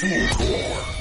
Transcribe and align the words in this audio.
Hola, 0.00 0.97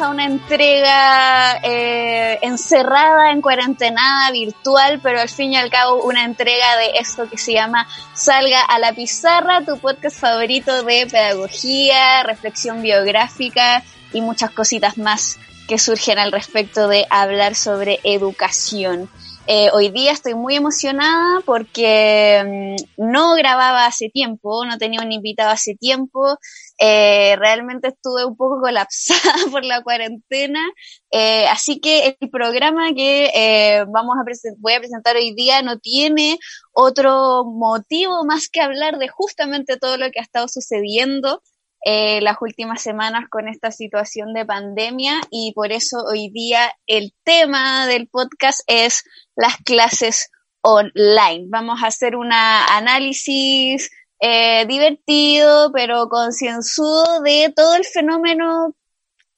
a 0.00 0.10
una 0.10 0.26
entrega 0.26 1.56
eh, 1.62 2.38
encerrada, 2.42 3.32
en 3.32 3.40
cuarentenada, 3.40 4.30
virtual, 4.30 5.00
pero 5.02 5.20
al 5.20 5.28
fin 5.28 5.52
y 5.52 5.56
al 5.56 5.70
cabo 5.70 6.02
una 6.02 6.24
entrega 6.24 6.76
de 6.76 6.98
esto 7.00 7.28
que 7.28 7.38
se 7.38 7.52
llama 7.52 7.88
Salga 8.14 8.62
a 8.62 8.78
la 8.78 8.92
Pizarra, 8.92 9.64
tu 9.64 9.78
podcast 9.78 10.18
favorito 10.20 10.84
de 10.84 11.06
pedagogía, 11.06 12.22
reflexión 12.22 12.82
biográfica 12.82 13.82
y 14.12 14.20
muchas 14.20 14.50
cositas 14.50 14.98
más 14.98 15.38
que 15.66 15.78
surgen 15.78 16.18
al 16.18 16.32
respecto 16.32 16.86
de 16.86 17.06
hablar 17.10 17.54
sobre 17.54 17.98
educación. 18.04 19.08
Eh, 19.46 19.70
hoy 19.72 19.88
día 19.88 20.12
estoy 20.12 20.34
muy 20.34 20.56
emocionada 20.56 21.40
porque 21.46 22.76
mm, 22.98 23.02
no 23.10 23.34
grababa 23.34 23.86
hace 23.86 24.10
tiempo, 24.10 24.66
no 24.66 24.76
tenía 24.76 25.00
un 25.00 25.10
invitado 25.10 25.50
hace 25.50 25.74
tiempo. 25.74 26.38
Eh, 26.80 27.34
realmente 27.36 27.88
estuve 27.88 28.24
un 28.24 28.36
poco 28.36 28.60
colapsada 28.60 29.34
por 29.50 29.64
la 29.64 29.82
cuarentena, 29.82 30.60
eh, 31.10 31.46
así 31.48 31.80
que 31.80 32.16
el 32.20 32.30
programa 32.30 32.92
que 32.94 33.84
vamos 33.88 34.16
a 34.16 34.24
voy 34.58 34.72
a 34.74 34.78
presentar 34.78 35.16
hoy 35.16 35.34
día 35.34 35.62
no 35.62 35.78
tiene 35.78 36.38
otro 36.72 37.44
motivo 37.44 38.24
más 38.24 38.48
que 38.48 38.60
hablar 38.60 38.98
de 38.98 39.08
justamente 39.08 39.76
todo 39.76 39.96
lo 39.96 40.10
que 40.10 40.20
ha 40.20 40.22
estado 40.22 40.46
sucediendo 40.48 41.42
eh, 41.84 42.20
las 42.22 42.36
últimas 42.40 42.82
semanas 42.82 43.26
con 43.30 43.48
esta 43.48 43.70
situación 43.70 44.34
de 44.34 44.44
pandemia 44.44 45.20
y 45.30 45.52
por 45.54 45.70
eso 45.70 45.98
hoy 46.10 46.28
día 46.30 46.72
el 46.86 47.14
tema 47.22 47.86
del 47.86 48.08
podcast 48.08 48.60
es 48.66 49.04
las 49.36 49.56
clases 49.58 50.30
online. 50.60 51.46
Vamos 51.48 51.82
a 51.82 51.86
hacer 51.86 52.16
un 52.16 52.32
análisis 52.32 53.90
eh, 54.20 54.66
divertido 54.66 55.70
pero 55.72 56.08
concienzudo 56.08 57.20
de 57.22 57.52
todo 57.54 57.74
el 57.76 57.84
fenómeno 57.84 58.74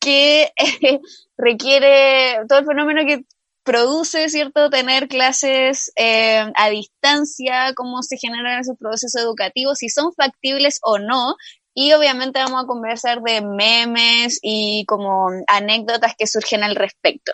que 0.01 0.53
requiere, 1.37 2.41
todo 2.49 2.61
el 2.61 2.67
fenómeno 2.67 3.03
que 3.07 3.25
produce, 3.63 4.29
¿cierto?, 4.31 4.71
tener 4.71 5.07
clases 5.07 5.93
eh, 5.97 6.51
a 6.55 6.71
distancia, 6.71 7.75
cómo 7.77 8.03
se 8.03 8.17
generan 8.17 8.61
esos 8.61 8.77
procesos 8.79 9.15
educativos, 9.23 9.79
si 9.79 9.89
son 9.91 10.13
factibles 10.15 10.81
o 10.83 10.99
no, 10.99 11.37
y 11.75 11.93
obviamente 11.93 12.41
vamos 12.41 12.65
a 12.65 12.67
conversar 12.67 13.23
de 13.23 13.43
memes 13.43 14.39
y 14.43 14.85
como 14.87 15.29
anécdotas 15.47 16.15
que 16.19 16.27
surgen 16.27 16.63
al 16.63 16.75
respecto. 16.75 17.33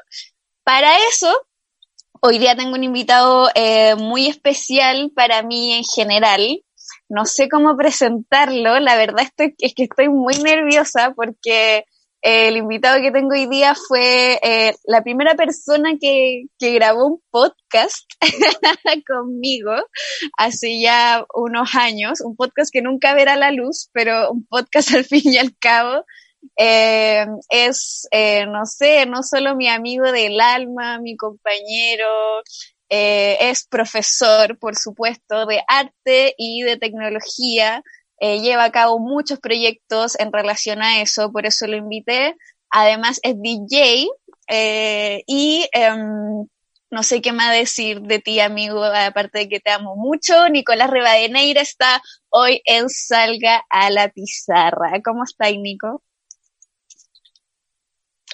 Para 0.62 0.97
eso, 1.08 1.33
hoy 2.20 2.38
día 2.38 2.56
tengo 2.56 2.75
un 2.75 2.84
invitado 2.84 3.48
eh, 3.55 3.94
muy 3.94 4.27
especial 4.27 5.10
para 5.14 5.42
mí 5.42 5.72
en 5.72 5.84
general. 5.84 6.62
No 7.08 7.24
sé 7.24 7.48
cómo 7.48 7.76
presentarlo, 7.76 8.80
la 8.80 8.96
verdad 8.96 9.24
es 9.58 9.74
que 9.74 9.84
estoy 9.84 10.08
muy 10.08 10.34
nerviosa 10.38 11.12
porque 11.14 11.84
el 12.28 12.56
invitado 12.56 13.00
que 13.00 13.12
tengo 13.12 13.34
hoy 13.34 13.46
día 13.46 13.76
fue 13.76 14.40
eh, 14.42 14.74
la 14.84 15.02
primera 15.04 15.36
persona 15.36 15.92
que, 16.00 16.47
que 16.58 16.72
grabó 16.72 17.06
un 17.06 17.22
podcast 17.31 18.04
conmigo 19.06 19.72
hace 20.36 20.81
ya 20.81 21.25
unos 21.34 21.76
años, 21.76 22.20
un 22.20 22.34
podcast 22.34 22.72
que 22.72 22.82
nunca 22.82 23.14
verá 23.14 23.36
la 23.36 23.52
luz, 23.52 23.91
pero 23.92 24.32
un 24.32 24.44
podcast 24.44 24.91
al 24.94 25.04
fin 25.04 25.22
y 25.25 25.38
al 25.38 25.56
cabo. 25.56 26.04
Eh, 26.56 27.26
es, 27.48 28.08
eh, 28.10 28.47
no 28.47 28.66
sé, 28.66 29.06
no 29.06 29.22
solo 29.22 29.54
mi 29.54 29.69
amigo 29.69 30.10
del 30.10 30.41
alma, 30.41 30.98
mi 30.98 31.16
compañero, 31.16 32.42
es 32.88 33.66
profesor, 33.66 34.58
por 34.58 34.76
supuesto, 34.76 35.47
de 35.47 35.62
arte 35.66 36.34
y 36.38 36.62
de 36.62 36.76
tecnología. 36.76 37.82
Eh, 38.19 38.41
lleva 38.41 38.64
a 38.64 38.72
cabo 38.72 38.98
muchos 38.98 39.41
proyectos 39.41 40.19
en 40.19 40.32
relación 40.32 40.82
a 40.82 41.02
eso, 41.02 41.30
por 41.32 41.46
eso 41.46 41.66
lo 41.66 41.76
invité. 41.76 42.36
Además 42.70 43.20
es 43.22 43.34
DJ 43.41 44.08
eh, 44.48 45.22
y 45.26 45.69
em, 45.72 46.46
no 46.91 47.02
sé 47.02 47.20
qué 47.20 47.32
más 47.32 47.52
decir 47.52 48.00
de 48.00 48.19
ti, 48.20 48.41
amigo, 48.41 48.82
aparte 48.84 49.41
de 49.41 49.48
que 49.48 49.60
te 49.60 49.70
amo 49.70 49.96
mucho. 49.96 50.48
Nicolás 50.48 50.91
Rivadeneira 50.91 51.60
está 51.60 52.02
hoy 52.30 52.62
en 52.64 52.88
Salga 52.88 53.64
a 53.69 53.91
la 53.91 54.08
Pizarra. 54.08 55.00
¿Cómo 55.04 55.25
estás, 55.25 55.52
Nico? 55.58 56.02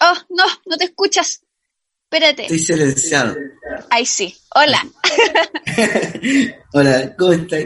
Oh, 0.00 0.18
no, 0.30 0.44
no 0.66 0.76
te 0.76 0.84
escuchas. 0.84 1.44
Espérate. 2.04 2.42
Estoy 2.42 2.58
silenciado. 2.58 3.34
Ay, 3.94 4.06
sí. 4.06 4.34
Hola. 4.54 4.86
Hola, 6.72 7.14
¿cómo 7.18 7.32
estás? 7.32 7.64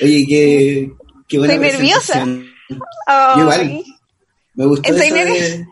Oye, 0.00 0.26
qué, 0.26 0.90
Estoy 1.28 1.58
nerviosa. 1.58 2.26
igual. 3.36 3.84
Me 4.54 4.66
gustó, 4.66 4.92
eso 4.92 5.14
de, 5.14 5.66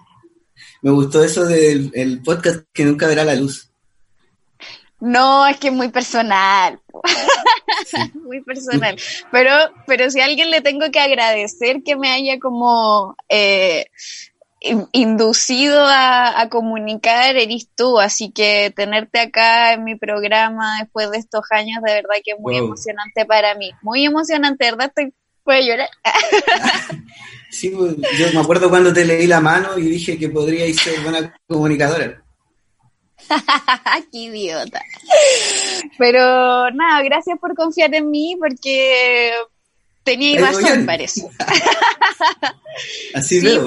me 0.82 0.90
gustó 0.92 1.24
eso 1.24 1.44
del 1.46 2.22
podcast 2.24 2.64
que 2.72 2.84
nunca 2.84 3.08
verá 3.08 3.24
la 3.24 3.34
luz. 3.34 3.72
No, 5.00 5.44
es 5.48 5.56
que 5.56 5.66
es 5.66 5.74
muy 5.74 5.88
personal. 5.88 6.78
muy 8.22 8.42
personal. 8.42 8.96
Pero, 9.32 9.52
pero 9.84 10.10
si 10.12 10.20
a 10.20 10.26
alguien 10.26 10.52
le 10.52 10.60
tengo 10.60 10.92
que 10.92 11.00
agradecer 11.00 11.82
que 11.82 11.96
me 11.96 12.10
haya 12.12 12.38
como 12.38 13.16
eh, 13.28 13.86
inducido 14.92 15.84
a, 15.86 16.48
comunicar, 16.50 17.36
eres 17.36 17.68
tú. 17.74 17.98
Así 17.98 18.30
que 18.30 18.72
tenerte 18.74 19.20
acá 19.20 19.72
en 19.72 19.84
mi 19.84 19.96
programa 19.96 20.78
después 20.80 21.10
de 21.10 21.18
estos 21.18 21.42
años, 21.50 21.82
de 21.84 21.94
verdad 21.94 22.16
que 22.24 22.32
es 22.32 22.40
muy 22.40 22.56
emocionante 22.56 23.24
para 23.24 23.54
mí. 23.54 23.70
Muy 23.82 24.04
emocionante, 24.04 24.70
¿verdad? 24.70 24.88
Estoy 24.88 25.12
Puede 25.42 25.66
llorar. 25.66 25.88
sí, 27.50 27.70
pues, 27.70 27.96
yo 28.18 28.32
me 28.32 28.40
acuerdo 28.40 28.68
cuando 28.68 28.92
te 28.92 29.04
leí 29.04 29.26
la 29.26 29.40
mano 29.40 29.78
y 29.78 29.82
dije 29.82 30.18
que 30.18 30.28
podríais 30.28 30.76
ser 30.76 31.00
buena 31.00 31.34
comunicadora. 31.48 32.22
Qué 34.12 34.18
idiota. 34.18 34.82
Pero 35.98 36.70
nada, 36.70 37.02
gracias 37.02 37.38
por 37.38 37.54
confiar 37.54 37.94
en 37.94 38.10
mí 38.10 38.36
porque 38.38 39.32
tenía 40.04 40.40
razón, 40.40 40.84
parece. 40.84 41.28
así 43.14 43.40
sí, 43.40 43.58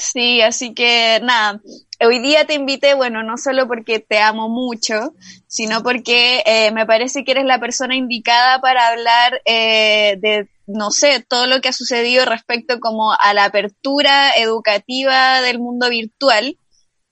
Sí, 0.00 0.40
así 0.40 0.72
que 0.72 1.20
nada, 1.22 1.60
hoy 2.00 2.20
día 2.20 2.46
te 2.46 2.54
invité, 2.54 2.94
bueno, 2.94 3.22
no 3.22 3.36
solo 3.36 3.68
porque 3.68 3.98
te 3.98 4.18
amo 4.18 4.48
mucho, 4.48 5.14
sino 5.46 5.82
porque 5.82 6.42
eh, 6.46 6.72
me 6.72 6.86
parece 6.86 7.22
que 7.22 7.32
eres 7.32 7.44
la 7.44 7.60
persona 7.60 7.94
indicada 7.94 8.60
para 8.62 8.88
hablar 8.88 9.42
eh, 9.44 10.16
de, 10.20 10.48
no 10.66 10.90
sé, 10.90 11.22
todo 11.28 11.46
lo 11.46 11.60
que 11.60 11.68
ha 11.68 11.72
sucedido 11.74 12.24
respecto 12.24 12.80
como 12.80 13.12
a 13.12 13.34
la 13.34 13.44
apertura 13.44 14.32
educativa 14.36 15.42
del 15.42 15.58
mundo 15.58 15.90
virtual, 15.90 16.56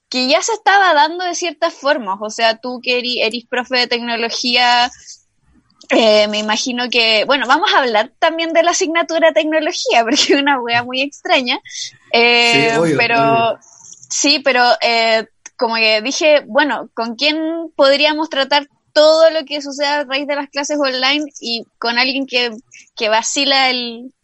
que 0.08 0.26
ya 0.26 0.40
se 0.40 0.52
estaba 0.52 0.94
dando 0.94 1.24
de 1.26 1.34
ciertas 1.34 1.74
formas, 1.74 2.18
o 2.22 2.30
sea, 2.30 2.56
tú 2.56 2.80
que 2.82 2.98
eres, 2.98 3.44
profe 3.50 3.76
de 3.80 3.86
tecnología, 3.86 4.90
eh, 5.90 6.26
me 6.28 6.38
imagino 6.38 6.88
que, 6.90 7.24
bueno, 7.26 7.46
vamos 7.46 7.70
a 7.74 7.80
hablar 7.80 8.12
también 8.18 8.54
de 8.54 8.62
la 8.62 8.70
asignatura 8.70 9.32
tecnología, 9.32 10.02
porque 10.04 10.32
es 10.34 10.40
una 10.40 10.58
wea 10.58 10.82
muy 10.82 11.02
extraña, 11.02 11.60
eh, 12.12 12.94
pero 12.96 13.58
sí, 14.08 14.40
pero 14.44 14.64
eh, 14.80 15.26
como 15.56 15.74
que 15.74 16.00
dije, 16.02 16.44
bueno, 16.46 16.88
¿con 16.94 17.16
quién 17.16 17.38
podríamos 17.76 18.30
tratar 18.30 18.68
todo 18.92 19.30
lo 19.30 19.44
que 19.44 19.60
sucede 19.60 19.88
a 19.88 20.04
raíz 20.04 20.26
de 20.26 20.36
las 20.36 20.48
clases 20.48 20.78
online 20.78 21.24
y 21.40 21.64
con 21.78 21.98
alguien 21.98 22.26
que, 22.26 22.50
que 22.96 23.08
vacila 23.08 23.70
el 23.70 24.14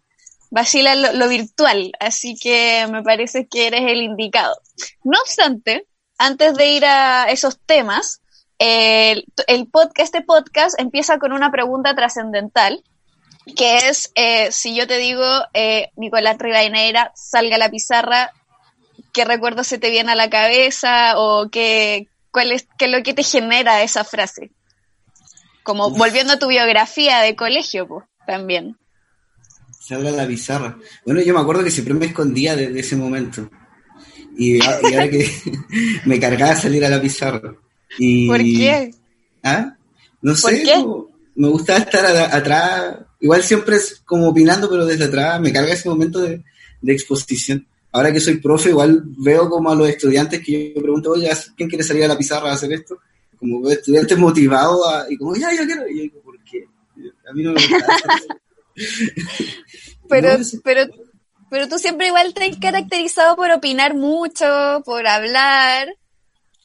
vacila 0.51 0.95
lo, 0.95 1.29
virtual? 1.29 1.93
Así 1.99 2.37
que 2.37 2.87
me 2.91 3.03
parece 3.03 3.47
que 3.47 3.67
eres 3.67 3.83
el 3.83 4.03
indicado. 4.03 4.57
No 5.03 5.19
obstante, 5.21 5.87
antes 6.19 6.55
de 6.55 6.69
ir 6.69 6.85
a 6.85 7.31
esos 7.31 7.59
temas, 7.59 8.21
el, 8.59 9.27
el 9.49 9.67
podcast, 9.67 10.15
este 10.15 10.23
podcast 10.23 10.81
empieza 10.81 11.19
con 11.19 11.33
una 11.33 11.51
pregunta 11.51 11.95
trascendental 11.95 12.83
que 13.57 13.89
es, 13.89 14.11
eh, 14.15 14.51
si 14.51 14.75
yo 14.75 14.87
te 14.87 14.99
digo, 14.99 15.25
eh, 15.53 15.91
Nicolás 15.97 16.39
Rivadeneira, 16.39 17.13
salga 17.15 17.57
a 17.57 17.59
la 17.59 17.71
pizarra, 17.71 18.33
¿qué 19.13 19.25
recuerdo 19.25 19.65
se 19.65 19.79
te 19.79 19.91
viene 19.91 20.13
a 20.13 20.17
la 20.17 20.31
cabeza 20.31 21.19
o 21.19 21.51
qué, 21.51 22.09
cuál 22.31 22.53
es, 22.53 22.67
qué 22.79 22.87
es 22.87 22.91
lo 22.91 23.03
que 23.03 23.15
te 23.15 23.23
genera 23.23 23.83
esa 23.83 24.05
frase? 24.05 24.51
Como 25.63 25.91
volviendo 25.91 26.35
a 26.35 26.39
tu 26.39 26.49
biografía 26.49 27.21
de 27.21 27.37
colegio, 27.37 27.87
pues, 27.89 28.05
también. 28.27 28.77
Salga 29.81 30.11
la 30.11 30.27
pizarra. 30.27 30.79
Bueno, 31.05 31.21
yo 31.21 31.35
me 31.35 31.41
acuerdo 31.41 31.63
que 31.63 31.71
siempre 31.71 31.95
me 31.95 32.07
escondía 32.07 32.57
desde 32.57 32.81
ese 32.81 32.97
momento. 32.97 33.51
Y, 34.37 34.63
ahora 34.65 35.09
que 35.09 35.31
me 36.07 36.19
cargaba 36.19 36.57
salir 36.57 36.85
a 36.85 36.91
la 36.91 37.01
pizarra. 37.01 37.55
Y, 37.99 38.27
¿Por 38.27 38.39
qué? 38.39 38.91
¿Ah? 39.43 39.77
No 40.23 40.35
sé, 40.35 40.65
me 41.35 41.49
gustaba 41.49 41.81
estar 41.81 42.05
atrás, 42.07 42.97
igual 43.25 43.43
siempre 43.43 43.77
es 43.77 44.03
como 44.05 44.29
opinando, 44.29 44.69
pero 44.69 44.85
desde 44.85 45.05
atrás 45.05 45.41
me 45.41 45.51
carga 45.51 45.73
ese 45.73 45.89
momento 45.89 46.21
de, 46.21 46.45
exposición. 46.87 47.67
Ahora 47.91 48.13
que 48.13 48.21
soy 48.21 48.37
profe, 48.37 48.69
igual 48.69 49.03
veo 49.19 49.49
como 49.49 49.71
a 49.71 49.75
los 49.75 49.89
estudiantes 49.89 50.45
que 50.45 50.75
yo 50.75 50.83
pregunto, 50.83 51.13
oye, 51.13 51.31
¿quién 51.57 51.71
quiere 51.71 51.83
salir 51.83 52.05
a 52.05 52.09
la 52.09 52.19
pizarra 52.19 52.51
a 52.51 52.55
hacer 52.55 52.71
esto? 52.75 52.99
Como 53.39 53.63
veo 53.63 53.73
estudiantes 53.73 54.19
motivados 54.19 55.07
y 55.09 55.17
como, 55.17 55.35
ya, 55.37 55.51
yo 55.55 55.65
quiero. 55.65 55.89
Y 55.89 55.97
yo 55.97 56.03
digo, 56.03 56.21
¿por 56.21 56.39
qué? 56.45 56.67
A 57.27 57.33
mí 57.33 57.43
no 57.43 57.53
me 57.55 57.63
gusta. 57.63 57.87
pero, 60.11 60.37
pero, 60.63 60.83
pero 61.49 61.69
tú 61.69 61.79
siempre 61.79 62.09
igual 62.09 62.35
te 62.35 62.45
has 62.45 62.59
caracterizado 62.59 63.37
por 63.37 63.51
opinar 63.51 63.95
mucho, 63.95 64.83
por 64.85 65.07
hablar. 65.07 65.89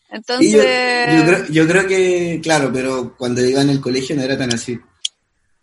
Entonces... 0.09 1.49
Yo, 1.51 1.67
creo, 1.67 1.87
que, 1.87 2.41
claro, 2.43 2.69
pero 2.73 3.15
cuando 3.17 3.45
iba 3.45 3.61
en 3.61 3.69
el 3.69 3.79
colegio 3.79 4.17
no 4.17 4.23
era 4.23 4.37
tan 4.37 4.53
así. 4.53 4.77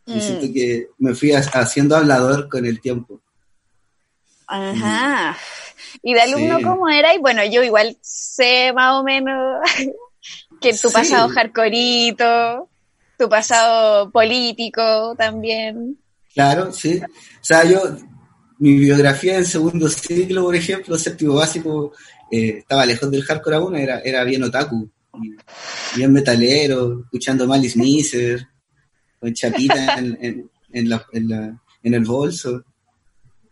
Mm. 0.07 0.21
siento 0.21 0.47
que 0.53 0.89
me 0.99 1.15
fui 1.15 1.33
haciendo 1.33 1.97
hablador 1.97 2.49
con 2.49 2.65
el 2.65 2.81
tiempo. 2.81 3.21
Ajá. 4.47 5.37
¿Y 6.03 6.15
de 6.15 6.21
alumno 6.21 6.61
cómo 6.63 6.89
era? 6.89 7.15
Y 7.15 7.19
bueno, 7.19 7.45
yo 7.45 7.63
igual 7.63 7.97
sé 8.01 8.73
más 8.73 8.95
o 8.95 9.03
menos 9.03 9.61
que 10.61 10.73
tu 10.75 10.91
pasado 10.91 11.29
hardcoreito, 11.29 12.69
tu 13.19 13.29
pasado 13.29 14.11
político 14.11 15.15
también. 15.17 15.99
Claro, 16.33 16.73
sí. 16.73 17.01
O 17.03 17.45
sea, 17.45 17.65
yo, 17.65 17.81
mi 18.59 18.79
biografía 18.79 19.37
en 19.37 19.45
segundo 19.45 19.89
ciclo, 19.89 20.45
por 20.45 20.55
ejemplo, 20.55 20.97
séptimo 20.99 21.35
básico, 21.35 21.93
eh, 22.31 22.59
estaba 22.59 22.87
lejos 22.87 23.11
del 23.11 23.25
hardcore 23.25 23.57
aún, 23.57 23.77
era, 23.77 24.01
era 24.01 24.23
bien 24.23 24.45
otaku, 24.45 24.89
bien 25.97 26.13
metalero, 26.13 27.01
escuchando 27.05 27.47
Malice 27.47 27.79
Miser, 27.79 28.47
con 29.21 29.33
chapita 29.33 29.95
en, 29.99 30.51
en, 30.73 30.89
la, 30.89 31.07
en, 31.13 31.95
el 31.95 32.05
bolso, 32.05 32.65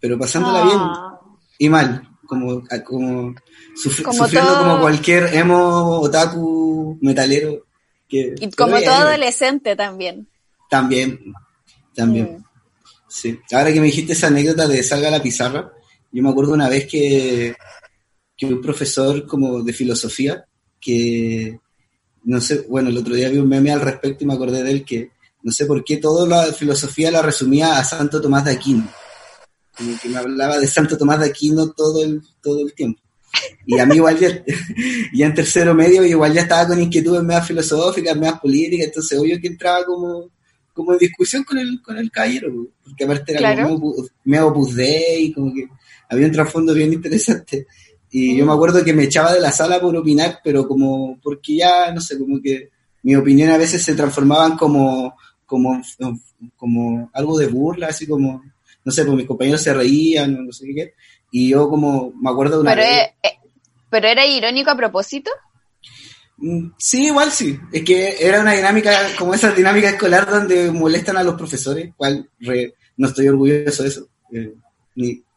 pero 0.01 0.19
pasándola 0.19 0.65
bien 0.65 0.79
ah. 0.79 1.21
y 1.59 1.69
mal, 1.69 2.09
como, 2.27 2.63
como, 2.85 3.35
sufriendo 3.77 4.59
como 4.59 4.81
cualquier 4.81 5.35
emo, 5.35 6.01
otaku, 6.01 6.99
metalero. 7.01 7.67
Que 8.09 8.35
y 8.39 8.51
como 8.51 8.79
todo 8.81 8.95
adolescente 8.95 9.77
también. 9.77 10.29
También, 10.69 11.33
también. 11.95 12.39
Mm. 12.39 12.45
Sí. 13.09 13.39
Ahora 13.53 13.73
que 13.73 13.81
me 13.81 13.87
dijiste 13.87 14.13
esa 14.13 14.27
anécdota 14.27 14.67
de 14.67 14.83
salga 14.83 15.11
la 15.11 15.23
pizarra, 15.23 15.73
yo 16.11 16.23
me 16.23 16.31
acuerdo 16.31 16.53
una 16.53 16.69
vez 16.69 16.87
que 16.87 17.57
que 18.37 18.47
un 18.47 18.61
profesor 18.61 19.27
como 19.27 19.63
de 19.63 19.73
filosofía, 19.73 20.45
que 20.81 21.59
no 22.25 22.41
sé, 22.41 22.65
bueno, 22.69 22.89
el 22.89 22.97
otro 22.97 23.15
día 23.15 23.29
vi 23.29 23.39
un 23.39 23.49
meme 23.49 23.71
al 23.71 23.81
respecto 23.81 24.25
y 24.25 24.27
me 24.27 24.35
acordé 24.35 24.63
de 24.63 24.71
él 24.71 24.85
que 24.85 25.11
no 25.45 25.53
sé 25.53 25.67
por 25.67 25.85
qué 25.85 25.99
toda 25.99 26.27
la 26.27 26.53
filosofía 26.55 27.11
la 27.11 27.21
resumía 27.21 27.79
a 27.79 27.85
Santo 27.85 28.21
Tomás 28.21 28.47
de 28.47 28.53
Aquino. 28.53 28.91
Como 29.77 29.99
que 30.01 30.09
me 30.09 30.17
hablaba 30.17 30.59
de 30.59 30.67
Santo 30.67 30.97
Tomás 30.97 31.21
de 31.21 31.27
Aquino 31.27 31.71
todo 31.73 32.03
el, 32.03 32.23
todo 32.43 32.61
el 32.61 32.73
tiempo. 32.73 33.01
Y 33.67 33.79
a 33.79 33.85
mí 33.85 33.97
igual 33.97 34.19
ya, 34.19 34.43
en 35.27 35.35
tercero 35.35 35.75
medio 35.75 36.03
igual 36.03 36.33
ya 36.33 36.43
estaba 36.43 36.67
con 36.69 36.81
inquietudes 36.81 37.23
más 37.23 37.47
filosóficas, 37.47 38.17
más 38.17 38.41
políticas, 38.41 38.87
entonces 38.87 39.19
obvio 39.19 39.39
que 39.39 39.49
entraba 39.49 39.85
como, 39.85 40.31
como 40.73 40.93
en 40.93 40.99
discusión 40.99 41.45
con 41.45 41.59
el, 41.59 41.83
con 41.83 41.99
el 41.99 42.11
caballero, 42.11 42.69
porque 42.83 43.05
aparte 43.05 43.33
era 43.37 43.69
como 43.69 43.95
medio 44.25 44.49
opus 44.49 44.79
y 44.79 45.31
como 45.31 45.53
que 45.53 45.69
había 46.09 46.27
un 46.27 46.33
trasfondo 46.33 46.73
bien 46.73 46.91
interesante. 46.91 47.67
Y 48.11 48.35
yo 48.35 48.47
me 48.47 48.53
acuerdo 48.53 48.83
que 48.83 48.95
me 48.95 49.05
echaba 49.05 49.35
de 49.35 49.41
la 49.41 49.53
sala 49.53 49.79
por 49.79 49.95
opinar, 49.95 50.39
pero 50.43 50.67
como, 50.67 51.19
porque 51.23 51.57
ya, 51.57 51.93
no 51.93 52.01
sé, 52.01 52.19
como 52.19 52.41
que 52.41 52.71
mi 53.03 53.15
opinión 53.15 53.51
a 53.51 53.59
veces 53.59 53.83
se 53.83 53.95
transformaban 53.95 54.57
como, 54.57 55.15
como, 55.47 55.81
como 56.57 57.11
algo 57.13 57.39
de 57.39 57.47
burla, 57.47 57.89
así 57.89 58.07
como, 58.07 58.43
no 58.85 58.93
sé, 58.93 59.05
pues 59.05 59.17
mis 59.17 59.27
compañeros 59.27 59.63
se 59.63 59.75
reían, 59.75 60.47
no 60.47 60.53
sé 60.53 60.67
qué, 60.75 60.95
y 61.31 61.51
yo 61.51 61.69
como, 61.69 62.13
me 62.21 62.31
acuerdo 62.31 62.57
de 62.57 62.63
una 62.63 62.75
pero, 62.75 62.83
vez, 62.83 63.11
eh, 63.23 63.39
¿Pero 63.95 64.09
era 64.09 64.27
irónico 64.27 64.73
a 64.73 64.77
propósito? 64.77 65.31
Mm, 66.39 66.71
sí, 66.77 67.07
igual 67.07 67.31
sí. 67.31 67.57
Es 67.73 67.85
que 67.85 68.17
era 68.19 68.41
una 68.41 68.51
dinámica, 68.51 68.91
como 69.17 69.35
esa 69.35 69.53
dinámica 69.53 69.89
escolar 69.89 70.29
donde 70.29 70.73
molestan 70.73 71.17
a 71.17 71.23
los 71.23 71.37
profesores, 71.37 71.93
cual 71.97 72.29
no 72.97 73.07
estoy 73.07 73.29
orgulloso 73.29 73.85
de 73.85 73.89
eso. 73.89 74.09
Eh, 74.33 74.53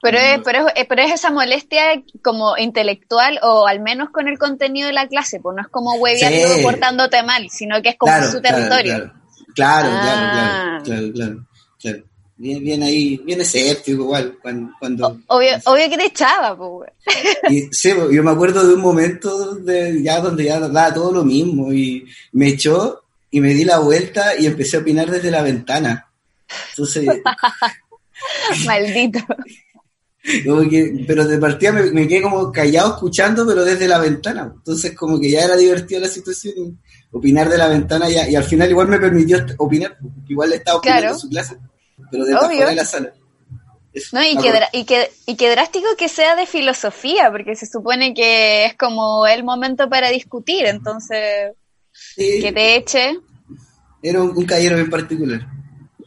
pero 0.01 0.17
es, 0.17 0.39
pero, 0.43 0.67
es, 0.75 0.85
pero 0.87 1.01
es 1.03 1.13
esa 1.13 1.29
molestia 1.29 2.01
como 2.23 2.57
intelectual 2.57 3.39
o 3.43 3.67
al 3.67 3.79
menos 3.79 4.09
con 4.09 4.27
el 4.27 4.39
contenido 4.39 4.87
de 4.87 4.93
la 4.93 5.07
clase, 5.07 5.39
pues 5.39 5.55
no 5.55 5.61
es 5.61 5.67
como 5.67 5.93
hueveando 5.93 6.47
sí. 6.47 6.63
portándote 6.63 7.21
mal, 7.21 7.51
sino 7.51 7.79
que 7.83 7.89
es 7.89 7.95
como 7.95 8.23
su 8.23 8.41
territorio. 8.41 8.95
Claro, 8.95 9.11
claro, 9.13 9.26
claro, 9.57 9.89
claro, 9.89 10.83
claro, 10.83 11.13
claro, 11.13 12.03
Bien, 12.39 12.63
bien 12.63 12.83
ahí, 12.83 13.17
bien 13.25 13.41
escéptico 13.41 14.03
igual, 14.03 14.37
cuando... 14.39 14.71
cuando 14.77 15.19
obvio, 15.25 15.49
obvio 15.65 15.89
que 15.89 15.97
te 15.97 16.05
echaba, 16.05 16.55
pues. 16.55 16.91
Y, 17.49 17.61
sí, 17.71 17.89
yo 18.11 18.23
me 18.23 18.29
acuerdo 18.29 18.67
de 18.67 18.75
un 18.75 18.81
momento 18.81 19.55
de, 19.55 20.03
ya 20.03 20.21
donde 20.21 20.43
ya 20.43 20.59
daba 20.59 20.93
todo 20.93 21.11
lo 21.11 21.25
mismo 21.25 21.73
y 21.73 22.05
me 22.33 22.49
echó 22.49 23.01
y 23.31 23.41
me 23.41 23.55
di 23.55 23.65
la 23.65 23.79
vuelta 23.79 24.37
y 24.37 24.45
empecé 24.45 24.77
a 24.77 24.81
opinar 24.81 25.09
desde 25.09 25.31
la 25.31 25.41
ventana. 25.41 26.11
Entonces... 26.69 27.07
Maldito. 28.67 29.19
Pero 31.07 31.25
de 31.25 31.37
partida 31.37 31.71
me, 31.71 32.07
quedé 32.07 32.21
como 32.21 32.51
callado 32.51 32.93
escuchando, 32.93 33.45
pero 33.47 33.63
desde 33.63 33.87
la 33.87 33.99
ventana. 33.99 34.51
Entonces, 34.53 34.95
como 34.95 35.19
que 35.19 35.31
ya 35.31 35.45
era 35.45 35.55
divertida 35.55 35.99
la 35.99 36.07
situación 36.07 36.53
y 36.57 36.77
opinar 37.11 37.49
de 37.49 37.57
la 37.57 37.67
ventana 37.67 38.09
y, 38.09 38.35
al 38.35 38.43
final 38.43 38.69
igual 38.69 38.87
me 38.87 38.99
permitió 38.99 39.45
opinar, 39.57 39.97
igual 40.27 40.53
estaba 40.53 40.79
opinando 40.79 41.09
en 41.09 41.19
su 41.19 41.29
clase, 41.29 41.57
pero 42.11 42.25
desde 42.25 42.37
afuera 42.37 42.69
de 42.69 42.75
la 42.75 42.85
sala. 42.85 43.13
no, 44.11 44.23
y, 44.23 44.37
que, 44.37 44.53
y, 44.73 44.83
que, 44.83 45.11
y 45.25 45.35
que 45.35 45.49
drástico 45.49 45.87
que 45.97 46.09
sea 46.09 46.35
de 46.35 46.45
filosofía, 46.45 47.31
porque 47.31 47.55
se 47.55 47.65
supone 47.65 48.13
que 48.13 48.65
es 48.65 48.75
como 48.75 49.25
el 49.27 49.43
momento 49.43 49.89
para 49.89 50.09
discutir, 50.09 50.65
entonces 50.65 51.53
que 52.15 52.51
te 52.51 52.75
eche. 52.75 53.17
Era 54.03 54.21
un, 54.21 54.37
un 54.37 54.45
caballero 54.45 54.77
en 54.77 54.89
particular. 54.89 55.56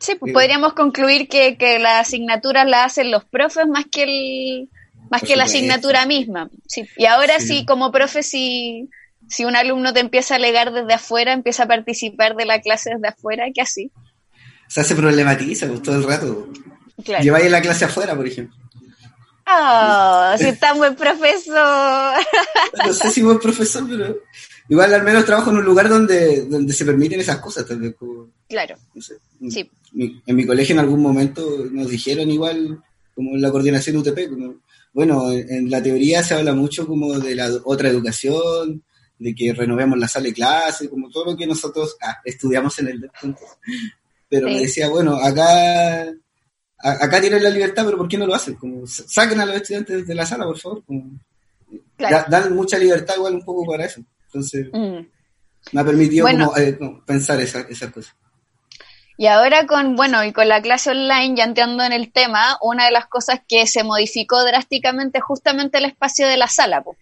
Sí, 0.00 0.14
pues 0.14 0.32
podríamos 0.32 0.72
concluir 0.72 1.28
que, 1.28 1.56
que 1.58 1.78
las 1.78 2.08
asignaturas 2.08 2.66
las 2.66 2.86
hacen 2.86 3.10
los 3.10 3.24
profes 3.24 3.66
más 3.66 3.84
que 3.84 4.02
el 4.04 4.68
más 5.10 5.22
que 5.22 5.36
la 5.36 5.44
asignatura 5.44 6.06
misma. 6.06 6.48
Sí. 6.66 6.88
Y 6.96 7.06
ahora 7.06 7.40
sí. 7.40 7.66
como 7.66 7.90
profe, 7.90 8.22
si, 8.22 8.88
si 9.28 9.44
un 9.44 9.56
alumno 9.56 9.92
te 9.92 10.00
empieza 10.00 10.34
a 10.34 10.36
alegar 10.36 10.72
desde 10.72 10.94
afuera, 10.94 11.32
empieza 11.32 11.64
a 11.64 11.68
participar 11.68 12.36
de 12.36 12.46
la 12.46 12.60
clase 12.60 12.90
desde 12.94 13.08
afuera, 13.08 13.46
¿qué 13.52 13.60
así? 13.60 13.90
O 14.68 14.82
se 14.82 14.94
problematiza 14.94 15.66
pues, 15.66 15.82
todo 15.82 15.96
el 15.96 16.04
rato. 16.04 16.48
Claro. 17.04 17.24
Lleváis 17.24 17.50
la 17.50 17.60
clase 17.60 17.84
afuera, 17.86 18.14
por 18.14 18.26
ejemplo. 18.26 18.56
Oh, 19.52 20.34
si 20.38 20.52
tan 20.52 20.78
buen 20.78 20.94
profesor. 20.94 22.14
No 22.86 22.92
sé 22.92 23.10
si 23.10 23.20
buen 23.20 23.40
profesor, 23.40 23.84
pero 23.88 24.16
igual 24.70 24.94
al 24.94 25.02
menos 25.04 25.26
trabajo 25.26 25.50
en 25.50 25.58
un 25.58 25.64
lugar 25.64 25.90
donde, 25.90 26.46
donde 26.46 26.72
se 26.72 26.86
permiten 26.86 27.20
esas 27.20 27.38
cosas 27.38 27.66
también. 27.66 27.94
claro. 28.48 28.76
sí 28.98 29.62
en 29.92 30.36
mi 30.36 30.46
colegio 30.46 30.74
en 30.74 30.80
algún 30.80 31.02
momento 31.02 31.66
nos 31.70 31.88
dijeron 31.88 32.30
igual, 32.30 32.82
como 33.14 33.34
en 33.34 33.42
la 33.42 33.50
coordinación 33.50 33.96
UTP, 33.96 34.28
como, 34.28 34.54
bueno, 34.92 35.30
en, 35.32 35.70
la 35.70 35.82
teoría 35.82 36.22
se 36.22 36.34
habla 36.34 36.54
mucho 36.54 36.86
como 36.86 37.18
de 37.18 37.34
la 37.34 37.50
otra 37.64 37.88
educación, 37.88 38.82
de 39.18 39.34
que 39.34 39.52
renovemos 39.52 39.98
la 39.98 40.08
sala 40.08 40.26
de 40.26 40.34
clase, 40.34 40.88
como 40.88 41.10
todo 41.10 41.26
lo 41.26 41.36
que 41.36 41.46
nosotros 41.46 41.96
ah, 42.02 42.18
estudiamos 42.24 42.78
en 42.78 42.88
el 42.88 43.10
Pero 44.28 44.46
me 44.46 44.60
decía, 44.60 44.88
bueno, 44.88 45.16
acá 45.16 46.06
acá 46.82 47.20
tienen 47.20 47.42
la 47.42 47.50
libertad, 47.50 47.84
pero 47.84 47.98
¿por 47.98 48.08
qué 48.08 48.16
no 48.16 48.26
lo 48.26 48.34
hacen? 48.34 48.54
Como, 48.54 48.86
saquen 48.86 49.40
a 49.40 49.46
los 49.46 49.56
estudiantes 49.56 50.06
de 50.06 50.14
la 50.14 50.24
sala, 50.24 50.46
por 50.46 50.58
favor. 50.58 50.82
dan 51.98 52.54
mucha 52.54 52.78
libertad 52.78 53.16
igual 53.16 53.34
un 53.34 53.44
poco 53.44 53.70
para 53.70 53.84
eso. 53.84 54.00
Entonces, 54.32 54.68
mm. 54.72 55.06
me 55.72 55.80
ha 55.80 55.84
permitido 55.84 56.28
eh, 56.56 56.78
pensar 57.04 57.40
esas 57.40 57.68
esa 57.68 57.90
cosas. 57.90 58.14
Y 59.16 59.26
ahora 59.26 59.66
con, 59.66 59.96
bueno, 59.96 60.24
y 60.24 60.32
con 60.32 60.48
la 60.48 60.62
clase 60.62 60.92
online, 60.92 61.36
ya 61.36 61.44
entrando 61.44 61.84
en 61.84 61.92
el 61.92 62.10
tema, 62.10 62.56
una 62.62 62.86
de 62.86 62.90
las 62.90 63.06
cosas 63.06 63.40
que 63.46 63.66
se 63.66 63.84
modificó 63.84 64.42
drásticamente 64.44 65.18
es 65.18 65.24
justamente 65.24 65.76
el 65.76 65.84
espacio 65.84 66.26
de 66.26 66.38
la 66.38 66.48
sala, 66.48 66.82
pues. 66.82 66.96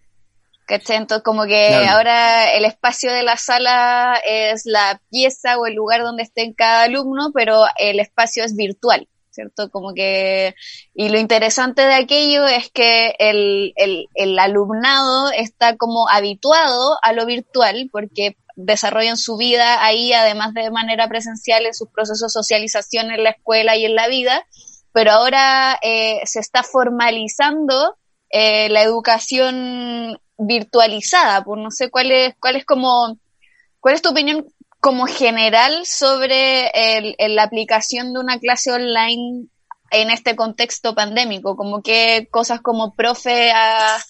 Entonces, 0.66 1.22
como 1.22 1.46
que 1.46 1.86
ahora 1.86 2.52
el 2.52 2.64
espacio 2.64 3.12
de 3.12 3.22
la 3.22 3.36
sala 3.36 4.20
es 4.24 4.66
la 4.66 5.00
pieza 5.10 5.58
o 5.58 5.66
el 5.66 5.74
lugar 5.74 6.02
donde 6.02 6.24
esté 6.24 6.52
cada 6.54 6.82
alumno, 6.82 7.30
pero 7.32 7.62
el 7.78 8.00
espacio 8.00 8.44
es 8.44 8.54
virtual, 8.54 9.08
¿cierto? 9.38 9.70
Como 9.70 9.94
que, 9.94 10.56
y 10.94 11.10
lo 11.10 11.18
interesante 11.18 11.82
de 11.82 11.94
aquello 11.94 12.44
es 12.44 12.70
que 12.72 13.14
el, 13.20 13.72
el, 13.76 14.08
el 14.14 14.36
alumnado 14.36 15.30
está 15.30 15.76
como 15.76 16.08
habituado 16.08 16.98
a 17.02 17.12
lo 17.12 17.24
virtual, 17.24 17.88
porque 17.92 18.36
desarrollan 18.56 19.16
su 19.16 19.36
vida 19.36 19.84
ahí, 19.84 20.12
además 20.12 20.54
de 20.54 20.72
manera 20.72 21.08
presencial, 21.08 21.66
en 21.66 21.74
sus 21.74 21.88
procesos 21.88 22.32
de 22.32 22.40
socialización 22.40 23.12
en 23.12 23.22
la 23.22 23.30
escuela 23.30 23.76
y 23.76 23.84
en 23.84 23.94
la 23.94 24.08
vida, 24.08 24.44
pero 24.92 25.12
ahora 25.12 25.78
eh, 25.82 26.20
se 26.24 26.40
está 26.40 26.64
formalizando 26.64 27.96
eh, 28.30 28.68
la 28.70 28.82
educación 28.82 30.18
virtualizada, 30.36 31.44
pues 31.44 31.60
no 31.62 31.70
sé 31.70 31.90
cuál 31.90 32.10
es, 32.10 32.34
cuál 32.40 32.56
es 32.56 32.64
como, 32.64 33.16
cuál 33.78 33.94
es 33.94 34.02
tu 34.02 34.08
opinión 34.08 34.44
como 34.80 35.06
general 35.06 35.84
sobre 35.86 36.70
la 37.28 37.42
aplicación 37.42 38.12
de 38.12 38.20
una 38.20 38.38
clase 38.38 38.70
online 38.70 39.48
en 39.90 40.10
este 40.10 40.36
contexto 40.36 40.94
pandémico, 40.94 41.56
como 41.56 41.82
qué 41.82 42.28
cosas 42.30 42.60
como 42.60 42.94
profe 42.94 43.50
has, 43.50 44.04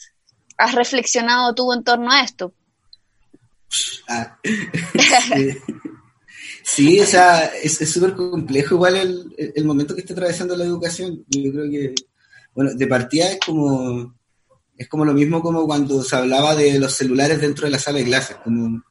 reflexionado 0.75 1.55
tú 1.55 1.73
en 1.73 1.85
torno 1.85 2.11
a 2.11 2.23
esto. 2.23 2.53
Ah, 4.09 4.39
sí. 6.65 7.01
o 7.01 7.07
sea, 7.07 7.45
es 7.45 7.79
súper 7.91 8.15
complejo 8.15 8.75
igual 8.75 8.97
el, 8.97 9.53
el, 9.55 9.65
momento 9.65 9.95
que 9.95 10.01
está 10.01 10.15
atravesando 10.15 10.57
la 10.57 10.65
educación. 10.65 11.25
Yo 11.29 11.53
creo 11.53 11.71
que, 11.71 11.95
bueno, 12.55 12.73
de 12.75 12.87
partida 12.89 13.31
es 13.31 13.39
como, 13.39 14.17
es 14.77 14.89
como 14.89 15.05
lo 15.05 15.15
mismo 15.15 15.43
como 15.43 15.65
cuando 15.67 16.03
se 16.03 16.17
hablaba 16.17 16.57
de 16.57 16.79
los 16.79 16.95
celulares 16.95 17.41
dentro 17.41 17.67
de 17.67 17.71
la 17.71 17.79
sala 17.79 17.99
de 17.99 18.07
clases, 18.07 18.37
como 18.39 18.83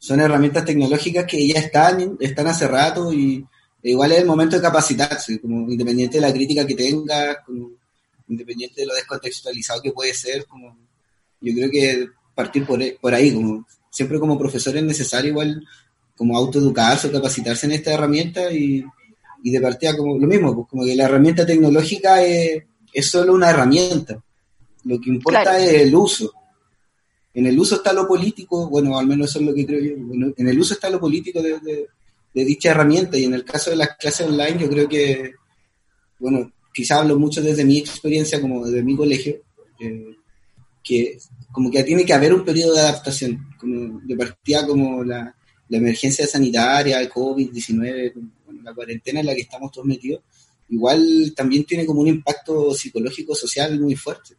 son 0.00 0.18
herramientas 0.18 0.64
tecnológicas 0.64 1.26
que 1.26 1.46
ya 1.46 1.60
están, 1.60 2.16
están 2.20 2.46
hace 2.46 2.66
rato 2.66 3.12
y 3.12 3.46
igual 3.82 4.12
es 4.12 4.20
el 4.20 4.26
momento 4.26 4.56
de 4.56 4.62
capacitarse, 4.62 5.38
como 5.40 5.70
independiente 5.70 6.16
de 6.16 6.22
la 6.22 6.32
crítica 6.32 6.66
que 6.66 6.74
tengas, 6.74 7.36
como 7.44 7.70
independiente 8.26 8.80
de 8.80 8.86
lo 8.86 8.94
descontextualizado 8.94 9.82
que 9.82 9.92
puede 9.92 10.14
ser, 10.14 10.46
como 10.46 10.74
yo 11.42 11.54
creo 11.54 11.70
que 11.70 12.08
partir 12.34 12.64
por, 12.64 12.80
por 12.98 13.14
ahí, 13.14 13.34
como 13.34 13.66
siempre 13.90 14.18
como 14.18 14.38
profesor 14.38 14.74
es 14.74 14.84
necesario 14.84 15.32
igual 15.32 15.62
como 16.16 16.34
autoeducarse 16.34 17.08
o 17.08 17.12
capacitarse 17.12 17.66
en 17.66 17.72
esta 17.72 17.92
herramienta 17.92 18.50
y, 18.50 18.82
y 19.42 19.50
de 19.50 19.60
partida 19.60 19.94
como 19.94 20.18
lo 20.18 20.26
mismo, 20.26 20.54
pues 20.54 20.68
como 20.68 20.84
que 20.84 20.96
la 20.96 21.04
herramienta 21.04 21.44
tecnológica 21.44 22.22
es, 22.22 22.62
es 22.90 23.10
solo 23.10 23.34
una 23.34 23.50
herramienta, 23.50 24.18
lo 24.84 24.98
que 24.98 25.10
importa 25.10 25.58
es 25.58 25.82
el 25.82 25.94
uso. 25.94 26.32
En 27.32 27.46
el 27.46 27.58
uso 27.58 27.76
está 27.76 27.92
lo 27.92 28.08
político, 28.08 28.68
bueno, 28.68 28.98
al 28.98 29.06
menos 29.06 29.30
eso 29.30 29.38
es 29.38 29.46
lo 29.46 29.54
que 29.54 29.64
creo 29.64 29.80
yo, 29.80 30.32
en 30.36 30.48
el 30.48 30.58
uso 30.58 30.74
está 30.74 30.90
lo 30.90 30.98
político 30.98 31.40
de 31.42 31.88
dicha 32.34 32.70
herramienta. 32.70 33.16
Y 33.18 33.24
en 33.24 33.34
el 33.34 33.44
caso 33.44 33.70
de 33.70 33.76
las 33.76 33.96
clases 33.96 34.26
online, 34.26 34.58
yo 34.58 34.68
creo 34.68 34.88
que, 34.88 35.32
bueno, 36.18 36.52
quizá 36.72 36.98
hablo 37.00 37.18
mucho 37.18 37.42
desde 37.42 37.64
mi 37.64 37.78
experiencia 37.78 38.40
como 38.40 38.64
desde 38.66 38.82
mi 38.82 38.96
colegio, 38.96 39.40
eh, 39.80 40.16
que 40.82 41.18
como 41.52 41.70
que 41.70 41.82
tiene 41.82 42.04
que 42.04 42.14
haber 42.14 42.32
un 42.32 42.44
periodo 42.44 42.74
de 42.74 42.80
adaptación, 42.80 43.48
como 43.58 44.00
de 44.00 44.16
partida 44.16 44.66
como 44.66 45.02
la, 45.02 45.34
la 45.68 45.76
emergencia 45.78 46.26
sanitaria, 46.26 47.00
el 47.00 47.10
COVID-19, 47.10 48.12
la 48.62 48.74
cuarentena 48.74 49.20
en 49.20 49.26
la 49.26 49.34
que 49.34 49.42
estamos 49.42 49.72
todos 49.72 49.86
metidos, 49.86 50.22
igual 50.68 51.32
también 51.34 51.64
tiene 51.64 51.84
como 51.84 52.00
un 52.00 52.08
impacto 52.08 52.72
psicológico, 52.74 53.34
social 53.34 53.78
muy 53.80 53.96
fuerte. 53.96 54.36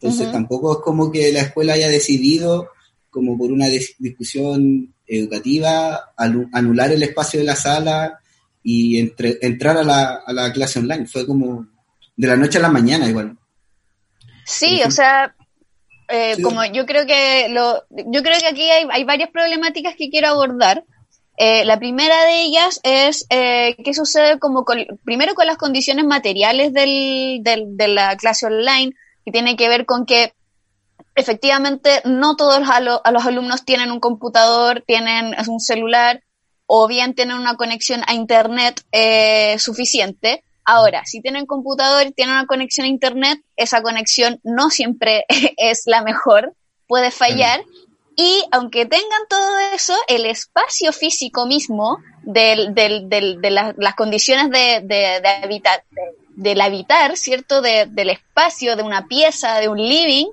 Entonces 0.00 0.30
tampoco 0.30 0.72
es 0.72 0.78
como 0.84 1.10
que 1.10 1.32
la 1.32 1.40
escuela 1.40 1.72
haya 1.72 1.88
decidido, 1.88 2.70
como 3.10 3.36
por 3.36 3.50
una 3.50 3.66
discusión 3.66 4.94
educativa, 5.06 6.12
anular 6.16 6.92
el 6.92 7.02
espacio 7.02 7.40
de 7.40 7.46
la 7.46 7.56
sala 7.56 8.20
y 8.62 8.98
entrar 8.98 9.76
a 9.76 9.82
la, 9.82 10.22
a 10.24 10.32
la 10.32 10.52
clase 10.52 10.78
online. 10.78 11.06
Fue 11.06 11.26
como 11.26 11.66
de 12.16 12.28
la 12.28 12.36
noche 12.36 12.58
a 12.58 12.62
la 12.62 12.68
mañana 12.68 13.08
igual. 13.08 13.36
Sí, 14.44 14.82
o 14.86 14.90
sea, 14.90 15.34
eh, 16.08 16.40
como 16.42 16.64
yo 16.64 16.86
creo 16.86 17.06
que 17.06 17.48
lo, 17.50 17.84
yo 17.90 18.22
creo 18.22 18.38
que 18.40 18.46
aquí 18.46 18.70
hay, 18.70 18.86
hay 18.90 19.04
varias 19.04 19.30
problemáticas 19.30 19.94
que 19.96 20.10
quiero 20.10 20.28
abordar. 20.28 20.84
Eh, 21.36 21.64
la 21.64 21.78
primera 21.78 22.24
de 22.24 22.42
ellas 22.42 22.80
es 22.82 23.26
eh, 23.30 23.76
qué 23.84 23.94
sucede 23.94 24.38
como 24.38 24.64
primero 25.04 25.34
con 25.34 25.46
las 25.46 25.56
condiciones 25.56 26.04
materiales 26.04 26.72
del, 26.72 27.40
del, 27.42 27.76
de 27.76 27.88
la 27.88 28.16
clase 28.16 28.46
online, 28.46 28.94
que 29.28 29.32
tiene 29.32 29.56
que 29.56 29.68
ver 29.68 29.84
con 29.84 30.06
que 30.06 30.32
efectivamente 31.14 32.00
no 32.06 32.34
todos 32.34 32.60
los 32.60 33.26
alumnos 33.26 33.64
tienen 33.66 33.90
un 33.90 34.00
computador, 34.00 34.82
tienen 34.86 35.34
un 35.48 35.60
celular 35.60 36.22
o 36.64 36.88
bien 36.88 37.14
tienen 37.14 37.36
una 37.36 37.56
conexión 37.56 38.00
a 38.06 38.14
Internet 38.14 38.80
eh, 38.90 39.58
suficiente. 39.58 40.44
Ahora, 40.64 41.02
si 41.04 41.20
tienen 41.20 41.44
computador 41.44 42.06
y 42.06 42.12
tienen 42.12 42.36
una 42.36 42.46
conexión 42.46 42.86
a 42.86 42.88
Internet, 42.88 43.38
esa 43.56 43.82
conexión 43.82 44.40
no 44.44 44.70
siempre 44.70 45.26
es 45.58 45.82
la 45.84 46.02
mejor, 46.02 46.54
puede 46.86 47.10
fallar. 47.10 47.60
Y 48.20 48.44
aunque 48.50 48.84
tengan 48.84 49.28
todo 49.28 49.60
eso, 49.72 49.94
el 50.08 50.26
espacio 50.26 50.92
físico 50.92 51.46
mismo 51.46 51.98
del, 52.24 52.74
de 52.74 53.74
las 53.76 53.94
condiciones 53.94 54.50
de, 54.50 54.80
de, 54.82 55.28
habitar, 55.28 55.84
del 56.30 56.60
habitar, 56.60 57.16
¿cierto? 57.16 57.62
del 57.62 58.10
espacio, 58.10 58.74
de 58.74 58.82
una 58.82 59.06
pieza, 59.06 59.60
de 59.60 59.68
un 59.68 59.78
living, 59.78 60.26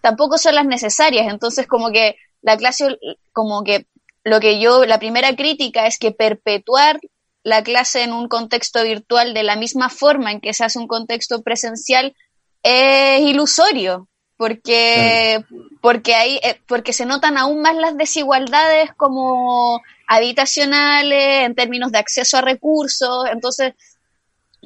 tampoco 0.00 0.38
son 0.38 0.54
las 0.54 0.66
necesarias. 0.66 1.26
Entonces, 1.32 1.66
como 1.66 1.90
que 1.90 2.14
la 2.42 2.56
clase, 2.56 2.96
como 3.32 3.64
que 3.64 3.86
lo 4.22 4.38
que 4.38 4.60
yo, 4.60 4.84
la 4.84 5.00
primera 5.00 5.34
crítica 5.34 5.88
es 5.88 5.98
que 5.98 6.12
perpetuar 6.12 7.00
la 7.42 7.64
clase 7.64 8.04
en 8.04 8.12
un 8.12 8.28
contexto 8.28 8.84
virtual 8.84 9.34
de 9.34 9.42
la 9.42 9.56
misma 9.56 9.88
forma 9.88 10.30
en 10.30 10.40
que 10.40 10.54
se 10.54 10.62
hace 10.62 10.78
un 10.78 10.86
contexto 10.86 11.42
presencial 11.42 12.14
es 12.62 13.20
ilusorio, 13.20 14.06
porque, 14.42 15.44
porque, 15.80 16.16
hay, 16.16 16.40
eh, 16.42 16.60
porque 16.66 16.92
se 16.92 17.06
notan 17.06 17.38
aún 17.38 17.62
más 17.62 17.76
las 17.76 17.96
desigualdades 17.96 18.90
como 18.96 19.80
habitacionales, 20.08 21.44
en 21.46 21.54
términos 21.54 21.92
de 21.92 21.98
acceso 21.98 22.38
a 22.38 22.40
recursos. 22.40 23.26
Entonces, 23.30 23.74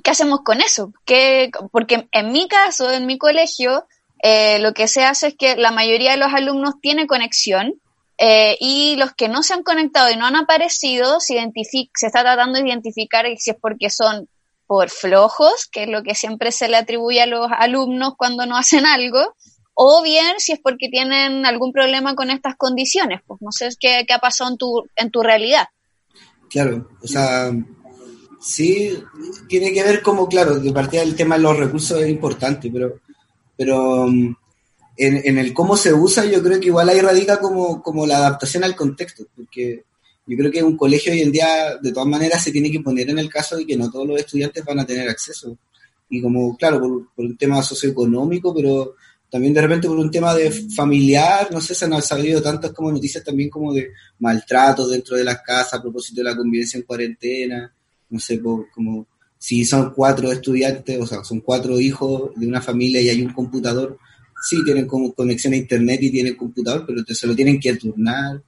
¿qué 0.03 0.11
hacemos 0.11 0.41
con 0.47 0.63
eso? 0.63 0.95
¿Qué, 1.05 1.51
porque 1.73 2.09
en 2.11 2.33
mi 2.33 2.49
caso, 2.49 2.91
en 2.91 3.05
mi 3.05 3.19
colegio, 3.19 3.87
eh, 4.23 4.61
lo 4.61 4.73
que 4.73 4.89
se 4.89 5.05
hace 5.05 5.27
es 5.27 5.35
que 5.37 5.57
la 5.57 5.73
mayoría 5.73 6.13
de 6.13 6.17
los 6.17 6.33
alumnos 6.33 6.77
tiene 6.81 7.07
conexión 7.07 7.75
eh, 8.17 8.57
y 8.61 8.97
los 8.97 9.13
que 9.13 9.29
no 9.29 9.43
se 9.43 9.53
han 9.53 9.63
conectado 9.63 10.11
y 10.11 10.17
no 10.17 10.25
han 10.25 10.37
aparecido, 10.37 11.21
se, 11.21 11.35
se 11.35 12.07
está 12.07 12.23
tratando 12.23 12.59
de 12.59 12.67
identificar 12.67 13.27
si 13.37 13.51
es 13.51 13.57
porque 13.61 13.91
son 13.91 14.27
por 14.67 14.89
flojos, 14.89 15.69
que 15.71 15.83
es 15.83 15.89
lo 15.91 16.03
que 16.03 16.15
siempre 16.15 16.51
se 16.51 16.67
le 16.69 16.79
atribuye 16.79 17.21
a 17.21 17.27
los 17.27 17.47
alumnos 17.59 18.15
cuando 18.17 18.47
no 18.47 18.57
hacen 18.57 18.87
algo, 18.87 19.37
o 19.77 20.03
bien 20.03 20.35
si 20.39 20.53
es 20.53 20.61
porque 20.61 20.89
tienen 20.89 21.47
algún 21.47 21.73
problema 21.73 22.17
con 22.17 22.31
estas 22.31 22.57
condiciones. 22.57 23.21
Pues 23.27 23.41
no 23.41 23.53
sé 23.53 23.69
qué, 23.79 24.05
qué 24.07 24.15
ha 24.15 24.19
pasado 24.19 24.51
en 24.51 24.57
tu, 24.57 24.85
en 24.97 25.11
tu 25.11 25.23
realidad. 25.23 25.69
Claro, 26.51 26.89
o 27.03 27.07
sea, 27.07 27.53
sí, 28.41 28.99
tiene 29.49 29.73
que 29.73 29.83
ver 29.83 30.03
como, 30.03 30.27
claro, 30.27 30.59
de 30.59 30.73
partida 30.73 31.03
del 31.03 31.15
tema 31.15 31.37
de 31.37 31.43
los 31.43 31.57
recursos 31.57 32.01
es 32.01 32.09
importante, 32.09 32.71
pero 32.73 33.01
pero 33.57 34.07
mm, 34.07 34.37
en, 34.99 35.39
el 35.39 35.53
cómo 35.53 35.77
se 35.77 35.93
usa 35.93 36.25
yo 36.25 36.43
creo 36.43 36.61
que 36.61 36.67
igual 36.67 36.89
ahí 36.89 37.01
radica 37.01 37.39
como, 37.41 37.83
como 37.83 38.07
la 38.07 38.19
adaptación 38.19 38.65
al 38.65 38.77
contexto, 38.77 39.25
porque 39.35 39.85
yo 40.27 40.37
creo 40.37 40.51
que 40.51 40.63
un 40.63 40.77
colegio 40.77 41.13
hoy 41.13 41.23
en 41.23 41.33
día 41.33 41.77
de 41.81 41.93
todas 41.93 42.09
maneras 42.09 42.43
se 42.43 42.51
tiene 42.51 42.71
que 42.71 42.81
poner 42.81 43.11
en 43.11 43.19
el 43.19 43.29
caso 43.29 43.57
de 43.57 43.67
que 43.67 43.77
no 43.77 43.91
todos 43.91 44.07
los 44.07 44.19
estudiantes 44.19 44.65
van 44.65 44.81
a 44.81 44.87
tener 44.87 45.09
acceso. 45.09 45.57
Y 46.09 46.21
como, 46.21 46.57
claro, 46.57 46.81
por, 46.81 47.25
un 47.25 47.37
tema 47.37 47.63
socioeconómico, 47.63 48.55
pero 48.55 48.95
también 49.31 49.53
de 49.53 49.61
repente 49.61 49.89
por 49.89 49.99
un 49.99 50.11
tema 50.11 50.35
de 50.35 50.51
familiar, 50.51 51.49
no 51.51 51.61
sé, 51.61 51.75
se 51.75 51.85
han 51.85 52.03
sabido 52.03 52.41
tantas 52.41 52.73
como 52.73 52.93
noticias 52.93 53.25
también 53.25 53.51
como 53.51 53.73
de 53.73 53.91
maltratos 54.21 54.91
dentro 54.91 55.17
de 55.17 55.25
las 55.25 55.41
casas 55.43 55.75
a 55.75 55.83
propósito 55.83 56.21
de 56.21 56.31
la 56.31 56.37
convivencia 56.37 56.79
en 56.79 56.85
cuarentena, 56.85 57.75
no 58.11 58.21
sé, 58.21 58.41
como 58.41 59.07
si 59.39 59.65
son 59.65 59.93
cuatro 59.93 60.33
estudiantes, 60.33 61.01
o 61.01 61.07
sea, 61.07 61.23
son 61.25 61.41
cuatro 61.41 61.79
hijos 61.81 62.31
de 62.37 62.47
una 62.47 62.61
familia 62.61 63.01
y 63.01 63.09
hay 63.09 63.23
un 63.23 63.33
computador, 63.33 63.99
sí 64.43 64.63
tienen 64.65 64.87
como 64.87 65.13
conexión 65.13 65.53
a 65.53 65.57
internet 65.57 66.03
y 66.03 66.11
tienen 66.11 66.37
computador, 66.37 66.85
pero 66.87 67.03
se 67.07 67.27
lo 67.27 67.35
tienen 67.35 67.61
que 67.61 67.77
turnar. 67.77 68.43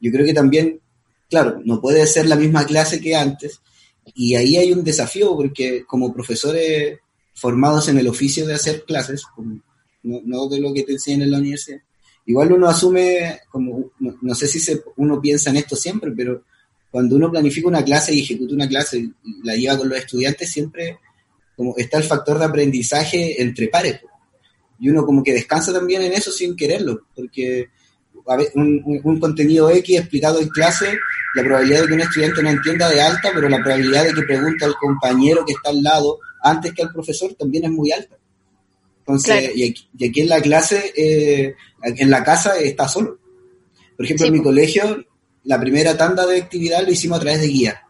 Yo 0.00 0.10
creo 0.10 0.26
que 0.26 0.34
también, 0.34 0.80
claro, 1.28 1.60
no 1.64 1.80
puede 1.80 2.06
ser 2.06 2.26
la 2.26 2.36
misma 2.36 2.64
clase 2.66 3.00
que 3.00 3.14
antes, 3.14 3.60
y 4.14 4.34
ahí 4.34 4.56
hay 4.56 4.72
un 4.72 4.82
desafío 4.82 5.36
porque 5.36 5.84
como 5.86 6.12
profesores 6.12 6.98
formados 7.34 7.88
en 7.88 7.98
el 7.98 8.08
oficio 8.08 8.46
de 8.46 8.54
hacer 8.54 8.84
clases, 8.84 9.22
no, 10.02 10.48
de 10.48 10.60
lo 10.60 10.72
que 10.72 10.82
te 10.82 10.92
enseñan 10.92 11.22
en 11.22 11.30
la 11.30 11.38
universidad, 11.38 11.80
igual 12.26 12.52
uno 12.52 12.68
asume, 12.68 13.40
como, 13.50 13.92
no, 13.98 14.34
sé 14.34 14.46
si 14.46 14.58
se, 14.58 14.82
uno 14.96 15.20
piensa 15.20 15.50
en 15.50 15.56
esto 15.56 15.76
siempre, 15.76 16.12
pero 16.12 16.44
cuando 16.90 17.16
uno 17.16 17.30
planifica 17.30 17.68
una 17.68 17.84
clase 17.84 18.14
y 18.14 18.20
ejecuta 18.20 18.54
una 18.54 18.68
clase 18.68 18.98
y 18.98 19.12
la 19.44 19.54
lleva 19.54 19.78
con 19.78 19.88
los 19.88 19.98
estudiantes, 19.98 20.50
siempre 20.50 20.98
como 21.56 21.76
está 21.76 21.98
el 21.98 22.04
factor 22.04 22.38
de 22.38 22.44
aprendizaje 22.44 23.40
entre 23.40 23.68
pares. 23.68 24.00
Y 24.78 24.88
uno 24.88 25.04
como 25.04 25.22
que 25.22 25.32
descansa 25.32 25.72
también 25.72 26.02
en 26.02 26.12
eso 26.12 26.32
sin 26.32 26.56
quererlo, 26.56 27.06
porque 27.14 27.68
un, 28.54 29.00
un, 29.04 29.20
contenido 29.20 29.70
X 29.70 29.98
explicado 29.98 30.40
en 30.40 30.48
clase, 30.48 30.98
la 31.34 31.42
probabilidad 31.42 31.82
de 31.82 31.86
que 31.86 31.94
un 31.94 32.00
estudiante 32.00 32.42
no 32.42 32.50
entienda 32.50 32.88
de 32.88 33.00
alta, 33.00 33.30
pero 33.34 33.48
la 33.48 33.62
probabilidad 33.62 34.04
de 34.04 34.14
que 34.14 34.22
pregunte 34.22 34.64
al 34.64 34.74
compañero 34.74 35.44
que 35.44 35.52
está 35.52 35.70
al 35.70 35.82
lado 35.82 36.18
antes 36.42 36.72
que 36.72 36.82
al 36.82 36.92
profesor 36.92 37.34
también 37.34 37.64
es 37.64 37.70
muy 37.70 37.92
alta. 37.92 38.16
Entonces, 39.06 39.52
y, 39.56 39.74
aquí, 40.06 40.20
en 40.20 40.28
la 40.28 40.40
clase, 40.40 40.92
eh, 40.96 41.54
en 41.82 42.10
la 42.10 42.22
casa 42.22 42.58
está 42.58 42.88
solo. 42.88 43.18
Por 43.96 44.04
ejemplo, 44.04 44.26
en 44.26 44.32
mi 44.32 44.42
colegio 44.42 45.04
la 45.44 45.60
primera 45.60 45.96
tanda 45.96 46.26
de 46.26 46.40
actividad 46.40 46.84
lo 46.84 46.92
hicimos 46.92 47.18
a 47.18 47.22
través 47.22 47.40
de 47.40 47.48
guía. 47.48 47.82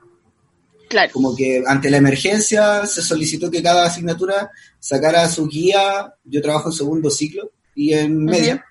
Claro. 0.88 1.12
Como 1.12 1.34
que 1.34 1.62
ante 1.66 1.90
la 1.90 1.98
emergencia 1.98 2.86
se 2.86 3.02
solicitó 3.02 3.50
que 3.50 3.62
cada 3.62 3.86
asignatura 3.86 4.50
sacara 4.78 5.28
su 5.28 5.48
guía. 5.48 6.14
Yo 6.24 6.42
trabajo 6.42 6.68
en 6.68 6.74
segundo 6.74 7.10
ciclo 7.10 7.50
y 7.74 7.92
en 7.94 8.24
media. 8.24 8.64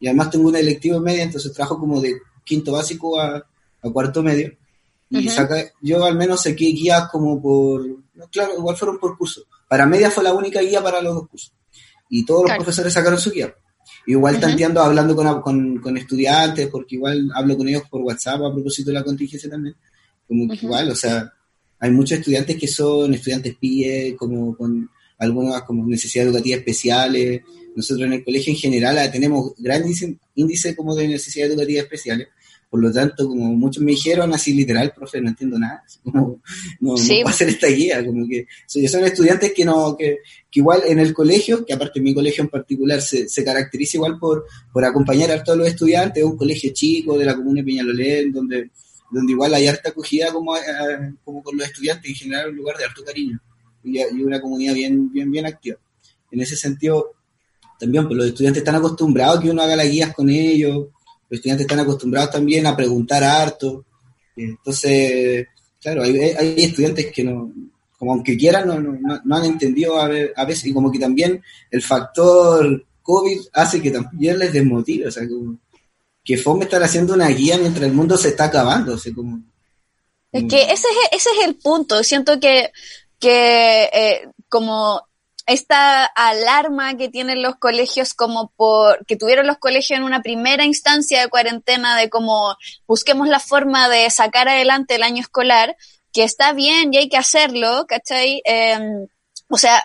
Y 0.00 0.06
además 0.06 0.30
tengo 0.30 0.48
un 0.48 0.56
electivo 0.56 0.96
en 0.96 1.02
media, 1.02 1.22
entonces 1.24 1.52
trabajo 1.52 1.78
como 1.78 2.00
de 2.00 2.14
quinto 2.44 2.72
básico 2.72 3.20
a, 3.20 3.44
cuarto 3.92 4.22
medio. 4.22 4.56
Y 5.10 5.28
saca, 5.28 5.72
yo 5.80 6.04
al 6.04 6.16
menos 6.16 6.42
saqué 6.42 6.66
guías 6.66 7.08
como 7.10 7.40
por, 7.40 7.84
claro, 8.30 8.52
igual 8.56 8.76
fueron 8.76 8.98
por 8.98 9.16
curso. 9.16 9.42
Para 9.66 9.86
media 9.86 10.10
fue 10.10 10.22
la 10.22 10.34
única 10.34 10.60
guía 10.60 10.82
para 10.82 11.02
los 11.02 11.14
dos 11.14 11.28
cursos. 11.28 11.52
Y 12.08 12.24
todos 12.24 12.48
los 12.48 12.56
profesores 12.56 12.92
sacaron 12.92 13.20
su 13.20 13.30
guía. 13.30 13.54
Igual 14.06 14.36
uh 14.36 14.40
tanteando, 14.40 14.80
hablando 14.80 15.14
con, 15.14 15.78
con, 15.80 15.96
estudiantes, 15.96 16.68
porque 16.68 16.96
igual 16.96 17.30
hablo 17.34 17.56
con 17.56 17.68
ellos 17.68 17.82
por 17.90 18.00
WhatsApp 18.02 18.42
a 18.42 18.52
propósito 18.52 18.90
de 18.90 18.94
la 18.94 19.04
contingencia 19.04 19.50
también. 19.50 19.74
Como 20.26 20.48
que 20.48 20.64
igual, 20.64 20.90
o 20.90 20.94
sea, 20.94 21.32
hay 21.78 21.90
muchos 21.90 22.18
estudiantes 22.18 22.56
que 22.56 22.68
son 22.68 23.14
estudiantes 23.14 23.56
PIE, 23.56 24.16
como 24.16 24.56
con 24.56 24.90
algunas 25.18 25.62
como 25.62 25.86
necesidades 25.86 26.30
educativas 26.30 26.60
especiales. 26.60 27.42
Nosotros 27.74 28.06
en 28.06 28.14
el 28.14 28.24
colegio 28.24 28.52
en 28.52 28.58
general 28.58 29.10
tenemos 29.10 29.52
gran 29.58 29.84
índice, 30.34 30.76
como 30.76 30.94
de 30.94 31.08
necesidades 31.08 31.52
educativas 31.52 31.84
especiales. 31.84 32.28
Por 32.70 32.82
lo 32.82 32.92
tanto, 32.92 33.26
como 33.26 33.54
muchos 33.54 33.82
me 33.82 33.92
dijeron 33.92 34.32
así 34.34 34.52
literal, 34.52 34.92
profe, 34.94 35.22
no 35.22 35.30
entiendo 35.30 35.58
nada, 35.58 35.82
como, 36.04 36.40
no, 36.80 36.96
no 36.96 36.96
puedo 36.96 37.28
hacer 37.28 37.48
esta 37.48 37.66
guía, 37.68 38.04
como 38.04 38.28
que 38.28 38.46
son 38.66 39.04
estudiantes 39.04 39.52
que 39.54 39.64
no, 39.64 39.96
que, 39.96 40.18
que, 40.50 40.60
igual 40.60 40.82
en 40.86 40.98
el 40.98 41.14
colegio, 41.14 41.64
que 41.64 41.72
aparte 41.72 42.00
mi 42.00 42.14
colegio 42.14 42.44
en 42.44 42.50
particular 42.50 43.00
se, 43.00 43.26
se 43.26 43.42
caracteriza 43.42 43.96
igual 43.96 44.18
por, 44.18 44.44
por 44.70 44.84
acompañar 44.84 45.30
a 45.30 45.42
todos 45.42 45.58
los 45.58 45.68
estudiantes, 45.68 46.22
es 46.22 46.28
un 46.28 46.36
colegio 46.36 46.70
chico 46.74 47.16
de 47.16 47.24
la 47.24 47.34
comuna 47.34 47.62
de 47.62 47.64
Peñalolén, 47.64 48.32
donde, 48.32 48.70
donde 49.10 49.32
igual 49.32 49.54
hay 49.54 49.66
harta 49.66 49.88
acogida 49.88 50.30
como, 50.30 50.54
eh, 50.54 50.60
como 51.24 51.42
con 51.42 51.56
los 51.56 51.66
estudiantes, 51.66 52.10
en 52.10 52.16
general 52.16 52.50
un 52.50 52.56
lugar 52.56 52.76
de 52.76 52.84
harto 52.84 53.02
cariño 53.02 53.40
y, 53.82 53.98
y 53.98 54.22
una 54.22 54.42
comunidad 54.42 54.74
bien, 54.74 55.10
bien, 55.10 55.30
bien 55.30 55.46
activa. 55.46 55.78
En 56.30 56.42
ese 56.42 56.54
sentido, 56.54 57.14
también 57.78 58.06
pues 58.06 58.18
los 58.18 58.26
estudiantes 58.26 58.60
están 58.60 58.74
acostumbrados 58.74 59.38
a 59.38 59.42
que 59.42 59.50
uno 59.50 59.62
haga 59.62 59.76
las 59.76 59.90
guías 59.90 60.14
con 60.14 60.28
ellos, 60.28 60.88
los 61.28 61.38
estudiantes 61.38 61.64
están 61.64 61.80
acostumbrados 61.80 62.30
también 62.30 62.66
a 62.66 62.76
preguntar 62.76 63.22
harto. 63.22 63.84
Entonces, 64.36 65.46
claro, 65.80 66.02
hay, 66.02 66.18
hay 66.18 66.54
estudiantes 66.64 67.12
que 67.12 67.24
no, 67.24 67.52
como 67.98 68.12
aunque 68.12 68.36
quieran, 68.36 68.68
no, 68.68 68.80
no, 68.80 69.20
no 69.24 69.36
han 69.36 69.44
entendido 69.44 70.00
a, 70.00 70.06
ver, 70.06 70.32
a, 70.36 70.44
veces, 70.44 70.66
y 70.66 70.72
como 70.72 70.90
que 70.90 71.00
también 71.00 71.42
el 71.70 71.82
factor 71.82 72.86
COVID 73.02 73.40
hace 73.52 73.82
que 73.82 73.90
también 73.90 74.38
les 74.38 74.52
desmotive, 74.52 75.08
o 75.08 75.10
sea, 75.10 75.26
como 75.28 75.58
que 76.24 76.36
FOME 76.36 76.64
estar 76.64 76.82
haciendo 76.82 77.14
una 77.14 77.28
guía 77.28 77.58
mientras 77.58 77.86
el 77.86 77.94
mundo 77.94 78.16
se 78.16 78.28
está 78.28 78.44
acabando, 78.44 78.94
o 78.94 78.98
sea, 78.98 79.12
como... 79.12 79.40
Es 80.30 80.44
que 80.44 80.62
ese 80.62 80.72
es, 80.72 81.08
ese 81.12 81.30
es 81.30 81.48
el 81.48 81.56
punto, 81.56 82.04
siento 82.04 82.38
que, 82.38 82.70
que 83.18 83.84
eh, 83.84 84.28
como 84.48 85.07
esta 85.48 86.04
alarma 86.04 86.94
que 86.98 87.08
tienen 87.08 87.42
los 87.42 87.56
colegios 87.56 88.12
como 88.12 88.52
por 88.54 89.04
que 89.06 89.16
tuvieron 89.16 89.46
los 89.46 89.56
colegios 89.56 89.98
en 89.98 90.04
una 90.04 90.20
primera 90.20 90.66
instancia 90.66 91.22
de 91.22 91.28
cuarentena 91.28 91.96
de 91.96 92.10
como 92.10 92.54
busquemos 92.86 93.28
la 93.28 93.40
forma 93.40 93.88
de 93.88 94.10
sacar 94.10 94.46
adelante 94.46 94.96
el 94.96 95.02
año 95.02 95.22
escolar, 95.22 95.74
que 96.12 96.22
está 96.22 96.52
bien 96.52 96.92
y 96.92 96.98
hay 96.98 97.08
que 97.08 97.16
hacerlo, 97.16 97.86
¿cachai? 97.88 98.42
Em, 98.44 99.06
o 99.48 99.56
sea, 99.56 99.82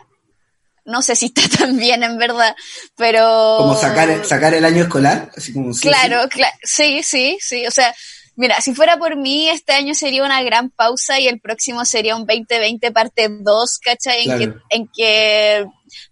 no 0.84 1.02
sé 1.02 1.16
si 1.16 1.28
está 1.34 1.44
tan 1.58 1.78
bien 1.78 2.04
en 2.04 2.18
verdad, 2.18 2.54
pero... 2.98 3.56
Como 3.60 3.80
sacar, 3.80 4.26
sacar 4.26 4.54
el 4.54 4.66
año 4.66 4.84
escolar, 4.84 5.32
así 5.38 5.54
como... 5.54 5.74
claro, 5.76 6.28
claro, 6.28 6.56
sí, 6.62 7.04
sí, 7.04 7.38
sí, 7.40 7.66
o 7.66 7.72
sea, 7.72 7.96
Mira, 8.36 8.62
si 8.62 8.74
fuera 8.74 8.98
por 8.98 9.16
mí, 9.16 9.48
este 9.50 9.74
año 9.74 9.94
sería 9.94 10.24
una 10.24 10.42
gran 10.42 10.72
pausa 10.72 11.20
y 11.20 11.28
el 11.28 11.40
próximo 11.40 11.86
sería 11.86 12.16
un 12.16 12.26
2020 12.26 12.92
parte 12.92 13.28
2, 13.30 13.80
¿cachai? 13.80 14.30
En, 14.30 14.38
que, 14.40 14.54
en 14.70 14.90
que 14.96 15.66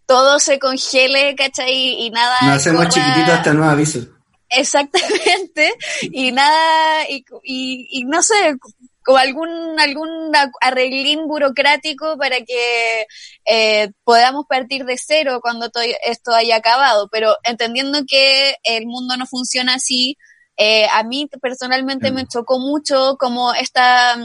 todo 0.06 0.38
se 0.40 0.60
congele, 0.60 1.36
¿cachai? 1.36 2.06
Y 2.06 2.10
nada. 2.12 2.38
Nos 2.42 2.58
hacemos 2.58 2.90
chiquititos 2.90 3.30
hasta 3.30 3.54
nuevo 3.54 3.72
aviso. 3.72 4.00
Exactamente. 4.50 5.74
Y 6.02 6.32
nada, 6.32 7.10
y, 7.10 7.24
y, 7.44 8.04
no 8.06 8.22
sé, 8.22 8.34
como 9.04 9.18
algún, 9.18 9.80
algún 9.80 10.32
arreglín 10.62 11.28
burocrático 11.28 12.18
para 12.18 12.38
que 12.42 13.06
eh, 13.46 13.92
podamos 14.04 14.46
partir 14.48 14.86
de 14.86 14.98
cero 14.98 15.40
cuando 15.42 15.70
todo 15.70 15.84
esto 16.06 16.34
haya 16.34 16.58
acabado. 16.58 17.08
Pero 17.12 17.36
entendiendo 17.44 18.00
que 18.08 18.56
el 18.64 18.86
mundo 18.88 19.16
no 19.18 19.26
funciona 19.26 19.76
así, 19.76 20.18
eh, 20.58 20.88
a 20.92 21.04
mí 21.04 21.30
personalmente 21.42 22.12
me 22.12 22.28
chocó 22.28 22.60
mucho 22.60 23.16
como 23.18 23.54
esta, 23.54 24.16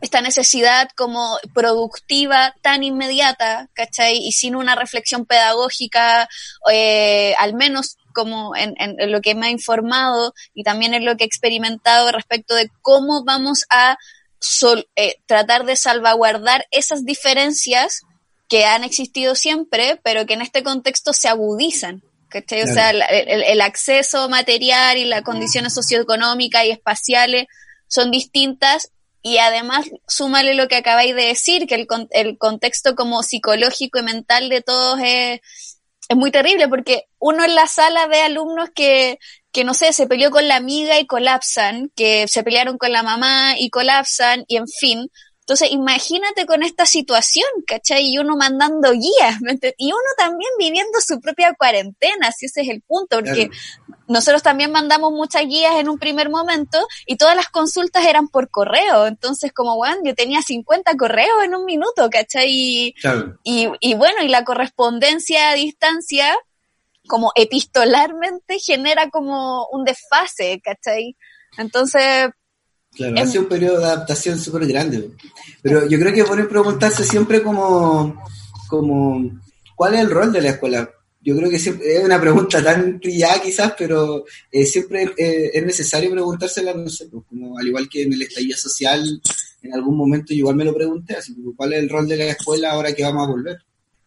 esta 0.00 0.20
necesidad 0.20 0.88
como 0.96 1.38
productiva 1.54 2.54
tan 2.62 2.82
inmediata, 2.82 3.68
¿cachai? 3.74 4.18
Y 4.18 4.32
sin 4.32 4.56
una 4.56 4.74
reflexión 4.74 5.26
pedagógica, 5.26 6.28
eh, 6.72 7.34
al 7.38 7.54
menos 7.54 7.96
como 8.12 8.56
en, 8.56 8.74
lo 9.10 9.20
que 9.20 9.34
me 9.34 9.46
ha 9.46 9.50
informado 9.50 10.34
y 10.54 10.64
también 10.64 10.94
en 10.94 11.04
lo 11.04 11.16
que 11.16 11.24
he 11.24 11.26
experimentado 11.26 12.10
respecto 12.10 12.54
de 12.54 12.70
cómo 12.82 13.24
vamos 13.24 13.64
a 13.70 13.96
eh, 14.96 15.16
tratar 15.26 15.64
de 15.64 15.76
salvaguardar 15.76 16.66
esas 16.70 17.04
diferencias 17.04 18.02
que 18.48 18.64
han 18.64 18.82
existido 18.82 19.36
siempre, 19.36 20.00
pero 20.02 20.26
que 20.26 20.34
en 20.34 20.42
este 20.42 20.62
contexto 20.62 21.12
se 21.12 21.28
agudizan. 21.28 22.02
¿Cachai? 22.30 22.62
O 22.62 22.66
sea, 22.66 22.90
el, 22.90 23.60
acceso 23.60 24.28
material 24.28 24.96
y 24.96 25.04
las 25.04 25.22
condiciones 25.22 25.74
socioeconómicas 25.74 26.64
y 26.64 26.70
espaciales 26.70 27.46
son 27.88 28.10
distintas 28.10 28.90
y 29.22 29.38
además 29.38 29.86
súmale 30.08 30.54
lo 30.54 30.68
que 30.68 30.76
acabáis 30.76 31.14
de 31.14 31.24
decir, 31.24 31.66
que 31.66 31.74
el, 31.74 31.86
el 32.10 32.38
contexto 32.38 32.94
como 32.94 33.22
psicológico 33.22 33.98
y 33.98 34.02
mental 34.02 34.48
de 34.48 34.62
todos 34.62 34.98
es, 35.02 35.40
es 36.08 36.16
muy 36.16 36.30
terrible 36.30 36.68
porque 36.68 37.04
uno 37.18 37.44
en 37.44 37.54
la 37.54 37.66
sala 37.66 38.06
ve 38.06 38.22
alumnos 38.22 38.70
que, 38.74 39.18
que 39.52 39.64
no 39.64 39.74
sé, 39.74 39.92
se 39.92 40.06
peleó 40.06 40.30
con 40.30 40.48
la 40.48 40.56
amiga 40.56 40.98
y 40.98 41.06
colapsan, 41.06 41.90
que 41.94 42.26
se 42.28 42.42
pelearon 42.42 42.78
con 42.78 42.92
la 42.92 43.02
mamá 43.02 43.54
y 43.58 43.68
colapsan 43.68 44.44
y 44.48 44.56
en 44.56 44.68
fin, 44.68 45.10
entonces, 45.50 45.72
imagínate 45.72 46.46
con 46.46 46.62
esta 46.62 46.86
situación, 46.86 47.48
¿cachai? 47.66 48.04
Y 48.06 48.18
uno 48.18 48.36
mandando 48.36 48.92
guías, 48.92 49.40
y 49.78 49.86
uno 49.86 49.98
también 50.16 50.48
viviendo 50.60 51.00
su 51.04 51.20
propia 51.20 51.54
cuarentena, 51.54 52.30
si 52.30 52.46
ese 52.46 52.60
es 52.60 52.68
el 52.68 52.82
punto, 52.82 53.16
porque 53.16 53.50
nosotros 54.06 54.44
también 54.44 54.70
mandamos 54.70 55.10
muchas 55.10 55.42
guías 55.48 55.74
en 55.74 55.88
un 55.88 55.98
primer 55.98 56.30
momento 56.30 56.78
y 57.04 57.16
todas 57.16 57.34
las 57.34 57.48
consultas 57.48 58.06
eran 58.06 58.28
por 58.28 58.48
correo. 58.48 59.08
Entonces, 59.08 59.52
como, 59.52 59.74
bueno, 59.74 59.96
yo 60.04 60.14
tenía 60.14 60.40
50 60.40 60.96
correos 60.96 61.42
en 61.42 61.56
un 61.56 61.64
minuto, 61.64 62.08
¿cachai? 62.10 62.46
Y, 62.48 62.94
y, 63.42 63.68
y 63.80 63.94
bueno, 63.94 64.22
y 64.22 64.28
la 64.28 64.44
correspondencia 64.44 65.50
a 65.50 65.54
distancia, 65.54 66.32
como 67.08 67.32
epistolarmente, 67.34 68.60
genera 68.60 69.10
como 69.10 69.66
un 69.72 69.82
desfase, 69.82 70.60
¿cachai? 70.62 71.16
Entonces, 71.58 72.30
Claro, 72.94 73.20
ha 73.20 73.26
sido 73.26 73.42
un 73.42 73.48
periodo 73.48 73.78
de 73.78 73.84
adaptación 73.84 74.38
súper 74.38 74.66
grande. 74.66 75.10
Pero 75.62 75.88
yo 75.88 75.98
creo 75.98 76.12
que 76.12 76.20
es 76.20 76.28
bueno 76.28 76.48
preguntarse 76.48 77.04
siempre 77.04 77.42
como, 77.42 78.22
como, 78.68 79.40
¿cuál 79.76 79.94
es 79.94 80.00
el 80.00 80.10
rol 80.10 80.32
de 80.32 80.42
la 80.42 80.50
escuela? 80.50 80.90
Yo 81.22 81.36
creo 81.36 81.50
que 81.50 81.58
siempre, 81.58 81.96
es 81.96 82.04
una 82.04 82.20
pregunta 82.20 82.62
tan 82.64 82.98
trillada 82.98 83.42
quizás, 83.42 83.74
pero 83.76 84.24
eh, 84.50 84.64
siempre 84.64 85.12
eh, 85.18 85.50
es 85.52 85.64
necesario 85.64 86.10
preguntársela, 86.10 86.72
no 86.72 86.88
sé, 86.88 87.06
pues, 87.06 87.24
como 87.28 87.58
al 87.58 87.66
igual 87.66 87.88
que 87.88 88.02
en 88.02 88.12
el 88.14 88.22
estallido 88.22 88.56
social, 88.56 89.20
en 89.62 89.74
algún 89.74 89.96
momento 89.96 90.32
igual 90.32 90.56
me 90.56 90.64
lo 90.64 90.74
pregunté, 90.74 91.16
así 91.16 91.34
como, 91.34 91.54
¿cuál 91.54 91.74
es 91.74 91.80
el 91.80 91.90
rol 91.90 92.08
de 92.08 92.16
la 92.16 92.24
escuela 92.30 92.72
ahora 92.72 92.94
que 92.94 93.02
vamos 93.02 93.28
a 93.28 93.30
volver? 93.30 93.58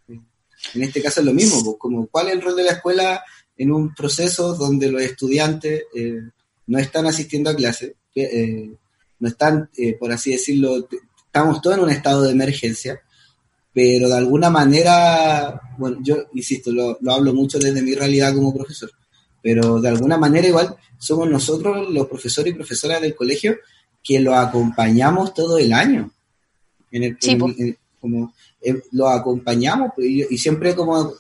En 0.08 0.82
este 0.82 1.02
caso 1.02 1.20
es 1.20 1.26
lo 1.26 1.34
mismo, 1.34 1.64
pues, 1.64 1.78
como, 1.78 2.08
¿cuál 2.08 2.28
es 2.28 2.34
el 2.34 2.42
rol 2.42 2.56
de 2.56 2.64
la 2.64 2.72
escuela 2.72 3.24
en 3.56 3.72
un 3.72 3.94
proceso 3.94 4.56
donde 4.56 4.92
los 4.92 5.02
estudiantes 5.02 5.84
eh, 5.94 6.20
no 6.66 6.80
están 6.80 7.06
asistiendo 7.06 7.52
a 7.52 7.56
clase? 7.56 7.96
Eh, 8.16 8.72
no 9.20 9.28
están, 9.28 9.70
eh, 9.78 9.94
por 9.94 10.12
así 10.12 10.32
decirlo, 10.32 10.88
estamos 11.26 11.62
todos 11.62 11.78
en 11.78 11.84
un 11.84 11.90
estado 11.90 12.24
de 12.24 12.32
emergencia, 12.32 13.02
pero 13.74 14.08
de 14.08 14.18
alguna 14.18 14.50
manera, 14.50 15.62
bueno, 15.78 15.98
yo 16.02 16.26
insisto, 16.34 16.72
lo, 16.72 16.98
hablo 17.12 17.34
mucho 17.34 17.58
desde 17.58 17.82
mi 17.82 17.96
realidad 17.96 18.36
como 18.36 18.54
profesor, 18.54 18.92
pero 19.42 19.80
de 19.80 19.90
alguna 19.90 20.18
manera 20.18 20.48
igual 20.48 20.76
somos 20.98 21.30
nosotros 21.30 21.90
los 21.90 22.08
profesores 22.08 22.54
y 22.54 22.56
profesoras 22.56 23.02
del 23.02 23.16
colegio 23.16 23.58
que 24.04 24.20
lo 24.20 24.36
acompañamos 24.36 25.34
todo 25.34 25.58
el 25.58 25.74
año. 25.74 26.12
En 26.92 27.04
el, 27.04 27.18
como 28.00 28.34
eh, 28.62 28.82
lo 28.92 29.08
acompañamos 29.08 29.92
pues, 29.96 30.08
y, 30.08 30.38
siempre 30.38 30.76
como 30.76 31.14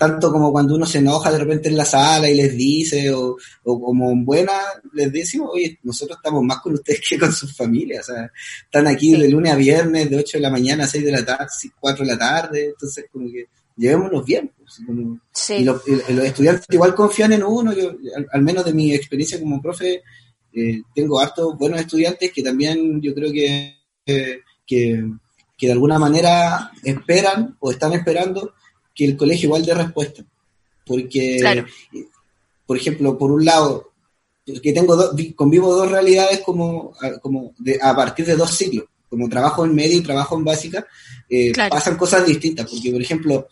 tanto 0.00 0.32
como 0.32 0.50
cuando 0.50 0.76
uno 0.76 0.86
se 0.86 0.96
enoja 0.96 1.30
de 1.30 1.40
repente 1.40 1.68
en 1.68 1.76
la 1.76 1.84
sala 1.84 2.26
y 2.30 2.34
les 2.34 2.56
dice, 2.56 3.12
o, 3.12 3.36
o 3.64 3.80
como 3.80 4.10
en 4.10 4.24
buena, 4.24 4.58
les 4.94 5.12
decimos, 5.12 5.50
oye, 5.52 5.78
nosotros 5.82 6.16
estamos 6.16 6.42
más 6.42 6.60
con 6.60 6.72
ustedes 6.72 7.02
que 7.06 7.18
con 7.18 7.30
sus 7.30 7.54
familias, 7.54 8.08
o 8.08 8.14
sea, 8.14 8.32
están 8.64 8.86
aquí 8.86 9.12
de 9.12 9.28
lunes 9.28 9.52
a 9.52 9.56
viernes, 9.56 10.08
de 10.08 10.16
8 10.16 10.38
de 10.38 10.40
la 10.40 10.48
mañana 10.48 10.84
a 10.84 10.86
6 10.86 11.04
de 11.04 11.12
la 11.12 11.22
tarde, 11.22 11.46
4 11.78 12.06
de 12.06 12.12
la 12.12 12.18
tarde, 12.18 12.64
entonces 12.70 13.04
como 13.12 13.30
que 13.30 13.44
llevémonos 13.76 14.24
bien. 14.24 14.50
Pues, 14.56 15.50
y, 15.50 15.64
los 15.64 15.82
estudiantes 15.86 16.64
igual 16.70 16.94
confían 16.94 17.34
en 17.34 17.42
uno, 17.42 17.74
yo, 17.74 17.92
al, 18.32 18.40
menos 18.40 18.64
de 18.64 18.72
mi 18.72 18.94
experiencia 18.94 19.38
como 19.38 19.60
profe, 19.60 20.02
eh, 20.54 20.80
tengo 20.94 21.20
hartos 21.20 21.58
buenos 21.58 21.78
estudiantes 21.78 22.32
que 22.32 22.42
también 22.42 23.02
yo 23.02 23.14
creo 23.14 23.30
que, 23.30 23.76
que 24.06 24.40
que, 24.66 25.04
que 25.58 25.66
de 25.66 25.72
alguna 25.72 25.98
manera 25.98 26.70
esperan 26.84 27.56
o 27.58 27.70
están 27.70 27.92
esperando 27.92 28.54
que 28.94 29.04
el 29.04 29.16
colegio 29.16 29.46
igual 29.46 29.64
dé 29.64 29.74
respuesta. 29.74 30.24
Porque, 30.86 31.64
por 32.66 32.76
ejemplo, 32.76 33.16
por 33.16 33.30
un 33.30 33.44
lado, 33.44 33.90
que 34.62 34.72
tengo 34.72 34.96
convivo 35.36 35.74
dos 35.74 35.90
realidades 35.90 36.40
como, 36.40 36.92
como 37.22 37.54
a 37.80 37.94
partir 37.94 38.26
de 38.26 38.36
dos 38.36 38.56
ciclos, 38.56 38.86
como 39.08 39.28
trabajo 39.28 39.64
en 39.64 39.74
media 39.74 39.96
y 39.96 40.02
trabajo 40.02 40.36
en 40.36 40.44
básica, 40.44 40.86
eh, 41.28 41.52
pasan 41.54 41.96
cosas 41.96 42.26
distintas, 42.26 42.68
porque 42.70 42.90
por 42.90 43.00
ejemplo, 43.00 43.48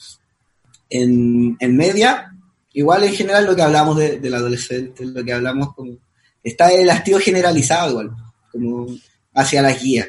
en, 0.89 1.57
en, 1.61 1.77
media, 1.77 2.33
igual 2.73 3.05
en 3.05 3.15
general 3.15 3.47
lo 3.47 3.55
que 3.55 3.63
hablamos 3.63 3.97
de, 3.97 4.19
del 4.19 4.35
adolescente, 4.35 5.05
lo 5.05 5.25
que 5.25 5.33
hablamos 5.33 5.75
como, 5.75 5.97
está 6.43 6.73
el 6.73 6.89
hastío 6.91 7.19
generalizado 7.19 7.91
igual, 7.91 8.11
como 8.51 8.87
hacia 9.35 9.63
las 9.63 9.83
guías. 9.83 10.09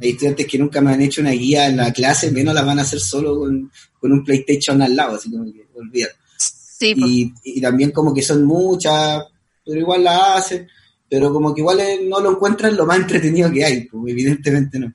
Hay 0.00 0.10
estudiantes 0.10 0.46
que 0.46 0.58
nunca 0.58 0.80
me 0.80 0.92
han 0.92 1.02
hecho 1.02 1.20
una 1.20 1.30
guía 1.30 1.68
en 1.68 1.78
la 1.78 1.92
clase, 1.92 2.30
menos 2.30 2.54
la 2.54 2.62
van 2.62 2.78
a 2.78 2.82
hacer 2.82 3.00
solo 3.00 3.38
con, 3.38 3.70
con 3.98 4.12
un 4.12 4.24
PlayStation 4.24 4.80
al 4.82 4.94
lado, 4.94 5.16
así 5.16 5.30
como 5.30 5.44
que 5.44 5.66
olvídate. 5.74 6.14
y, 6.80 7.32
y, 7.44 7.60
también 7.60 7.90
como 7.90 8.12
que 8.12 8.22
son 8.22 8.44
muchas, 8.44 9.24
pero 9.64 9.80
igual 9.80 10.04
la 10.04 10.36
hacen, 10.36 10.68
pero 11.08 11.32
como 11.32 11.54
que 11.54 11.60
igual 11.60 11.78
no 12.08 12.20
lo 12.20 12.32
encuentran 12.32 12.76
lo 12.76 12.86
más 12.86 12.98
entretenido 12.98 13.50
que 13.50 13.64
hay, 13.64 13.84
pues 13.84 14.12
evidentemente 14.12 14.78
no. 14.78 14.92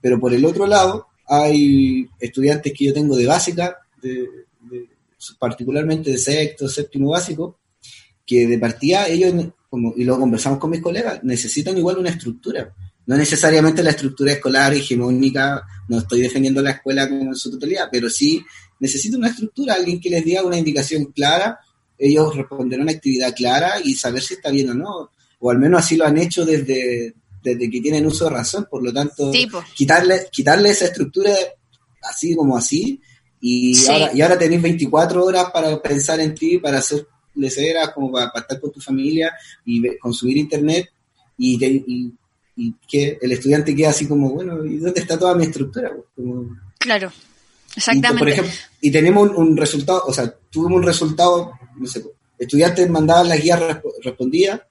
Pero 0.00 0.20
por 0.20 0.32
el 0.32 0.44
otro 0.44 0.66
lado, 0.66 1.08
hay 1.26 2.08
estudiantes 2.20 2.72
que 2.76 2.86
yo 2.86 2.94
tengo 2.94 3.16
de 3.16 3.26
básica, 3.26 3.78
de, 4.02 4.28
particularmente 5.38 6.10
de 6.10 6.18
sexto, 6.18 6.68
séptimo 6.68 7.10
básico, 7.10 7.58
que 8.26 8.46
de 8.46 8.58
partida 8.58 9.08
ellos, 9.08 9.46
como, 9.74 9.94
y 9.96 10.04
lo 10.04 10.18
conversamos 10.18 10.58
con 10.58 10.70
mis 10.70 10.80
colegas, 10.80 11.22
necesitan 11.24 11.76
igual 11.76 11.98
una 11.98 12.10
estructura. 12.10 12.72
No 13.06 13.16
necesariamente 13.16 13.82
la 13.82 13.90
estructura 13.90 14.32
escolar 14.32 14.72
hegemónica, 14.72 15.62
no 15.88 15.98
estoy 15.98 16.20
defendiendo 16.20 16.62
la 16.62 16.70
escuela 16.70 17.08
como 17.08 17.22
en 17.22 17.34
su 17.34 17.50
totalidad, 17.50 17.88
pero 17.90 18.08
sí 18.08 18.42
necesitan 18.80 19.20
una 19.20 19.30
estructura, 19.30 19.74
alguien 19.74 20.00
que 20.00 20.10
les 20.10 20.24
diga 20.24 20.42
una 20.42 20.56
indicación 20.56 21.06
clara 21.06 21.58
ellos 21.98 22.34
responderán 22.34 22.82
a 22.82 22.90
una 22.90 22.92
actividad 22.92 23.34
clara 23.34 23.74
y 23.82 23.94
saber 23.94 24.22
si 24.22 24.34
está 24.34 24.50
bien 24.50 24.70
o 24.70 24.74
no. 24.74 25.10
O 25.40 25.50
al 25.50 25.58
menos 25.58 25.80
así 25.84 25.96
lo 25.96 26.06
han 26.06 26.18
hecho 26.18 26.44
desde, 26.44 27.14
desde 27.42 27.70
que 27.70 27.80
tienen 27.80 28.06
uso 28.06 28.24
de 28.24 28.30
razón. 28.30 28.66
Por 28.70 28.82
lo 28.82 28.92
tanto, 28.92 29.30
quitarle, 29.74 30.26
quitarle 30.30 30.70
esa 30.70 30.86
estructura 30.86 31.32
así 32.02 32.34
como 32.34 32.56
así. 32.56 33.00
Y, 33.40 33.86
ahora, 33.86 34.10
y 34.14 34.22
ahora 34.22 34.38
tenéis 34.38 34.62
24 34.62 35.24
horas 35.24 35.50
para 35.52 35.80
pensar 35.80 36.18
en 36.20 36.34
ti, 36.34 36.58
para 36.58 36.78
hacer 36.78 37.06
leceras, 37.34 37.90
como 37.90 38.12
para, 38.12 38.32
estar 38.34 38.60
con 38.60 38.72
tu 38.72 38.80
familia 38.80 39.32
y 39.64 39.96
consumir 39.98 40.36
internet. 40.36 40.90
Y, 41.36 42.12
que 42.88 43.18
el 43.20 43.32
estudiante 43.32 43.74
queda 43.74 43.90
así 43.90 44.06
como, 44.06 44.30
bueno, 44.30 44.64
¿y 44.64 44.76
dónde 44.78 45.00
está 45.00 45.18
toda 45.18 45.34
mi 45.34 45.44
estructura? 45.44 45.90
claro. 46.78 47.10
Exactamente. 47.76 48.16
Y, 48.16 48.18
por 48.18 48.28
ejemplo, 48.28 48.52
y 48.80 48.90
tenemos 48.90 49.30
un, 49.34 49.56
resultado, 49.56 50.02
o 50.06 50.12
sea, 50.12 50.32
tuvimos 50.50 50.78
un 50.78 50.86
resultado, 50.86 51.52
no 51.76 51.86
sé, 51.86 52.04
estudiantes 52.38 52.88
mandaban 52.88 53.28
las 53.28 53.42
guías, 53.42 53.60
respondía, 54.02 54.64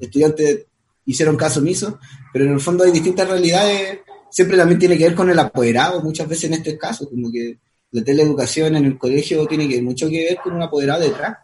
estudiantes 0.00 0.66
hicieron 1.06 1.36
caso 1.36 1.60
omiso, 1.60 1.98
pero 2.32 2.44
en 2.44 2.52
el 2.52 2.60
fondo 2.60 2.84
hay 2.84 2.90
distintas 2.90 3.28
realidades, 3.28 4.00
siempre 4.30 4.56
también 4.56 4.78
tiene 4.78 4.98
que 4.98 5.04
ver 5.04 5.14
con 5.14 5.30
el 5.30 5.38
apoderado, 5.38 6.02
muchas 6.02 6.28
veces 6.28 6.44
en 6.44 6.54
este 6.54 6.76
caso, 6.76 7.08
como 7.08 7.30
que 7.30 7.58
la 7.90 8.04
teleeducación 8.04 8.76
en 8.76 8.84
el 8.84 8.98
colegio 8.98 9.46
tiene 9.46 9.68
que 9.68 9.80
mucho 9.80 10.08
que 10.08 10.24
ver 10.24 10.38
con 10.42 10.54
un 10.54 10.62
apoderado 10.62 11.02
detrás. 11.02 11.38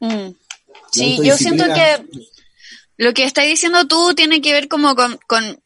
Mm. 0.00 0.30
Sí, 0.90 1.18
yo 1.22 1.36
siento 1.36 1.64
que 1.74 2.04
lo 2.96 3.12
que 3.14 3.24
estás 3.24 3.44
diciendo 3.44 3.86
tú 3.86 4.14
tiene 4.14 4.40
que 4.40 4.52
ver 4.52 4.68
como 4.68 4.94
con, 4.94 5.18
con 5.26 5.62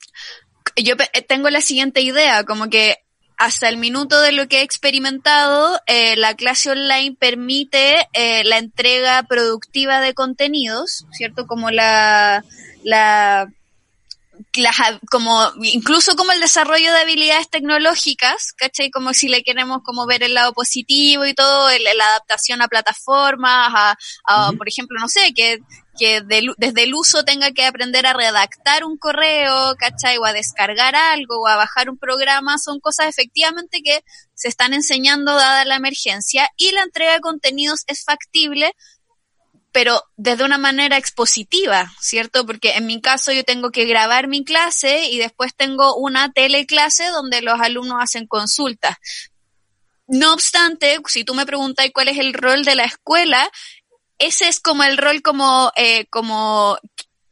yo 0.76 0.94
tengo 1.28 1.50
la 1.50 1.60
siguiente 1.60 2.00
idea, 2.00 2.44
como 2.44 2.68
que 2.68 2.96
hasta 3.36 3.68
el 3.68 3.76
minuto 3.76 4.20
de 4.20 4.32
lo 4.32 4.46
que 4.46 4.60
he 4.60 4.62
experimentado, 4.62 5.80
eh, 5.86 6.14
la 6.16 6.34
clase 6.34 6.70
online 6.70 7.16
permite 7.18 8.06
eh, 8.12 8.44
la 8.44 8.58
entrega 8.58 9.24
productiva 9.24 10.00
de 10.00 10.14
contenidos, 10.14 11.06
¿cierto? 11.10 11.46
Como 11.46 11.70
la, 11.70 12.44
la, 12.84 13.52
como, 15.10 15.50
incluso 15.62 16.14
como 16.16 16.32
el 16.32 16.40
desarrollo 16.40 16.92
de 16.92 17.00
habilidades 17.00 17.48
tecnológicas, 17.48 18.52
¿cachai? 18.56 18.90
Como 18.90 19.14
si 19.14 19.28
le 19.28 19.42
queremos 19.42 19.80
como 19.82 20.06
ver 20.06 20.22
el 20.22 20.34
lado 20.34 20.52
positivo 20.52 21.24
y 21.24 21.34
todo, 21.34 21.68
la 21.70 22.04
adaptación 22.04 22.62
a 22.62 22.68
plataformas, 22.68 23.72
a, 23.74 23.96
a 24.26 24.52
por 24.52 24.68
ejemplo, 24.68 24.98
no 25.00 25.08
sé, 25.08 25.32
que 25.34 25.60
que 25.98 26.22
desde 26.22 26.84
el 26.84 26.94
uso 26.94 27.24
tenga 27.24 27.52
que 27.52 27.66
aprender 27.66 28.06
a 28.06 28.12
redactar 28.12 28.84
un 28.84 28.96
correo, 28.96 29.74
¿cachai? 29.76 30.16
O 30.18 30.24
a 30.24 30.32
descargar 30.32 30.94
algo 30.96 31.40
o 31.40 31.46
a 31.46 31.56
bajar 31.56 31.90
un 31.90 31.98
programa, 31.98 32.58
son 32.58 32.80
cosas 32.80 33.08
efectivamente 33.08 33.82
que 33.84 34.02
se 34.34 34.48
están 34.48 34.72
enseñando 34.74 35.34
dada 35.34 35.64
la 35.64 35.76
emergencia 35.76 36.48
y 36.56 36.72
la 36.72 36.82
entrega 36.82 37.12
de 37.12 37.20
contenidos 37.20 37.84
es 37.86 38.04
factible, 38.04 38.74
pero 39.72 40.02
desde 40.16 40.44
una 40.44 40.58
manera 40.58 40.98
expositiva, 40.98 41.92
¿cierto? 42.00 42.46
Porque 42.46 42.72
en 42.72 42.86
mi 42.86 43.00
caso 43.00 43.32
yo 43.32 43.42
tengo 43.42 43.70
que 43.70 43.86
grabar 43.86 44.28
mi 44.28 44.44
clase 44.44 45.06
y 45.06 45.18
después 45.18 45.54
tengo 45.56 45.96
una 45.96 46.30
teleclase 46.32 47.08
donde 47.08 47.40
los 47.42 47.58
alumnos 47.58 47.98
hacen 48.00 48.26
consultas. 48.26 48.96
No 50.06 50.34
obstante, 50.34 50.98
si 51.06 51.24
tú 51.24 51.34
me 51.34 51.46
preguntas 51.46 51.86
cuál 51.92 52.08
es 52.08 52.18
el 52.18 52.34
rol 52.34 52.64
de 52.64 52.74
la 52.74 52.84
escuela, 52.84 53.50
ese 54.18 54.46
es 54.48 54.60
como 54.60 54.84
el 54.84 54.98
rol 54.98 55.22
como, 55.22 55.72
eh, 55.74 56.06
como 56.10 56.78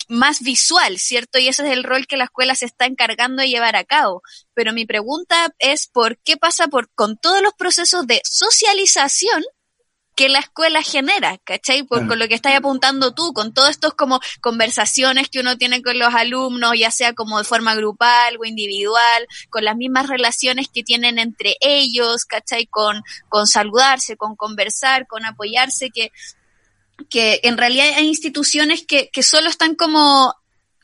más 0.09 0.41
visual, 0.41 0.99
¿cierto? 0.99 1.39
Y 1.39 1.49
ese 1.49 1.67
es 1.67 1.73
el 1.73 1.85
rol 1.85 2.07
que 2.07 2.17
la 2.17 2.25
escuela 2.25 2.55
se 2.55 2.65
está 2.65 2.87
encargando 2.87 3.43
de 3.43 3.49
llevar 3.49 3.77
a 3.77 3.85
cabo. 3.85 4.23
Pero 4.55 4.73
mi 4.73 4.87
pregunta 4.87 5.55
es 5.59 5.87
por 5.87 6.19
qué 6.19 6.37
pasa 6.37 6.69
por, 6.69 6.91
con 6.95 7.17
todos 7.19 7.43
los 7.43 7.53
procesos 7.55 8.07
de 8.07 8.21
socialización 8.25 9.45
que 10.21 10.29
la 10.29 10.41
escuela 10.41 10.83
genera, 10.83 11.39
¿cachai? 11.45 11.83
Por, 11.83 12.07
Con 12.07 12.19
lo 12.19 12.29
que 12.29 12.35
estás 12.35 12.55
apuntando 12.55 13.15
tú, 13.15 13.33
con 13.33 13.55
todos 13.55 13.71
estos 13.71 13.95
como 13.95 14.21
conversaciones 14.43 15.31
que 15.31 15.41
uno 15.41 15.57
tiene 15.57 15.81
con 15.81 15.99
los 15.99 16.15
alumnos, 16.15 16.75
ya 16.79 16.91
sea 16.91 17.15
como 17.15 17.39
de 17.39 17.45
forma 17.45 17.75
grupal 17.75 18.37
o 18.39 18.45
individual, 18.45 19.27
con 19.49 19.65
las 19.65 19.79
mismas 19.79 20.09
relaciones 20.11 20.69
que 20.69 20.83
tienen 20.83 21.19
entre 21.19 21.57
ellos, 21.63 22.27
¿cachai? 22.27 22.67
Con, 22.67 23.03
con 23.31 23.47
saludarse, 23.47 24.19
con 24.19 24.37
conversar, 24.37 25.07
con 25.07 25.25
apoyarse, 25.25 25.89
que 25.89 26.13
que 27.09 27.41
en 27.45 27.57
realidad 27.57 27.87
hay 27.97 28.07
instituciones 28.07 28.85
que, 28.87 29.09
que 29.09 29.23
solo 29.23 29.49
están 29.49 29.75
como 29.75 30.35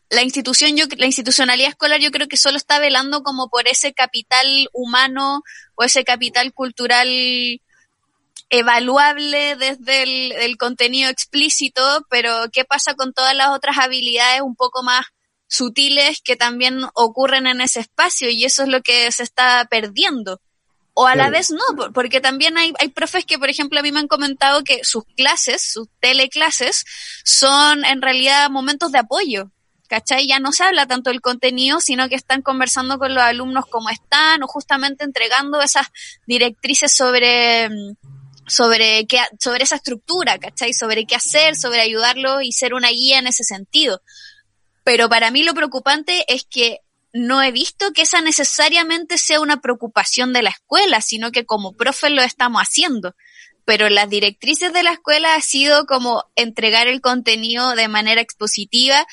la 0.09 0.23
institución, 0.23 0.79
yo, 0.79 0.87
la 0.97 1.05
institucionalidad 1.05 1.69
escolar 1.69 2.01
yo 2.01 2.11
creo 2.11 2.27
que 2.27 2.39
solo 2.39 2.57
está 2.57 2.79
velando 2.79 3.23
como 3.23 3.51
por 3.51 3.69
ese 3.69 3.93
capital 3.93 4.47
humano 4.73 5.43
o 5.75 5.85
ese 5.85 6.05
capital 6.05 6.55
cultural 6.55 7.07
evaluable 8.51 9.57
desde 9.57 10.45
el, 10.45 10.57
contenido 10.57 11.11
explícito, 11.11 12.07
pero 12.09 12.31
¿qué 12.53 12.65
pasa 12.65 12.95
con 12.95 13.13
todas 13.13 13.35
las 13.35 13.49
otras 13.49 13.79
habilidades 13.79 14.41
un 14.43 14.55
poco 14.55 14.83
más 14.83 15.07
sutiles 15.49 16.21
que 16.25 16.37
también 16.37 16.81
ocurren 16.95 17.47
en 17.47 17.61
ese 17.61 17.81
espacio? 17.81 18.31
Y 18.31 18.45
eso 18.45 18.63
es 18.63 18.69
lo 18.69 18.83
que 18.83 19.11
se 19.13 19.23
está 19.23 19.67
perdiendo. 19.71 20.41
O 20.99 21.07
a 21.07 21.15
la 21.15 21.29
vez 21.29 21.51
no, 21.51 21.93
porque 21.93 22.23
también 22.23 22.57
hay, 22.57 22.73
hay 22.81 22.89
profes 22.89 23.27
que, 23.27 23.39
por 23.39 23.51
ejemplo, 23.51 23.79
a 23.79 23.83
mí 23.83 23.93
me 23.93 23.99
han 23.99 24.09
comentado 24.09 24.65
que 24.65 24.83
sus 24.83 25.05
clases, 25.15 25.61
sus 25.61 25.89
teleclases, 26.01 26.87
son 27.23 27.85
en 27.85 28.01
realidad 28.01 28.49
momentos 28.49 28.93
de 28.93 29.01
apoyo. 29.01 29.51
¿Cachai? 29.89 30.27
Ya 30.27 30.41
no 30.41 30.53
se 30.53 30.65
habla 30.65 30.87
tanto 30.87 31.11
del 31.11 31.21
contenido, 31.21 31.81
sino 31.81 32.09
que 32.09 32.17
están 32.17 32.43
conversando 32.43 32.99
con 32.99 33.15
los 33.15 33.23
alumnos 33.23 33.67
cómo 33.71 33.91
están 33.91 34.43
o 34.43 34.49
justamente 34.49 35.05
entregando 35.05 35.61
esas 35.61 35.89
directrices 36.27 36.93
sobre, 36.93 37.69
sobre, 38.47 39.07
qué, 39.07 39.21
sobre 39.41 39.65
esa 39.65 39.77
estructura, 39.77 40.39
¿cachai? 40.39 40.73
Sobre 40.73 41.07
qué 41.07 41.17
hacer, 41.17 41.57
sobre 41.57 41.81
ayudarlos 41.81 42.43
y 42.43 42.53
ser 42.53 42.75
una 42.75 42.89
guía 42.91 43.19
en 43.19 43.27
ese 43.27 43.45
sentido. 43.45 44.03
Pero 44.85 45.09
para 45.09 45.31
mí 45.31 45.43
lo 45.43 45.55
preocupante 45.55 46.25
es 46.33 46.45
que 46.49 46.81
no 47.13 47.43
he 47.43 47.51
visto 47.51 47.93
que 47.93 48.03
esa 48.03 48.21
necesariamente 48.21 49.19
sea 49.19 49.41
una 49.41 49.61
preocupación 49.61 50.33
de 50.33 50.43
la 50.43 50.51
escuela, 50.51 51.01
sino 51.01 51.33
que 51.33 51.47
como 51.47 51.73
profe 51.73 52.11
lo 52.11 52.23
estamos 52.23 52.61
haciendo. 52.61 53.15
Pero 53.65 53.89
las 53.89 54.09
directrices 54.09 54.73
de 54.73 54.83
la 54.83 54.93
escuela 54.93 55.35
ha 55.35 55.41
sido 55.41 55.87
como 55.87 56.25
entregar 56.37 56.87
el 56.87 57.01
contenido 57.01 57.75
de 57.75 57.89
manera 57.89 58.21
expositiva 58.21 59.07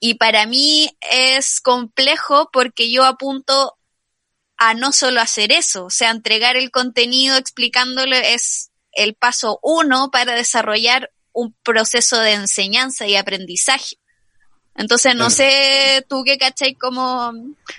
y 0.00 0.14
para 0.14 0.46
mí 0.46 0.96
es 1.00 1.60
complejo 1.60 2.48
porque 2.52 2.90
yo 2.90 3.04
apunto 3.04 3.76
a 4.64 4.74
no 4.74 4.92
solo 4.92 5.20
hacer 5.20 5.50
eso, 5.50 5.86
o 5.86 5.90
sea, 5.90 6.10
entregar 6.10 6.56
el 6.56 6.70
contenido 6.70 7.36
explicándolo 7.36 8.14
es 8.14 8.70
el 8.92 9.14
paso 9.14 9.58
uno 9.60 10.12
para 10.12 10.36
desarrollar 10.36 11.10
un 11.32 11.52
proceso 11.64 12.20
de 12.20 12.34
enseñanza 12.34 13.08
y 13.08 13.16
aprendizaje. 13.16 13.96
Entonces, 14.76 15.16
no 15.16 15.30
sé, 15.30 16.06
tú 16.08 16.22
que 16.22 16.38
cachai 16.38 16.74
como, 16.74 17.32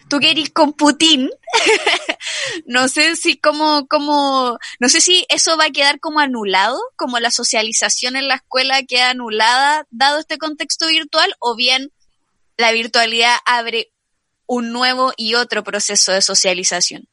tú 0.10 0.20
que 0.20 0.32
eres 0.32 0.50
con 0.50 0.74
Putin, 0.74 1.30
no 2.66 2.90
sé 2.90 3.16
si 3.16 3.38
como, 3.38 3.88
como, 3.88 4.60
no 4.80 4.90
sé 4.90 5.00
si 5.00 5.26
eso 5.30 5.56
va 5.56 5.68
a 5.68 5.72
quedar 5.72 6.02
como 6.02 6.20
anulado, 6.20 6.78
como 6.98 7.18
la 7.20 7.32
socialización 7.32 8.18
en 8.18 8.28
la 8.28 8.36
escuela 8.36 8.84
queda 8.84 9.12
anulada 9.12 9.88
dado 9.90 10.20
este 10.20 10.38
contexto 10.38 10.88
virtual, 10.88 11.34
o 11.40 11.56
bien 11.56 11.94
la 12.58 12.74
virtualidad 12.74 13.38
abre 13.46 13.93
un 14.54 14.72
nuevo 14.72 15.14
y 15.18 15.36
otro 15.36 15.64
proceso 15.64 16.12
de 16.12 16.22
socialización. 16.22 17.08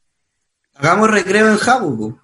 Hagamos 0.75 1.11
recreo 1.11 1.49
en 1.49 1.59
Jabo. 1.59 2.21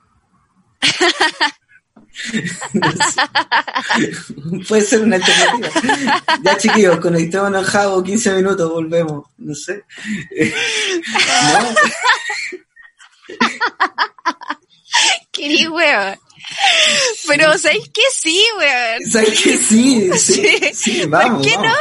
Puede 4.69 4.83
ser 4.83 5.03
una 5.03 5.17
alternativa. 5.17 6.25
Ya 6.43 6.57
chiquillos, 6.57 6.99
conectémonos 7.01 7.63
en 7.63 7.69
Jabo, 7.69 8.03
15 8.03 8.35
minutos, 8.35 8.71
volvemos. 8.71 9.27
No 9.37 9.55
sé. 9.55 9.85
Qué 15.33 15.69
weón. 15.69 16.19
Pero 17.27 17.59
¿sabéis 17.59 17.89
que 17.91 18.03
sí, 18.13 18.43
weón? 18.59 19.05
¿Sabéis 19.11 19.43
que 19.43 19.59
sí? 19.59 20.11
Sí, 20.19 20.59
sí, 20.75 21.05
vamos. 21.07 21.39
¿Por 21.39 21.47
qué 21.47 21.57
vamos. 21.57 21.73
no? 21.73 21.77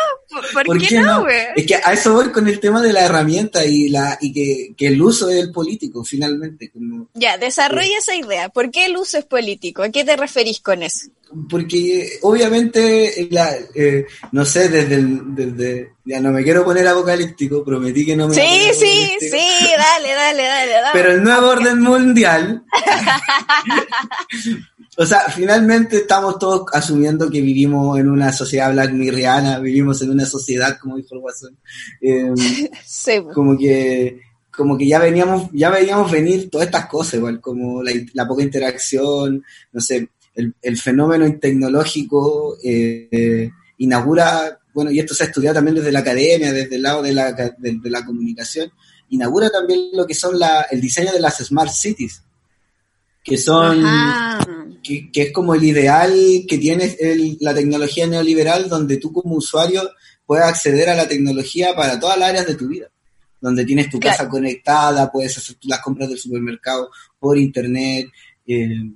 ¿Por, 0.65 0.79
qué, 0.79 0.99
no, 0.99 1.23
weón? 1.23 1.45
Es 1.55 1.65
que 1.65 1.75
a 1.75 1.93
eso 1.93 2.13
voy 2.13 2.31
con 2.31 2.47
el 2.47 2.59
tema 2.59 2.81
de 2.81 2.93
la 2.93 3.05
herramienta 3.05 3.65
y 3.65 3.89
la 3.89 4.17
y 4.21 4.33
que, 4.33 4.73
que 4.75 4.87
el 4.87 5.01
uso 5.01 5.29
es 5.29 5.41
el 5.41 5.51
político, 5.51 6.03
finalmente. 6.03 6.71
Como, 6.71 7.09
Ya, 7.13 7.37
desarrolla 7.37 7.97
esa 7.97 8.15
idea. 8.15 8.49
¿Por 8.49 8.71
qué 8.71 8.85
el 8.85 8.97
uso 8.97 9.17
es 9.17 9.25
político? 9.25 9.83
¿A 9.83 9.89
qué 9.89 10.03
te 10.03 10.15
referís 10.15 10.61
con 10.61 10.83
eso? 10.83 11.09
porque 11.49 12.19
obviamente, 12.21 13.27
la, 13.31 13.55
eh, 13.73 14.05
no 14.31 14.45
sé, 14.45 14.69
desde, 14.69 14.95
el, 14.95 15.35
desde, 15.35 15.93
ya 16.05 16.19
no 16.19 16.31
me 16.31 16.43
quiero 16.43 16.63
poner 16.63 16.87
apocalíptico, 16.87 17.63
prometí 17.63 18.05
que 18.05 18.15
no 18.15 18.27
me... 18.27 18.35
Sí, 18.35 18.41
iba 18.41 18.69
a 18.69 18.73
sí, 18.73 19.17
sí, 19.19 19.47
dale, 19.77 20.13
dale, 20.13 20.43
dale. 20.43 20.71
dale. 20.71 20.89
Pero 20.93 21.11
el 21.11 21.23
nuevo 21.23 21.47
orden 21.47 21.81
mundial, 21.81 22.63
o 24.97 25.05
sea, 25.05 25.21
finalmente 25.29 25.97
estamos 25.97 26.39
todos 26.39 26.67
asumiendo 26.71 27.29
que 27.29 27.41
vivimos 27.41 27.99
en 27.99 28.09
una 28.09 28.31
sociedad 28.31 28.71
black 28.71 28.93
mirriana, 28.93 29.59
vivimos 29.59 30.01
en 30.01 30.11
una 30.11 30.25
sociedad, 30.25 30.77
como 30.79 30.97
dijo 30.97 31.15
el 31.15 31.21
Guasón, 31.21 31.57
eh, 32.01 32.31
Sí, 32.85 33.21
como 33.33 33.57
que 33.57 34.21
como 34.55 34.77
que 34.77 34.87
ya 34.87 34.99
veníamos 34.99 35.49
ya 35.51 35.69
veníamos 35.69 36.09
venir 36.09 36.49
todas 36.49 36.67
estas 36.67 36.87
cosas 36.87 37.15
igual 37.15 37.41
como 37.41 37.83
la, 37.83 37.91
la 38.13 38.25
poca 38.25 38.41
interacción 38.41 39.43
no 39.73 39.81
sé 39.81 40.07
el, 40.33 40.55
el 40.61 40.77
fenómeno 40.77 41.29
tecnológico 41.39 42.57
eh, 42.63 43.09
eh, 43.11 43.49
inaugura 43.79 44.57
bueno 44.73 44.91
y 44.91 44.99
esto 44.99 45.13
se 45.13 45.23
ha 45.23 45.27
estudiado 45.27 45.55
también 45.55 45.75
desde 45.75 45.91
la 45.91 45.99
academia 45.99 46.53
desde 46.53 46.75
el 46.75 46.81
lado 46.81 47.01
de 47.01 47.11
la, 47.11 47.33
de, 47.33 47.55
de 47.57 47.89
la 47.89 48.05
comunicación 48.05 48.71
inaugura 49.09 49.49
también 49.49 49.89
lo 49.91 50.07
que 50.07 50.13
son 50.15 50.39
la, 50.39 50.61
el 50.71 50.79
diseño 50.79 51.11
de 51.11 51.19
las 51.19 51.37
smart 51.43 51.71
cities 51.71 52.23
que 53.25 53.37
son 53.37 53.83
que, 54.83 55.11
que 55.11 55.21
es 55.23 55.31
como 55.33 55.55
el 55.55 55.63
ideal 55.63 56.13
que 56.47 56.57
tiene 56.59 56.95
el- 56.99 57.37
la 57.41 57.53
tecnología 57.55 58.05
neoliberal, 58.05 58.69
donde 58.69 58.97
tú 58.97 59.11
como 59.11 59.35
usuario 59.35 59.81
puedes 60.27 60.45
acceder 60.45 60.89
a 60.89 60.95
la 60.95 61.07
tecnología 61.07 61.75
para 61.75 61.99
todas 61.99 62.17
las 62.19 62.29
áreas 62.29 62.45
de 62.47 62.55
tu 62.55 62.67
vida, 62.67 62.87
donde 63.41 63.65
tienes 63.65 63.89
tu 63.89 63.99
Claro. 63.99 64.17
casa 64.17 64.29
conectada, 64.29 65.11
puedes 65.11 65.37
hacer 65.37 65.55
las 65.63 65.81
compras 65.81 66.07
del 66.09 66.19
supermercado 66.19 66.89
por 67.19 67.37
internet, 67.37 68.07
eh, 68.47 68.91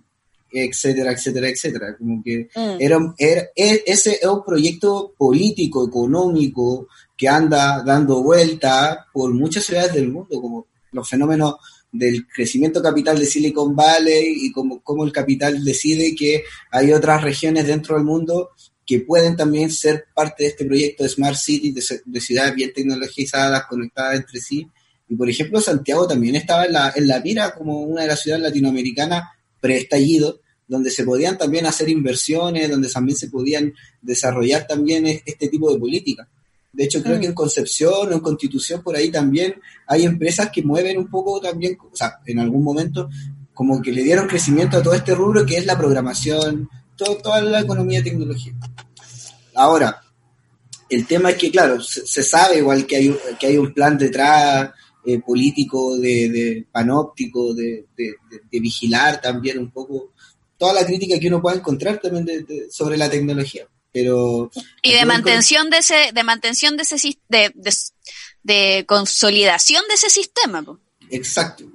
etcétera, 0.51 1.11
etcétera, 1.11 1.49
etcétera. 1.49 1.97
Como 1.97 2.23
que 2.23 2.49
Mm. 2.55 2.77
era, 2.79 2.97
era- 3.17 3.41
e- 3.55 3.83
ese 3.85 4.19
es 4.21 4.25
un 4.27 4.43
proyecto 4.43 5.13
político, 5.17 5.87
económico, 5.87 6.87
que 7.17 7.27
anda 7.27 7.83
dando 7.83 8.21
vuelta 8.23 9.07
por 9.13 9.33
muchas 9.33 9.63
ciudades 9.65 9.93
del 9.93 10.09
mundo, 10.09 10.39
como 10.41 10.67
los 10.91 11.07
fenómenos 11.09 11.55
del 11.91 12.27
crecimiento 12.27 12.81
capital 12.81 13.17
de 13.17 13.25
Silicon 13.25 13.75
Valley 13.75 14.45
y 14.45 14.51
como, 14.51 14.81
como 14.81 15.03
el 15.05 15.11
capital 15.11 15.63
decide 15.63 16.13
que 16.15 16.43
hay 16.71 16.91
otras 16.93 17.23
regiones 17.23 17.65
dentro 17.67 17.95
del 17.95 18.03
mundo 18.05 18.49
que 18.85 19.01
pueden 19.01 19.35
también 19.35 19.69
ser 19.71 20.05
parte 20.15 20.43
de 20.43 20.49
este 20.49 20.65
proyecto 20.65 21.03
de 21.03 21.09
Smart 21.09 21.35
City, 21.37 21.71
de, 21.71 21.81
ci- 21.81 22.01
de 22.05 22.21
ciudades 22.21 22.55
bien 22.55 22.71
tecnologizadas, 22.73 23.65
conectadas 23.67 24.15
entre 24.17 24.39
sí. 24.39 24.67
Y 25.07 25.15
por 25.15 25.29
ejemplo, 25.29 25.59
Santiago 25.61 26.07
también 26.07 26.35
estaba 26.35 26.65
en 26.65 26.73
la, 26.73 26.93
en 26.95 27.07
la 27.07 27.19
mira 27.19 27.53
como 27.55 27.81
una 27.81 28.01
de 28.03 28.07
las 28.07 28.21
ciudades 28.21 28.43
latinoamericanas 28.43 29.23
preestallido, 29.59 30.41
donde 30.67 30.91
se 30.91 31.03
podían 31.03 31.37
también 31.37 31.65
hacer 31.65 31.89
inversiones, 31.89 32.69
donde 32.69 32.89
también 32.89 33.17
se 33.17 33.27
podían 33.29 33.73
desarrollar 34.01 34.65
también 34.67 35.05
es- 35.07 35.21
este 35.25 35.47
tipo 35.47 35.71
de 35.73 35.79
políticas. 35.79 36.27
De 36.71 36.83
hecho, 36.83 37.01
creo 37.01 37.17
Mm. 37.17 37.21
que 37.21 37.25
en 37.27 37.33
Concepción 37.33 38.09
o 38.09 38.13
en 38.13 38.19
Constitución 38.19 38.81
por 38.83 38.95
ahí 38.95 39.09
también 39.11 39.55
hay 39.87 40.05
empresas 40.05 40.49
que 40.53 40.61
mueven 40.63 40.97
un 40.97 41.09
poco 41.09 41.39
también, 41.41 41.77
o 41.91 41.95
sea, 41.95 42.19
en 42.25 42.39
algún 42.39 42.63
momento, 42.63 43.09
como 43.53 43.81
que 43.81 43.91
le 43.91 44.03
dieron 44.03 44.27
crecimiento 44.27 44.77
a 44.77 44.83
todo 44.83 44.93
este 44.93 45.15
rubro 45.15 45.45
que 45.45 45.57
es 45.57 45.65
la 45.65 45.77
programación, 45.77 46.69
todo, 46.95 47.17
toda 47.17 47.41
la 47.41 47.61
economía 47.61 47.99
y 47.99 48.03
tecnología. 48.03 48.53
Ahora, 49.55 50.01
el 50.89 51.05
tema 51.05 51.31
es 51.31 51.37
que, 51.37 51.51
claro, 51.51 51.81
se, 51.81 52.05
se 52.05 52.23
sabe 52.23 52.57
igual 52.59 52.85
que 52.85 52.95
hay, 52.95 53.09
un- 53.09 53.17
que 53.39 53.47
hay 53.47 53.57
un 53.57 53.73
plan 53.73 53.97
detrás 53.97 54.71
eh, 55.05 55.19
político, 55.19 55.97
de, 55.97 56.29
de 56.29 56.67
panóptico, 56.71 57.53
de, 57.53 57.85
de- 57.97 58.15
de- 58.29 58.41
de 58.51 58.59
vigilar 58.59 59.19
también 59.21 59.57
un 59.57 59.71
poco 59.71 60.11
toda 60.57 60.73
la 60.73 60.85
crítica 60.85 61.17
que 61.17 61.29
uno 61.29 61.41
pueda 61.41 61.55
encontrar 61.57 61.99
también 61.99 62.25
de- 62.25 62.43
de- 62.43 62.67
sobre 62.69 62.97
la 62.97 63.09
tecnología. 63.09 63.65
Pero 63.91 64.51
Y 64.81 64.93
de 64.93 65.05
mantención 65.05 65.69
de 65.69 65.77
ese, 65.79 66.11
de 66.13 66.23
mantención 66.23 66.77
de 66.77 66.83
ese 66.83 66.95
de, 67.27 67.51
de, 67.55 67.73
de 68.43 68.85
consolidación 68.87 69.83
de 69.87 69.95
ese 69.95 70.09
sistema. 70.09 70.61
po. 70.63 70.79
Exacto. 71.09 71.65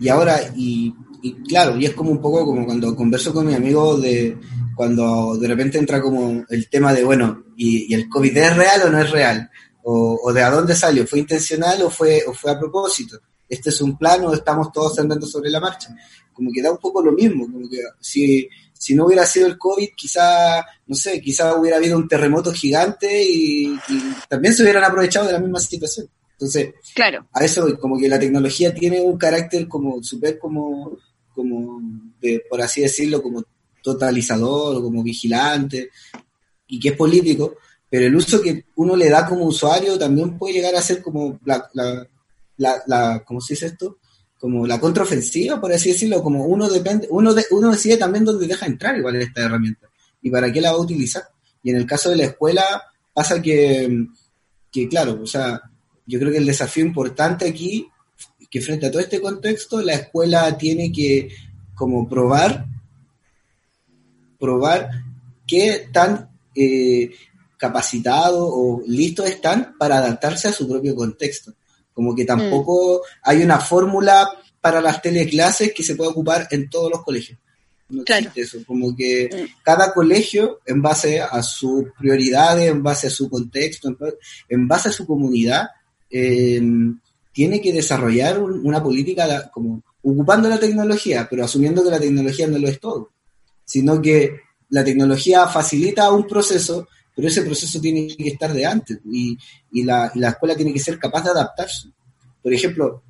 Y 0.00 0.08
ahora, 0.08 0.52
y, 0.54 0.92
y 1.22 1.32
claro, 1.44 1.78
y 1.78 1.86
es 1.86 1.94
como 1.94 2.10
un 2.10 2.20
poco 2.20 2.44
como 2.44 2.66
cuando 2.66 2.94
converso 2.94 3.32
con 3.32 3.46
mi 3.46 3.54
amigo 3.54 3.96
de 3.96 4.36
cuando 4.74 5.38
de 5.38 5.48
repente 5.48 5.78
entra 5.78 6.02
como 6.02 6.44
el 6.50 6.68
tema 6.68 6.92
de, 6.92 7.02
bueno, 7.02 7.44
¿y, 7.56 7.90
y 7.90 7.94
el 7.94 8.08
COVID 8.08 8.36
es 8.36 8.56
real 8.56 8.82
o 8.82 8.90
no 8.90 9.00
es 9.00 9.10
real? 9.10 9.50
O, 9.82 10.20
o 10.22 10.32
de 10.32 10.42
a 10.42 10.50
dónde 10.50 10.74
salió, 10.74 11.06
¿fue 11.06 11.20
intencional 11.20 11.80
o 11.82 11.90
fue, 11.90 12.22
o 12.26 12.34
fue 12.34 12.50
a 12.50 12.58
propósito? 12.58 13.18
¿Este 13.48 13.70
es 13.70 13.80
un 13.80 13.96
plan 13.96 14.24
o 14.24 14.34
estamos 14.34 14.70
todos 14.72 14.98
andando 14.98 15.26
sobre 15.26 15.48
la 15.48 15.60
marcha? 15.60 15.94
Como 16.32 16.50
que 16.52 16.60
da 16.60 16.70
un 16.70 16.78
poco 16.78 17.00
lo 17.02 17.12
mismo, 17.12 17.50
como 17.50 17.68
que 17.70 17.78
si, 18.00 18.46
si 18.74 18.94
no 18.94 19.06
hubiera 19.06 19.24
sido 19.24 19.46
el 19.46 19.56
COVID, 19.56 19.88
quizá, 19.96 20.62
no 20.86 20.94
sé, 20.94 21.20
quizá 21.20 21.54
hubiera 21.56 21.76
habido 21.78 21.96
un 21.98 22.06
terremoto 22.08 22.52
gigante 22.52 23.24
y, 23.24 23.66
y 23.88 24.02
también 24.28 24.54
se 24.54 24.62
hubieran 24.62 24.84
aprovechado 24.84 25.26
de 25.26 25.32
la 25.32 25.40
misma 25.40 25.58
situación. 25.58 26.08
Entonces, 26.32 26.74
Claro. 26.94 27.26
a 27.32 27.44
eso 27.44 27.78
como 27.78 27.98
que 27.98 28.08
la 28.08 28.18
tecnología 28.20 28.72
tiene 28.72 29.00
un 29.00 29.16
carácter 29.18 29.66
como 29.66 30.02
súper 30.02 30.38
como, 30.38 30.96
como 31.34 31.80
de, 32.20 32.42
por 32.48 32.60
así 32.60 32.82
decirlo, 32.82 33.22
como 33.22 33.42
totalizador 33.82 34.76
o 34.76 34.82
como 34.82 35.02
vigilante 35.02 35.90
y 36.68 36.78
que 36.78 36.90
es 36.90 36.96
político, 36.96 37.56
pero 37.88 38.06
el 38.06 38.14
uso 38.14 38.40
que 38.40 38.66
uno 38.76 38.96
le 38.96 39.08
da 39.08 39.26
como 39.26 39.44
usuario 39.46 39.98
también 39.98 40.36
puede 40.38 40.54
llegar 40.54 40.74
a 40.74 40.82
ser 40.82 41.02
como 41.02 41.38
la, 41.44 41.68
la, 41.72 42.06
la, 42.58 42.82
la 42.86 43.24
¿cómo 43.24 43.40
se 43.40 43.54
dice 43.54 43.66
esto? 43.66 43.98
Como 44.38 44.66
la 44.66 44.78
contraofensiva, 44.78 45.60
por 45.60 45.72
así 45.72 45.90
decirlo, 45.92 46.22
como 46.22 46.44
uno 46.44 46.68
depende, 46.68 47.06
uno 47.10 47.32
de, 47.32 47.44
uno 47.50 47.72
decide 47.72 47.96
también 47.96 48.24
dónde 48.24 48.46
deja 48.46 48.66
entrar 48.66 48.96
igual 48.96 49.16
esta 49.16 49.40
herramienta 49.42 49.85
y 50.26 50.30
para 50.30 50.52
qué 50.52 50.60
la 50.60 50.72
va 50.72 50.78
a 50.78 50.80
utilizar. 50.80 51.22
Y 51.62 51.70
en 51.70 51.76
el 51.76 51.86
caso 51.86 52.10
de 52.10 52.16
la 52.16 52.24
escuela 52.24 52.82
pasa 53.14 53.40
que, 53.40 54.06
que 54.72 54.88
claro, 54.88 55.20
o 55.22 55.26
sea, 55.26 55.62
yo 56.04 56.18
creo 56.18 56.32
que 56.32 56.38
el 56.38 56.46
desafío 56.46 56.84
importante 56.84 57.48
aquí, 57.48 57.88
que 58.50 58.60
frente 58.60 58.86
a 58.86 58.90
todo 58.90 59.00
este 59.00 59.20
contexto, 59.20 59.80
la 59.80 59.94
escuela 59.94 60.58
tiene 60.58 60.90
que 60.90 61.28
como 61.76 62.08
probar, 62.08 62.66
probar 64.36 64.90
qué 65.46 65.90
tan 65.92 66.28
eh, 66.56 67.12
capacitados 67.56 68.50
o 68.52 68.82
listos 68.84 69.26
están 69.26 69.76
para 69.78 69.98
adaptarse 69.98 70.48
a 70.48 70.52
su 70.52 70.68
propio 70.68 70.96
contexto. 70.96 71.54
Como 71.92 72.16
que 72.16 72.24
tampoco 72.24 73.02
hay 73.22 73.44
una 73.44 73.60
fórmula 73.60 74.28
para 74.60 74.80
las 74.80 75.00
teleclases 75.00 75.72
que 75.72 75.84
se 75.84 75.94
pueda 75.94 76.10
ocupar 76.10 76.48
en 76.50 76.68
todos 76.68 76.90
los 76.90 77.04
colegios. 77.04 77.38
No 77.88 78.02
Claro. 78.04 78.26
existe 78.28 78.40
eso. 78.58 78.66
Como 78.66 78.96
que 78.96 79.28
cada 79.62 79.92
colegio, 79.94 80.60
en 80.66 80.82
base 80.82 81.20
a 81.20 81.42
sus 81.42 81.84
prioridades, 81.98 82.68
en 82.70 82.82
base 82.82 83.06
a 83.06 83.10
su 83.10 83.30
contexto, 83.30 83.94
en, 84.48 84.66
base 84.66 84.88
a 84.88 84.92
su 84.92 85.06
comunidad, 85.06 85.68
eh, 86.10 86.60
tiene 87.32 87.60
que 87.60 87.72
desarrollar 87.72 88.38
un- 88.42 88.66
una 88.66 88.82
política 88.82 89.50
como 89.52 89.82
ocupando 90.02 90.48
la 90.48 90.58
tecnología, 90.58 91.26
pero 91.28 91.44
asumiendo 91.44 91.82
que 91.84 91.90
la 91.90 92.00
tecnología 92.00 92.46
no 92.46 92.58
lo 92.58 92.68
es 92.68 92.80
todo, 92.80 93.10
sino 93.64 94.00
que 94.00 94.40
la 94.70 94.82
tecnología 94.84 95.46
facilita 95.46 96.10
un 96.12 96.26
proceso, 96.26 96.88
pero 97.14 97.28
ese 97.28 97.42
proceso 97.42 97.80
tiene 97.80 98.06
que 98.16 98.28
estar 98.28 98.52
de 98.52 98.66
antes 98.66 98.98
y, 99.10 99.36
y 99.72 99.82
la, 99.84 100.10
y 100.14 100.18
la 100.18 100.30
escuela 100.30 100.54
tiene 100.56 100.72
que 100.72 100.78
ser 100.80 100.98
capaz 100.98 101.24
de 101.24 101.30
adaptarse. 101.30 101.88
Por 102.42 102.52
ejemplo, 102.52 103.02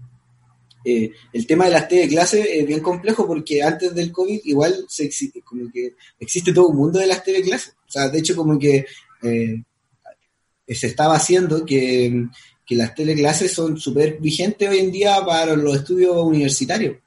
eh, 0.88 1.10
el 1.32 1.46
tema 1.48 1.64
de 1.64 1.72
las 1.72 1.86
clases 1.86 2.46
es 2.48 2.64
bien 2.64 2.78
complejo 2.78 3.26
porque 3.26 3.60
antes 3.60 3.92
del 3.92 4.12
COVID 4.12 4.40
igual 4.44 4.84
se 4.88 5.04
existe, 5.04 5.42
como 5.42 5.68
que 5.72 5.96
existe 6.20 6.52
todo 6.52 6.68
un 6.68 6.76
mundo 6.76 7.00
de 7.00 7.08
las 7.08 7.24
TV 7.24 7.42
clases. 7.42 7.74
O 7.88 7.90
sea, 7.90 8.08
de 8.08 8.20
hecho 8.20 8.36
como 8.36 8.56
que 8.56 8.86
eh, 9.22 9.62
se 10.68 10.86
estaba 10.86 11.16
haciendo 11.16 11.64
que, 11.66 12.26
que 12.64 12.76
las 12.76 12.94
teleclases 12.94 13.52
son 13.52 13.76
súper 13.78 14.18
vigentes 14.20 14.68
hoy 14.68 14.78
en 14.78 14.92
día 14.92 15.16
para 15.26 15.56
los 15.56 15.74
estudios 15.74 16.16
universitarios. 16.18 16.98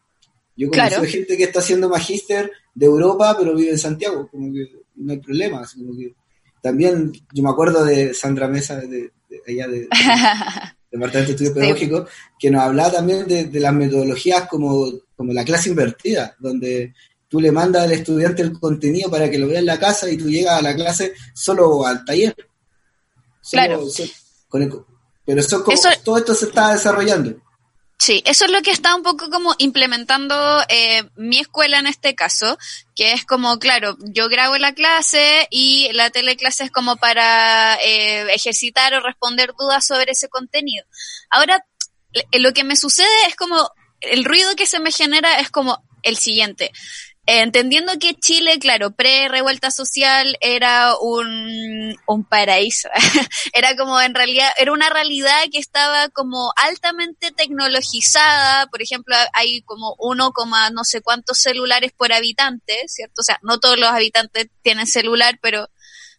Yo 0.58 0.70
conozco 0.70 0.96
Claro. 0.98 1.10
gente 1.10 1.38
que 1.38 1.44
está 1.44 1.60
haciendo 1.60 1.88
magíster 1.88 2.52
de 2.76 2.86
Europa, 2.86 3.34
pero 3.40 3.56
vive 3.56 3.72
en 3.72 3.80
Santiago, 3.80 4.28
como 4.30 4.52
que 4.52 4.66
no 4.96 5.14
hay 5.14 5.20
problema. 5.20 5.62
así 5.62 5.80
como 5.80 5.98
que 5.98 6.14
también 6.62 7.14
yo 7.34 7.44
me 7.44 7.50
acuerdo 7.50 7.86
de 7.86 8.14
Sandra 8.14 8.50
Mesa, 8.50 8.76
de, 8.76 9.12
de 9.30 9.42
allá 9.48 9.68
de, 9.70 9.88
Departamento 10.92 11.28
de 11.28 11.32
Estudios 11.34 11.54
Pedagógicos, 11.54 12.10
que 12.40 12.50
nos 12.50 12.62
hablaba 12.62 12.92
también 12.94 13.28
de, 13.28 13.50
las 13.60 13.74
metodologías 13.74 14.48
como, 14.48 14.92
como 15.16 15.34
la 15.34 15.46
clase 15.46 15.70
invertida, 15.70 16.36
donde 16.40 16.94
tú 17.28 17.40
le 17.40 17.52
mandas 17.52 17.84
al 17.84 17.92
estudiante 17.92 18.42
el 18.42 18.60
contenido 18.60 19.10
para 19.10 19.30
que 19.30 19.38
lo 19.38 19.48
vea 19.48 19.60
en 19.60 19.68
la 19.68 19.80
casa 19.80 20.10
y 20.10 20.18
tú 20.18 20.30
llegas 20.30 20.60
a 20.60 20.62
la 20.62 20.76
clase 20.76 21.14
solo 21.34 21.86
al 21.86 22.04
taller. 22.04 22.36
claro. 23.52 23.86
pero 25.26 25.42
eso, 25.42 25.64
todo 26.04 26.18
esto 26.18 26.34
se 26.34 26.46
está 26.46 26.74
desarrollando. 26.74 27.40
Sí, 28.02 28.24
eso 28.26 28.46
es 28.46 28.52
lo 28.52 28.62
que 28.62 28.72
está 28.72 28.96
un 28.96 29.04
poco 29.04 29.30
como 29.30 29.54
implementando 29.58 30.64
eh, 30.70 31.04
mi 31.18 31.40
escuela 31.40 31.80
en 31.80 31.86
este 31.86 32.16
caso, 32.16 32.58
que 32.96 33.12
es 33.12 33.26
como, 33.26 33.60
claro, 33.60 33.98
yo 34.00 34.30
grabo 34.30 34.58
la 34.58 34.74
clase 34.74 35.50
y 35.52 35.92
la 35.92 36.10
teleclase 36.10 36.64
es 36.64 36.72
como 36.72 36.96
para 36.96 37.76
eh, 37.84 38.34
ejercitar 38.34 38.94
o 38.94 39.02
responder 39.02 39.52
dudas 39.60 39.86
sobre 39.86 40.14
ese 40.14 40.30
contenido. 40.30 40.86
Ahora, 41.30 41.66
lo 42.32 42.54
que 42.54 42.64
me 42.64 42.78
sucede 42.78 43.10
es 43.28 43.36
como, 43.36 43.70
el 44.00 44.24
ruido 44.24 44.56
que 44.56 44.66
se 44.66 44.80
me 44.80 44.94
genera 44.94 45.38
es 45.40 45.50
como 45.50 45.84
el 46.02 46.16
siguiente. 46.16 46.72
Entendiendo 47.32 47.94
que 48.00 48.16
Chile, 48.16 48.58
claro, 48.58 48.90
pre-revuelta 48.90 49.70
social 49.70 50.36
era 50.42 50.96
un, 51.00 51.96
un 52.08 52.24
paraíso. 52.24 52.90
era 53.54 53.76
como 53.76 54.02
en 54.02 54.16
realidad, 54.16 54.50
era 54.58 54.72
una 54.72 54.90
realidad 54.90 55.44
que 55.52 55.60
estaba 55.60 56.10
como 56.10 56.52
altamente 56.56 57.32
tecnologizada. 57.32 58.66
Por 58.66 58.82
ejemplo, 58.82 59.16
hay 59.34 59.62
como 59.62 59.96
uno 60.00 60.32
no 60.72 60.84
sé 60.84 61.02
cuántos 61.02 61.38
celulares 61.38 61.92
por 61.96 62.12
habitante, 62.14 62.86
¿cierto? 62.88 63.22
O 63.22 63.24
sea, 63.24 63.38
no 63.44 63.60
todos 63.60 63.78
los 63.78 63.90
habitantes 63.90 64.48
tienen 64.64 64.88
celular, 64.88 65.38
pero 65.40 65.70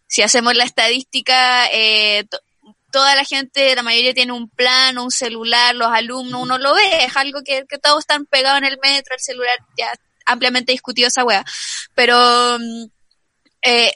si 0.06 0.22
hacemos 0.22 0.54
la 0.54 0.62
estadística, 0.62 1.66
eh, 1.72 2.24
toda 2.92 3.16
la 3.16 3.24
gente, 3.24 3.74
la 3.74 3.82
mayoría 3.82 4.14
tiene 4.14 4.30
un 4.30 4.48
plan, 4.48 4.96
un 4.96 5.10
celular, 5.10 5.74
los 5.74 5.90
alumnos, 5.90 6.40
uno 6.40 6.56
lo 6.58 6.72
ve, 6.72 7.04
es 7.04 7.16
algo 7.16 7.40
que, 7.44 7.64
que 7.68 7.78
todos 7.78 7.98
están 7.98 8.26
pegados 8.26 8.58
en 8.58 8.66
el 8.66 8.78
metro, 8.80 9.16
el 9.16 9.20
celular 9.20 9.58
ya 9.76 9.92
ampliamente 10.30 10.72
discutido 10.72 11.08
esa 11.08 11.24
wea. 11.24 11.44
Pero, 11.94 12.58
mm, 12.58 12.84
eh, 13.62 13.92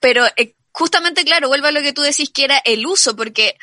pero 0.00 0.26
eh, 0.36 0.54
justamente, 0.72 1.24
claro, 1.24 1.48
vuelvo 1.48 1.68
a 1.68 1.72
lo 1.72 1.82
que 1.82 1.92
tú 1.92 2.02
decís 2.02 2.30
que 2.30 2.44
era 2.44 2.58
el 2.64 2.86
uso, 2.86 3.14
porque 3.16 3.56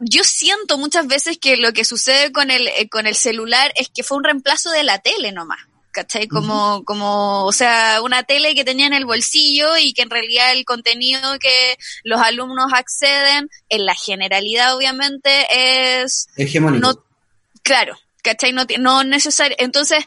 yo 0.00 0.22
siento 0.22 0.78
muchas 0.78 1.06
veces 1.06 1.38
que 1.38 1.56
lo 1.56 1.72
que 1.72 1.84
sucede 1.84 2.30
con 2.32 2.50
el, 2.50 2.68
eh, 2.68 2.88
con 2.88 3.06
el 3.06 3.16
celular 3.16 3.72
es 3.76 3.88
que 3.92 4.02
fue 4.02 4.18
un 4.18 4.24
reemplazo 4.24 4.70
de 4.70 4.84
la 4.84 4.98
tele 4.98 5.32
nomás. 5.32 5.58
¿Cachai? 5.90 6.28
Como, 6.28 6.84
como, 6.84 7.44
o 7.44 7.50
sea, 7.50 8.02
una 8.02 8.22
tele 8.22 8.54
que 8.54 8.64
tenía 8.64 8.86
en 8.86 8.92
el 8.92 9.06
bolsillo 9.06 9.76
y 9.78 9.94
que 9.94 10.02
en 10.02 10.10
realidad 10.10 10.52
el 10.52 10.64
contenido 10.64 11.38
que 11.40 11.76
los 12.04 12.20
alumnos 12.20 12.72
acceden, 12.72 13.48
en 13.68 13.86
la 13.86 13.94
generalidad 13.94 14.76
obviamente, 14.76 15.46
es... 15.50 16.28
Hegemónico. 16.36 16.86
No, 16.86 17.04
claro, 17.62 17.98
¿cachai? 18.22 18.52
No, 18.52 18.64
no 18.78 19.02
necesario. 19.02 19.56
Entonces, 19.58 20.04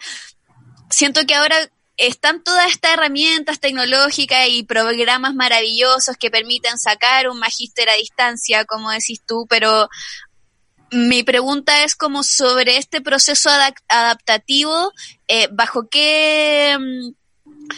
siento 0.91 1.25
que 1.25 1.36
ahora 1.36 1.58
están 1.97 2.43
todas 2.43 2.71
estas 2.71 2.93
herramientas 2.93 3.60
tecnológicas 3.60 4.47
y 4.49 4.63
programas 4.63 5.36
maravillosos 5.36 6.17
que 6.17 6.32
permiten 6.32 6.77
sacar 6.77 7.30
un 7.30 7.39
magíster 7.39 7.89
a 7.89 7.95
distancia, 7.95 8.65
como 8.65 8.91
decís 8.91 9.21
tú, 9.25 9.45
pero 9.49 9.89
mi 10.91 11.23
pregunta 11.23 11.84
es 11.84 11.95
como 11.95 12.23
sobre 12.23 12.77
este 12.77 13.01
proceso 13.01 13.49
adaptativo, 13.88 14.91
eh, 15.27 15.47
bajo 15.51 15.88
qué... 15.89 16.77
Mm, 16.80 17.13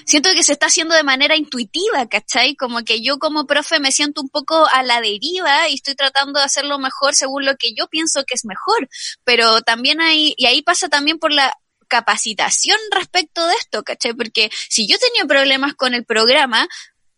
siento 0.06 0.30
que 0.34 0.44
se 0.44 0.54
está 0.54 0.68
haciendo 0.68 0.96
de 0.96 1.04
manera 1.04 1.36
intuitiva, 1.36 2.08
¿cachai? 2.08 2.56
Como 2.56 2.84
que 2.84 3.02
yo 3.02 3.20
como 3.20 3.46
profe 3.46 3.80
me 3.80 3.92
siento 3.92 4.22
un 4.22 4.30
poco 4.30 4.68
a 4.72 4.82
la 4.82 5.02
deriva 5.02 5.70
y 5.70 5.76
estoy 5.76 5.96
tratando 5.96 6.40
de 6.40 6.46
hacerlo 6.46 6.80
mejor 6.80 7.14
según 7.14 7.46
lo 7.46 7.56
que 7.58 7.74
yo 7.78 7.88
pienso 7.88 8.24
que 8.26 8.34
es 8.34 8.46
mejor, 8.46 8.90
pero 9.24 9.62
también 9.62 10.02
hay, 10.02 10.34
y 10.38 10.46
ahí 10.48 10.62
pasa 10.62 10.90
también 10.90 11.20
por 11.20 11.32
la 11.32 11.54
capacitación 11.94 12.80
respecto 12.90 13.46
de 13.46 13.54
esto, 13.54 13.84
¿cachai? 13.84 14.16
Porque 14.16 14.50
si 14.68 14.88
yo 14.88 14.98
tenía 14.98 15.26
problemas 15.28 15.76
con 15.76 15.94
el 15.94 16.06
programa, 16.06 16.68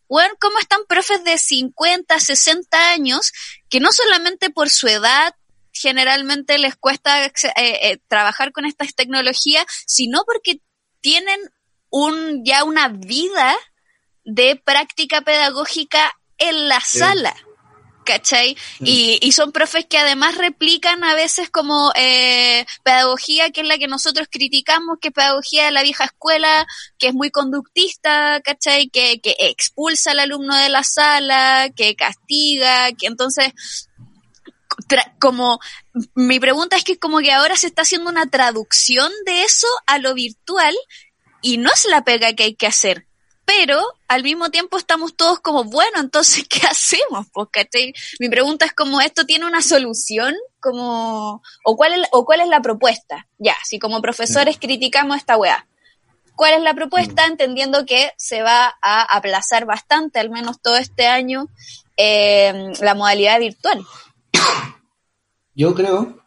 bueno, 0.10 0.34
¿cómo 0.38 0.60
están 0.60 0.82
profes 0.90 1.24
de 1.24 1.38
50, 1.38 2.20
60 2.20 2.90
años 2.90 3.32
que 3.70 3.80
no 3.80 3.94
solamente 3.94 4.50
por 4.50 4.70
su 4.70 4.90
edad 4.90 5.34
generalmente 5.72 6.58
les 6.58 6.76
cuesta 6.76 7.26
eh, 7.26 7.32
eh, 7.56 8.00
trabajar 8.10 8.52
con 8.52 8.66
estas 8.66 8.96
tecnologías, 8.96 9.66
sino 9.88 10.24
porque 10.26 10.60
tienen 11.00 11.40
un 11.90 12.44
ya 12.44 12.66
una 12.66 12.90
vida 12.90 13.56
de 14.26 14.58
práctica 14.58 15.22
pedagógica 15.22 16.12
en 16.38 16.68
la 16.68 16.82
sala. 16.82 17.34
¿Cachai? 18.06 18.56
Mm. 18.80 18.86
Y, 18.86 19.20
y, 19.22 19.32
son 19.34 19.52
profes 19.52 19.86
que 19.86 19.98
además 19.98 20.38
replican 20.38 21.04
a 21.04 21.16
veces 21.16 21.50
como 21.50 21.92
eh, 21.96 22.66
pedagogía 22.84 23.50
que 23.50 23.62
es 23.62 23.68
la 23.68 23.78
que 23.78 23.88
nosotros 23.88 24.28
criticamos, 24.32 24.98
que 25.02 25.10
es 25.10 25.14
pedagogía 25.14 25.66
de 25.66 25.72
la 25.72 25.84
vieja 25.84 26.06
escuela, 26.06 26.66
que 26.98 27.08
es 27.08 27.14
muy 27.14 27.32
conductista, 27.32 28.40
¿cachai? 28.42 28.88
Que, 28.88 29.20
que 29.20 29.36
expulsa 29.40 30.12
al 30.12 30.20
alumno 30.20 30.56
de 30.56 30.70
la 30.70 30.84
sala, 30.84 31.70
que 31.76 31.96
castiga, 31.96 32.92
que 32.94 33.08
entonces 33.08 33.52
como 35.20 35.60
mi 36.14 36.40
pregunta 36.40 36.76
es 36.76 36.84
que 36.84 36.98
como 36.98 37.20
que 37.20 37.32
ahora 37.32 37.56
se 37.56 37.68
está 37.68 37.84
haciendo 37.84 38.10
una 38.10 38.30
traducción 38.30 39.12
de 39.26 39.44
eso 39.44 39.68
a 39.88 40.00
lo 40.00 40.14
virtual 40.14 40.76
y 41.42 41.58
no 41.58 41.72
es 41.72 41.86
la 41.86 42.04
pega 42.04 42.34
que 42.34 42.44
hay 42.44 42.56
que 42.56 42.68
hacer 42.68 43.08
pero 43.46 43.80
al 44.08 44.24
mismo 44.24 44.50
tiempo 44.50 44.78
estamos 44.78 45.16
todos 45.16 45.40
como, 45.40 45.64
bueno, 45.64 46.00
entonces, 46.00 46.46
¿qué 46.50 46.66
hacemos? 46.68 47.28
Pues, 47.32 47.48
Mi 48.20 48.30
pregunta 48.30 48.66
es 48.66 48.74
como, 48.74 49.00
¿esto 49.02 49.26
tiene 49.26 49.46
una 49.46 49.62
solución? 49.62 50.36
Como, 50.60 51.42
o, 51.64 51.78
cuál 51.78 51.94
es, 51.94 52.08
¿O 52.12 52.26
cuál 52.26 52.42
es 52.42 52.48
la 52.48 52.62
propuesta? 52.62 53.28
Ya, 53.38 53.56
si 53.64 53.80
como 53.80 54.02
profesores 54.02 54.58
criticamos 54.60 55.18
esta 55.18 55.38
weá, 55.38 55.68
¿cuál 56.36 56.56
es 56.56 56.62
la 56.62 56.74
propuesta? 56.74 57.28
Mm. 57.28 57.32
Entendiendo 57.32 57.86
que 57.86 58.12
se 58.18 58.42
va 58.42 58.76
a 58.82 59.04
aplazar 59.04 59.66
bastante, 59.66 60.20
al 60.20 60.30
menos 60.30 60.60
todo 60.62 60.78
este 60.78 61.06
año, 61.06 61.48
eh, 61.98 62.74
la 62.82 62.96
modalidad 62.96 63.40
virtual. 63.40 63.86
Yo 65.54 65.74
creo 65.74 66.22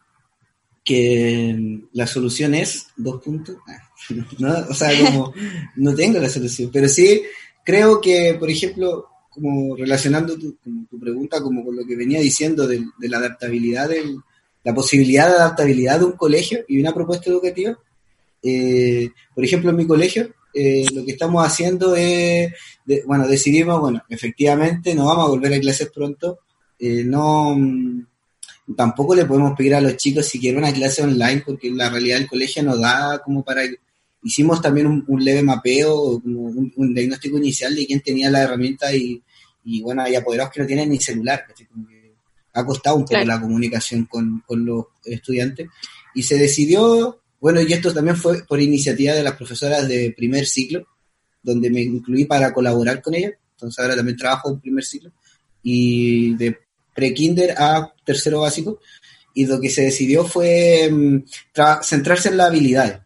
que 0.85 1.83
la 1.93 2.07
solución 2.07 2.55
es 2.55 2.87
dos 2.97 3.23
puntos. 3.23 3.57
Ah, 3.67 3.88
¿no? 4.39 4.55
O 4.69 4.75
sea, 4.75 4.91
como 5.05 5.33
no 5.77 5.95
tengo 5.95 6.19
la 6.19 6.29
solución, 6.29 6.71
pero 6.73 6.89
sí 6.89 7.23
creo 7.65 8.01
que, 8.01 8.37
por 8.39 8.51
ejemplo, 8.51 9.07
como 9.31 9.77
relacionando 9.77 10.39
tu, 10.39 10.57
tu 10.91 10.99
pregunta 10.99 11.41
como 11.43 11.65
con 11.65 11.77
lo 11.77 11.87
que 11.87 11.97
venía 11.97 12.21
diciendo 12.21 12.67
de, 12.67 12.85
la 13.01 13.19
adaptabilidad, 13.19 13.89
de 13.89 14.17
la 14.65 14.75
posibilidad 14.75 15.29
de 15.29 15.35
adaptabilidad 15.35 15.99
de 15.99 16.07
un 16.07 16.13
colegio 16.13 16.65
y 16.67 16.81
una 16.81 16.95
propuesta 16.95 17.31
educativa, 17.31 17.79
eh, 18.43 19.11
por 19.35 19.45
ejemplo, 19.45 19.71
en 19.71 19.77
mi 19.77 19.87
colegio, 19.87 20.33
eh, 20.55 20.87
lo 20.93 21.05
que 21.05 21.13
estamos 21.13 21.47
haciendo 21.47 21.95
es, 21.95 22.53
bueno, 23.07 23.29
decidimos, 23.29 23.81
bueno, 23.81 24.03
efectivamente 24.09 24.95
no 24.95 25.07
vamos 25.07 25.27
a 25.27 25.31
volver 25.31 25.55
a 25.55 25.61
clases 25.61 25.91
pronto, 25.91 26.41
eh, 26.79 27.05
no 27.05 27.57
tampoco 28.77 29.15
le 29.15 29.25
podemos 29.25 29.57
pedir 29.57 29.75
a 29.75 29.81
los 29.81 29.97
chicos 29.97 30.27
si 30.27 30.39
quieren 30.39 30.63
una 30.63 30.73
clase 30.73 31.03
online 31.03 31.43
porque 31.45 31.71
la 31.71 31.89
realidad 31.89 32.19
del 32.19 32.29
colegio 32.29 32.63
no 32.63 32.77
da 32.77 33.21
como 33.25 33.43
para 33.43 33.63
hicimos 34.23 34.61
también 34.61 35.05
un, 35.07 35.25
leve 35.25 35.43
mapeo, 35.43 36.21
un, 36.25 36.95
diagnóstico 36.95 37.39
inicial 37.39 37.75
de 37.75 37.87
quién 37.87 38.01
tenía 38.01 38.31
la 38.31 38.43
herramienta 38.43 38.95
y, 38.95 39.23
bueno, 39.83 40.03
hay 40.03 40.15
apoderados 40.15 40.53
que 40.53 40.61
no 40.61 40.67
tienen 40.67 40.91
ni 40.91 40.99
celular, 40.99 41.45
ha 42.53 42.65
costado 42.65 42.97
un 42.97 43.05
poco 43.05 43.25
la 43.25 43.41
comunicación 43.41 44.07
con, 44.07 44.43
los 44.49 44.87
estudiantes. 45.05 45.69
Y 46.15 46.23
se 46.23 46.37
decidió, 46.37 47.21
bueno, 47.41 47.61
y 47.61 47.73
esto 47.73 47.93
también 47.93 48.17
fue 48.17 48.45
por 48.45 48.61
iniciativa 48.61 49.15
de 49.15 49.23
las 49.23 49.35
profesoras 49.35 49.87
de 49.87 50.13
primer 50.17 50.47
ciclo, 50.47 50.87
donde 51.43 51.71
me 51.71 51.83
incluí 51.83 52.25
para 52.25 52.53
colaborar 52.53 53.01
con 53.01 53.15
ellas, 53.15 53.35
entonces 53.53 53.79
ahora 53.79 53.97
también 53.97 54.17
trabajo 54.17 54.51
en 54.51 54.61
primer 54.61 54.85
ciclo, 54.85 55.13
y 55.63 56.35
de 56.35 56.59
pre-kinder 56.95 57.55
a 57.57 57.93
tercero 58.05 58.41
básico, 58.41 58.81
y 59.35 59.47
lo 59.47 59.61
que 59.61 59.71
se 59.71 59.83
decidió 59.83 60.25
fue 60.25 60.91
mm, 60.91 61.25
centrarse 61.83 62.31
en 62.31 62.37
las 62.37 62.49
habilidades, 62.49 62.99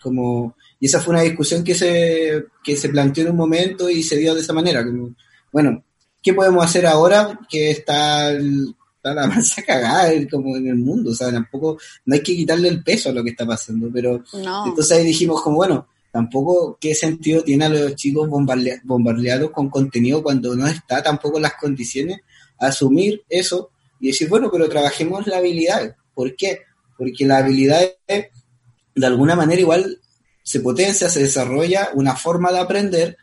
como 0.00 0.56
y 0.80 0.86
esa 0.86 1.00
fue 1.00 1.12
una 1.12 1.22
discusión 1.22 1.62
que 1.62 1.74
se, 1.74 2.46
que 2.64 2.74
se 2.74 2.88
planteó 2.88 3.24
en 3.24 3.30
un 3.32 3.36
momento 3.36 3.90
y 3.90 4.02
se 4.02 4.16
dio 4.16 4.34
de 4.34 4.40
esa 4.40 4.54
manera. 4.54 4.84
Como, 4.84 5.14
bueno, 5.52 5.84
¿qué 6.22 6.32
podemos 6.32 6.64
hacer 6.64 6.86
ahora 6.86 7.38
que 7.48 7.70
está, 7.70 8.32
la 8.32 9.26
masa 9.28 9.62
cagada 9.62 10.10
como 10.30 10.56
en 10.56 10.68
el 10.68 10.76
mundo? 10.76 11.10
O 11.10 11.14
sea, 11.14 11.30
tampoco, 11.30 11.78
no 12.06 12.14
hay 12.14 12.22
que 12.22 12.34
quitarle 12.34 12.68
el 12.68 12.82
peso 12.82 13.10
a 13.10 13.12
lo 13.12 13.22
que 13.22 13.30
está 13.30 13.46
pasando, 13.46 13.90
pero 13.92 14.24
entonces 14.66 14.96
ahí 14.96 15.04
dijimos 15.04 15.42
como, 15.42 15.56
bueno, 15.56 15.86
tampoco 16.10 16.78
qué 16.80 16.94
sentido 16.94 17.42
tiene 17.42 17.66
a 17.66 17.68
los 17.68 17.94
chicos 17.94 18.28
bombardeados 18.28 19.50
con 19.50 19.68
contenido 19.68 20.22
cuando 20.22 20.56
no 20.56 20.66
está 20.66 21.02
tampoco 21.02 21.38
las 21.38 21.54
condiciones 21.54 22.20
asumir 22.58 23.22
eso 23.28 23.70
y 24.00 24.08
decir, 24.08 24.28
bueno, 24.28 24.48
pero 24.50 24.68
trabajemos 24.68 25.26
la 25.26 25.36
habilidad. 25.36 25.94
¿Por 26.14 26.34
qué? 26.36 26.62
Porque 26.96 27.26
la 27.26 27.38
habilidad 27.38 27.82
de 28.08 29.06
alguna 29.06 29.36
manera 29.36 29.60
igual 29.60 29.98
se 30.42 30.60
potencia, 30.60 31.08
se 31.08 31.22
desarrolla 31.22 31.90
una 31.94 32.16
forma 32.16 32.50
de 32.52 32.58
aprender 32.58 33.16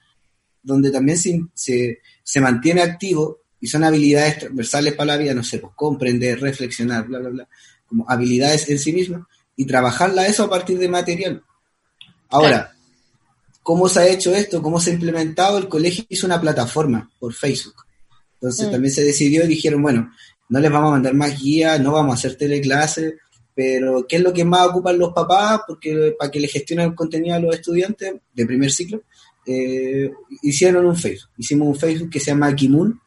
donde 0.63 0.91
también 0.91 1.17
se, 1.17 1.99
se, 2.23 2.41
mantiene 2.41 2.81
activo 2.81 3.39
y 3.59 3.67
son 3.67 3.83
habilidades 3.83 4.39
transversales 4.39 4.93
para 4.93 5.13
la 5.13 5.17
vida, 5.17 5.33
no 5.33 5.43
sé, 5.43 5.59
pues 5.59 5.73
comprender, 5.75 6.41
reflexionar, 6.41 7.07
bla, 7.07 7.19
bla, 7.19 7.29
bla. 7.29 7.47
como 7.87 8.05
habilidades 8.09 8.69
en 8.69 8.77
sí 8.77 8.91
mismas, 8.91 9.21
y 9.55 9.65
trabajarla 9.65 10.27
eso 10.27 10.43
a 10.43 10.49
partir 10.49 10.77
de 10.77 10.89
material. 10.89 11.43
Ahora, 12.29 12.75
¿cómo 13.63 13.87
se 13.87 13.99
ha 14.01 14.07
hecho 14.07 14.35
esto? 14.35 14.61
¿Cómo 14.61 14.79
se 14.79 14.91
ha 14.91 14.93
implementado? 14.93 15.57
El 15.57 15.69
colegio 15.69 16.05
hizo 16.09 16.27
una 16.27 16.39
plataforma 16.39 17.09
por 17.17 17.33
Facebook. 17.33 17.85
Entonces 18.33 18.67
mm. 18.67 18.71
también 18.71 18.93
se 18.93 19.03
decidió 19.03 19.45
y 19.45 19.47
dijeron, 19.47 19.81
bueno, 19.81 20.11
no 20.49 20.59
les 20.59 20.71
vamos 20.71 20.89
a 20.89 20.91
mandar 20.91 21.13
más 21.13 21.39
guías, 21.39 21.79
no 21.79 21.93
vamos 21.93 22.11
a 22.11 22.17
hacer 22.17 22.37
teleclases, 22.37 23.15
pero 23.57 24.05
¿qué 24.07 24.17
es 24.17 24.21
lo 24.21 24.31
que 24.31 24.45
más 24.45 24.67
ocupan 24.67 24.99
los 24.99 25.13
papás? 25.13 25.61
Porque 25.65 26.13
para 26.15 26.29
que 26.29 26.39
le 26.39 26.47
gestionen 26.47 26.89
el 26.89 26.95
contenido 26.95 27.33
a 27.33 27.39
los 27.39 27.55
estudiantes 27.55 28.13
de 28.31 28.45
primer 28.45 28.71
ciclo, 28.71 29.01
eh, 29.47 30.11
hicieron 30.43 30.85
un 30.85 30.95
Facebook. 30.95 31.31
Hicimos 31.37 31.69
un 31.69 31.75
Facebook 31.75 32.11
que 32.11 32.19
se 32.19 32.27
llama 32.27 32.53
Kimun, 32.53 33.01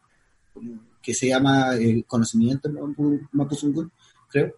que 1.01 1.15
se 1.15 1.29
llama 1.29 1.77
el 1.77 2.05
Conocimiento 2.05 2.69
Mapuzungún, 3.31 3.93
creo. 4.29 4.57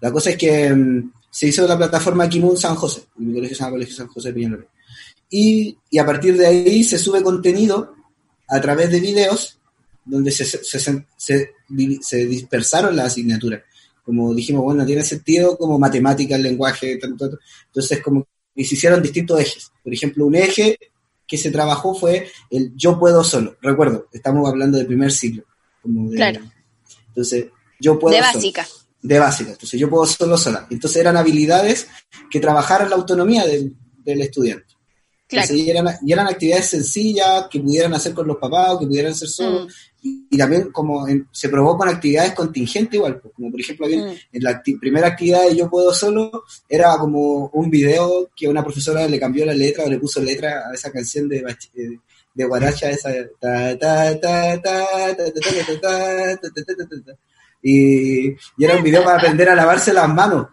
la 0.00 0.10
cosa 0.10 0.30
es 0.30 0.38
que 0.38 0.74
mm, 0.74 1.12
se 1.30 1.48
hizo 1.48 1.68
la 1.68 1.76
plataforma 1.76 2.26
Kimun 2.26 2.56
San 2.56 2.76
José, 2.76 3.02
mi 3.16 3.34
colegio 3.34 3.58
se 3.58 3.62
llama 3.62 3.72
Colegio 3.72 3.94
San 3.94 4.08
José 4.08 4.32
Peñalolén. 4.32 4.68
Y, 5.28 5.76
y 5.90 5.98
a 5.98 6.06
partir 6.06 6.34
de 6.34 6.46
ahí 6.46 6.82
se 6.82 6.98
sube 6.98 7.22
contenido 7.22 7.94
a 8.48 8.58
través 8.58 8.90
de 8.90 9.00
videos 9.00 9.58
donde 10.02 10.30
se, 10.30 10.46
se, 10.46 10.78
se, 10.78 11.52
se 12.00 12.26
dispersaron 12.26 12.96
las 12.96 13.08
asignaturas 13.08 13.60
como 14.06 14.32
dijimos, 14.32 14.62
bueno, 14.62 14.86
tiene 14.86 15.02
sentido 15.02 15.58
como 15.58 15.80
matemática, 15.80 16.36
el 16.36 16.42
lenguaje, 16.44 16.96
tanto, 16.96 17.28
entonces 17.66 18.00
como 18.00 18.24
y 18.54 18.64
se 18.64 18.76
hicieron 18.76 19.02
distintos 19.02 19.40
ejes. 19.40 19.72
Por 19.82 19.92
ejemplo, 19.92 20.24
un 20.24 20.36
eje 20.36 20.78
que 21.26 21.36
se 21.36 21.50
trabajó 21.50 21.92
fue 21.92 22.30
el 22.50 22.72
yo 22.76 22.98
puedo 22.98 23.24
solo. 23.24 23.56
Recuerdo, 23.60 24.06
estamos 24.12 24.48
hablando 24.48 24.78
de 24.78 24.84
primer 24.84 25.12
ciclo. 25.12 25.44
claro. 26.14 26.40
Entonces, 27.08 27.46
yo 27.80 27.98
puedo 27.98 28.14
De 28.14 28.22
básica. 28.22 28.66
De 29.02 29.18
básica. 29.18 29.50
Entonces, 29.50 29.78
yo 29.78 29.90
puedo 29.90 30.06
solo 30.06 30.38
sola. 30.38 30.68
Entonces, 30.70 31.00
eran 31.00 31.16
habilidades 31.16 31.88
que 32.30 32.40
trabajaran 32.40 32.88
la 32.88 32.96
autonomía 32.96 33.44
del, 33.44 33.74
del 34.04 34.22
estudiante. 34.22 34.74
y, 35.28 35.68
eran, 35.68 35.98
y, 36.02 36.12
eran, 36.12 36.28
actividades 36.28 36.66
sencillas 36.66 37.46
que 37.50 37.58
pudieran 37.58 37.92
hacer 37.92 38.14
con 38.14 38.28
los 38.28 38.36
papás 38.36 38.70
o 38.70 38.78
que 38.78 38.86
pudieran 38.86 39.12
hacer 39.12 39.28
solos. 39.28 39.66
Mm 39.66 39.95
y, 40.30 40.36
también 40.36 40.70
como 40.70 41.06
se 41.30 41.48
probó 41.48 41.76
con 41.76 41.88
actividades 41.88 42.32
contingentes 42.32 42.94
igual, 42.94 43.20
pues, 43.20 43.34
como 43.34 43.50
por 43.50 43.60
ejemplo 43.60 43.86
mm. 43.86 43.90
en 44.32 44.42
la 44.42 44.62
primera 44.80 45.08
actividad 45.08 45.48
de 45.48 45.56
Yo 45.56 45.70
Puedo 45.70 45.92
Solo 45.92 46.44
era 46.68 46.96
como 46.98 47.46
un 47.48 47.70
video 47.70 48.28
que 48.36 48.48
una 48.48 48.62
profesora 48.62 49.06
le 49.08 49.18
cambió 49.18 49.46
la 49.46 49.54
letra 49.54 49.84
o 49.84 49.90
le 49.90 49.98
puso 49.98 50.22
letra 50.22 50.68
a 50.70 50.74
esa 50.74 50.92
canción 50.92 51.28
de, 51.28 51.44
de 52.34 52.44
Guaracha, 52.44 52.90
esa 52.90 53.10
y, 57.62 58.28
y 58.28 58.64
era 58.64 58.76
un 58.76 58.82
video 58.82 59.02
para 59.02 59.16
aprender 59.16 59.48
a 59.48 59.54
lavarse 59.54 59.92
las 59.92 60.08
manos 60.08 60.48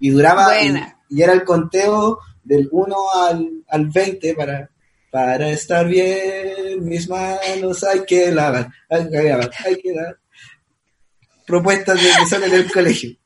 y 0.00 0.10
duraba 0.10 0.60
y, 0.60 0.74
y, 1.08 1.22
era 1.22 1.32
el 1.32 1.44
conteo 1.44 2.18
del 2.42 2.68
1 2.70 2.96
al, 3.14 3.64
al 3.68 3.86
20 3.86 4.34
para 4.34 4.68
para 5.10 5.50
estar 5.50 5.86
bien, 5.86 6.84
mis 6.84 7.08
manos 7.08 7.82
hay 7.84 8.04
que 8.04 8.30
lavar, 8.30 8.68
hay 8.88 9.08
que 9.08 9.22
lavar, 9.22 9.50
hay 9.64 9.76
que 9.76 9.92
lavar. 9.94 10.18
Propuestas 11.46 12.02
de 12.02 12.10
que 12.18 12.26
son 12.26 12.44
en 12.44 12.54
el 12.54 12.70
colegio. 12.70 13.16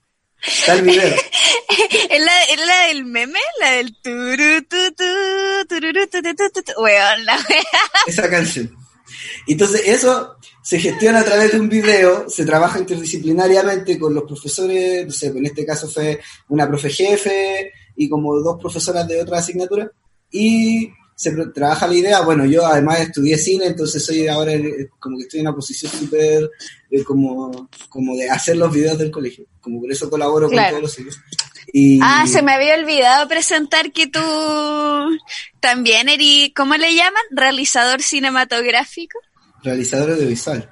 Está 0.45 0.75
el 0.75 0.83
video. 0.83 1.15
¿Es 2.11 2.21
la, 2.21 2.43
¿Es 2.45 2.67
la 2.67 2.87
del 2.89 3.05
meme? 3.05 3.39
La 3.61 3.73
del 3.73 3.97
turu, 4.01 4.63
tu, 4.69 4.95
tu, 4.95 5.67
tururu, 5.69 6.07
tu, 6.09 6.23
tu, 6.23 6.35
tu, 6.35 6.63
tu, 6.63 6.83
Weón, 6.83 7.25
la 7.25 7.39
Esa 8.07 8.29
canción. 8.29 8.77
Entonces, 9.47 9.83
eso 9.87 10.37
se 10.63 10.79
gestiona 10.79 11.21
a 11.21 11.25
través 11.25 11.53
de 11.53 11.61
un 11.61 11.69
video, 11.69 12.29
se 12.29 12.45
trabaja 12.45 12.79
interdisciplinariamente 12.79 13.99
con 13.99 14.15
los 14.15 14.25
profesores, 14.25 15.07
no 15.07 15.13
sé, 15.13 15.27
en 15.29 15.47
este 15.47 15.67
caso 15.67 15.89
fue 15.89 16.21
una 16.49 16.69
profe 16.69 16.91
jefe 16.91 17.73
y 17.97 18.09
como 18.09 18.37
dos 18.37 18.61
profesoras 18.61 19.07
de 19.09 19.21
otra 19.21 19.39
asignatura, 19.39 19.91
y 20.31 20.91
se 21.23 21.31
trabaja 21.55 21.87
la 21.87 21.95
idea, 21.95 22.21
bueno, 22.23 22.45
yo 22.45 22.67
además 22.67 22.99
estudié 22.99 23.39
cine, 23.39 23.67
entonces 23.67 24.05
soy 24.05 24.27
ahora 24.27 24.55
como 24.99 25.17
que 25.17 25.23
estoy 25.23 25.39
en 25.39 25.47
una 25.47 25.55
posición 25.55 25.93
súper 25.93 26.51
eh, 26.91 27.05
como, 27.05 27.69
como 27.89 28.17
de 28.17 28.29
hacer 28.29 28.57
los 28.57 28.73
videos 28.73 28.99
del 28.99 29.13
colegio, 29.13 29.47
como 29.61 29.81
por 29.81 29.93
eso 29.93 30.11
colaboro 30.11 30.49
con 30.49 30.59
todos 30.59 30.83
los 30.83 30.99
hijos. 30.99 31.21
Ah, 32.03 32.27
se 32.27 32.43
me 32.43 32.53
había 32.53 32.75
olvidado 32.75 33.29
presentar 33.29 33.93
que 33.93 34.09
tú 34.09 34.21
también 35.61 36.09
eres, 36.09 36.51
¿cómo 36.57 36.75
le 36.75 36.93
llaman? 36.93 37.23
Realizador 37.31 38.03
cinematográfico. 38.03 39.21
Realizador 39.63 40.11
audiovisual. 40.11 40.69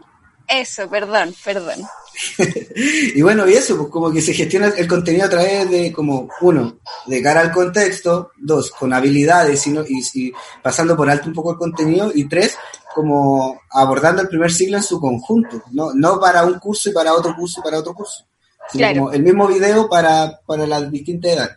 Eso, 0.49 0.91
perdón, 0.91 1.33
perdón. 1.45 1.81
y 3.15 3.23
bueno, 3.23 3.49
y 3.49 3.55
eso, 3.55 3.77
pues 3.77 3.89
como 3.89 4.13
que 4.13 4.21
se 4.21 4.35
gestiona 4.35 4.69
el 4.69 4.87
contenido 4.87 5.27
a 5.27 5.31
través 5.31 5.71
de, 5.71 5.93
como, 5.93 6.29
uno, 6.41 6.79
de 7.07 7.23
cara 7.23 7.41
al 7.41 7.53
contexto, 7.53 8.33
dos, 8.37 8.71
con 8.71 8.93
habilidades 8.93 9.67
y, 9.67 9.75
y, 10.15 10.33
pasando 10.63 10.97
por 10.97 11.09
alto 11.09 11.29
un 11.29 11.35
poco 11.35 11.53
el 11.53 11.59
contenido, 11.59 12.11
y 12.15 12.29
tres, 12.29 12.57
como 12.95 13.61
abordando 13.71 14.23
el 14.23 14.29
primer 14.29 14.53
siglo 14.53 14.77
en 14.77 14.83
su 14.83 15.01
conjunto, 15.01 15.63
no, 15.73 15.93
no 15.95 16.21
para 16.21 16.45
un 16.45 16.59
curso 16.59 16.91
y 16.91 16.93
para 16.93 17.15
otro 17.15 17.35
curso 17.37 17.61
y 17.61 17.65
para 17.65 17.79
otro 17.79 17.95
curso, 17.95 18.25
sino 18.71 18.89
como 18.89 19.13
el 19.13 19.23
mismo 19.23 19.47
video 19.47 19.89
para, 19.89 20.41
para 20.47 20.67
las 20.67 20.91
distintas 20.91 21.33
edades. 21.33 21.57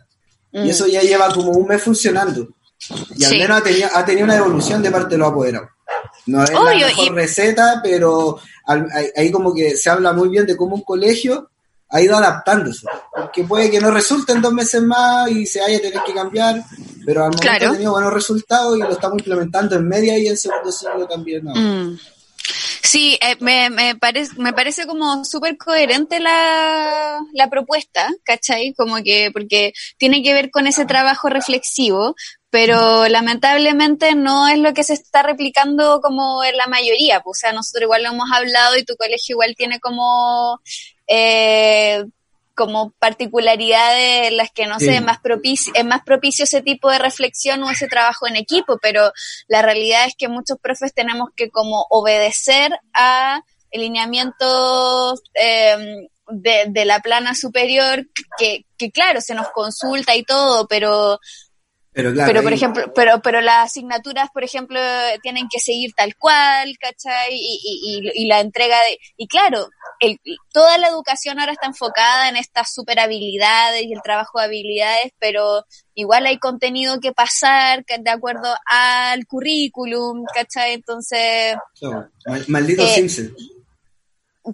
Y 0.52 0.58
mm. 0.58 0.68
eso 0.68 0.86
ya 0.86 1.02
lleva 1.02 1.32
como 1.32 1.50
un 1.50 1.66
mes 1.66 1.82
funcionando. 1.82 2.48
Y 3.16 3.24
al 3.24 3.32
menos 3.32 3.58
ha 3.58 3.62
tenido, 3.62 3.88
ha 3.92 4.04
tenido 4.04 4.24
una 4.24 4.36
evolución 4.36 4.82
de 4.82 4.90
parte 4.90 5.14
de 5.14 5.18
los 5.18 5.28
apoderados. 5.28 5.70
No 6.26 6.42
es 6.42 6.50
la 6.50 6.62
mejor 6.62 7.14
receta, 7.14 7.80
pero 7.82 8.38
ahí 9.16 9.30
como 9.30 9.54
que 9.54 9.76
se 9.76 9.90
habla 9.90 10.12
muy 10.12 10.28
bien 10.28 10.46
de 10.46 10.56
cómo 10.56 10.76
un 10.76 10.82
colegio 10.82 11.50
ha 11.90 12.00
ido 12.00 12.16
adaptándose. 12.16 12.86
Porque 13.14 13.44
puede 13.44 13.70
que 13.70 13.80
no 13.80 13.90
resulte 13.90 14.32
en 14.32 14.42
dos 14.42 14.52
meses 14.52 14.82
más 14.82 15.30
y 15.30 15.46
se 15.46 15.60
haya 15.60 15.80
tener 15.80 16.02
que 16.04 16.14
cambiar, 16.14 16.64
pero 17.04 17.24
al 17.24 17.30
momento 17.30 17.66
ha 17.66 17.72
tenido 17.72 17.92
buenos 17.92 18.12
resultados 18.12 18.76
y 18.76 18.80
lo 18.80 18.90
estamos 18.90 19.18
implementando 19.18 19.76
en 19.76 19.86
media 19.86 20.18
y 20.18 20.28
en 20.28 20.36
segundo 20.36 20.72
siglo 20.72 21.06
también. 21.06 21.44
Mm. 21.44 21.98
Sí, 22.82 23.18
eh, 23.22 23.36
me, 23.40 23.70
me, 23.70 23.96
parece, 23.96 24.32
me 24.36 24.52
parece 24.52 24.86
como 24.86 25.24
súper 25.24 25.56
coherente 25.56 26.20
la, 26.20 27.18
la 27.32 27.48
propuesta, 27.48 28.08
¿cachai? 28.22 28.74
Como 28.74 28.96
que, 29.02 29.30
porque 29.32 29.72
tiene 29.98 30.22
que 30.22 30.34
ver 30.34 30.50
con 30.50 30.66
ese 30.66 30.84
trabajo 30.84 31.28
reflexivo, 31.28 32.14
pero 32.50 33.08
lamentablemente 33.08 34.14
no 34.14 34.46
es 34.48 34.58
lo 34.58 34.74
que 34.74 34.84
se 34.84 34.94
está 34.94 35.22
replicando 35.22 36.00
como 36.02 36.44
en 36.44 36.56
la 36.56 36.66
mayoría. 36.66 37.20
Pues, 37.20 37.38
o 37.38 37.40
sea, 37.40 37.52
nosotros 37.52 37.84
igual 37.84 38.02
lo 38.04 38.10
hemos 38.10 38.30
hablado 38.32 38.76
y 38.76 38.84
tu 38.84 38.94
colegio 38.96 39.34
igual 39.34 39.54
tiene 39.56 39.80
como, 39.80 40.60
eh, 41.08 42.04
como 42.54 42.92
particularidades 42.98 44.32
las 44.32 44.50
que 44.50 44.66
no 44.66 44.78
sé, 44.78 44.96
es 44.96 45.02
más 45.02 45.18
propicio, 45.20 45.72
es 45.74 45.84
más 45.84 46.02
propicio 46.04 46.44
ese 46.44 46.62
tipo 46.62 46.90
de 46.90 46.98
reflexión 46.98 47.62
o 47.62 47.70
ese 47.70 47.88
trabajo 47.88 48.26
en 48.26 48.36
equipo, 48.36 48.78
pero 48.80 49.12
la 49.48 49.62
realidad 49.62 50.06
es 50.06 50.14
que 50.16 50.28
muchos 50.28 50.58
profes 50.58 50.94
tenemos 50.94 51.30
que 51.36 51.50
como 51.50 51.86
obedecer 51.90 52.72
a 52.92 53.42
lineamientos 53.72 55.22
eh, 55.34 56.06
de, 56.28 56.64
de, 56.68 56.84
la 56.84 57.00
plana 57.00 57.34
superior, 57.34 58.06
que, 58.38 58.64
que 58.78 58.90
claro, 58.90 59.20
se 59.20 59.34
nos 59.34 59.50
consulta 59.50 60.14
y 60.14 60.22
todo, 60.22 60.66
pero 60.68 61.18
pero, 61.94 62.12
claro, 62.12 62.42
por 62.42 62.52
ejemplo, 62.52 62.92
pero, 62.92 63.22
pero 63.22 63.40
las 63.40 63.66
asignaturas, 63.66 64.28
por 64.34 64.42
ejemplo, 64.42 64.80
tienen 65.22 65.46
que 65.48 65.60
seguir 65.60 65.92
tal 65.96 66.16
cual, 66.16 66.76
¿cachai? 66.80 67.32
Y, 67.32 67.60
y, 67.62 68.24
y 68.24 68.26
la 68.26 68.40
entrega 68.40 68.76
de, 68.80 68.98
y 69.16 69.28
claro, 69.28 69.68
el, 70.00 70.18
toda 70.52 70.78
la 70.78 70.88
educación 70.88 71.38
ahora 71.38 71.52
está 71.52 71.66
enfocada 71.66 72.28
en 72.28 72.36
estas 72.36 72.72
super 72.72 72.98
habilidades 73.00 73.82
y 73.82 73.92
el 73.92 74.02
trabajo 74.02 74.38
de 74.38 74.46
habilidades, 74.46 75.12
pero 75.18 75.64
igual 75.94 76.26
hay 76.26 76.38
contenido 76.38 77.00
que 77.00 77.12
pasar 77.12 77.84
de 77.84 78.10
acuerdo 78.10 78.54
al 78.66 79.26
currículum, 79.26 80.24
¿cachai? 80.34 80.74
Entonces... 80.74 81.56
maldito 82.48 82.82
eh, 82.82 82.94
Simpson 82.94 83.34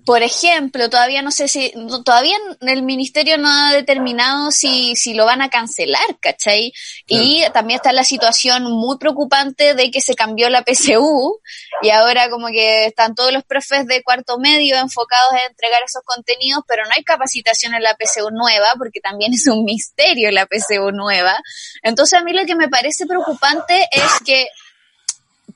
por 0.04 0.22
ejemplo, 0.22 0.88
todavía 0.88 1.20
no 1.20 1.32
sé 1.32 1.48
si, 1.48 1.72
todavía 2.04 2.36
el 2.60 2.82
ministerio 2.84 3.38
no 3.38 3.48
ha 3.48 3.72
determinado 3.72 4.52
si, 4.52 4.94
si 4.94 5.14
lo 5.14 5.24
van 5.24 5.42
a 5.42 5.50
cancelar, 5.50 6.18
¿cachai? 6.20 6.72
Y 7.08 7.42
también 7.52 7.78
está 7.78 7.92
la 7.92 8.04
situación 8.04 8.70
muy 8.70 8.98
preocupante 8.98 9.74
de 9.74 9.90
que 9.90 10.00
se 10.00 10.14
cambió 10.14 10.48
la 10.48 10.62
PSU 10.62 11.40
y 11.82 11.90
ahora 11.90 12.30
como 12.30 12.46
que 12.48 12.86
están 12.86 13.16
todos 13.16 13.32
los 13.32 13.42
profes 13.42 13.84
de 13.86 14.04
cuarto 14.04 14.38
medio 14.38 14.76
enfocados 14.76 15.32
en 15.32 15.50
entregar 15.50 15.80
esos 15.84 16.02
contenidos, 16.04 16.62
pero 16.68 16.84
no 16.84 16.90
hay 16.96 17.02
capacitación 17.02 17.74
en 17.74 17.82
la 17.82 17.96
PSU 17.98 18.30
nueva 18.30 18.68
porque 18.78 19.00
también 19.00 19.34
es 19.34 19.48
un 19.48 19.64
misterio 19.64 20.30
la 20.30 20.46
PSU 20.46 20.92
nueva. 20.92 21.36
Entonces 21.82 22.16
a 22.16 22.22
mí 22.22 22.32
lo 22.32 22.44
que 22.46 22.54
me 22.54 22.68
parece 22.68 23.06
preocupante 23.06 23.88
es 23.90 24.20
que 24.24 24.46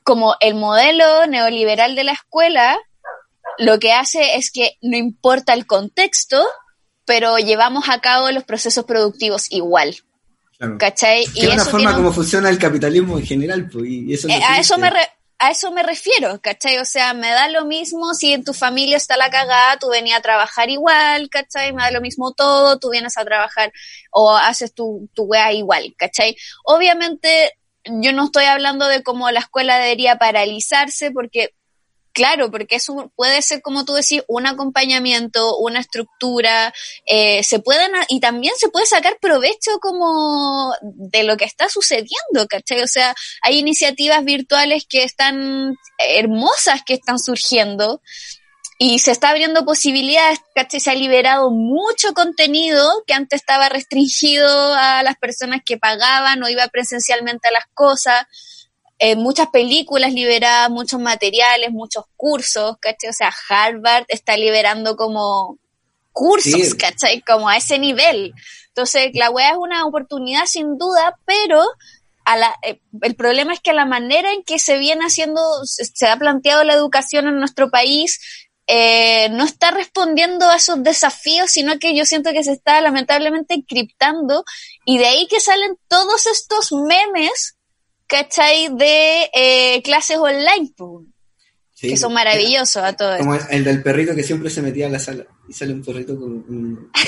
como 0.03 0.35
el 0.41 0.55
modelo 0.55 1.26
neoliberal 1.26 1.95
de 1.95 2.05
la 2.05 2.12
escuela, 2.12 2.76
lo 3.59 3.79
que 3.79 3.93
hace 3.93 4.37
es 4.37 4.51
que 4.51 4.77
no 4.83 4.97
importa 4.97 5.55
el 5.55 5.67
contexto, 5.67 6.45
pero 7.05 7.39
llevamos 7.39 7.89
a 7.89 8.01
cabo 8.01 8.31
los 8.31 8.45
procesos 8.45 8.85
productivos 8.85 9.51
igual. 9.51 9.97
¿Cachai? 10.79 11.27
y 11.35 11.47
es 11.47 11.55
una 11.55 11.65
forma 11.65 11.95
como 11.95 12.13
funciona 12.13 12.49
el 12.49 12.59
capitalismo 12.59 13.19
en 13.19 13.27
general. 13.27 13.69
Pues, 13.69 13.85
y 13.87 14.15
eso 14.15 14.29
eh, 14.29 14.41
a, 14.49 14.59
eso 14.59 14.79
me 14.79 14.91
a 15.39 15.51
eso 15.51 15.73
me 15.73 15.83
refiero, 15.83 16.41
¿cachai? 16.41 16.79
O 16.79 16.85
sea, 16.85 17.13
me 17.13 17.29
da 17.29 17.49
lo 17.49 17.65
mismo 17.65 18.15
si 18.15 18.33
en 18.33 18.45
tu 18.45 18.55
familia 18.55 18.97
está 18.97 19.17
la 19.17 19.31
cagada, 19.31 19.79
tú 19.79 19.91
venías 19.91 20.19
a 20.19 20.23
trabajar 20.23 20.71
igual, 20.71 21.29
¿cachai? 21.29 21.73
Me 21.73 21.83
da 21.83 21.91
lo 21.91 22.01
mismo 22.01 22.33
todo, 22.33 22.79
tú 22.79 22.91
vienes 22.91 23.19
a 23.19 23.25
trabajar 23.25 23.73
o 24.11 24.35
haces 24.35 24.73
tu, 24.73 25.11
tu 25.13 25.25
wea 25.25 25.53
igual, 25.53 25.95
¿cachai? 25.99 26.37
Obviamente, 26.65 27.53
yo 27.85 28.13
no 28.13 28.27
estoy 28.27 28.45
hablando 28.45 28.87
de 28.87 29.03
cómo 29.03 29.31
la 29.31 29.41
escuela 29.41 29.79
debería 29.79 30.17
paralizarse, 30.17 31.11
porque 31.11 31.51
Claro, 32.15 32.49
porque 32.49 32.79
puede 33.17 33.43
ser, 33.43 33.61
como 33.61 33.85
tú 33.85 33.95
decís, 33.95 34.23
un 34.29 34.47
acompañamiento, 34.47 35.59
una 35.59 35.81
estructura, 35.81 36.73
eh, 37.07 37.43
se 37.43 37.59
pueden, 37.59 37.91
y 38.09 38.21
también 38.21 38.55
se 38.57 38.69
puede 38.69 38.87
sacar 38.87 39.19
provecho 39.21 39.81
como 39.83 40.73
de 40.81 41.25
lo 41.25 41.37
que 41.37 41.45
está 41.45 41.69
sucediendo, 41.69 42.47
¿cachai? 42.49 42.83
O 42.83 42.87
sea, 42.87 43.17
hay 43.43 43.59
iniciativas 43.59 44.25
virtuales 44.25 44.87
que 44.89 45.03
están 45.03 45.75
hermosas, 45.99 46.83
que 46.87 46.95
están 46.95 47.19
surgiendo, 47.19 48.01
y 48.79 49.01
se 49.01 49.11
está 49.11 49.31
abriendo 49.31 49.65
posibilidades, 49.65 50.39
¿cachai? 50.55 50.79
Se 50.79 50.91
ha 50.93 50.95
liberado 50.95 51.51
mucho 51.51 52.15
contenido 52.15 53.03
que 53.09 53.15
antes 53.15 53.41
estaba 53.41 53.69
restringido 53.69 54.75
a 54.75 55.03
las 55.03 55.17
personas 55.17 55.62
que 55.67 55.79
pagaban 55.79 56.41
o 56.45 56.49
iba 56.49 56.69
presencialmente 56.69 57.49
a 57.49 57.53
las 57.53 57.65
cosas 57.75 58.25
eh, 58.99 59.16
muchas 59.16 59.49
películas 59.49 60.12
liberadas, 60.12 60.70
muchos 60.70 61.01
materiales, 61.01 61.70
muchos 61.72 62.05
cursos, 62.16 62.76
¿cachai? 62.80 63.11
O 63.11 63.12
sea, 63.12 63.32
Harvard 63.49 64.05
está 64.09 64.36
liberando 64.36 64.97
como 64.97 65.59
cursos, 66.12 66.74
¿cachai? 66.74 67.20
Como 67.22 67.49
a 67.49 67.57
ese 67.57 67.78
nivel. 67.78 68.32
Entonces, 68.68 69.11
la 69.14 69.30
web 69.30 69.47
es 69.51 69.59
una 69.59 69.84
oportunidad 69.86 70.47
sin 70.47 70.78
duda, 70.78 71.18
pero 71.24 71.62
a 72.24 72.36
la, 72.36 72.57
eh, 72.62 72.80
el 73.03 73.14
problema 73.16 73.53
es 73.53 73.61
que 73.61 73.72
la 73.72 73.84
manera 73.84 74.32
en 74.32 74.42
que 74.45 74.59
se 74.59 74.78
viene 74.78 75.05
haciendo, 75.05 75.42
se 75.64 76.07
ha 76.07 76.16
planteado 76.16 76.64
la 76.64 76.74
educación 76.74 77.26
en 77.26 77.38
nuestro 77.38 77.70
país, 77.70 78.20
eh, 78.66 79.28
no 79.30 79.45
está 79.45 79.72
respondiendo 79.72 80.49
a 80.49 80.57
esos 80.57 80.82
desafíos, 80.82 81.51
sino 81.51 81.78
que 81.78 81.95
yo 81.95 82.07
siento 82.07 82.32
que 82.32 82.42
se 82.42 82.53
está 82.53 82.80
lamentablemente 82.80 83.55
encriptando 83.55 84.45
y 84.86 84.97
de 84.97 85.07
ahí 85.07 85.26
que 85.28 85.40
salen 85.40 85.76
todos 85.86 86.26
estos 86.26 86.72
memes 86.72 87.54
¿cachai? 88.15 88.69
De 88.77 89.29
eh, 89.35 89.83
clases 89.83 90.19
online, 90.19 90.73
que 91.81 91.97
son 91.97 92.15
maravillosos 92.15 92.83
a 92.83 92.93
todos. 92.93 93.19
Como 93.19 93.35
el 93.35 93.65
del 93.65 93.83
perrito 93.83 94.15
que 94.15 94.23
siempre 94.23 94.51
se 94.51 94.62
metía 94.62 94.87
a 94.87 94.91
la 94.91 95.01
sala 95.01 95.25
y 95.49 95.53
sale 95.53 95.73
un 95.73 95.83
perrito 95.83 96.19
con 96.19 96.31
un... 96.31 96.91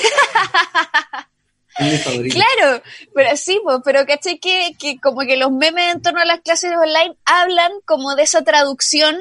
Claro, 1.78 2.82
pero 3.14 3.36
sí, 3.36 3.60
pues, 3.62 3.80
pero 3.84 4.06
¿cachai? 4.06 4.38
Que, 4.38 4.70
que 4.78 4.98
como 4.98 5.20
que 5.20 5.36
los 5.36 5.52
memes 5.52 5.94
en 5.94 6.00
torno 6.00 6.22
a 6.22 6.24
las 6.24 6.40
clases 6.40 6.72
online 6.72 7.18
hablan 7.26 7.70
como 7.84 8.14
de 8.14 8.22
esa 8.22 8.42
traducción 8.42 9.14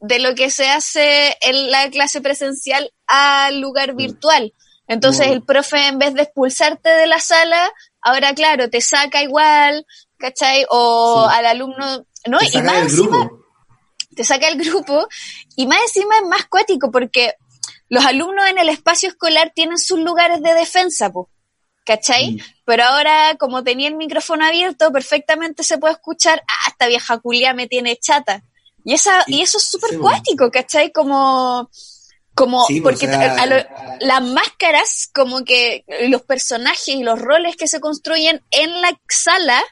de 0.00 0.18
lo 0.18 0.34
que 0.34 0.50
se 0.50 0.70
hace 0.70 1.36
en 1.42 1.70
la 1.70 1.90
clase 1.90 2.22
presencial 2.22 2.90
al 3.06 3.60
lugar 3.60 3.92
mm. 3.92 3.96
virtual. 3.96 4.54
Entonces 4.88 5.26
el 5.26 5.42
profe 5.42 5.86
en 5.86 5.98
vez 5.98 6.14
de 6.14 6.22
expulsarte 6.22 6.88
de 6.88 7.06
la 7.06 7.20
sala, 7.20 7.70
ahora 8.00 8.34
claro, 8.34 8.70
te 8.70 8.80
saca 8.80 9.22
igual, 9.22 9.86
¿cachai? 10.22 10.64
O 10.70 11.26
al 11.28 11.44
alumno, 11.44 12.06
¿no? 12.26 12.38
Te 12.38 12.58
y 12.58 12.62
más 12.62 12.78
encima, 12.78 13.30
te 14.14 14.24
saca 14.24 14.48
el 14.48 14.62
grupo, 14.64 15.06
y 15.56 15.66
más 15.66 15.78
encima 15.82 16.16
es 16.16 16.28
más 16.28 16.46
cuático 16.46 16.90
porque 16.90 17.34
los 17.88 18.06
alumnos 18.06 18.46
en 18.46 18.58
el 18.58 18.68
espacio 18.70 19.08
escolar 19.10 19.52
tienen 19.54 19.78
sus 19.78 19.98
lugares 19.98 20.40
de 20.42 20.54
defensa, 20.54 21.10
pues. 21.10 21.26
¿cachai? 21.84 22.38
Pero 22.64 22.84
ahora, 22.84 23.36
como 23.38 23.64
tenía 23.64 23.88
el 23.88 23.96
micrófono 23.96 24.44
abierto, 24.46 24.92
perfectamente 24.92 25.62
se 25.64 25.78
puede 25.78 25.94
escuchar, 25.94 26.42
ah, 26.46 26.68
esta 26.70 26.86
vieja 26.86 27.18
culia 27.18 27.54
me 27.54 27.66
tiene 27.66 27.96
chata. 27.96 28.44
Y 28.84 28.94
esa, 28.94 29.24
y, 29.26 29.42
eso 29.42 29.58
es 29.58 29.64
súper 29.64 29.98
cuático, 29.98 30.50
¿cachai? 30.50 30.92
Como, 30.92 31.68
como, 32.34 32.66
porque 32.82 33.06
las 34.00 34.22
máscaras, 34.22 35.10
como 35.14 35.44
que 35.44 35.84
los 36.08 36.22
personajes 36.22 36.88
y 36.88 37.02
los 37.02 37.20
roles 37.20 37.56
que 37.56 37.68
se 37.68 37.80
construyen 37.80 38.42
en 38.50 38.80
la 38.80 38.98
sala, 39.08 39.62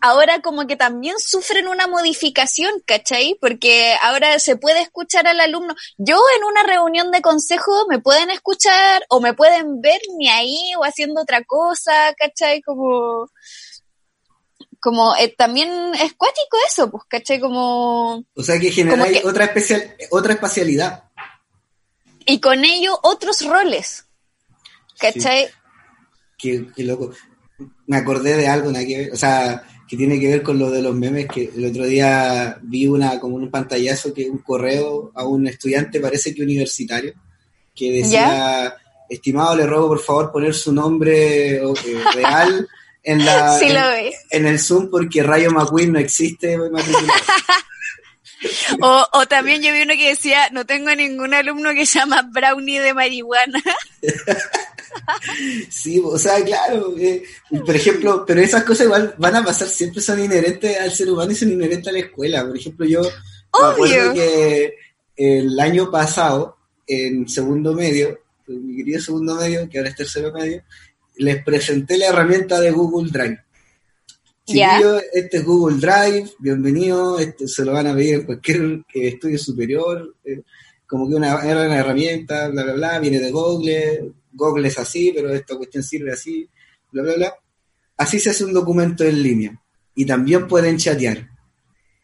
ahora 0.00 0.40
como 0.40 0.66
que 0.66 0.76
también 0.76 1.16
sufren 1.18 1.68
una 1.68 1.86
modificación, 1.86 2.70
¿cachai? 2.86 3.36
Porque 3.40 3.94
ahora 4.02 4.38
se 4.38 4.56
puede 4.56 4.80
escuchar 4.80 5.26
al 5.26 5.40
alumno. 5.40 5.74
Yo 5.98 6.20
en 6.36 6.44
una 6.44 6.62
reunión 6.62 7.10
de 7.10 7.20
consejo 7.20 7.86
me 7.88 7.98
pueden 7.98 8.30
escuchar 8.30 9.02
o 9.08 9.20
me 9.20 9.34
pueden 9.34 9.80
ver 9.80 10.00
ni 10.18 10.28
ahí 10.28 10.72
o 10.78 10.84
haciendo 10.84 11.22
otra 11.22 11.44
cosa, 11.44 12.14
¿cachai? 12.18 12.62
Como, 12.62 13.28
como 14.80 15.14
eh, 15.16 15.34
también 15.36 15.70
es 15.94 16.14
cuático 16.14 16.56
eso, 16.68 16.90
pues, 16.90 17.04
¿cachai? 17.08 17.40
Como... 17.40 18.24
O 18.34 18.42
sea 18.42 18.58
que 18.58 18.70
genera 18.70 19.06
otra, 19.24 19.44
especial, 19.44 19.94
otra 20.10 20.34
espacialidad. 20.34 21.04
Y 22.26 22.40
con 22.40 22.64
ello 22.64 22.98
otros 23.02 23.44
roles, 23.46 24.06
¿cachai? 24.98 25.48
Qué, 26.38 26.66
loco. 26.78 27.12
Me 27.86 27.98
acordé 27.98 28.36
de 28.36 28.48
algo, 28.48 28.70
o 28.70 29.16
sea, 29.16 29.62
que 29.90 29.96
tiene 29.96 30.20
que 30.20 30.28
ver 30.28 30.42
con 30.44 30.56
lo 30.56 30.70
de 30.70 30.82
los 30.82 30.94
memes, 30.94 31.26
que 31.26 31.50
el 31.52 31.64
otro 31.64 31.84
día 31.84 32.56
vi 32.62 32.86
una 32.86 33.18
como 33.18 33.34
un 33.34 33.50
pantallazo 33.50 34.14
que 34.14 34.30
un 34.30 34.38
correo 34.38 35.10
a 35.16 35.24
un 35.24 35.48
estudiante, 35.48 35.98
parece 35.98 36.32
que 36.32 36.44
universitario, 36.44 37.12
que 37.74 37.90
decía, 37.90 38.76
estimado, 39.08 39.56
le 39.56 39.66
ruego 39.66 39.88
por 39.88 39.98
favor 39.98 40.30
poner 40.30 40.54
su 40.54 40.72
nombre 40.72 41.56
eh, 41.56 41.64
real 42.14 42.68
en 43.02 43.24
la 43.24 43.58
en, 44.30 44.46
el 44.46 44.60
Zoom 44.60 44.90
porque 44.90 45.24
Rayo 45.24 45.50
McQueen 45.50 45.92
no 45.92 45.98
existe. 45.98 46.56
o, 48.80 49.06
o 49.12 49.26
también 49.26 49.60
yo 49.60 49.72
vi 49.72 49.82
uno 49.82 49.94
que 49.94 50.10
decía, 50.10 50.50
no 50.52 50.66
tengo 50.66 50.94
ningún 50.94 51.34
alumno 51.34 51.70
que 51.70 51.84
se 51.84 51.98
llama 51.98 52.22
Brownie 52.30 52.78
de 52.78 52.94
marihuana. 52.94 53.60
sí, 55.70 56.00
o 56.04 56.18
sea, 56.18 56.42
claro, 56.44 56.94
eh, 56.98 57.22
por 57.64 57.74
ejemplo, 57.74 58.24
pero 58.26 58.40
esas 58.40 58.64
cosas 58.64 58.86
igual 58.86 59.14
van 59.18 59.36
a 59.36 59.44
pasar, 59.44 59.68
siempre 59.68 60.00
son 60.00 60.22
inherentes 60.22 60.78
al 60.78 60.92
ser 60.92 61.10
humano 61.10 61.32
y 61.32 61.34
son 61.34 61.52
inherentes 61.52 61.88
a 61.88 61.92
la 61.92 62.00
escuela. 62.00 62.46
Por 62.46 62.56
ejemplo, 62.56 62.86
yo 62.86 63.02
me 63.02 63.68
acuerdo 63.68 64.14
que 64.14 64.74
el 65.16 65.58
año 65.60 65.90
pasado, 65.90 66.56
en 66.86 67.28
segundo 67.28 67.74
medio, 67.74 68.18
mi 68.46 68.76
querido 68.76 69.00
segundo 69.00 69.34
medio, 69.36 69.68
que 69.68 69.78
ahora 69.78 69.90
es 69.90 69.96
tercero 69.96 70.32
medio, 70.32 70.62
les 71.16 71.42
presenté 71.44 71.98
la 71.98 72.06
herramienta 72.06 72.60
de 72.60 72.70
Google 72.70 73.10
Drive. 73.10 73.38
Chiquillo, 74.46 75.00
este 75.12 75.36
es 75.36 75.44
Google 75.44 75.76
Drive, 75.76 76.30
bienvenido, 76.38 77.18
este 77.18 77.46
se 77.46 77.64
lo 77.64 77.72
van 77.72 77.86
a 77.86 77.94
pedir 77.94 78.14
en 78.14 78.26
cualquier 78.26 78.62
eh, 78.94 79.08
estudio 79.08 79.38
superior, 79.38 80.16
eh, 80.24 80.42
como 80.86 81.08
que 81.08 81.14
una, 81.14 81.40
era 81.44 81.66
una 81.66 81.78
herramienta, 81.78 82.48
bla, 82.48 82.64
bla, 82.64 82.72
bla, 82.72 82.98
viene 82.98 83.20
de 83.20 83.30
Google, 83.30 84.12
Google 84.32 84.68
es 84.68 84.78
así, 84.78 85.12
pero 85.14 85.32
esta 85.32 85.56
cuestión 85.56 85.82
sirve 85.82 86.12
así, 86.12 86.48
bla, 86.92 87.02
bla, 87.02 87.14
bla. 87.14 87.34
Así 87.96 88.18
se 88.18 88.30
hace 88.30 88.44
un 88.44 88.52
documento 88.52 89.04
en 89.04 89.22
línea. 89.22 89.62
Y 89.94 90.06
también 90.06 90.46
pueden 90.48 90.78
chatear. 90.78 91.28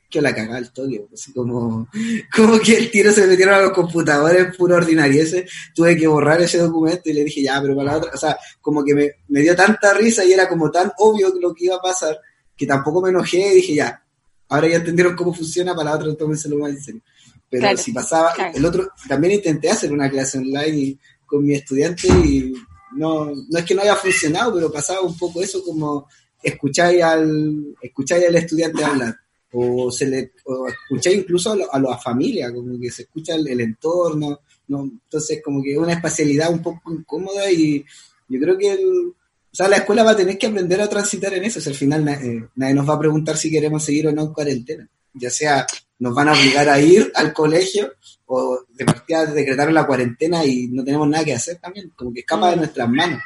Que 0.08 0.20
la 0.20 0.34
cagada 0.34 0.58
el 0.58 0.72
toque, 0.72 1.04
así 1.12 1.32
como, 1.32 1.88
como 2.36 2.58
que 2.60 2.76
el 2.76 2.90
tiro 2.90 3.12
se 3.12 3.26
metieron 3.26 3.54
a 3.54 3.62
los 3.62 3.72
computadores 3.72 4.54
puro 4.56 4.78
ese 4.78 5.46
Tuve 5.74 5.96
que 5.96 6.06
borrar 6.06 6.40
ese 6.40 6.58
documento 6.58 7.10
y 7.10 7.12
le 7.12 7.24
dije, 7.24 7.42
ya, 7.42 7.60
pero 7.60 7.74
para 7.74 7.92
la 7.92 7.98
otra, 7.98 8.10
o 8.14 8.16
sea, 8.16 8.36
como 8.60 8.84
que 8.84 8.94
me, 8.94 9.10
me 9.28 9.40
dio 9.40 9.56
tanta 9.56 9.94
risa 9.94 10.24
y 10.24 10.32
era 10.32 10.48
como 10.48 10.70
tan 10.70 10.92
obvio 10.98 11.32
lo 11.40 11.52
que 11.52 11.64
iba 11.64 11.76
a 11.76 11.80
pasar, 11.80 12.20
que 12.56 12.66
tampoco 12.66 13.02
me 13.02 13.10
enojé 13.10 13.52
y 13.52 13.56
dije, 13.56 13.74
ya, 13.74 14.00
ahora 14.48 14.68
ya 14.68 14.76
entendieron 14.76 15.16
cómo 15.16 15.34
funciona, 15.34 15.74
para 15.74 15.90
la 15.90 15.96
otra 15.96 16.14
tómenselo 16.14 16.58
más 16.58 16.70
en 16.70 16.80
serio. 16.80 17.02
Pero 17.48 17.76
si 17.76 17.92
pasaba, 17.92 18.32
el 18.54 18.64
otro, 18.64 18.88
también 19.08 19.34
intenté 19.34 19.70
hacer 19.70 19.92
una 19.92 20.10
clase 20.10 20.38
online 20.38 20.78
y 20.78 20.98
con 21.26 21.44
mi 21.44 21.54
estudiante 21.54 22.08
y 22.08 22.54
no, 22.96 23.26
no 23.26 23.58
es 23.58 23.64
que 23.64 23.74
no 23.74 23.82
haya 23.82 23.96
funcionado, 23.96 24.54
pero 24.54 24.72
pasaba 24.72 25.02
un 25.02 25.16
poco 25.16 25.42
eso 25.42 25.62
como 25.62 26.08
escucháis 26.42 27.02
al, 27.02 27.74
escucháis 27.80 28.28
al 28.28 28.36
estudiante 28.36 28.84
hablar 28.84 29.16
o, 29.52 29.90
se 29.90 30.06
le, 30.06 30.32
o 30.44 30.68
escucháis 30.68 31.18
incluso 31.18 31.52
a, 31.52 31.76
a 31.76 31.80
la 31.80 31.98
familia, 31.98 32.52
como 32.52 32.78
que 32.78 32.90
se 32.90 33.02
escucha 33.02 33.34
el, 33.34 33.60
entorno, 33.60 34.40
¿no? 34.68 34.82
entonces 34.82 35.40
como 35.44 35.62
que 35.62 35.78
una 35.78 35.94
espacialidad 35.94 36.52
un 36.52 36.62
poco 36.62 36.92
incómoda 36.92 37.50
y 37.50 37.84
yo 38.28 38.40
creo 38.40 38.58
que 38.58 38.74
o 38.74 39.56
sea, 39.56 39.68
la 39.68 39.76
escuela 39.76 40.02
va 40.02 40.10
a 40.10 40.16
tener 40.16 40.36
que 40.36 40.48
aprender 40.48 40.80
a 40.82 40.88
transitar 40.88 41.32
en 41.32 41.44
eso, 41.44 41.58
o 41.58 41.68
al 41.70 41.74
final 41.74 42.06
eh, 42.08 42.48
nadie 42.56 42.74
nos 42.74 42.88
va 42.88 42.94
a 42.94 42.98
preguntar 42.98 43.38
si 43.38 43.50
queremos 43.50 43.82
seguir 43.82 44.06
o 44.08 44.12
no 44.12 44.22
en 44.22 44.32
cuarentena, 44.32 44.88
ya 45.14 45.30
sea 45.30 45.66
nos 45.98 46.14
van 46.14 46.28
a 46.28 46.32
obligar 46.32 46.68
a 46.68 46.78
ir 46.78 47.10
al 47.14 47.32
colegio 47.32 47.92
o 48.26 48.64
de 48.68 48.84
partida 48.84 49.26
decretar 49.26 49.72
la 49.72 49.86
cuarentena 49.86 50.44
y 50.44 50.68
no 50.68 50.84
tenemos 50.84 51.08
nada 51.08 51.24
que 51.24 51.34
hacer 51.34 51.58
también, 51.58 51.90
como 51.96 52.12
que 52.12 52.20
escapa 52.20 52.50
de 52.50 52.56
mm. 52.56 52.58
nuestras 52.58 52.88
manos. 52.88 53.22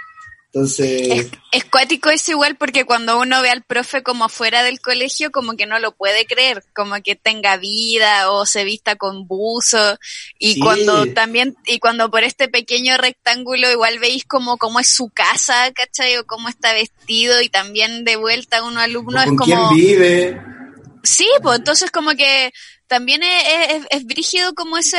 Entonces... 0.52 1.30
Es, 1.52 1.64
cuático 1.64 2.10
eso 2.10 2.32
igual 2.32 2.56
porque 2.56 2.84
cuando 2.84 3.20
uno 3.20 3.40
ve 3.40 3.50
al 3.50 3.62
profe 3.62 4.02
como 4.02 4.28
fuera 4.28 4.64
del 4.64 4.80
colegio, 4.80 5.30
como 5.30 5.54
que 5.56 5.66
no 5.66 5.78
lo 5.78 5.92
puede 5.94 6.26
creer, 6.26 6.64
como 6.74 6.96
que 7.04 7.14
tenga 7.14 7.56
vida 7.56 8.32
o 8.32 8.44
se 8.46 8.64
vista 8.64 8.96
con 8.96 9.28
buzo 9.28 9.96
y 10.40 10.58
cuando 10.58 11.06
también, 11.14 11.56
y 11.66 11.78
cuando 11.78 12.10
por 12.10 12.24
este 12.24 12.48
pequeño 12.48 12.96
rectángulo 12.96 13.70
igual 13.70 14.00
veis 14.00 14.24
como 14.24 14.56
cómo 14.56 14.80
es 14.80 14.88
su 14.88 15.08
casa, 15.08 15.70
¿cachai? 15.72 16.16
O 16.16 16.26
cómo 16.26 16.48
está 16.48 16.72
vestido 16.72 17.40
y 17.40 17.48
también 17.48 18.04
de 18.04 18.16
vuelta 18.16 18.64
uno 18.64 18.80
alumno 18.80 19.20
es 19.20 19.28
como... 19.28 19.44
quién 19.44 19.68
vive 19.70 20.59
Sí, 21.02 21.26
pues 21.42 21.58
entonces 21.58 21.90
como 21.90 22.10
que 22.10 22.52
también 22.86 23.22
es, 23.22 23.86
es, 23.90 24.04
brígido 24.04 24.54
como 24.54 24.76
ese, 24.76 24.98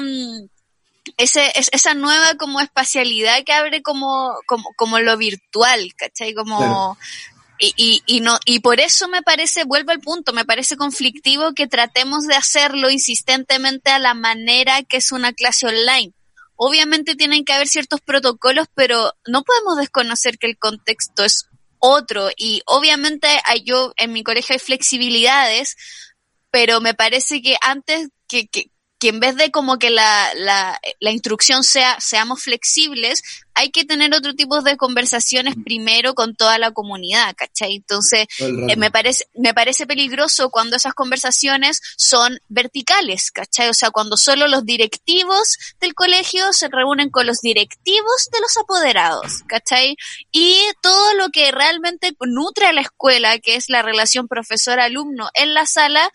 mm, 0.00 0.46
ese, 1.16 1.52
esa 1.72 1.94
nueva 1.94 2.36
como 2.36 2.60
espacialidad 2.60 3.42
que 3.44 3.52
abre 3.52 3.82
como, 3.82 4.34
como, 4.46 4.70
como 4.76 5.00
lo 5.00 5.16
virtual, 5.16 5.92
¿cachai? 5.96 6.34
Como, 6.34 6.96
y, 7.58 7.74
y, 7.76 8.02
y, 8.06 8.20
no, 8.20 8.38
y 8.44 8.60
por 8.60 8.80
eso 8.80 9.08
me 9.08 9.22
parece, 9.22 9.64
vuelvo 9.64 9.92
al 9.92 10.00
punto, 10.00 10.32
me 10.32 10.44
parece 10.44 10.76
conflictivo 10.76 11.52
que 11.52 11.66
tratemos 11.66 12.26
de 12.26 12.34
hacerlo 12.34 12.90
insistentemente 12.90 13.90
a 13.90 13.98
la 13.98 14.14
manera 14.14 14.82
que 14.82 14.98
es 14.98 15.12
una 15.12 15.32
clase 15.32 15.66
online. 15.66 16.12
Obviamente 16.56 17.16
tienen 17.16 17.44
que 17.44 17.54
haber 17.54 17.68
ciertos 17.68 18.00
protocolos, 18.02 18.66
pero 18.74 19.12
no 19.26 19.42
podemos 19.42 19.78
desconocer 19.78 20.38
que 20.38 20.46
el 20.46 20.58
contexto 20.58 21.24
es 21.24 21.49
otro. 21.80 22.30
Y 22.36 22.62
obviamente 22.66 23.26
hay, 23.44 23.62
yo 23.64 23.92
en 23.96 24.12
mi 24.12 24.22
colegio 24.22 24.52
hay 24.52 24.60
flexibilidades, 24.60 25.76
pero 26.50 26.80
me 26.80 26.94
parece 26.94 27.42
que 27.42 27.56
antes 27.60 28.08
que, 28.28 28.46
que, 28.46 28.70
que 29.00 29.08
en 29.08 29.18
vez 29.18 29.34
de 29.34 29.50
como 29.50 29.78
que 29.78 29.90
la, 29.90 30.30
la, 30.34 30.78
la, 31.00 31.10
instrucción 31.10 31.64
sea 31.64 31.98
seamos 32.00 32.42
flexibles, 32.42 33.22
hay 33.54 33.70
que 33.70 33.84
tener 33.84 34.14
otro 34.14 34.34
tipo 34.34 34.62
de 34.62 34.76
conversaciones 34.76 35.54
primero 35.64 36.14
con 36.14 36.36
toda 36.36 36.58
la 36.58 36.70
comunidad, 36.70 37.34
¿cachai? 37.36 37.76
Entonces, 37.76 38.26
eh, 38.38 38.76
me, 38.76 38.90
parece, 38.90 39.26
me 39.34 39.54
parece 39.54 39.86
peligroso 39.86 40.50
cuando 40.50 40.76
esas 40.76 40.94
conversaciones 40.94 41.80
son 41.96 42.38
verticales, 42.48 43.30
¿cachai? 43.30 43.68
O 43.68 43.74
sea, 43.74 43.90
cuando 43.90 44.16
solo 44.16 44.48
los 44.48 44.64
directivos 44.64 45.58
del 45.80 45.94
colegio 45.94 46.52
se 46.52 46.68
reúnen 46.68 47.10
con 47.10 47.26
los 47.26 47.40
directivos 47.40 48.28
de 48.32 48.40
los 48.40 48.56
apoderados, 48.56 49.42
¿cachai? 49.46 49.96
Y 50.30 50.58
todo 50.82 51.14
lo 51.14 51.30
que 51.30 51.50
realmente 51.52 52.14
nutre 52.20 52.66
a 52.66 52.72
la 52.72 52.82
escuela, 52.82 53.38
que 53.38 53.56
es 53.56 53.68
la 53.68 53.82
relación 53.82 54.28
profesor-alumno 54.28 55.30
en 55.34 55.54
la 55.54 55.66
sala, 55.66 56.10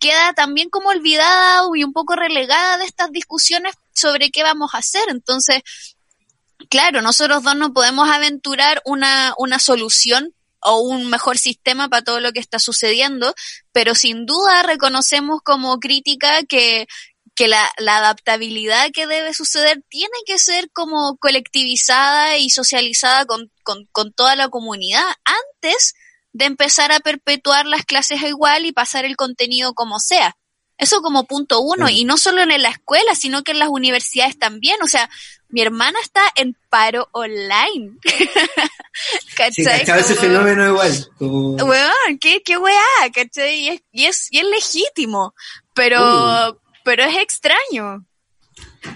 queda 0.00 0.32
también 0.32 0.70
como 0.70 0.88
olvidada 0.88 1.62
y 1.76 1.84
un 1.84 1.92
poco 1.92 2.16
relegada 2.16 2.78
de 2.78 2.86
estas 2.86 3.12
discusiones 3.12 3.74
sobre 3.94 4.30
qué 4.30 4.42
vamos 4.42 4.74
a 4.74 4.78
hacer. 4.78 5.04
Entonces, 5.08 5.62
claro, 6.68 7.02
nosotros 7.02 7.42
dos 7.44 7.54
no 7.54 7.72
podemos 7.72 8.08
aventurar 8.08 8.82
una, 8.84 9.34
una 9.38 9.58
solución 9.60 10.34
o 10.62 10.80
un 10.80 11.08
mejor 11.08 11.38
sistema 11.38 11.88
para 11.88 12.02
todo 12.02 12.20
lo 12.20 12.32
que 12.32 12.40
está 12.40 12.58
sucediendo, 12.58 13.34
pero 13.72 13.94
sin 13.94 14.26
duda 14.26 14.62
reconocemos 14.62 15.40
como 15.42 15.78
crítica 15.78 16.42
que, 16.44 16.86
que 17.34 17.48
la, 17.48 17.70
la, 17.78 17.98
adaptabilidad 17.98 18.90
que 18.92 19.06
debe 19.06 19.32
suceder 19.32 19.82
tiene 19.88 20.16
que 20.26 20.38
ser 20.38 20.70
como 20.72 21.16
colectivizada 21.18 22.36
y 22.36 22.50
socializada 22.50 23.24
con, 23.24 23.50
con, 23.62 23.86
con 23.92 24.12
toda 24.12 24.36
la 24.36 24.48
comunidad 24.48 25.04
antes 25.24 25.94
de 26.32 26.44
empezar 26.44 26.92
a 26.92 27.00
perpetuar 27.00 27.66
las 27.66 27.84
clases 27.84 28.22
igual 28.22 28.66
y 28.66 28.72
pasar 28.72 29.04
el 29.04 29.16
contenido 29.16 29.74
como 29.74 29.98
sea. 29.98 30.36
Eso 30.80 31.02
como 31.02 31.26
punto 31.26 31.60
uno, 31.60 31.90
y 31.90 32.04
no 32.04 32.16
solo 32.16 32.40
en 32.40 32.62
la 32.62 32.70
escuela, 32.70 33.14
sino 33.14 33.42
que 33.42 33.52
en 33.52 33.58
las 33.58 33.68
universidades 33.68 34.38
también. 34.38 34.82
O 34.82 34.86
sea, 34.86 35.10
mi 35.50 35.60
hermana 35.60 35.98
está 36.02 36.22
en 36.36 36.56
paro 36.70 37.06
online. 37.12 37.98
¿Cachai? 39.36 39.84
Sí, 39.84 39.92
ese 39.92 40.14
fenómeno 40.14 40.68
igual. 40.68 41.08
Como... 41.18 41.56
qué, 42.18 42.42
qué 42.42 42.56
weá, 42.56 43.10
¿cachai? 43.12 43.60
Y 43.60 43.68
es, 43.68 43.82
y 43.92 44.04
es, 44.06 44.28
y 44.30 44.38
es 44.38 44.44
legítimo, 44.46 45.34
pero, 45.74 46.58
pero 46.82 47.04
es 47.04 47.16
extraño. 47.18 48.06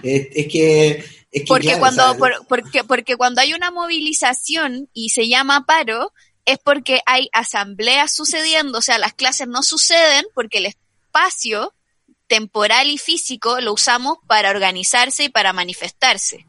Es, 0.02 0.28
es 0.34 0.48
que... 0.50 1.04
Es 1.30 1.42
que 1.42 1.46
porque 1.48 1.76
cuando, 1.78 2.16
porque, 2.48 2.84
porque 2.84 3.16
cuando 3.16 3.40
hay 3.40 3.54
una 3.54 3.72
movilización 3.72 4.88
y 4.94 5.10
se 5.10 5.28
llama 5.28 5.66
paro, 5.66 6.12
es 6.44 6.58
porque 6.58 7.00
hay 7.06 7.28
asambleas 7.32 8.14
sucediendo, 8.14 8.78
o 8.78 8.82
sea, 8.82 8.98
las 8.98 9.14
clases 9.14 9.48
no 9.48 9.62
suceden 9.62 10.26
porque 10.34 10.58
el 10.58 10.66
espacio 10.66 11.74
temporal 12.26 12.90
y 12.90 12.98
físico 12.98 13.60
lo 13.60 13.72
usamos 13.72 14.18
para 14.26 14.50
organizarse 14.50 15.24
y 15.24 15.28
para 15.28 15.52
manifestarse. 15.52 16.46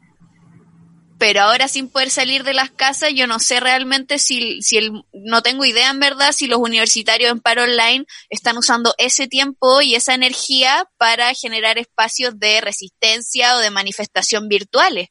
Pero 1.18 1.40
ahora 1.40 1.66
sin 1.66 1.88
poder 1.88 2.10
salir 2.10 2.44
de 2.44 2.52
las 2.52 2.70
casas, 2.70 3.10
yo 3.14 3.26
no 3.26 3.38
sé 3.38 3.58
realmente 3.58 4.18
si, 4.18 4.60
si 4.60 4.76
el, 4.76 4.92
no 5.14 5.42
tengo 5.42 5.64
idea 5.64 5.90
en 5.90 5.98
verdad 5.98 6.32
si 6.32 6.46
los 6.46 6.58
universitarios 6.58 7.30
en 7.30 7.40
paro 7.40 7.62
online 7.62 8.04
están 8.28 8.58
usando 8.58 8.94
ese 8.98 9.26
tiempo 9.26 9.80
y 9.80 9.94
esa 9.94 10.12
energía 10.12 10.90
para 10.98 11.32
generar 11.32 11.78
espacios 11.78 12.38
de 12.38 12.60
resistencia 12.60 13.56
o 13.56 13.60
de 13.60 13.70
manifestación 13.70 14.48
virtuales. 14.48 15.08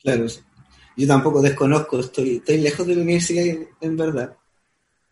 Claro, 0.00 0.28
yo 0.96 1.06
tampoco 1.06 1.42
desconozco, 1.42 2.00
estoy, 2.00 2.36
estoy 2.36 2.58
lejos 2.58 2.86
de 2.86 2.96
la 2.96 3.02
universidad 3.02 3.44
en 3.80 3.96
verdad, 3.96 4.34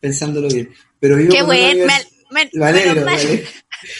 pensándolo 0.00 0.48
bien. 0.48 0.72
Pero 0.98 1.16
vivo 1.16 1.32
Qué 1.32 1.42
bueno, 1.42 1.86
me, 2.30 2.50
lo 2.52 2.64
alegro, 2.64 3.06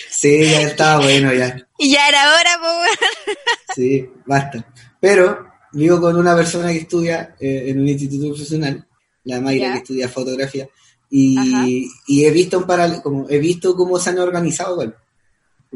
Sí, 0.09 0.45
ya 0.45 0.63
estaba 0.63 1.03
bueno 1.05 1.33
ya. 1.35 1.57
Y 1.79 1.93
ya 1.93 2.09
era 2.09 2.33
hora, 2.33 2.51
pues. 2.61 3.37
Sí, 3.75 4.09
basta. 4.25 4.67
Pero 4.99 5.47
vivo 5.73 6.01
con 6.01 6.17
una 6.17 6.35
persona 6.35 6.73
que 6.73 6.79
estudia 6.79 7.37
eh, 7.39 7.65
en 7.67 7.81
un 7.81 7.89
instituto 7.89 8.29
profesional, 8.29 8.87
la 9.25 9.41
Mayra, 9.41 9.73
que 9.73 9.79
estudia 9.79 10.09
fotografía, 10.09 10.69
y, 11.11 11.91
y 12.07 12.25
he 12.25 12.31
visto 12.31 12.59
un 12.59 12.67
paral 12.67 13.03
como 13.03 13.29
he 13.29 13.39
visto 13.39 13.77
cómo 13.77 13.99
se 13.99 14.11
han 14.11 14.19
organizado 14.19 14.77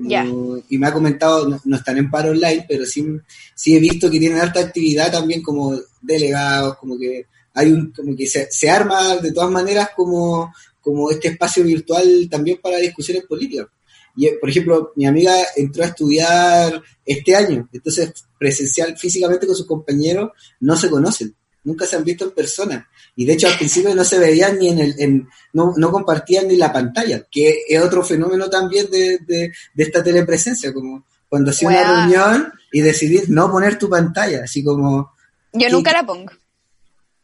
igual. 0.05 0.65
Y 0.69 0.79
me 0.79 0.87
ha 0.87 0.93
comentado, 0.93 1.61
no, 1.65 1.77
están 1.77 1.99
en 1.99 2.11
paro 2.11 2.31
online, 2.31 2.65
pero 2.69 2.85
sí, 2.85 3.05
sí 3.55 3.77
he 3.77 3.81
visto 3.81 4.11
que 4.11 4.19
tienen 4.19 4.39
alta 4.39 4.61
actividad 4.61 5.13
también 5.13 5.43
como 5.43 5.79
delegados, 6.01 6.77
como 6.79 6.99
que 6.99 7.27
hay 7.55 7.73
un, 7.73 7.93
como 7.93 8.17
que 8.17 8.27
se, 8.27 8.49
se 8.51 8.71
arma 8.71 9.17
de 9.17 9.33
todas 9.33 9.51
maneras 9.51 9.91
como, 9.97 10.53
como 10.81 11.11
este 11.11 11.29
espacio 11.29 11.65
virtual 11.65 12.29
también 12.31 12.59
para 12.63 12.79
discusiones 12.79 13.25
políticas. 13.25 13.67
Y, 14.17 14.29
por 14.41 14.51
ejemplo, 14.51 14.93
mi 14.97 15.07
amiga 15.07 15.33
entró 15.55 15.85
a 15.85 15.89
estudiar 15.89 16.83
este 17.05 17.37
año, 17.37 17.69
entonces 17.73 18.13
presencial 18.39 18.97
físicamente 18.97 19.47
con 19.47 19.55
sus 19.55 19.67
compañeros 19.67 20.31
no 20.61 20.77
se 20.77 20.91
conocen, 20.91 21.35
nunca 21.63 21.87
se 21.87 21.97
han 21.97 22.05
visto 22.05 22.25
en 22.25 22.33
persona. 22.33 22.89
Y 23.19 23.27
de 23.27 23.33
hecho 23.33 23.49
al 23.49 23.59
principio 23.59 23.93
no 23.97 24.05
se 24.05 24.17
veían 24.17 24.61
ni 24.61 24.69
en 24.69 24.79
el, 24.79 24.95
en, 24.97 25.29
no, 25.53 25.75
no 25.77 25.91
compartían 25.91 26.47
ni 26.47 26.55
la 26.55 26.73
pantalla, 26.73 27.27
que 27.29 27.65
es 27.69 27.83
otro 27.83 28.05
fenómeno 28.05 28.49
también 28.49 28.89
de, 28.93 29.19
de, 29.27 29.53
esta 29.77 30.05
telepresencia, 30.05 30.73
como 30.73 31.05
cuando 31.29 31.51
hacía 31.51 31.69
una 31.69 32.07
reunión 32.07 32.53
y 32.71 32.81
decidís 32.81 33.29
no 33.29 33.51
poner 33.51 33.77
tu 33.77 33.91
pantalla, 33.91 34.45
así 34.45 34.63
como... 34.63 35.11
Yo 35.53 35.69
nunca 35.69 35.91
la 35.91 36.07
pongo. 36.07 36.31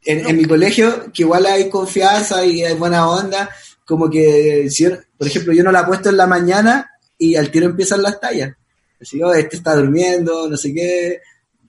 En, 0.05 0.37
mi 0.37 0.47
colegio, 0.47 1.13
que 1.13 1.23
igual 1.23 1.47
hay 1.47 1.71
confianza 1.71 2.45
y 2.45 2.65
hay 2.65 2.75
buena 2.75 3.09
onda, 3.09 3.49
como 3.85 4.11
que, 4.11 4.69
si 4.71 4.89
por 5.17 5.29
ejemplo, 5.29 5.53
yo 5.53 5.63
no 5.63 5.71
la 5.71 5.83
he 5.83 5.87
puesto 5.87 6.09
en 6.09 6.17
la 6.17 6.27
mañana 6.27 6.91
y 7.17 7.37
al 7.37 7.53
tiro 7.53 7.67
empiezan 7.67 8.03
las 8.03 8.19
tallas. 8.19 8.53
Así, 9.01 9.23
oh, 9.23 9.33
este 9.33 9.59
está 9.59 9.77
durmiendo, 9.77 10.51
no 10.51 10.57
sé 10.57 10.75
qué, 10.75 11.21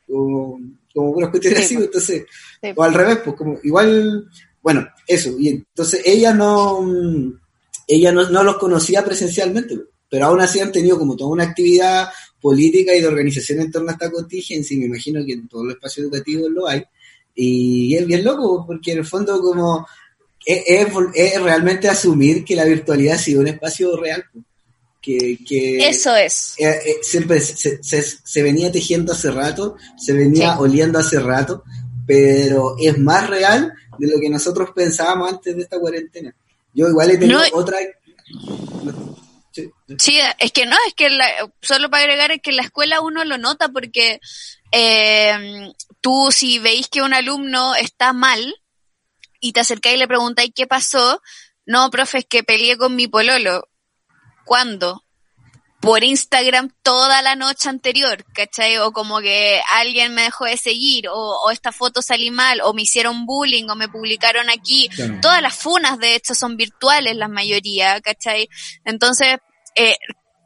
como, 0.07 0.59
como 0.91 1.11
unas 1.11 1.29
cuestiones 1.29 1.59
así, 1.59 1.77
pues. 1.77 2.23
O 2.75 2.83
al 2.83 2.93
revés, 2.93 3.19
pues 3.23 3.35
como 3.35 3.59
igual, 3.63 4.29
bueno, 4.61 4.87
eso, 5.07 5.35
y 5.39 5.49
entonces 5.49 6.01
ella 6.05 6.33
no, 6.33 6.79
ella 7.87 8.11
no, 8.11 8.29
no 8.29 8.43
los 8.43 8.57
conocía 8.57 9.03
presencialmente, 9.03 9.77
pero 10.09 10.27
aún 10.27 10.41
así 10.41 10.59
han 10.59 10.71
tenido 10.71 10.97
como 10.97 11.15
toda 11.15 11.31
una 11.31 11.43
actividad 11.43 12.09
política 12.41 12.95
y 12.95 13.01
de 13.01 13.07
organización 13.07 13.59
en 13.59 13.71
torno 13.71 13.89
a 13.89 13.93
esta 13.93 14.11
contingencia, 14.11 14.75
y 14.75 14.79
me 14.79 14.85
imagino 14.85 15.25
que 15.25 15.33
en 15.33 15.47
todos 15.47 15.65
los 15.65 15.75
espacios 15.75 16.05
educativos 16.05 16.49
lo 16.49 16.67
hay, 16.67 16.83
y 17.33 17.95
es 17.95 18.05
bien 18.07 18.23
loco, 18.23 18.65
porque 18.65 18.93
en 18.93 18.99
el 18.99 19.05
fondo 19.05 19.39
como 19.41 19.85
es, 20.45 20.87
es, 21.15 21.41
realmente 21.41 21.89
asumir 21.89 22.45
que 22.45 22.55
la 22.55 22.65
virtualidad 22.65 23.15
ha 23.15 23.19
sido 23.19 23.41
un 23.41 23.47
espacio 23.47 23.97
real. 23.97 24.23
Que, 25.01 25.37
que, 25.47 25.87
Eso 25.87 26.15
es. 26.15 26.55
Eh, 26.57 26.67
eh, 26.67 26.95
siempre 27.03 27.39
se, 27.39 27.83
se, 27.83 28.01
se, 28.01 28.43
venía 28.43 28.71
tejiendo 28.71 29.13
hace 29.13 29.29
rato, 29.29 29.75
se 29.97 30.13
venía 30.13 30.57
oliendo 30.57 30.97
hace 30.97 31.19
rato, 31.19 31.63
pero 32.05 32.75
es 32.79 32.97
más 32.97 33.29
real 33.29 33.73
de 33.97 34.07
lo 34.07 34.19
que 34.19 34.29
nosotros 34.29 34.71
pensábamos 34.75 35.33
antes 35.33 35.55
de 35.55 35.61
esta 35.61 35.79
cuarentena. 35.79 36.35
Yo 36.73 36.87
igual 36.87 37.11
he 37.11 37.17
tenido 37.17 37.41
otra... 37.53 37.77
Sí, 39.97 40.19
es 40.39 40.51
que 40.51 40.65
no, 40.65 40.75
es 40.87 40.93
que 40.95 41.07
solo 41.61 41.89
para 41.89 42.03
agregar 42.03 42.31
es 42.31 42.41
que 42.41 42.49
en 42.49 42.57
la 42.57 42.63
escuela 42.63 42.99
uno 42.99 43.23
lo 43.23 43.37
nota 43.37 43.69
porque 43.69 44.19
eh, 44.71 45.71
tú 46.01 46.29
si 46.31 46.59
veis 46.59 46.89
que 46.89 47.01
un 47.01 47.13
alumno 47.13 47.75
está 47.75 48.11
mal 48.11 48.53
y 49.39 49.53
te 49.53 49.61
acercáis 49.61 49.95
y 49.95 49.99
le 49.99 50.07
preguntáis 50.07 50.51
qué 50.53 50.67
pasó, 50.67 51.21
no, 51.65 51.89
profe, 51.89 52.19
es 52.19 52.25
que 52.25 52.43
peleé 52.43 52.77
con 52.77 52.95
mi 52.95 53.07
pololo. 53.07 53.69
¿Cuándo? 54.43 55.04
Por 55.85 56.03
Instagram 56.03 56.71
toda 56.81 57.21
la 57.21 57.35
noche 57.35 57.69
anterior, 57.69 58.25
¿cachai? 58.33 58.77
O 58.79 58.91
como 58.91 59.19
que 59.19 59.61
alguien 59.73 60.15
me 60.15 60.23
dejó 60.23 60.45
de 60.45 60.57
seguir, 60.57 61.07
o, 61.09 61.51
esta 61.51 61.71
foto 61.71 62.01
salí 62.01 62.31
mal, 62.31 62.61
o 62.61 62.73
me 62.73 62.81
hicieron 62.81 63.25
bullying, 63.25 63.69
o 63.69 63.75
me 63.75 63.87
publicaron 63.87 64.49
aquí. 64.49 64.89
Todas 65.21 65.41
las 65.41 65.55
funas, 65.55 65.99
de 65.99 66.15
hecho, 66.15 66.33
son 66.33 66.57
virtuales, 66.57 67.15
la 67.15 67.27
mayoría, 67.27 68.01
¿cachai? 68.01 68.49
Entonces, 68.83 69.37
eh, 69.75 69.95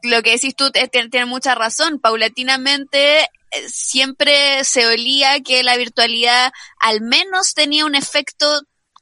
lo 0.02 0.22
que 0.22 0.32
decís 0.32 0.54
tú 0.54 0.70
tiene, 0.70 1.24
mucha 1.24 1.54
razón. 1.54 2.00
Paulatinamente, 2.00 3.20
eh, 3.22 3.28
siempre 3.68 4.62
se 4.64 4.86
olía 4.86 5.40
que 5.40 5.62
la 5.62 5.76
virtualidad 5.76 6.52
al 6.80 7.00
menos 7.00 7.54
tenía 7.54 7.86
un 7.86 7.94
efecto 7.94 8.46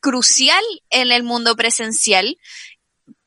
crucial 0.01 0.63
en 0.91 1.11
el 1.11 1.25
mundo 1.25 1.57
presencial 1.57 2.37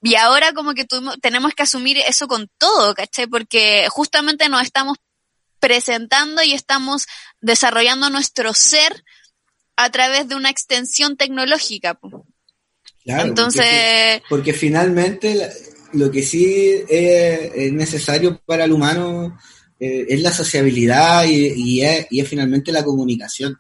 y 0.02 0.16
ahora 0.16 0.54
como 0.54 0.74
que 0.74 0.86
tenemos 1.22 1.54
que 1.54 1.64
asumir 1.64 1.98
eso 1.98 2.28
con 2.28 2.50
todo, 2.58 2.96
¿cachai? 2.96 3.28
Porque 3.28 3.88
justamente 3.90 4.50
nos 4.50 4.64
estamos 4.64 4.98
presentando 5.60 6.42
y 6.42 6.54
estamos 6.54 7.06
desarrollando 7.40 8.10
nuestro 8.10 8.54
ser 8.54 9.04
a 9.76 9.92
través 9.92 10.28
de 10.28 10.36
una 10.36 10.50
extensión 10.50 11.18
tecnológica. 11.18 12.00
Claro, 13.04 13.30
Entonces... 13.30 14.22
Porque, 14.28 14.54
finalmente 14.54 15.50
lo 15.94 16.10
que 16.10 16.24
sí 16.24 16.84
es, 16.90 17.72
necesario 17.72 18.42
para 18.46 18.66
el 18.66 18.72
humano 18.72 19.38
eh, 19.80 20.06
es 20.10 20.22
la 20.22 20.32
sociabilidad 20.32 21.26
y, 21.28 21.84
es, 21.84 22.08
finalmente 22.28 22.72
la 22.72 22.84
comunicación. 22.84 23.56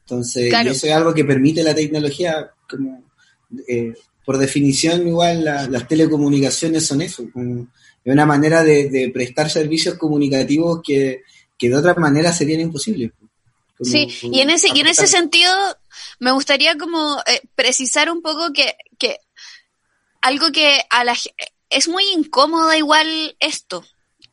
Entonces, 0.00 0.54
eso 0.54 0.86
es 0.86 0.92
algo 0.92 1.12
que 1.12 1.24
permite 1.24 1.62
la 1.62 1.74
tecnología, 1.74 2.50
como 2.68 3.04
eh, 3.68 3.92
por 4.26 4.38
definición 4.38 5.06
igual 5.06 5.44
las 5.44 5.88
telecomunicaciones 5.88 6.84
son 6.84 7.00
eso, 7.00 7.22
es 7.22 8.12
una 8.12 8.26
manera 8.26 8.64
de, 8.64 9.10
prestar 9.14 9.48
servicios 9.48 9.94
comunicativos 9.94 10.80
que, 10.84 11.22
de 11.58 11.74
otra 11.74 11.94
manera 11.94 12.32
serían 12.32 12.60
imposibles. 12.60 13.12
sí, 13.80 14.08
y 14.22 14.40
en 14.40 14.50
ese, 14.50 14.68
y 14.74 14.80
en 14.80 14.88
ese 14.88 15.06
sentido 15.06 15.52
me 16.18 16.32
gustaría 16.32 16.76
como 16.76 17.18
eh, 17.26 17.40
precisar 17.54 18.10
un 18.10 18.20
poco 18.20 18.52
que, 18.52 18.74
que 18.98 19.18
algo 20.20 20.50
que 20.50 20.80
a 20.90 21.04
la 21.04 21.14
es 21.70 21.88
muy 21.88 22.04
incómoda 22.12 22.76
igual 22.76 23.36
esto, 23.38 23.84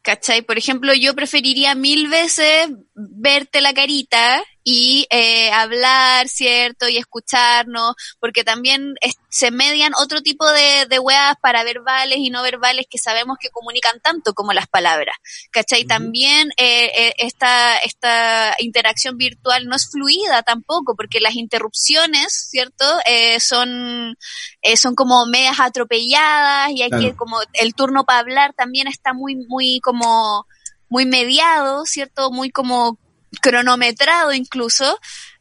¿cachai? 0.02 0.42
Por 0.42 0.58
ejemplo, 0.58 0.94
yo 0.94 1.14
preferiría 1.14 1.76
mil 1.76 2.08
veces 2.08 2.70
verte 2.96 3.62
la 3.62 3.74
carita 3.74 4.44
y 4.64 5.08
eh, 5.10 5.52
hablar, 5.52 6.30
¿cierto? 6.30 6.88
Y 6.88 6.98
escucharnos, 6.98 7.96
porque 8.20 8.44
también 8.44 8.96
se 9.30 9.52
median 9.52 9.94
otro 9.96 10.22
tipo 10.22 10.50
de, 10.50 10.86
de 10.88 11.00
weas 11.00 11.36
para 11.42 11.64
verbales 11.64 12.20
y 12.20 12.30
no 12.30 12.44
verbales 12.44 12.86
que 12.90 12.98
sabemos 12.98 13.38
que 13.40 13.50
comunican 13.50 14.00
tanto 14.00 14.34
como 14.34 14.54
las 14.54 14.68
palabras, 14.68 15.18
¿cachai? 15.52 15.86
También 15.86 16.50
eh, 16.58 16.92
eh, 16.96 17.14
esta, 17.18 17.78
esta 17.80 18.56
interacción 18.60 19.18
virtual 19.18 19.68
no 19.68 19.76
es 19.76 19.90
fluida 19.90 20.44
tampoco, 20.44 20.96
porque 20.96 21.20
las 21.20 21.36
interrupciones, 21.36 22.48
¿cierto? 22.50 22.86
Eh, 23.06 23.40
son, 23.40 24.16
eh, 24.62 24.78
son 24.78 24.96
como 24.96 25.26
medias 25.26 25.60
atropelladas 25.60 26.72
y 26.72 26.84
hay 26.84 26.92
que, 26.92 27.16
como 27.16 27.40
el 27.54 27.74
turno 27.74 28.06
para 28.06 28.20
hablar 28.20 28.54
también 28.54 28.88
está 28.88 29.14
muy, 29.14 29.36
muy 29.36 29.80
como 29.82 30.46
muy 30.94 31.08
mediado, 31.08 31.86
¿cierto? 31.88 32.30
Muy 32.30 32.52
como 32.52 33.00
cronometrado 33.42 34.32
incluso, 34.32 35.00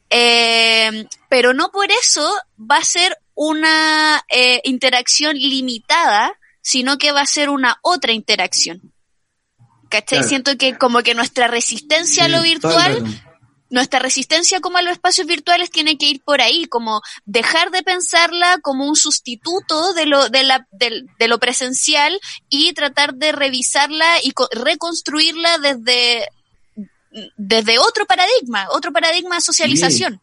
eh, 0.08 1.06
pero 1.28 1.52
no 1.52 1.70
por 1.70 1.90
eso 1.90 2.26
va 2.58 2.78
a 2.78 2.84
ser 2.84 3.18
una 3.34 4.24
eh, 4.30 4.62
interacción 4.64 5.36
limitada, 5.36 6.32
sino 6.62 6.96
que 6.96 7.12
va 7.12 7.20
a 7.20 7.26
ser 7.26 7.50
una 7.50 7.76
otra 7.82 8.12
interacción. 8.12 8.94
¿Cachai? 9.90 10.24
Siento 10.24 10.56
que 10.56 10.78
como 10.78 11.02
que 11.02 11.14
nuestra 11.14 11.48
resistencia 11.48 12.24
a 12.24 12.28
lo 12.28 12.40
virtual, 12.40 13.04
nuestra 13.72 13.98
resistencia 13.98 14.60
como 14.60 14.78
a 14.78 14.82
los 14.82 14.92
espacios 14.92 15.26
virtuales 15.26 15.70
tiene 15.70 15.96
que 15.98 16.06
ir 16.06 16.22
por 16.22 16.40
ahí, 16.40 16.66
como 16.66 17.00
dejar 17.24 17.70
de 17.70 17.82
pensarla 17.82 18.58
como 18.62 18.86
un 18.86 18.96
sustituto 18.96 19.94
de 19.94 20.06
lo, 20.06 20.28
de 20.28 20.44
la, 20.44 20.68
de 20.70 21.28
lo 21.28 21.38
presencial 21.38 22.20
y 22.48 22.74
tratar 22.74 23.14
de 23.14 23.32
revisarla 23.32 24.06
y 24.22 24.32
reconstruirla 24.52 25.58
desde 25.58 26.28
desde 27.36 27.78
otro 27.78 28.06
paradigma, 28.06 28.68
otro 28.72 28.92
paradigma 28.92 29.36
de 29.36 29.40
socialización. 29.42 30.20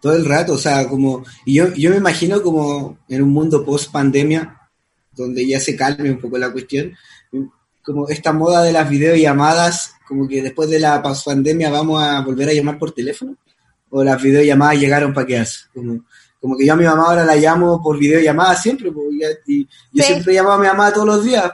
Todo 0.00 0.16
el 0.16 0.24
rato, 0.24 0.54
o 0.54 0.58
sea, 0.58 0.88
como, 0.88 1.24
y 1.44 1.54
yo, 1.54 1.72
yo 1.74 1.90
me 1.90 1.96
imagino 1.96 2.42
como 2.42 2.98
en 3.08 3.22
un 3.22 3.30
mundo 3.30 3.64
post 3.64 3.92
pandemia, 3.92 4.58
donde 5.12 5.46
ya 5.46 5.60
se 5.60 5.76
calme 5.76 6.10
un 6.10 6.20
poco 6.20 6.38
la 6.38 6.50
cuestión, 6.50 6.96
como 7.84 8.08
esta 8.08 8.32
moda 8.32 8.62
de 8.62 8.72
las 8.72 8.88
videollamadas, 8.88 9.94
como 10.06 10.28
que 10.28 10.42
después 10.42 10.70
de 10.70 10.78
la 10.78 11.02
pandemia 11.02 11.70
vamos 11.70 12.02
a 12.02 12.20
volver 12.20 12.48
a 12.48 12.52
llamar 12.52 12.78
por 12.78 12.92
teléfono, 12.92 13.36
o 13.90 14.02
las 14.04 14.22
videollamadas 14.22 14.80
llegaron 14.80 15.12
para 15.12 15.26
quedarse, 15.26 15.66
como, 15.74 16.04
como 16.40 16.56
que 16.56 16.66
yo 16.66 16.72
a 16.72 16.76
mi 16.76 16.84
mamá 16.84 17.04
ahora 17.04 17.24
la 17.24 17.36
llamo 17.36 17.82
por 17.82 17.98
videollamada 17.98 18.56
siempre, 18.56 18.92
y 19.46 19.68
yo 19.92 20.04
siempre 20.04 20.34
llamo 20.34 20.52
a 20.52 20.58
mi 20.58 20.66
mamá 20.66 20.92
todos 20.92 21.06
los 21.06 21.24
días, 21.24 21.50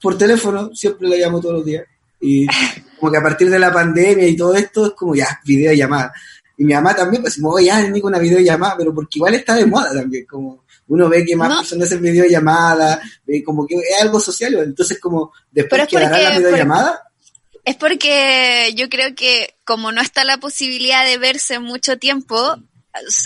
por 0.00 0.18
teléfono, 0.18 0.74
siempre 0.74 1.08
la 1.08 1.16
llamo 1.16 1.40
todos 1.40 1.56
los 1.56 1.64
días. 1.64 1.84
Y 2.20 2.46
como 2.98 3.12
que 3.12 3.18
a 3.18 3.22
partir 3.22 3.48
de 3.50 3.58
la 3.58 3.72
pandemia 3.72 4.26
y 4.26 4.36
todo 4.36 4.54
esto 4.54 4.86
es 4.86 4.92
como 4.92 5.14
ya, 5.14 5.40
videollamada. 5.44 6.12
Y 6.62 6.64
mi 6.64 6.74
mamá 6.74 6.94
también, 6.94 7.20
pues, 7.20 7.34
como, 7.40 7.58
ya, 7.58 7.80
ni 7.88 8.00
con 8.00 8.12
una 8.12 8.20
videollamada, 8.20 8.76
pero 8.76 8.94
porque 8.94 9.18
igual 9.18 9.34
está 9.34 9.56
de 9.56 9.66
moda 9.66 9.92
también, 9.92 10.24
como 10.26 10.62
uno 10.86 11.08
ve 11.08 11.24
que 11.24 11.34
más 11.34 11.58
personas 11.58 11.88
hacen 11.88 12.00
videollamadas, 12.00 13.00
ve 13.26 13.42
como 13.42 13.66
que 13.66 13.74
es 13.74 14.00
algo 14.00 14.20
social, 14.20 14.54
entonces 14.54 15.00
como 15.00 15.32
después 15.50 15.88
quedará 15.88 16.20
la 16.20 16.38
videollamada. 16.38 17.02
Es 17.64 17.74
porque 17.74 18.72
yo 18.76 18.88
creo 18.88 19.12
que 19.16 19.56
como 19.64 19.90
no 19.90 20.00
está 20.00 20.22
la 20.22 20.38
posibilidad 20.38 21.04
de 21.04 21.18
verse 21.18 21.58
mucho 21.58 21.98
tiempo, 21.98 22.56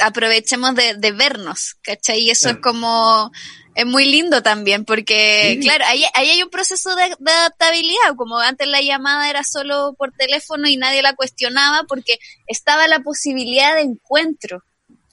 aprovechemos 0.02 0.74
de, 0.74 1.12
vernos, 1.12 1.76
¿cachai? 1.82 2.20
Y 2.20 2.30
eso 2.30 2.48
es 2.48 2.56
como 2.56 3.30
es 3.76 3.84
muy 3.84 4.06
lindo 4.06 4.42
también, 4.42 4.86
porque, 4.86 5.58
claro, 5.60 5.84
ahí, 5.86 6.02
ahí, 6.14 6.30
hay 6.30 6.42
un 6.42 6.48
proceso 6.48 6.96
de, 6.96 7.02
adaptabilidad, 7.30 8.16
como 8.16 8.38
antes 8.38 8.66
la 8.66 8.80
llamada 8.80 9.28
era 9.28 9.44
solo 9.44 9.94
por 9.98 10.12
teléfono 10.12 10.66
y 10.66 10.78
nadie 10.78 11.02
la 11.02 11.14
cuestionaba, 11.14 11.84
porque 11.86 12.18
estaba 12.46 12.88
la 12.88 13.00
posibilidad 13.00 13.74
de 13.74 13.82
encuentro. 13.82 14.64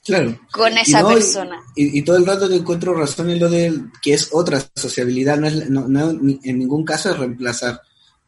Claro. 0.02 0.40
Con 0.50 0.78
esa 0.78 1.06
persona. 1.06 1.60
Y, 1.76 2.00
todo 2.02 2.16
el 2.16 2.24
rato 2.24 2.48
te 2.48 2.56
encuentro 2.56 2.94
razón 2.94 3.28
en 3.28 3.38
lo 3.38 3.50
de 3.50 3.70
que 4.00 4.14
es 4.14 4.30
otra 4.32 4.66
sociabilidad, 4.74 5.36
no, 5.36 5.46
es, 5.46 5.68
no, 5.68 5.86
no 5.86 6.10
en 6.10 6.58
ningún 6.58 6.86
caso 6.86 7.10
es 7.10 7.18
reemplazar 7.18 7.82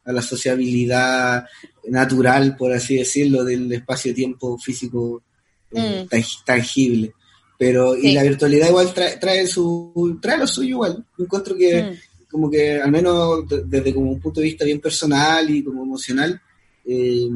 a 0.05 0.11
la 0.11 0.21
sociabilidad 0.21 1.45
natural, 1.85 2.55
por 2.55 2.73
así 2.73 2.97
decirlo, 2.97 3.43
del 3.43 3.71
espacio-tiempo 3.73 4.59
físico 4.59 5.23
eh, 5.71 6.05
mm. 6.11 6.45
tangible. 6.45 7.13
Pero, 7.57 7.97
y 7.97 8.11
la 8.13 8.23
virtualidad 8.23 8.69
igual 8.69 8.93
trae, 8.93 9.17
trae, 9.17 9.47
su, 9.47 10.19
trae 10.21 10.37
lo 10.37 10.45
suyo 10.45 10.69
igual. 10.69 11.05
Encuentro 11.17 11.55
que, 11.55 11.83
mm. 11.83 12.29
como 12.29 12.51
que, 12.51 12.79
al 12.79 12.91
menos 12.91 13.45
desde 13.47 13.93
como 13.93 14.11
un 14.11 14.19
punto 14.19 14.39
de 14.39 14.45
vista 14.45 14.63
bien 14.63 14.79
personal 14.79 15.49
y 15.49 15.63
como 15.63 15.83
emocional, 15.83 16.39
eh, 16.85 17.27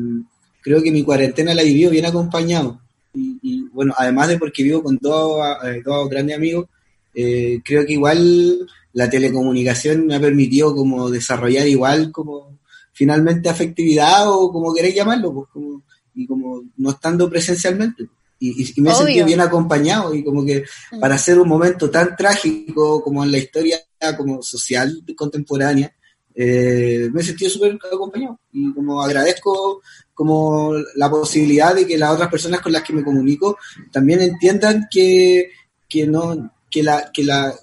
creo 0.61 0.81
que 0.83 0.91
mi 0.91 1.03
cuarentena 1.03 1.55
la 1.55 1.63
he 1.63 1.65
vivido 1.65 1.89
bien 1.89 2.05
acompañado. 2.05 2.79
Y, 3.13 3.63
bueno, 3.73 3.93
además 3.97 4.29
de 4.29 4.37
porque 4.37 4.63
vivo 4.63 4.83
con 4.83 4.97
dos, 5.01 5.41
eh, 5.65 5.81
dos 5.83 6.07
grandes 6.07 6.37
amigos, 6.37 6.67
eh, 7.15 7.59
creo 7.65 7.85
que 7.85 7.93
igual 7.93 8.69
la 8.93 9.09
telecomunicación 9.09 10.05
me 10.05 10.15
ha 10.15 10.21
permitido 10.21 10.73
como 10.73 11.09
desarrollar 11.09 11.67
igual 11.67 12.11
como 12.11 12.59
finalmente 12.93 13.49
afectividad 13.49 14.31
o 14.31 14.51
como 14.51 14.73
queréis 14.73 14.95
llamarlo, 14.95 15.33
pues 15.33 15.47
como, 15.51 15.83
y 16.15 16.25
como 16.25 16.63
no 16.77 16.91
estando 16.91 17.29
presencialmente 17.29 18.07
y, 18.41 18.81
me 18.81 18.89
he 18.89 18.95
sentido 18.95 19.25
bien 19.27 19.39
acompañado 19.39 20.15
y 20.15 20.23
como 20.23 20.43
que 20.43 20.65
mm. 20.91 20.99
para 20.99 21.15
hacer 21.15 21.39
un 21.39 21.47
momento 21.47 21.91
tan 21.91 22.15
trágico 22.15 23.03
como 23.03 23.23
en 23.23 23.31
la 23.31 23.37
historia 23.37 23.77
como 24.17 24.41
social 24.41 25.03
contemporánea, 25.15 25.93
eh, 26.33 27.07
me 27.13 27.21
he 27.21 27.23
sentido 27.23 27.51
súper 27.51 27.77
acompañado 27.93 28.39
y 28.51 28.73
como 28.73 29.01
agradezco 29.01 29.81
como 30.13 30.73
la 30.95 31.09
posibilidad 31.09 31.75
de 31.75 31.85
que 31.85 31.97
las 31.97 32.11
otras 32.11 32.29
personas 32.29 32.61
con 32.61 32.71
las 32.71 32.81
que 32.81 32.93
me 32.93 33.03
comunico 33.03 33.57
también 33.91 34.21
entiendan 34.21 34.87
que, 34.89 35.51
que 35.87 36.07
no 36.07 36.51
que 36.69 36.81
la 36.81 37.11
que 37.13 37.23
la 37.23 37.53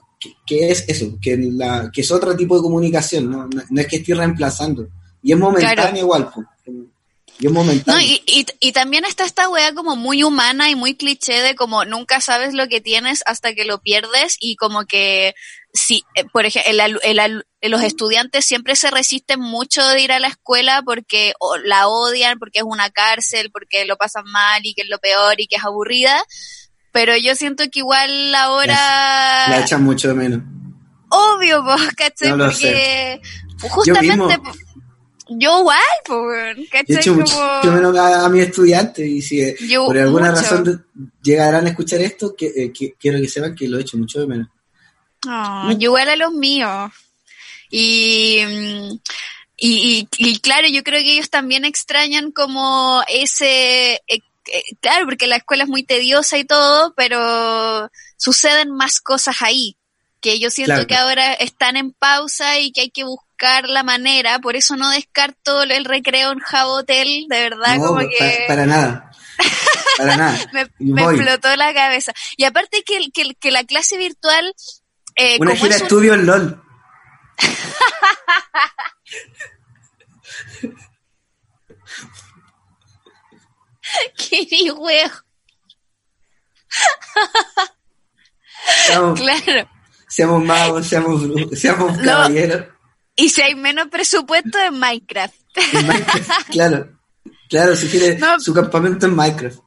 que, 0.46 0.70
es 0.70 0.84
eso 0.88 1.18
que 1.20 1.36
la 1.36 1.90
que 1.92 2.02
es 2.02 2.10
otro 2.12 2.36
tipo 2.36 2.56
de 2.56 2.62
comunicación 2.62 3.30
no, 3.30 3.48
no, 3.48 3.80
es 3.80 3.86
que 3.86 3.96
estoy 3.96 4.14
reemplazando. 4.14 4.88
Y 5.22 5.32
es 5.32 5.38
momentáneo 5.38 6.04
igual 6.04 6.30
pues, 6.32 6.46
y, 7.40 8.46
y, 8.60 8.72
también 8.72 9.04
está 9.04 9.24
esta 9.24 9.48
wea 9.48 9.72
como 9.72 9.94
muy 9.94 10.24
humana 10.24 10.70
y 10.70 10.74
muy 10.74 10.96
cliché 10.96 11.40
de 11.40 11.54
como 11.54 11.84
nunca 11.84 12.20
sabes 12.20 12.52
lo 12.52 12.66
que 12.68 12.80
tienes 12.80 13.22
hasta 13.26 13.54
que 13.54 13.64
lo 13.64 13.80
pierdes 13.80 14.36
y 14.40 14.56
como 14.56 14.86
que 14.86 15.34
si, 15.72 16.04
eh, 16.14 16.24
por 16.32 16.46
ejemplo, 16.46 16.98
los 17.62 17.82
estudiantes 17.82 18.44
siempre 18.44 18.76
se 18.76 18.90
resisten 18.90 19.40
mucho 19.40 19.86
de 19.86 20.00
ir 20.00 20.12
a 20.12 20.18
la 20.18 20.28
escuela 20.28 20.82
porque 20.84 21.32
la 21.64 21.88
odian, 21.88 22.38
porque 22.38 22.60
es 22.60 22.64
una 22.64 22.90
cárcel, 22.90 23.50
porque 23.52 23.84
lo 23.84 23.96
pasan 23.96 24.24
mal 24.26 24.60
y 24.64 24.74
que 24.74 24.82
es 24.82 24.88
lo 24.88 24.98
peor 24.98 25.40
y 25.40 25.46
que 25.46 25.56
es 25.56 25.64
aburrida. 25.64 26.20
Pero 26.90 27.16
yo 27.16 27.34
siento 27.34 27.64
que 27.70 27.80
igual 27.80 28.34
ahora... 28.34 29.46
La 29.48 29.60
echan 29.60 29.84
mucho 29.84 30.08
de 30.08 30.14
menos. 30.14 30.40
Obvio, 31.10 31.64
¿cachai? 31.96 32.30
porque 32.36 33.20
justamente 33.60 34.38
yo 34.44 34.52
igual, 35.28 35.78
pues, 36.04 36.56
¿cachai? 36.70 36.96
He 36.96 36.98
hecho 36.98 37.14
mucho 37.14 37.36
menos 37.64 37.96
a, 37.96 38.28
mis 38.28 38.44
estudiantes 38.44 39.06
y 39.06 39.22
si 39.22 39.40
eh, 39.40 39.56
por 39.76 39.96
alguna 39.98 40.30
razón 40.30 40.86
llegarán 41.22 41.66
a 41.66 41.70
escuchar 41.70 42.00
esto, 42.00 42.34
que, 42.34 42.46
eh, 42.46 42.72
quiero 42.98 43.20
que 43.20 43.28
sepan 43.28 43.54
que 43.54 43.68
lo 43.68 43.78
he 43.78 43.82
hecho 43.82 43.98
mucho 43.98 44.20
de 44.20 44.26
menos. 44.26 44.48
Oh, 45.26 45.70
yo 45.72 45.88
igual 45.88 46.08
a 46.08 46.16
los 46.16 46.32
míos. 46.32 46.92
Y, 47.70 48.40
y, 49.56 50.08
y, 50.16 50.38
claro, 50.38 50.68
yo 50.68 50.82
creo 50.82 51.02
que 51.02 51.12
ellos 51.12 51.30
también 51.30 51.64
extrañan 51.64 52.32
como 52.32 53.02
ese, 53.08 54.00
eh, 54.06 54.20
claro, 54.80 55.04
porque 55.04 55.26
la 55.26 55.36
escuela 55.36 55.64
es 55.64 55.68
muy 55.68 55.82
tediosa 55.82 56.38
y 56.38 56.44
todo, 56.44 56.94
pero 56.96 57.90
suceden 58.16 58.70
más 58.70 59.00
cosas 59.00 59.42
ahí. 59.42 59.76
que 60.20 60.40
yo 60.40 60.50
siento 60.50 60.86
que 60.86 60.96
ahora 60.96 61.34
están 61.34 61.76
en 61.76 61.92
pausa 61.92 62.58
y 62.58 62.72
que 62.72 62.80
hay 62.82 62.90
que 62.90 63.04
buscar 63.04 63.27
la 63.68 63.82
manera, 63.82 64.38
por 64.38 64.56
eso 64.56 64.76
no 64.76 64.90
descarto 64.90 65.62
el 65.62 65.84
recreo 65.84 66.32
en 66.32 66.40
Jabotel, 66.40 67.26
de 67.28 67.40
verdad, 67.40 67.76
como 67.78 68.00
que... 68.00 68.44
Para, 68.48 68.66
nada. 68.66 69.10
Para 69.96 70.16
nada. 70.16 70.38
me, 70.78 71.02
explotó 71.02 71.54
la 71.56 71.72
cabeza. 71.72 72.12
Y 72.36 72.44
aparte 72.44 72.82
que, 72.84 73.10
que, 73.12 73.34
que 73.34 73.50
la 73.50 73.64
clase 73.64 73.96
virtual... 73.96 74.54
Eh, 75.16 75.38
Una 75.40 75.56
gira 75.56 75.76
estudio 75.76 76.14
en 76.14 76.26
LOL. 76.26 76.62
¡Qué 84.16 84.70
huevo! 84.70 85.12
claro. 89.16 89.68
Seamos 90.08 90.44
magos, 90.44 90.86
seamos, 90.86 91.22
seamos 91.52 91.98
caballeros. 91.98 92.77
Y 93.18 93.30
si 93.30 93.42
hay 93.42 93.56
menos 93.56 93.88
presupuesto 93.88 94.58
en 94.60 94.78
Minecraft. 94.78 95.34
claro. 96.50 96.96
Claro, 97.48 97.74
si 97.74 97.88
quiere 97.88 98.18
su 98.38 98.54
campamento 98.54 99.06
en 99.06 99.16
Minecraft. 99.16 99.58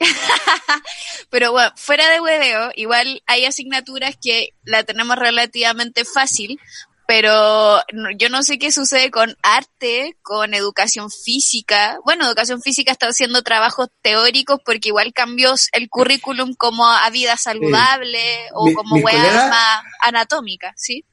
Pero 1.30 1.52
bueno, 1.52 1.70
fuera 1.76 2.10
de 2.10 2.20
hueveo, 2.20 2.72
igual 2.74 3.22
hay 3.26 3.44
asignaturas 3.44 4.16
que 4.20 4.54
la 4.64 4.82
tenemos 4.82 5.16
relativamente 5.16 6.04
fácil, 6.04 6.58
pero 7.06 7.80
yo 8.18 8.28
no 8.28 8.42
sé 8.42 8.58
qué 8.58 8.70
sucede 8.70 9.10
con 9.10 9.34
arte, 9.42 10.16
con 10.22 10.52
educación 10.52 11.10
física. 11.10 11.98
Bueno, 12.04 12.26
educación 12.26 12.60
física 12.60 12.92
está 12.92 13.06
haciendo 13.06 13.42
trabajos 13.42 13.88
teóricos 14.02 14.60
porque 14.64 14.88
igual 14.88 15.14
cambió 15.14 15.54
el 15.72 15.88
currículum 15.88 16.54
como 16.54 16.86
a 16.86 17.08
vida 17.08 17.36
saludable 17.38 18.48
o 18.52 18.70
como 18.74 18.96
hueá 18.96 19.48
más 19.48 19.84
anatómica, 20.00 20.74
¿sí? 20.76 21.04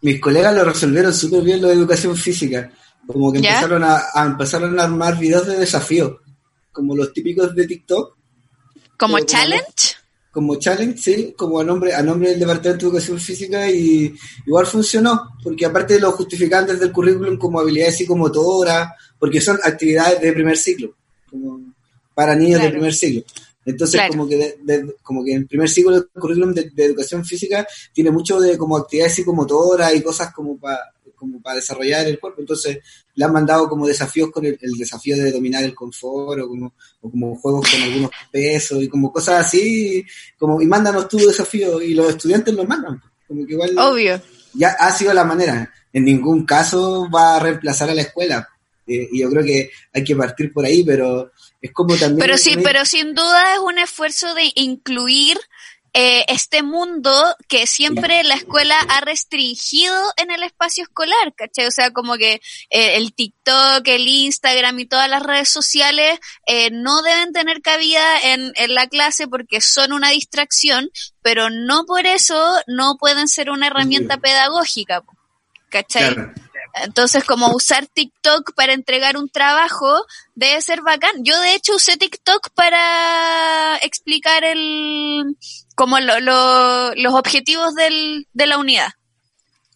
Mis 0.00 0.20
colegas 0.20 0.54
lo 0.54 0.64
resolvieron 0.64 1.12
súper 1.12 1.42
bien 1.42 1.60
lo 1.60 1.68
de 1.68 1.74
educación 1.74 2.16
física. 2.16 2.70
Como 3.06 3.32
que 3.32 3.38
empezaron 3.38 3.82
a, 3.84 4.02
empezaron 4.24 4.78
a 4.78 4.84
armar 4.84 5.18
videos 5.18 5.46
de 5.46 5.58
desafío, 5.58 6.20
como 6.72 6.96
los 6.96 7.12
típicos 7.12 7.54
de 7.54 7.66
TikTok. 7.66 8.16
¿Como 8.96 9.20
challenge? 9.20 9.96
como 10.34 10.56
challenge, 10.56 10.98
sí, 10.98 11.34
como 11.36 11.60
a 11.60 11.64
nombre, 11.64 11.94
a 11.94 12.02
nombre 12.02 12.30
del 12.30 12.40
Departamento 12.40 12.86
de 12.86 12.90
Educación 12.90 13.20
Física 13.20 13.70
y 13.70 14.12
igual 14.44 14.66
funcionó, 14.66 15.36
porque 15.40 15.64
aparte 15.64 15.94
de 15.94 16.00
los 16.00 16.14
justificantes 16.14 16.80
del 16.80 16.90
currículum 16.90 17.38
como 17.38 17.60
habilidades 17.60 17.98
psicomotoras, 17.98 18.88
porque 19.16 19.40
son 19.40 19.60
actividades 19.62 20.20
de 20.20 20.32
primer 20.32 20.56
ciclo, 20.56 20.96
como 21.30 21.60
para 22.12 22.34
niños 22.34 22.60
de 22.60 22.70
primer 22.70 22.92
ciclo. 22.92 23.22
Entonces, 23.64 24.00
como 24.08 24.28
que 24.28 24.56
como 25.02 25.24
que 25.24 25.32
en 25.32 25.46
primer 25.46 25.68
ciclo 25.68 25.92
del 25.92 26.08
currículum 26.08 26.52
de, 26.52 26.70
de, 26.70 26.84
educación 26.84 27.24
física 27.24 27.66
tiene 27.92 28.10
mucho 28.10 28.40
de 28.40 28.58
como 28.58 28.76
actividades 28.76 29.14
psicomotoras 29.14 29.94
y 29.94 30.02
cosas 30.02 30.32
como 30.32 30.58
para 30.58 30.80
como 31.24 31.40
para 31.40 31.56
desarrollar 31.56 32.06
el 32.06 32.20
cuerpo. 32.20 32.40
Entonces, 32.40 32.78
le 33.14 33.24
han 33.24 33.32
mandado 33.32 33.68
como 33.68 33.86
desafíos 33.86 34.30
con 34.30 34.44
el, 34.44 34.58
desafío 34.78 35.16
de 35.16 35.32
dominar 35.32 35.64
el 35.64 35.74
confort 35.74 36.42
o 36.42 36.48
como, 36.48 36.74
o 37.00 37.10
como 37.10 37.36
juegos 37.36 37.70
con 37.70 37.82
algunos 37.82 38.10
pesos 38.30 38.82
y 38.82 38.88
como 38.88 39.12
cosas 39.12 39.46
así, 39.46 40.04
como 40.38 40.60
y 40.60 40.66
mándanos 40.66 41.08
tu 41.08 41.18
desafío 41.18 41.80
y 41.80 41.94
los 41.94 42.10
estudiantes 42.10 42.54
los 42.54 42.68
mandan. 42.68 43.00
Como 43.26 43.46
que 43.46 43.52
igual 43.52 43.78
Obvio. 43.78 44.20
Ya 44.52 44.70
ha 44.78 44.92
sido 44.92 45.12
la 45.12 45.24
manera. 45.24 45.72
En 45.92 46.04
ningún 46.04 46.44
caso 46.44 47.08
va 47.10 47.36
a 47.36 47.40
reemplazar 47.40 47.90
a 47.90 47.94
la 47.94 48.02
escuela. 48.02 48.48
Eh, 48.86 49.08
y 49.12 49.20
yo 49.20 49.30
creo 49.30 49.42
que 49.42 49.70
hay 49.92 50.04
que 50.04 50.14
partir 50.14 50.52
por 50.52 50.64
ahí, 50.64 50.84
pero 50.84 51.32
es 51.64 51.72
como 51.72 51.96
también... 51.96 52.18
Pero 52.18 52.36
sí, 52.36 52.56
pero 52.62 52.84
sin 52.84 53.14
duda 53.14 53.54
es 53.54 53.58
un 53.60 53.78
esfuerzo 53.78 54.34
de 54.34 54.52
incluir 54.54 55.38
eh, 55.94 56.26
este 56.28 56.62
mundo 56.62 57.10
que 57.48 57.66
siempre 57.66 58.22
la 58.22 58.34
escuela 58.34 58.78
ha 58.90 59.00
restringido 59.00 59.96
en 60.18 60.30
el 60.30 60.42
espacio 60.42 60.82
escolar, 60.82 61.32
¿cachai? 61.34 61.66
O 61.66 61.70
sea, 61.70 61.90
como 61.90 62.16
que 62.16 62.42
eh, 62.68 62.96
el 62.96 63.14
TikTok, 63.14 63.86
el 63.86 64.06
Instagram 64.06 64.78
y 64.80 64.86
todas 64.86 65.08
las 65.08 65.22
redes 65.22 65.48
sociales 65.48 66.18
eh, 66.46 66.70
no 66.70 67.00
deben 67.00 67.32
tener 67.32 67.62
cabida 67.62 68.20
en, 68.24 68.52
en 68.56 68.74
la 68.74 68.86
clase 68.88 69.26
porque 69.26 69.62
son 69.62 69.92
una 69.92 70.10
distracción, 70.10 70.90
pero 71.22 71.48
no 71.48 71.86
por 71.86 72.04
eso 72.04 72.60
no 72.66 72.98
pueden 72.98 73.26
ser 73.26 73.48
una 73.48 73.68
herramienta 73.68 74.18
pedagógica, 74.18 75.02
¿cachai? 75.70 76.14
Entonces, 76.82 77.24
como 77.24 77.54
usar 77.54 77.86
TikTok 77.86 78.54
para 78.54 78.72
entregar 78.72 79.16
un 79.16 79.28
trabajo 79.28 80.04
debe 80.34 80.60
ser 80.60 80.82
bacán. 80.82 81.12
Yo, 81.22 81.38
de 81.40 81.54
hecho, 81.54 81.76
usé 81.76 81.96
TikTok 81.96 82.50
para 82.54 83.76
explicar 83.78 84.42
el, 84.44 85.36
como 85.76 86.00
los 86.00 87.14
objetivos 87.14 87.74
del, 87.74 88.26
de 88.32 88.46
la 88.46 88.58
unidad. 88.58 88.92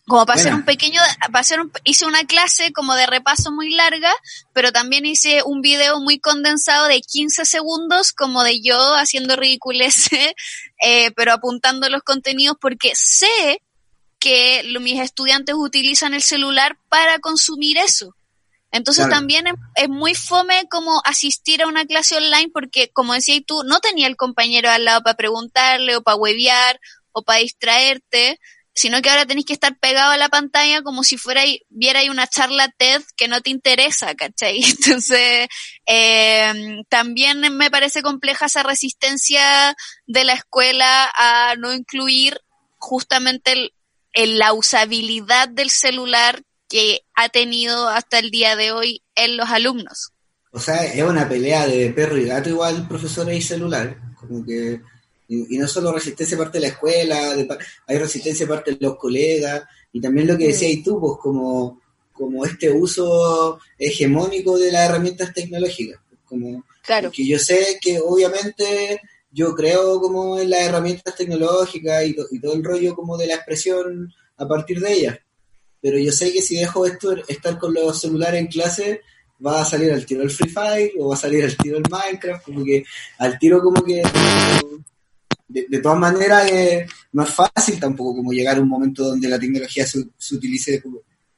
Como 0.08 0.24
para 0.24 0.40
hacer 0.40 0.54
un 0.54 0.64
pequeño, 0.64 1.02
para 1.26 1.40
hacer 1.40 1.60
hice 1.84 2.06
una 2.06 2.24
clase 2.24 2.72
como 2.72 2.94
de 2.94 3.06
repaso 3.06 3.52
muy 3.52 3.70
larga, 3.74 4.10
pero 4.54 4.72
también 4.72 5.04
hice 5.04 5.42
un 5.44 5.60
video 5.60 6.00
muy 6.00 6.18
condensado 6.18 6.86
de 6.86 7.02
15 7.02 7.44
segundos, 7.44 8.12
como 8.12 8.42
de 8.42 8.62
yo 8.62 8.78
haciendo 8.94 9.36
ridiculez, 9.36 10.08
eh, 10.82 11.10
pero 11.14 11.34
apuntando 11.34 11.90
los 11.90 12.02
contenidos 12.02 12.56
porque 12.58 12.92
sé 12.94 13.60
que 14.18 14.62
mis 14.80 15.00
estudiantes 15.00 15.54
utilizan 15.56 16.14
el 16.14 16.22
celular 16.22 16.78
para 16.88 17.18
consumir 17.18 17.78
eso. 17.78 18.14
Entonces 18.70 19.08
también 19.08 19.46
es, 19.76 19.88
muy 19.88 20.14
fome 20.14 20.68
como 20.70 21.00
asistir 21.04 21.62
a 21.62 21.66
una 21.66 21.86
clase 21.86 22.16
online 22.16 22.50
porque, 22.52 22.90
como 22.92 23.14
decías 23.14 23.40
tú, 23.46 23.62
no 23.64 23.80
tenía 23.80 24.06
el 24.06 24.16
compañero 24.16 24.70
al 24.70 24.84
lado 24.84 25.02
para 25.02 25.16
preguntarle 25.16 25.96
o 25.96 26.02
para 26.02 26.16
huevear 26.16 26.78
o 27.12 27.22
para 27.22 27.40
distraerte, 27.40 28.38
sino 28.74 29.00
que 29.00 29.08
ahora 29.08 29.24
tenés 29.24 29.46
que 29.46 29.54
estar 29.54 29.76
pegado 29.78 30.12
a 30.12 30.18
la 30.18 30.28
pantalla 30.28 30.82
como 30.82 31.02
si 31.02 31.16
fuera 31.16 31.42
viera 31.70 32.02
una 32.10 32.26
charla 32.26 32.68
TED 32.76 33.02
que 33.16 33.26
no 33.26 33.40
te 33.40 33.50
interesa, 33.50 34.14
¿cachai? 34.14 34.62
Entonces, 34.62 35.48
eh, 35.86 36.82
también 36.90 37.40
me 37.56 37.70
parece 37.70 38.02
compleja 38.02 38.46
esa 38.46 38.62
resistencia 38.62 39.74
de 40.06 40.24
la 40.24 40.34
escuela 40.34 41.10
a 41.14 41.54
no 41.56 41.72
incluir 41.72 42.38
justamente 42.76 43.52
el, 43.52 43.72
la 44.26 44.52
usabilidad 44.52 45.48
del 45.48 45.70
celular 45.70 46.42
que 46.68 47.02
ha 47.14 47.28
tenido 47.28 47.88
hasta 47.88 48.18
el 48.18 48.30
día 48.30 48.56
de 48.56 48.72
hoy 48.72 49.02
en 49.14 49.36
los 49.36 49.48
alumnos. 49.48 50.12
O 50.50 50.60
sea, 50.60 50.84
es 50.84 51.02
una 51.02 51.28
pelea 51.28 51.66
de 51.66 51.90
perro 51.90 52.18
y 52.18 52.26
gato 52.26 52.48
igual, 52.48 52.86
profesores 52.88 53.38
y 53.38 53.42
celular. 53.42 53.96
Como 54.16 54.44
que, 54.44 54.80
y, 55.28 55.58
no 55.58 55.68
solo 55.68 55.92
resistencia 55.92 56.36
parte 56.36 56.58
de 56.58 56.62
la 56.62 56.72
escuela, 56.72 57.34
hay 57.86 57.98
resistencia 57.98 58.46
parte 58.46 58.72
de 58.72 58.78
los 58.80 58.96
colegas, 58.96 59.62
y 59.92 60.00
también 60.00 60.26
lo 60.26 60.36
que 60.36 60.48
decías 60.48 60.82
tú, 60.84 61.00
pues 61.00 61.14
como, 61.20 61.80
como 62.12 62.44
este 62.44 62.70
uso 62.70 63.60
hegemónico 63.78 64.58
de 64.58 64.72
las 64.72 64.88
herramientas 64.88 65.32
tecnológicas. 65.32 66.00
Como, 66.24 66.64
claro. 66.82 67.10
Que 67.10 67.26
yo 67.26 67.38
sé 67.38 67.78
que 67.80 68.00
obviamente 68.00 69.00
yo 69.30 69.54
creo 69.54 70.00
como 70.00 70.38
en 70.38 70.50
las 70.50 70.60
herramientas 70.60 71.14
tecnológicas 71.14 72.06
y, 72.06 72.16
y 72.30 72.40
todo 72.40 72.54
el 72.54 72.64
rollo 72.64 72.94
como 72.94 73.16
de 73.16 73.26
la 73.26 73.34
expresión 73.34 74.12
a 74.36 74.46
partir 74.48 74.80
de 74.80 74.92
ellas 74.92 75.18
pero 75.80 75.98
yo 75.98 76.12
sé 76.12 76.32
que 76.32 76.42
si 76.42 76.56
dejo 76.56 76.86
esto, 76.86 77.14
estar 77.28 77.58
con 77.58 77.72
los 77.72 78.00
celulares 78.00 78.40
en 78.40 78.48
clase, 78.48 79.00
va 79.44 79.60
a 79.60 79.64
salir 79.64 79.92
al 79.92 80.04
tiro 80.04 80.22
el 80.22 80.30
Free 80.30 80.50
Fire 80.50 80.92
o 80.98 81.08
va 81.08 81.14
a 81.14 81.18
salir 81.18 81.44
al 81.44 81.56
tiro 81.56 81.78
el 81.78 81.84
Minecraft, 81.88 82.44
como 82.44 82.64
que 82.64 82.84
al 83.18 83.38
tiro 83.38 83.62
como 83.62 83.82
que... 83.82 84.02
De, 85.48 85.78
todas 85.78 85.98
maneras 85.98 86.46
eh, 86.52 86.86
no 87.12 87.22
es 87.22 87.30
fácil 87.30 87.80
tampoco 87.80 88.16
como 88.16 88.32
llegar 88.32 88.58
a 88.58 88.60
un 88.60 88.68
momento 88.68 89.02
donde 89.02 89.30
la 89.30 89.38
tecnología 89.38 89.86
se, 89.86 90.00
utilice 90.34 90.82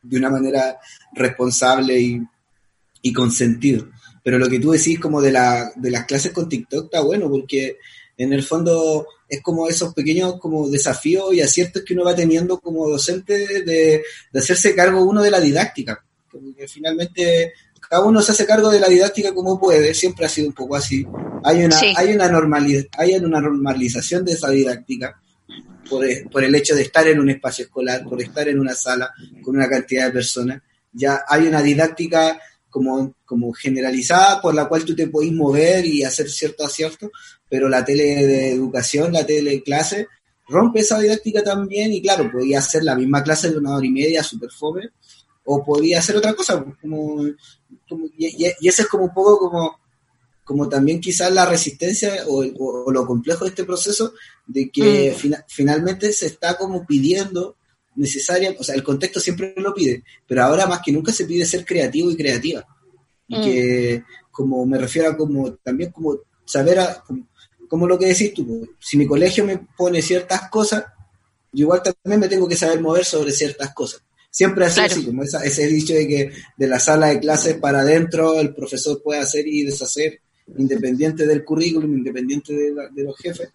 de 0.03 0.19
una 0.19 0.29
manera 0.29 0.77
responsable 1.13 2.01
y, 2.01 2.21
y 3.03 3.13
con 3.13 3.31
sentido. 3.31 3.89
Pero 4.23 4.39
lo 4.39 4.49
que 4.49 4.61
tú 4.61 4.73
decís 4.73 4.99
como 4.99 5.21
de, 5.21 5.33
la, 5.33 5.73
de 5.77 5.91
las 5.91 6.05
clases 6.05 6.33
con 6.33 6.49
TikTok 6.49 6.85
está 6.85 7.01
bueno 7.01 7.29
porque 7.29 7.79
en 8.21 8.35
el 8.35 8.43
fondo 8.43 9.07
es 9.27 9.41
como 9.41 9.67
esos 9.67 9.95
pequeños 9.95 10.39
como 10.39 10.69
desafíos 10.69 11.33
y 11.33 11.41
aciertos 11.41 11.83
que 11.85 11.95
uno 11.95 12.05
va 12.05 12.15
teniendo 12.15 12.59
como 12.59 12.87
docente 12.87 13.63
de, 13.65 14.03
hacerse 14.35 14.75
cargo 14.75 15.03
uno 15.05 15.23
de 15.23 15.31
la 15.31 15.41
didáctica. 15.41 16.05
Porque 16.31 16.69
finalmente 16.69 17.55
cada 17.89 18.05
uno 18.05 18.21
se 18.21 18.33
hace 18.33 18.45
cargo 18.45 18.71
de 18.71 18.79
la 18.79 18.89
didáctica 18.89 19.33
como 19.33 19.59
puede, 19.59 19.95
siempre 19.95 20.27
ha 20.27 20.29
sido 20.29 20.49
un 20.49 20.53
poco 20.53 20.77
así. 20.77 21.07
Hay 21.45 21.65
una, 21.65 21.81
hay 21.97 22.13
una, 22.13 22.27
hay 22.99 23.15
una 23.15 23.41
normalización 23.41 24.23
de 24.23 24.33
esa 24.33 24.51
didáctica 24.51 25.19
por, 25.89 26.05
por 26.31 26.45
el 26.45 26.55
hecho 26.55 26.75
de 26.75 26.83
estar 26.83 27.09
en 27.09 27.21
un 27.21 27.31
espacio 27.31 27.65
escolar, 27.65 28.05
por 28.05 28.21
estar 28.21 28.47
en 28.49 28.61
una 28.61 28.75
sala 28.75 29.15
con 29.43 29.57
una 29.57 29.69
cantidad 29.69 30.07
de 30.07 30.13
personas. 30.13 30.61
Ya 30.93 31.23
hay 31.27 31.47
una 31.47 31.63
didáctica 31.63 32.39
como, 32.71 33.15
como 33.25 33.53
generalizada 33.53 34.41
por 34.41 34.55
la 34.55 34.69
cual 34.69 34.85
tú 34.85 34.95
te 34.95 35.09
podés 35.09 35.33
mover 35.33 35.85
y 35.85 36.03
hacer 36.03 36.31
cierto 36.31 36.65
acierto, 36.65 37.11
pero 37.49 37.69
la 37.69 37.85
tele 37.85 38.27
de 38.27 38.53
educación, 38.53 39.13
la 39.13 39.27
tele 39.27 39.63
clase, 39.63 40.07
rompe 40.49 40.81
esa 40.81 40.99
didáctica 40.99 41.43
también 41.43 41.93
y 41.93 42.01
claro, 42.01 42.31
podía 42.31 42.61
hacer 42.61 42.85
la 42.85 42.95
misma 42.95 43.23
clase 43.23 43.51
de 43.51 43.59
una 43.59 43.77
hora 43.77 43.87
y 43.87 43.91
media, 43.91 44.23
súper 44.23 44.51
fome, 44.51 44.91
o 45.45 45.65
podía 45.65 45.99
hacer 45.99 46.17
otra 46.17 46.35
cosa, 46.35 46.65
pues, 46.65 46.77
como, 46.81 47.25
y, 48.17 48.47
ese 48.69 48.83
es 48.83 48.89
como 48.89 49.05
un 49.05 49.15
poco 49.15 49.39
como 49.39 49.81
como 50.51 50.69
también 50.69 51.01
quizás 51.01 51.31
la 51.31 51.47
resistencia 51.47 52.25
o, 52.27 52.91
lo 52.91 53.07
complejo 53.07 53.45
de 53.45 53.51
este 53.51 53.63
proceso 53.63 54.15
de 54.49 54.69
que 54.69 55.15
mm. 55.17 55.35
finalmente 55.47 56.13
se 56.13 56.27
está 56.27 56.59
como 56.59 56.85
pidiendo 56.85 57.55
necesaria, 57.97 58.55
o 58.59 58.65
sea, 58.65 58.75
el 58.75 58.83
contexto 58.83 59.21
siempre 59.21 59.55
lo 59.57 59.75
pide, 59.75 60.03
pero 60.27 60.43
ahora 60.45 60.67
más 60.67 60.81
que 60.85 60.93
nunca 60.93 61.13
se 61.13 61.25
pide 61.25 61.45
ser 61.45 61.65
creativo 61.65 62.11
y 62.11 62.17
creativa. 62.17 62.65
Y 63.29 63.37
mm. 63.37 63.43
que, 63.43 64.05
como 64.31 64.65
me 64.67 64.79
refiero 64.79 65.11
a 65.11 65.17
como, 65.17 65.55
también 65.55 65.91
como 65.91 66.19
saber, 66.45 66.81
a, 66.81 67.05
como, 67.69 67.87
lo 67.87 67.99
que 67.99 68.07
decís 68.07 68.35
tú, 68.35 68.69
si 68.79 68.97
mi 68.97 69.07
colegio 69.07 69.45
me 69.45 69.59
pone 69.77 70.03
ciertas 70.03 70.49
cosas, 70.49 70.85
yo 71.53 71.65
igual 71.65 71.83
también 71.83 72.21
me 72.21 72.29
tengo 72.29 72.49
que 72.49 72.57
saber 72.57 72.81
mover 72.81 73.05
sobre 73.05 73.33
ciertas 73.33 73.73
cosas. 73.75 74.03
Siempre 74.31 74.65
así, 74.65 75.05
como 75.05 75.25
ese 75.25 75.67
dicho 75.67 75.93
de 75.93 76.07
que 76.07 76.33
de 76.57 76.67
la 76.69 76.79
sala 76.79 77.09
de 77.09 77.19
clases 77.19 77.57
para 77.57 77.81
adentro 77.81 78.39
el 78.39 78.55
profesor 78.55 79.03
puede 79.03 79.21
hacer 79.21 79.47
y 79.49 79.65
deshacer 79.65 80.21
independiente 80.57 81.27
del 81.27 81.45
currículum, 81.45 81.99
independiente 81.99 82.53
de, 82.53 83.03
los 83.03 83.17
jefes. 83.19 83.53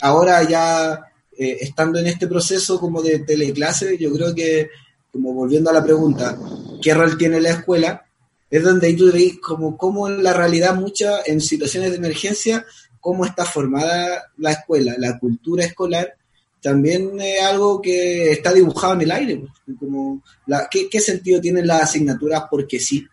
Ahora 0.00 0.42
ya 0.48 1.11
eh, 1.38 1.58
estando 1.60 1.98
en 1.98 2.06
este 2.06 2.26
proceso 2.26 2.78
como 2.78 3.02
de 3.02 3.20
teleclase, 3.20 3.96
yo 3.98 4.12
creo 4.12 4.34
que, 4.34 4.68
como 5.10 5.32
volviendo 5.32 5.70
a 5.70 5.72
la 5.72 5.84
pregunta, 5.84 6.38
¿qué 6.82 6.94
rol 6.94 7.16
tiene 7.16 7.40
la 7.40 7.50
escuela? 7.50 8.04
Es 8.50 8.62
donde 8.62 8.86
ahí 8.86 8.96
tú 8.96 9.10
veis 9.10 9.38
como, 9.40 9.76
como 9.76 10.08
en 10.08 10.22
la 10.22 10.34
realidad 10.34 10.74
mucha, 10.74 11.22
en 11.24 11.40
situaciones 11.40 11.90
de 11.90 11.96
emergencia, 11.96 12.66
cómo 13.00 13.24
está 13.24 13.44
formada 13.44 14.30
la 14.36 14.52
escuela, 14.52 14.94
la 14.98 15.18
cultura 15.18 15.64
escolar, 15.64 16.14
también 16.60 17.20
es 17.20 17.42
algo 17.42 17.82
que 17.82 18.30
está 18.30 18.52
dibujado 18.52 18.94
en 18.94 19.00
el 19.00 19.10
aire. 19.10 19.38
Pues, 19.38 19.78
como 19.78 20.22
la, 20.46 20.68
¿qué, 20.70 20.88
¿qué, 20.88 21.00
sentido 21.00 21.40
tienen 21.40 21.66
las 21.66 21.82
asignaturas 21.82 22.44
porque 22.50 22.78
sí? 22.78 23.06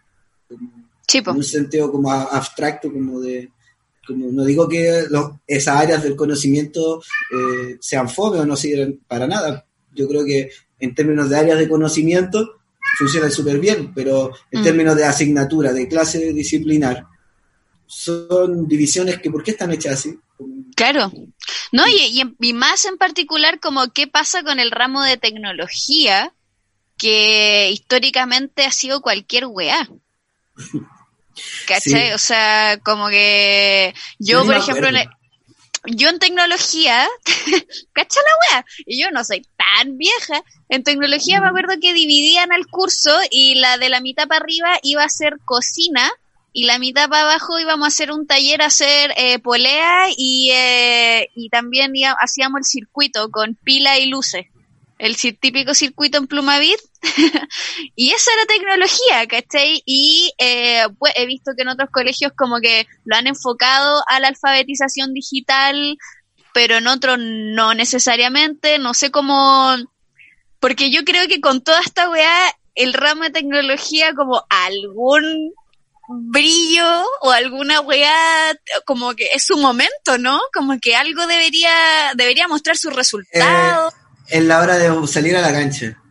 en 0.50 1.30
un 1.30 1.44
sentido 1.44 1.92
como 1.92 2.12
abstracto, 2.12 2.92
como 2.92 3.20
de, 3.20 3.50
no 4.10 4.44
digo 4.44 4.68
que 4.68 5.06
esas 5.48 5.78
áreas 5.78 6.04
del 6.04 6.16
conocimiento 6.16 7.02
eh, 7.32 7.78
sean 7.80 8.10
fome 8.10 8.40
o 8.40 8.46
no 8.46 8.56
sirven 8.56 9.00
para 9.08 9.28
nada. 9.28 9.66
Yo 9.94 10.08
creo 10.08 10.26
que 10.26 10.50
en 10.80 10.96
términos 10.96 11.30
de 11.30 11.38
áreas 11.38 11.60
de 11.60 11.70
conocimiento 11.70 12.62
funcionan 12.98 13.32
súper 13.32 13.60
bien, 13.60 13.94
pero 13.94 14.32
en 14.52 14.62
mm. 14.62 14.64
términos 14.64 14.96
de 14.96 15.06
asignatura, 15.06 15.74
de 15.74 15.88
clase 15.88 16.34
disciplinar, 16.34 17.06
son 17.86 18.68
divisiones 18.68 19.20
que, 19.20 19.32
¿por 19.32 19.44
qué 19.44 19.52
están 19.52 19.72
hechas 19.72 19.94
así? 19.94 20.20
Claro. 20.76 21.12
No, 21.72 21.88
y, 21.88 22.24
y, 22.40 22.54
más 22.54 22.86
en 22.86 22.98
particular 22.98 23.60
como 23.60 23.92
qué 23.92 24.08
pasa 24.08 24.44
con 24.44 24.60
el 24.60 24.72
ramo 24.72 25.04
de 25.04 25.18
tecnología, 25.18 26.34
que 26.98 27.70
históricamente 27.72 28.66
ha 28.66 28.72
sido 28.72 29.02
cualquier 29.02 29.48
weá. 29.48 29.90
¿Cachai? 31.68 32.14
O 32.14 32.18
sea, 32.18 32.80
como 32.84 33.10
que 33.10 33.94
yo, 34.18 34.46
por 34.46 34.56
ejemplo, 34.56 34.90
yo 35.86 36.10
en 36.10 36.20
tecnología, 36.20 37.08
¿cacha 37.94 38.20
la 38.22 38.58
wea? 38.58 38.66
Y 38.86 39.02
yo 39.02 39.12
no 39.12 39.24
soy 39.24 39.46
tan 39.58 39.98
vieja. 39.98 40.44
En 40.68 40.84
tecnología 40.84 41.40
me 41.42 41.48
acuerdo 41.48 41.74
que 41.82 41.94
dividían 41.94 42.52
el 42.52 42.68
curso 42.68 43.12
y 43.32 43.56
la 43.56 43.78
de 43.78 43.90
la 43.90 44.02
mitad 44.02 44.28
para 44.28 44.42
arriba 44.42 44.80
iba 44.84 45.04
a 45.04 45.10
ser 45.10 45.38
cocina 45.46 46.12
y 46.52 46.66
la 46.66 46.80
mitad 46.80 47.10
para 47.10 47.24
abajo 47.24 47.60
íbamos 47.60 47.86
a 47.86 47.88
hacer 47.90 48.12
un 48.12 48.28
taller 48.28 48.62
a 48.62 48.68
hacer 48.68 49.14
eh, 49.18 49.40
polea 49.40 50.08
y, 50.18 50.52
eh, 50.52 51.30
y 51.36 51.50
también 51.50 51.94
hacíamos 52.20 52.60
el 52.60 52.66
circuito 52.66 53.30
con 53.30 53.56
pila 53.56 53.98
y 54.00 54.08
luces 54.08 54.48
el 55.00 55.16
típico 55.18 55.74
circuito 55.74 56.18
en 56.18 56.28
Plumavit, 56.28 56.80
y 57.96 58.12
esa 58.12 58.32
era 58.34 58.46
tecnología, 58.46 59.28
¿cachai? 59.28 59.82
Y 59.86 60.34
eh, 60.38 60.84
pues, 61.00 61.14
he 61.16 61.26
visto 61.26 61.54
que 61.56 61.64
en 61.64 61.70
otros 61.70 61.90
colegios 61.90 62.34
como 62.38 62.60
que 62.60 62.86
lo 63.06 63.16
han 63.16 63.26
enfocado 63.26 64.04
a 64.08 64.20
la 64.20 64.28
alfabetización 64.28 65.14
digital, 65.14 65.98
pero 66.54 66.78
en 66.78 66.88
otros 66.88 67.18
no 67.18 67.74
necesariamente, 67.74 68.78
no 68.78 68.94
sé 68.94 69.10
cómo, 69.10 69.74
porque 70.60 70.92
yo 70.92 71.06
creo 71.06 71.28
que 71.30 71.40
con 71.40 71.62
toda 71.62 71.80
esta 71.80 72.10
weá, 72.10 72.54
el 72.76 72.94
ramo 72.94 73.24
de 73.24 73.32
tecnología 73.32 74.14
como 74.14 74.46
algún 74.50 75.54
brillo 76.10 77.06
o 77.22 77.32
alguna 77.32 77.80
weá, 77.80 78.54
como 78.86 79.14
que 79.16 79.30
es 79.34 79.46
su 79.46 79.58
momento, 79.58 80.18
¿no? 80.18 80.42
Como 80.54 80.78
que 80.80 80.96
algo 80.96 81.26
debería, 81.26 81.72
debería 82.16 82.50
mostrar 82.50 82.76
sus 82.76 82.94
resultados. 82.94 83.94
Eh, 83.94 83.98
en 84.32 84.48
la 84.48 84.62
hora 84.62 84.78
de 84.78 85.08
salir 85.08 85.36
a 85.36 85.42
la 85.42 85.52
cancha. 85.52 86.02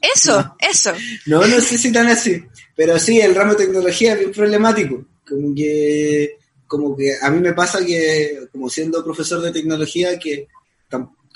Eso, 0.00 0.56
eso. 0.58 0.92
No, 1.26 1.46
no 1.46 1.60
sé 1.60 1.78
si 1.78 1.92
tan 1.92 2.06
así, 2.08 2.42
pero 2.74 2.98
sí, 2.98 3.20
el 3.20 3.34
ramo 3.34 3.54
de 3.54 3.64
tecnología 3.66 4.12
es 4.12 4.20
bien 4.20 4.32
problemático. 4.32 5.04
Como 5.28 5.54
que, 5.54 6.36
como 6.66 6.96
que 6.96 7.14
a 7.20 7.30
mí 7.30 7.40
me 7.40 7.52
pasa 7.52 7.84
que, 7.84 8.48
como 8.52 8.68
siendo 8.70 9.04
profesor 9.04 9.40
de 9.40 9.52
tecnología, 9.52 10.18
que 10.18 10.48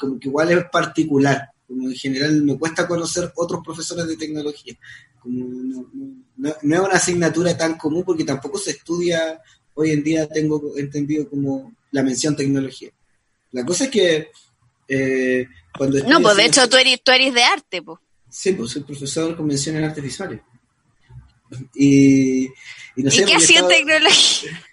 como 0.01 0.19
que 0.19 0.29
igual 0.29 0.51
es 0.51 0.65
particular. 0.71 1.51
Como 1.69 1.89
en 1.89 1.95
general 1.95 2.43
me 2.43 2.59
cuesta 2.59 2.89
conocer 2.89 3.31
otros 3.37 3.61
profesores 3.65 4.07
de 4.09 4.17
tecnología. 4.17 4.75
Como 5.21 5.87
no, 6.37 6.49
es 6.49 6.63
una 6.63 6.87
asignatura 6.89 7.57
tan 7.57 7.77
común 7.77 8.03
porque 8.05 8.25
tampoco 8.25 8.59
se 8.59 8.71
estudia, 8.73 9.41
hoy 9.75 9.91
en 9.91 10.03
día 10.03 10.27
tengo 10.27 10.73
entendido 10.77 11.29
como 11.29 11.77
la 11.93 12.03
mención 12.03 12.35
tecnología. 12.35 12.91
La 13.53 13.65
cosa 13.65 13.85
es 13.85 13.91
que 13.91 14.31
eh, 14.89 15.47
no, 15.79 16.21
pues 16.21 16.37
de 16.37 16.45
hecho 16.45 16.69
tú 16.69 16.77
eres, 16.77 17.03
tú 17.03 17.13
eres 17.13 17.35
de 17.35 17.43
arte, 17.43 17.83
pues. 17.83 17.99
Sí, 18.29 18.53
pues 18.53 18.71
soy 18.71 18.83
profesor 18.83 19.29
de 19.29 19.37
convención 19.37 19.77
en 19.77 19.85
artes 19.85 20.05
visuales. 20.05 20.41
Y, 21.75 22.45
y 22.45 23.03
no 23.03 23.11
sé. 23.11 23.23
¿Y 23.23 23.25
qué 23.25 23.37
hacía 23.37 23.67
tecnología? 23.67 24.63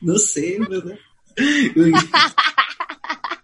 No 0.00 0.16
sé, 0.16 0.58
¿verdad? 0.60 0.96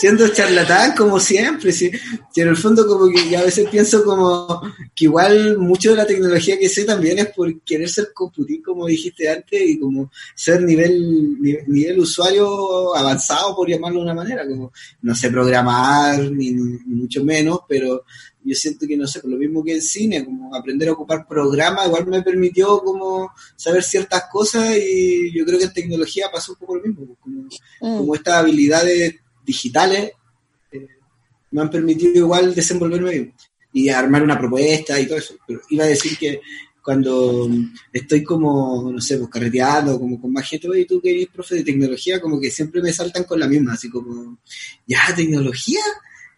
siendo 0.00 0.28
charlatán 0.28 0.94
como 0.96 1.20
siempre, 1.20 1.72
sí. 1.72 1.90
Y 2.34 2.40
en 2.40 2.48
el 2.48 2.56
fondo 2.56 2.86
como 2.86 3.08
que 3.08 3.36
a 3.36 3.42
veces 3.42 3.68
pienso 3.70 4.04
como 4.04 4.60
que 4.94 5.04
igual 5.04 5.58
mucho 5.58 5.90
de 5.90 5.96
la 5.96 6.06
tecnología 6.06 6.58
que 6.58 6.68
sé 6.68 6.84
también 6.84 7.18
es 7.18 7.26
por 7.28 7.60
querer 7.62 7.88
ser 7.88 8.12
computir, 8.12 8.62
como 8.62 8.86
dijiste 8.86 9.28
antes, 9.28 9.62
y 9.62 9.78
como 9.78 10.10
ser 10.34 10.62
nivel, 10.62 11.40
nivel, 11.66 11.98
usuario 11.98 12.96
avanzado, 12.96 13.54
por 13.54 13.68
llamarlo 13.68 13.98
de 13.98 14.04
una 14.04 14.14
manera, 14.14 14.46
como 14.46 14.72
no 15.02 15.14
sé 15.14 15.30
programar, 15.30 16.30
ni 16.30 16.52
mucho 16.52 17.24
menos, 17.24 17.60
pero 17.68 18.04
yo 18.44 18.54
siento 18.54 18.86
que, 18.86 18.96
no 18.96 19.06
sé, 19.06 19.20
por 19.20 19.30
lo 19.30 19.38
mismo 19.38 19.64
que 19.64 19.72
en 19.72 19.82
cine, 19.82 20.24
como 20.24 20.54
aprender 20.54 20.88
a 20.88 20.92
ocupar 20.92 21.26
programas, 21.26 21.86
igual 21.86 22.06
me 22.06 22.22
permitió 22.22 22.80
como 22.82 23.32
saber 23.56 23.82
ciertas 23.82 24.24
cosas 24.30 24.76
y 24.76 25.32
yo 25.32 25.44
creo 25.44 25.58
que 25.58 25.64
en 25.64 25.72
tecnología 25.72 26.30
pasó 26.30 26.52
un 26.52 26.58
poco 26.58 26.76
lo 26.76 26.82
mismo, 26.82 27.06
pues, 27.06 27.18
como, 27.20 27.42
mm. 27.42 27.98
como 27.98 28.14
estas 28.14 28.34
habilidades 28.34 29.16
digitales 29.44 30.12
eh, 30.72 30.86
me 31.50 31.62
han 31.62 31.70
permitido 31.70 32.14
igual 32.14 32.54
desenvolverme 32.54 33.10
bien 33.10 33.34
y 33.72 33.88
armar 33.88 34.22
una 34.22 34.38
propuesta 34.38 35.00
y 35.00 35.06
todo 35.06 35.18
eso. 35.18 35.34
Pero 35.46 35.60
iba 35.70 35.84
a 35.84 35.88
decir 35.88 36.16
que 36.16 36.40
cuando 36.84 37.48
estoy 37.92 38.22
como, 38.22 38.92
no 38.92 39.00
sé, 39.00 39.16
pues 39.16 39.30
carreteando, 39.30 39.98
como 39.98 40.20
con 40.20 40.32
más 40.32 40.46
gente, 40.48 40.68
oye, 40.68 40.84
tú 40.84 41.00
que 41.00 41.12
eres 41.12 41.28
profe 41.28 41.56
de 41.56 41.64
tecnología, 41.64 42.20
como 42.20 42.38
que 42.38 42.50
siempre 42.50 42.82
me 42.82 42.92
saltan 42.92 43.24
con 43.24 43.40
la 43.40 43.48
misma, 43.48 43.72
así 43.72 43.88
como, 43.88 44.38
ya, 44.86 45.00
tecnología, 45.16 45.80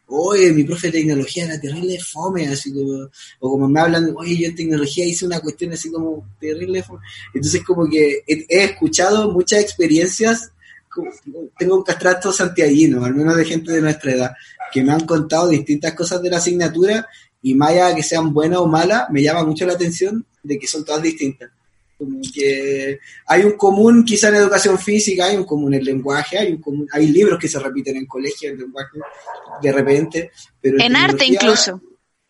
oye, 0.09 0.53
mi 0.53 0.65
profe 0.65 0.89
de 0.89 0.99
tecnología 0.99 1.45
era 1.45 1.61
terrible 1.61 1.99
fome, 2.01 2.49
así 2.49 2.73
como, 2.73 3.09
o 3.41 3.51
como 3.51 3.69
me 3.69 3.81
hablan, 3.81 4.15
oye, 4.17 4.37
yo 4.37 4.49
en 4.49 4.55
tecnología 4.55 5.05
hice 5.05 5.27
una 5.27 5.41
cuestión 5.41 5.73
así 5.73 5.91
como 5.91 6.27
terrible 6.41 6.83
fome. 6.83 7.01
Entonces, 7.35 7.63
como 7.65 7.89
que 7.89 8.23
he, 8.27 8.65
escuchado 8.65 9.33
muchas 9.33 9.61
experiencias, 9.61 10.53
tengo 11.59 11.77
un 11.77 11.83
castrato 11.83 12.33
santiaguino, 12.33 13.05
al 13.05 13.15
menos 13.15 13.37
de 13.37 13.45
gente 13.45 13.73
de 13.73 13.83
nuestra 13.83 14.13
edad, 14.13 14.31
que 14.73 14.83
me 14.83 14.93
han 14.93 15.05
contado 15.07 15.49
distintas 15.49 15.95
cosas 15.95 16.23
de 16.23 16.31
la 16.31 16.39
asignatura 16.39 17.07
y 17.43 17.55
más 17.55 17.71
allá 17.71 17.95
que 17.95 18.03
sean 18.03 18.33
buenas 18.33 18.61
o 18.61 18.67
malas, 18.67 19.11
me 19.11 19.23
llama 19.23 19.45
mucho 19.45 19.67
la 19.67 19.75
atención 19.75 20.25
de 20.43 20.59
que 20.59 20.67
son 20.67 20.85
todas 20.85 21.03
distintas. 21.03 21.51
Como 21.99 22.21
que 22.35 22.99
hay 23.27 23.43
un 23.43 23.53
común 23.53 24.05
quizá 24.05 24.29
en 24.29 24.37
educación 24.37 24.79
física, 24.79 25.27
hay 25.27 25.37
un 25.37 25.45
común 25.45 25.73
en 25.75 25.85
lenguaje, 25.85 26.39
hay 26.39 26.53
un 26.53 26.61
común, 26.61 26.87
hay 26.93 27.07
libros 27.07 27.39
que 27.39 27.49
se 27.49 27.59
repiten 27.59 27.97
en 27.97 28.07
colegio 28.07 28.51
en 28.51 28.59
lenguaje 28.59 28.99
de 29.63 29.73
repente, 29.73 30.31
pero 30.61 30.79
en, 30.81 30.95
arte 30.95 31.25
incluso. 31.27 31.81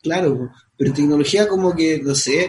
Claro, 0.01 0.51
pero 0.77 0.93
tecnología 0.93 1.49
como 1.49 1.75
que, 1.75 2.01
no 2.01 2.15
sé, 2.15 2.45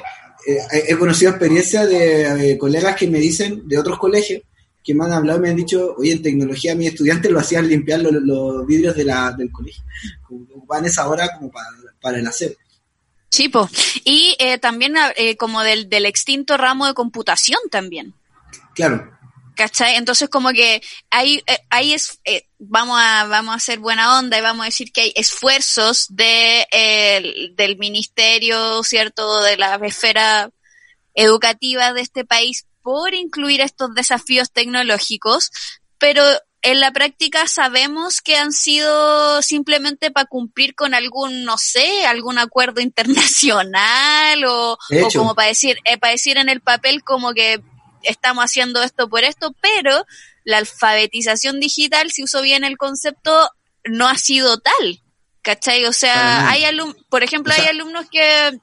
eh, 0.48 0.84
he 0.88 0.96
conocido 0.98 1.32
experiencias 1.32 1.90
de, 1.90 2.58
colegas 2.58 2.96
que 2.96 3.08
me 3.08 3.20
dicen, 3.20 3.68
de 3.68 3.78
otros 3.78 3.98
colegios, 3.98 4.44
que 4.84 4.94
me 4.94 5.06
han 5.06 5.12
hablado 5.12 5.40
y 5.40 5.42
me 5.42 5.50
han 5.50 5.56
dicho, 5.56 5.96
oye, 5.98 6.14
en 6.14 6.22
tecnología 6.22 6.76
mis 6.76 6.90
estudiantes 6.90 7.32
lo 7.32 7.40
hacían 7.40 7.68
limpiar 7.68 8.02
los, 8.02 8.66
vidrios 8.66 8.96
de 8.96 9.06
la, 9.06 9.34
del 9.34 9.52
colegio, 9.52 9.84
van 10.68 10.86
esa 10.86 11.08
hora 11.10 11.30
como 11.36 11.52
para, 11.52 11.68
para 12.00 12.20
el 12.20 12.28
hacer. 12.28 12.56
Sí, 13.30 13.52
y 14.06 14.36
eh, 14.40 14.58
también 14.58 14.96
eh, 15.16 15.36
como 15.36 15.62
del, 15.62 15.90
del 15.90 16.06
extinto 16.06 16.58
ramo 16.58 16.88
de 16.88 16.94
computación 16.94 17.60
también. 17.70 18.14
Claro. 18.74 19.14
¿Cachai? 19.56 19.96
Entonces 19.96 20.30
como 20.30 20.52
que 20.52 20.82
ahí, 21.10 21.44
eh, 21.48 21.60
ahí 21.70 21.94
es, 21.94 22.22
vamos, 22.60 23.00
a, 23.02 23.26
vamos 23.26 23.54
a 23.54 23.58
hacer 23.58 23.80
buena 23.80 24.20
onda 24.20 24.38
y 24.38 24.42
vamos 24.42 24.64
a 24.64 24.68
decir 24.70 24.92
que 24.92 25.02
hay 25.02 25.14
esfuerzos 25.16 26.06
de, 26.10 26.68
del 27.56 27.78
ministerio, 27.78 28.84
¿cierto? 28.84 29.42
De 29.42 29.58
la 29.58 29.76
esfera 29.76 30.52
educativa 31.16 31.94
de 31.94 32.02
este 32.02 32.24
país 32.24 32.68
por 32.84 33.14
incluir 33.14 33.60
estos 33.60 33.94
desafíos 33.94 34.52
tecnológicos, 34.52 35.52
pero 35.98 36.24
en 36.68 36.82
la 36.82 36.92
práctica 36.92 37.48
sabemos 37.48 38.22
que 38.22 38.36
han 38.36 38.52
sido 38.52 39.42
simplemente 39.42 40.12
para 40.12 40.26
cumplir 40.26 40.76
con 40.76 40.94
algún, 40.94 41.46
no 41.46 41.58
sé, 41.58 42.06
algún 42.06 42.38
acuerdo 42.38 42.82
internacional 42.82 44.44
o, 44.46 44.78
como 45.14 45.34
para 45.34 45.48
decir, 45.48 45.78
eh, 45.86 45.98
para 45.98 46.12
decir 46.12 46.38
en 46.38 46.50
el 46.50 46.60
papel 46.60 47.04
como 47.04 47.34
que 47.34 47.62
estamos 48.04 48.44
haciendo 48.44 48.84
esto 48.84 49.08
por 49.08 49.24
esto, 49.24 49.56
pero 49.62 50.06
la 50.44 50.58
alfabetización 50.58 51.62
digital, 51.62 52.12
si 52.12 52.24
uso 52.24 52.42
bien 52.42 52.66
el 52.66 52.78
concepto, 52.78 53.50
no 53.86 54.08
ha 54.08 54.18
sido 54.18 54.58
tal. 54.58 55.02
¿Cachai? 55.42 55.86
O 55.86 55.94
sea, 55.94 56.50
hay 56.50 56.66
alumnos, 56.66 56.98
por 57.10 57.24
ejemplo, 57.24 57.54
hay 57.54 57.68
alumnos 57.68 58.08
que, 58.12 58.60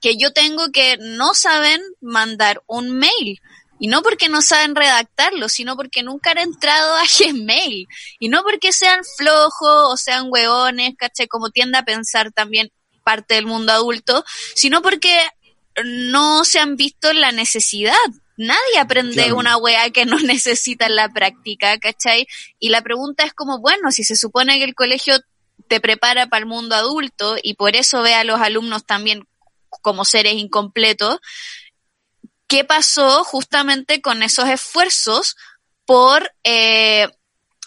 que 0.00 0.16
yo 0.16 0.32
tengo 0.32 0.72
que 0.72 0.96
no 0.98 1.34
saben 1.34 1.80
mandar 2.00 2.62
un 2.66 2.90
mail. 2.98 3.40
Y 3.78 3.88
no 3.88 4.02
porque 4.02 4.28
no 4.28 4.42
saben 4.42 4.74
redactarlo, 4.74 5.48
sino 5.48 5.76
porque 5.76 6.02
nunca 6.02 6.30
han 6.30 6.38
entrado 6.38 6.96
a 6.96 7.02
Gmail. 7.18 7.86
Y 8.18 8.28
no 8.28 8.42
porque 8.42 8.72
sean 8.72 9.00
flojos 9.16 9.92
o 9.92 9.96
sean 9.96 10.26
hueones, 10.28 10.94
¿cachai? 10.96 11.28
Como 11.28 11.50
tiende 11.50 11.78
a 11.78 11.84
pensar 11.84 12.32
también 12.32 12.70
parte 13.04 13.34
del 13.34 13.46
mundo 13.46 13.72
adulto, 13.72 14.24
sino 14.54 14.82
porque 14.82 15.16
no 15.84 16.44
se 16.44 16.58
han 16.58 16.76
visto 16.76 17.12
la 17.12 17.32
necesidad. 17.32 17.94
Nadie 18.36 18.78
aprende 18.78 19.32
una 19.32 19.56
wea 19.56 19.90
que 19.90 20.04
no 20.04 20.18
necesita 20.20 20.86
en 20.86 20.96
la 20.96 21.08
práctica, 21.08 21.78
¿cachai? 21.78 22.26
Y 22.58 22.70
la 22.70 22.82
pregunta 22.82 23.24
es 23.24 23.32
como, 23.32 23.60
bueno, 23.60 23.90
si 23.92 24.04
se 24.04 24.16
supone 24.16 24.58
que 24.58 24.64
el 24.64 24.74
colegio 24.74 25.20
te 25.68 25.80
prepara 25.80 26.26
para 26.26 26.40
el 26.40 26.46
mundo 26.46 26.74
adulto 26.74 27.36
y 27.42 27.54
por 27.54 27.76
eso 27.76 28.02
ve 28.02 28.14
a 28.14 28.24
los 28.24 28.40
alumnos 28.40 28.84
también 28.84 29.26
como 29.82 30.04
seres 30.04 30.34
incompletos, 30.34 31.18
¿qué 32.46 32.64
pasó 32.64 33.24
justamente 33.24 34.00
con 34.00 34.22
esos 34.22 34.48
esfuerzos 34.48 35.36
por, 35.84 36.32
eh, 36.44 37.08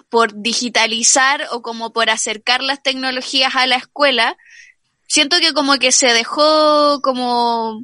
por 0.09 0.34
digitalizar 0.34 1.47
o 1.51 1.61
como 1.61 1.91
por 1.93 2.09
acercar 2.09 2.61
las 2.61 2.82
tecnologías 2.82 3.55
a 3.55 3.67
la 3.67 3.75
escuela? 3.75 4.38
Siento 5.07 5.38
que 5.39 5.53
como 5.53 5.77
que 5.77 5.91
se 5.91 6.13
dejó 6.13 7.01
como 7.01 7.84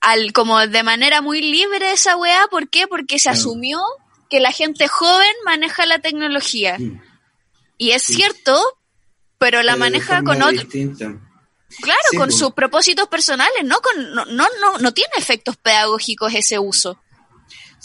al, 0.00 0.32
como 0.32 0.66
de 0.66 0.82
manera 0.82 1.22
muy 1.22 1.40
libre 1.40 1.92
esa 1.92 2.16
weá, 2.16 2.46
¿por 2.50 2.68
qué? 2.68 2.86
Porque 2.86 3.18
se 3.18 3.30
asumió 3.30 3.80
que 4.28 4.40
la 4.40 4.52
gente 4.52 4.88
joven 4.88 5.32
maneja 5.44 5.86
la 5.86 6.00
tecnología. 6.00 6.76
Y 7.78 7.90
es 7.90 8.02
cierto, 8.02 8.60
pero 9.38 9.62
la 9.62 9.76
maneja 9.76 10.22
con 10.22 10.42
otro. 10.42 10.66
Claro, 11.80 12.00
con 12.16 12.32
sus 12.32 12.52
propósitos 12.52 13.08
personales, 13.08 13.64
¿no? 13.64 13.76
Con, 13.80 14.14
no, 14.14 14.24
no, 14.26 14.46
no, 14.60 14.78
no 14.78 14.94
tiene 14.94 15.12
efectos 15.16 15.56
pedagógicos 15.56 16.32
ese 16.34 16.58
uso. 16.58 16.98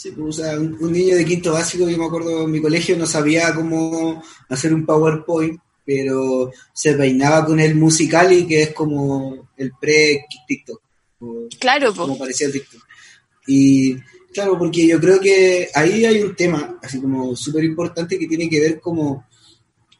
Sí, 0.00 0.12
pues, 0.12 0.38
o 0.38 0.42
sea, 0.42 0.58
un, 0.58 0.92
niño 0.92 1.14
de 1.14 1.24
quinto 1.24 1.52
básico, 1.52 1.88
yo 1.88 1.98
me 1.98 2.06
acuerdo 2.06 2.44
en 2.44 2.50
mi 2.50 2.62
colegio, 2.62 2.96
no 2.96 3.06
sabía 3.06 3.54
cómo 3.54 4.22
hacer 4.48 4.72
un 4.72 4.86
PowerPoint, 4.86 5.60
pero 5.84 6.50
se 6.72 6.94
peinaba 6.94 7.44
con 7.44 7.60
el 7.60 7.74
musical 7.74 8.32
y 8.32 8.46
que 8.46 8.62
es 8.62 8.72
como 8.72 9.50
el 9.56 9.72
pre-TikTok. 9.78 10.80
Claro, 11.58 11.94
como 11.94 12.16
parecía 12.16 12.46
el 12.46 12.54
TikTok. 12.54 12.80
Y 13.46 13.96
claro, 14.32 14.58
porque 14.58 14.86
yo 14.86 14.98
creo 14.98 15.20
que 15.20 15.68
ahí 15.74 16.04
hay 16.06 16.22
un 16.22 16.34
tema, 16.34 16.78
así 16.82 16.98
como 17.00 17.36
súper 17.36 17.64
importante, 17.64 18.18
que 18.18 18.26
tiene 18.26 18.48
que 18.48 18.60
ver 18.60 18.80
como 18.80 19.26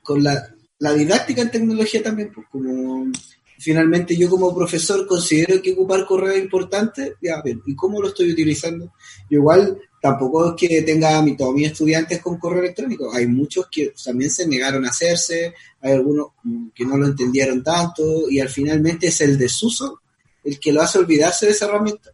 con 0.02 0.22
la, 0.22 0.54
la 0.78 0.94
didáctica 0.94 1.42
en 1.42 1.50
tecnología 1.50 2.02
también, 2.02 2.32
pues 2.32 2.46
como 2.50 3.12
finalmente 3.60 4.16
yo 4.16 4.28
como 4.30 4.54
profesor 4.54 5.06
considero 5.06 5.60
que 5.60 5.72
ocupar 5.72 6.06
correo 6.06 6.32
es 6.32 6.42
importante, 6.42 7.16
ya, 7.20 7.42
¿y 7.66 7.76
cómo 7.76 8.00
lo 8.00 8.08
estoy 8.08 8.32
utilizando? 8.32 8.92
Yo 9.28 9.38
igual 9.38 9.78
tampoco 10.00 10.48
es 10.48 10.54
que 10.56 10.82
tenga 10.82 11.18
a 11.18 11.36
todos 11.36 11.54
mis 11.54 11.70
estudiantes 11.70 12.20
con 12.20 12.38
correo 12.38 12.60
electrónico, 12.62 13.12
hay 13.12 13.26
muchos 13.26 13.66
que 13.70 13.92
también 14.02 14.30
se 14.30 14.48
negaron 14.48 14.86
a 14.86 14.88
hacerse, 14.88 15.54
hay 15.82 15.92
algunos 15.92 16.28
que 16.74 16.86
no 16.86 16.96
lo 16.96 17.06
entendieron 17.06 17.62
tanto 17.62 18.30
y 18.30 18.40
al 18.40 18.48
finalmente 18.48 19.08
es 19.08 19.20
el 19.20 19.36
desuso 19.36 20.00
el 20.42 20.58
que 20.58 20.72
lo 20.72 20.80
hace 20.80 20.98
olvidarse 20.98 21.44
de 21.44 21.52
esa 21.52 21.66
herramienta. 21.66 22.10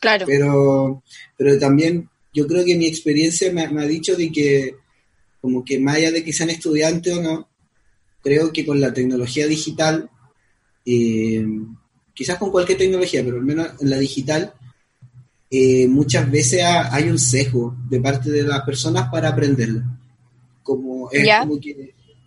Claro. 0.00 0.24
Pero, 0.26 1.02
pero 1.36 1.58
también 1.58 2.08
yo 2.32 2.46
creo 2.46 2.64
que 2.64 2.76
mi 2.76 2.86
experiencia 2.86 3.52
me, 3.52 3.68
me 3.68 3.82
ha 3.82 3.86
dicho 3.86 4.16
de 4.16 4.32
que 4.32 4.76
como 5.42 5.62
que 5.64 5.78
más 5.78 5.96
allá 5.96 6.12
de 6.12 6.24
que 6.24 6.32
sean 6.32 6.48
estudiantes 6.48 7.14
o 7.14 7.20
no, 7.20 7.48
creo 8.22 8.52
que 8.52 8.64
con 8.64 8.80
la 8.80 8.94
tecnología 8.94 9.46
digital 9.46 10.08
eh, 10.84 11.44
quizás 12.14 12.38
con 12.38 12.50
cualquier 12.50 12.78
tecnología, 12.78 13.22
pero 13.24 13.36
al 13.36 13.44
menos 13.44 13.68
en 13.80 13.90
la 13.90 13.98
digital, 13.98 14.52
eh, 15.50 15.86
muchas 15.86 16.30
veces 16.30 16.62
hay 16.64 17.08
un 17.08 17.18
sesgo 17.18 17.76
de 17.88 18.00
parte 18.00 18.30
de 18.30 18.42
las 18.42 18.62
personas 18.62 19.10
para 19.10 19.28
aprenderla. 19.28 19.84
Como, 20.62 21.10
es 21.10 21.28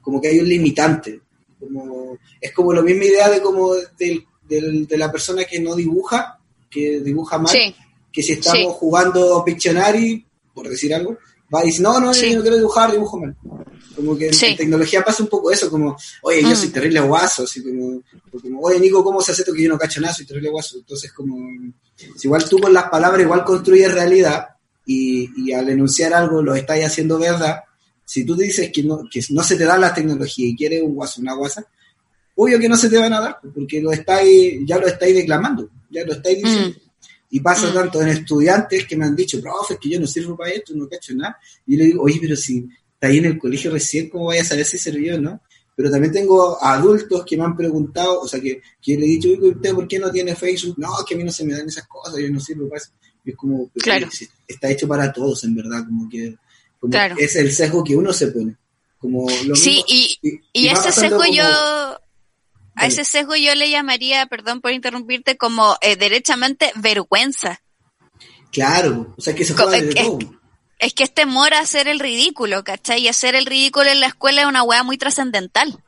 como, 0.01 0.22
que, 0.22 0.28
hay 0.28 0.39
un 0.39 0.49
limitante. 0.49 1.22
Como, 1.60 2.18
es 2.39 2.51
como 2.51 2.74
la 2.74 2.82
misma 2.82 3.06
idea 3.06 3.30
de 3.30 3.41
como 3.41 3.74
de 3.74 4.97
la 4.97 5.12
persona 5.12 5.45
que 5.45 5.60
no 5.60 5.76
dibuja, 5.76 6.39
que 6.70 6.99
dibuja 6.99 7.39
mal, 7.39 7.56
que 8.12 8.22
si 8.22 8.34
estamos 8.34 8.74
jugando 8.74 9.43
Pictionary, 9.43 10.26
por 10.53 10.70
decir 10.70 10.93
algo, 10.93 11.18
va 11.54 11.64
y 11.64 11.68
dice, 11.68 11.82
no, 11.82 12.00
no, 12.00 12.14
yo 12.14 12.36
no 12.36 12.41
quiero 12.41 12.58
dibujar, 12.58 12.91
dibujo 12.91 13.20
mal. 13.20 13.36
Como 13.96 14.18
que 14.18 14.28
en 14.28 14.58
tecnología 14.58 15.04
pasa 15.04 15.24
un 15.24 15.30
poco 15.30 15.52
eso, 15.52 15.70
como, 15.70 15.96
oye, 16.22 16.41
yo 16.41 16.56
soy 16.56 16.68
mm. 16.68 16.72
terrible 16.72 17.00
guaso, 17.00 17.43
así 17.43 17.64
como, 17.64 18.02
como, 18.41 18.60
oye, 18.62 18.80
Nico, 18.80 19.04
¿cómo 19.04 19.22
se 19.22 19.32
hace 19.32 19.43
esto 19.43 19.54
que 19.54 19.64
yo 19.64 19.70
no 19.70 19.78
cacho 19.78 20.02
nada? 20.02 20.14
Soy 20.14 20.26
terrible 20.26 20.50
guaso. 20.50 20.78
Entonces, 20.78 21.14
como, 21.14 21.38
si 21.96 22.28
igual 22.28 22.48
tú 22.50 22.60
con 22.60 22.74
las 22.74 22.89
palabras 22.89 23.22
igual 23.22 23.46
construyes 23.46 23.93
realidad 23.93 24.50
y, 24.86 25.30
y 25.41 25.54
al 25.54 25.70
enunciar 25.70 26.14
algo 26.14 26.41
lo 26.41 26.56
estás 26.56 26.84
haciendo 26.84 27.18
verdad, 27.18 27.62
si 28.06 28.24
tú 28.26 28.36
dices 28.36 28.72
que 28.72 28.84
no, 28.84 29.02
que 29.10 29.22
no 29.30 29.43
se 29.43 29.56
te 29.56 29.66
da 29.66 29.78
la 29.78 29.93
tecnología 29.93 30.48
y 30.48 30.56
quieres 30.56 30.84
un 30.84 30.93
guaso, 30.93 31.22
una 31.22 31.34
guasa, 31.34 31.66
obvio 32.36 32.60
que 32.60 32.70
no 32.70 32.78
se 32.78 32.89
te 32.89 32.98
van 32.98 33.14
a 33.14 33.22
dar, 33.22 33.39
porque 33.54 33.82
lo 33.82 33.91
estáis, 33.91 34.60
ya 34.66 34.78
lo 34.78 34.88
estáis 34.88 35.16
declamando, 35.16 35.70
ya 35.89 36.06
lo 36.06 36.14
estáis 36.14 36.38
diciendo. 36.38 36.78
Mm. 36.78 36.85
Y 37.30 37.40
pasa 37.40 37.70
mm. 37.70 37.74
tanto 37.74 38.02
en 38.02 38.10
estudiantes 38.10 38.86
que 38.86 38.96
me 38.96 39.06
han 39.06 39.16
dicho, 39.16 39.42
profe, 39.42 39.78
que 39.80 39.90
yo 39.90 40.00
no 40.00 40.08
sirvo 40.08 40.38
para 40.38 40.52
esto, 40.52 40.74
no 40.76 40.88
cacho 40.88 41.14
nada. 41.16 41.38
Y 41.66 41.74
yo 41.74 41.78
le 41.80 41.86
digo, 41.86 42.04
oye, 42.04 42.18
pero 42.22 42.36
si 42.36 42.68
está 42.94 43.08
ahí 43.08 43.18
en 43.18 43.26
el 43.26 43.38
colegio 43.38 43.72
recién, 43.72 44.10
¿cómo 44.10 44.26
vaya 44.26 44.42
a 44.42 44.46
saber 44.46 44.66
si 44.66 44.78
sirvió 44.78 45.20
no? 45.20 45.42
Pero 45.76 45.92
también 45.92 46.14
tengo 46.14 46.64
adultos 46.64 47.26
que 47.26 47.36
me 47.36 47.44
han 47.44 47.58
preguntado, 47.58 48.22
o 48.22 48.28
sea, 48.28 48.40
que, 48.40 48.62
que 48.82 48.98
le 48.98 49.06
he 49.06 49.10
dicho, 49.10 49.30
¿usted 49.30 49.74
por 49.74 49.88
qué 49.88 50.00
no 50.00 50.10
tiene 50.10 50.34
Facebook? 50.34 50.76
No, 50.78 50.90
que 51.06 51.16
a 51.16 51.18
mí 51.18 51.24
no 51.24 51.32
se 51.32 51.44
me 51.44 51.54
dan 51.54 51.68
esas 51.68 51.86
cosas, 51.86 52.18
yo 52.18 52.30
no 52.30 52.40
sirvo 52.40 52.70
para 52.70 52.82
eso. 52.82 52.92
Y 53.26 53.32
es 53.32 53.36
como, 53.36 53.70
claro. 53.74 54.08
está 54.48 54.70
hecho 54.70 54.88
para 54.88 55.12
todos, 55.12 55.44
en 55.44 55.56
verdad, 55.56 55.84
como 55.86 56.08
que 56.10 56.38
es 57.18 57.36
el 57.36 57.52
sesgo 57.52 57.84
que 57.84 57.96
uno 57.96 58.14
se 58.14 58.28
pone. 58.28 58.56
Como 58.98 59.28
lo 59.46 59.56
sí, 59.56 59.84
y, 59.88 60.18
y, 60.54 60.68
ese 60.68 60.92
sesgo 60.92 61.24
yo, 61.26 61.44
a 62.76 62.88
ese 62.88 63.06
sesgo 63.06 63.36
yo 63.36 63.56
le 63.56 63.70
llamaría, 63.70 64.26
perdón 64.26 64.62
por 64.62 64.72
interrumpirte, 64.72 65.38
como 65.38 65.78
eh, 65.82 65.96
derechamente 65.96 66.72
vergüenza. 66.76 67.62
Claro, 68.52 69.14
o 69.18 69.22
sea, 69.22 69.34
que 69.36 69.43
se 69.43 69.54
juega 69.54 69.72
de 69.72 69.93
todo 69.93 70.20
es 70.80 70.93
que 70.93 71.04
es 71.04 71.14
temor 71.14 71.54
a 71.54 71.60
hacer 71.60 71.88
el 71.88 72.00
ridículo, 72.00 72.64
¿cachai? 72.64 73.02
Y 73.02 73.08
hacer 73.08 73.36
el 73.36 73.46
ridículo 73.46 73.89
en 73.89 74.00
la 74.00 74.08
escuela 74.08 74.42
es 74.42 74.47
una 74.47 74.64
weá 74.64 74.84
muy 74.84 74.97
trascendental. 74.97 75.84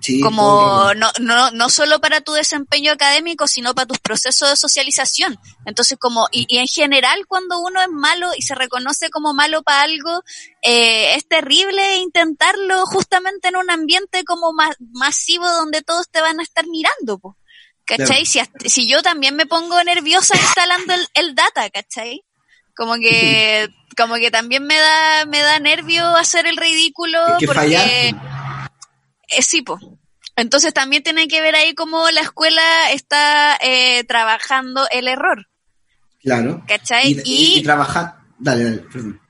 Sí, 0.00 0.20
como 0.20 0.92
no, 0.94 1.10
no, 1.20 1.50
no 1.52 1.70
solo 1.70 2.00
para 2.00 2.20
tu 2.20 2.32
desempeño 2.32 2.92
académico, 2.92 3.46
sino 3.46 3.74
para 3.74 3.86
tus 3.86 3.98
procesos 3.98 4.50
de 4.50 4.56
socialización. 4.56 5.38
Entonces, 5.64 5.96
como, 5.98 6.26
y, 6.32 6.46
y 6.48 6.58
en 6.58 6.66
general, 6.66 7.26
cuando 7.28 7.60
uno 7.60 7.80
es 7.80 7.88
malo 7.90 8.30
y 8.36 8.42
se 8.42 8.54
reconoce 8.54 9.10
como 9.10 9.32
malo 9.32 9.62
para 9.62 9.82
algo, 9.82 10.22
eh, 10.62 11.14
es 11.14 11.28
terrible 11.28 11.98
intentarlo 11.98 12.84
justamente 12.86 13.48
en 13.48 13.56
un 13.56 13.70
ambiente 13.70 14.24
como 14.24 14.52
masivo 14.92 15.48
donde 15.48 15.82
todos 15.82 16.08
te 16.10 16.20
van 16.20 16.40
a 16.40 16.42
estar 16.42 16.66
mirando, 16.66 17.18
po. 17.18 17.36
¿cachai? 17.86 18.26
Si, 18.26 18.40
si 18.66 18.88
yo 18.88 19.02
también 19.02 19.36
me 19.36 19.46
pongo 19.46 19.82
nerviosa 19.84 20.36
instalando 20.36 20.92
el, 20.94 21.08
el 21.14 21.34
data, 21.34 21.70
¿cachai? 21.70 22.22
Como 22.74 22.96
que, 22.96 23.68
como 23.96 24.16
que 24.16 24.30
también 24.30 24.64
me 24.64 24.76
da, 24.76 25.24
me 25.26 25.40
da 25.40 25.58
nervio 25.58 26.04
hacer 26.16 26.46
el 26.46 26.56
ridículo 26.56 27.20
porque 27.46 28.14
eh, 29.28 29.42
sí, 29.42 29.62
pues. 29.62 29.82
Entonces 30.36 30.74
también 30.74 31.02
tiene 31.02 31.28
que 31.28 31.40
ver 31.40 31.54
ahí 31.54 31.74
cómo 31.74 32.10
la 32.10 32.20
escuela 32.20 32.90
está 32.92 33.56
eh, 33.62 34.04
trabajando 34.04 34.86
el 34.90 35.08
error. 35.08 35.46
Claro. 36.22 36.62
¿Cachai? 36.68 37.22
Y, 37.24 37.62
trabajar. 37.62 38.16
Dale, 38.38 38.64
dale, 38.64 38.78
perdón. 38.78 39.20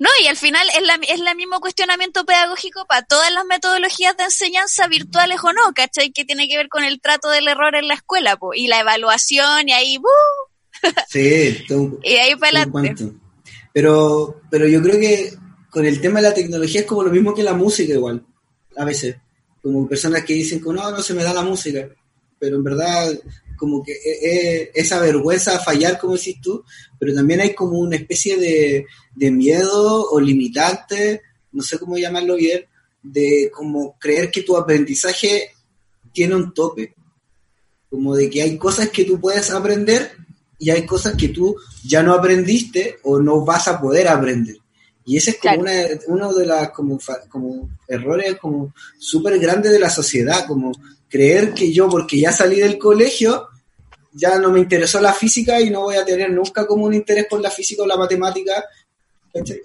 No, 0.00 0.08
y 0.22 0.28
al 0.28 0.36
final 0.36 0.66
es 0.76 0.86
la, 0.86 0.98
es 1.08 1.20
la 1.20 1.34
mismo 1.34 1.60
cuestionamiento 1.60 2.24
pedagógico 2.24 2.86
para 2.86 3.02
todas 3.02 3.32
las 3.32 3.44
metodologías 3.46 4.16
de 4.16 4.24
enseñanza 4.24 4.86
virtuales 4.86 5.38
o 5.42 5.52
no, 5.52 5.72
¿cachai? 5.74 6.12
Que 6.12 6.24
tiene 6.24 6.48
que 6.48 6.56
ver 6.56 6.68
con 6.68 6.84
el 6.84 7.00
trato 7.00 7.28
del 7.30 7.48
error 7.48 7.74
en 7.74 7.88
la 7.88 7.94
escuela, 7.94 8.36
po, 8.36 8.54
y 8.54 8.68
la 8.68 8.80
evaluación, 8.80 9.68
y 9.68 9.72
ahí, 9.72 9.98
¡buh! 9.98 10.08
Sí, 11.08 11.64
y 12.04 12.12
ahí 12.14 12.36
para 12.36 12.66
Pero, 13.72 14.40
pero 14.50 14.68
yo 14.68 14.80
creo 14.82 15.00
que 15.00 15.32
con 15.70 15.84
el 15.84 16.00
tema 16.00 16.20
de 16.20 16.28
la 16.28 16.34
tecnología 16.34 16.82
es 16.82 16.86
como 16.86 17.02
lo 17.02 17.10
mismo 17.10 17.34
que 17.34 17.42
la 17.42 17.54
música 17.54 17.92
igual, 17.92 18.24
a 18.76 18.84
veces. 18.84 19.16
Como 19.62 19.88
personas 19.88 20.24
que 20.24 20.34
dicen 20.34 20.60
que 20.62 20.72
no, 20.72 20.90
no 20.90 21.02
se 21.02 21.14
me 21.14 21.24
da 21.24 21.34
la 21.34 21.42
música. 21.42 21.88
pero 22.38 22.56
en 22.56 22.64
verdad 22.64 23.18
como 23.56 23.82
que 23.82 23.92
esa 24.72 25.00
vergüenza 25.00 25.58
fallar, 25.58 25.98
como 25.98 26.14
decís 26.14 26.40
tú, 26.40 26.64
pero 26.98 27.12
también 27.12 27.40
hay 27.40 27.54
como 27.54 27.78
una 27.80 27.96
especie 27.96 28.38
de, 28.38 28.86
de 29.16 29.30
miedo 29.32 30.08
o 30.08 30.20
limitante, 30.20 31.22
no 31.52 31.62
sé 31.62 31.78
cómo 31.78 31.98
llamarlo 31.98 32.36
bien, 32.36 32.64
de 33.02 33.50
como 33.52 33.98
creer 33.98 34.30
que 34.30 34.42
tu 34.42 34.56
aprendizaje 34.56 35.50
tiene 36.12 36.36
un 36.36 36.54
tope, 36.54 36.94
como 37.90 38.14
de 38.14 38.30
que 38.30 38.42
hay 38.42 38.56
cosas 38.56 38.90
que 38.90 39.04
tú 39.04 39.20
puedes 39.20 39.50
aprender 39.50 40.12
y 40.58 40.70
hay 40.70 40.86
cosas 40.86 41.14
que 41.16 41.28
tú 41.28 41.56
ya 41.84 42.02
no 42.02 42.14
aprendiste 42.14 42.98
o 43.02 43.20
no 43.20 43.44
vas 43.44 43.68
a 43.68 43.80
poder 43.80 44.08
aprender. 44.08 44.56
Y 45.08 45.16
ese 45.16 45.30
es 45.30 45.38
como 45.38 45.60
una, 45.62 45.72
uno 46.08 46.34
de 46.34 46.44
los 46.44 46.68
como, 46.68 47.00
como 47.30 47.70
errores 47.88 48.36
como 48.36 48.74
súper 48.98 49.38
grandes 49.38 49.72
de 49.72 49.78
la 49.78 49.88
sociedad, 49.88 50.46
como 50.46 50.70
creer 51.08 51.54
que 51.54 51.72
yo, 51.72 51.88
porque 51.88 52.20
ya 52.20 52.30
salí 52.30 52.60
del 52.60 52.76
colegio, 52.76 53.48
ya 54.12 54.38
no 54.38 54.50
me 54.50 54.60
interesó 54.60 55.00
la 55.00 55.14
física 55.14 55.58
y 55.62 55.70
no 55.70 55.84
voy 55.84 55.96
a 55.96 56.04
tener 56.04 56.30
nunca 56.30 56.66
como 56.66 56.84
un 56.84 56.92
interés 56.92 57.24
por 57.26 57.40
la 57.40 57.50
física 57.50 57.84
o 57.84 57.86
la 57.86 57.96
matemática, 57.96 58.62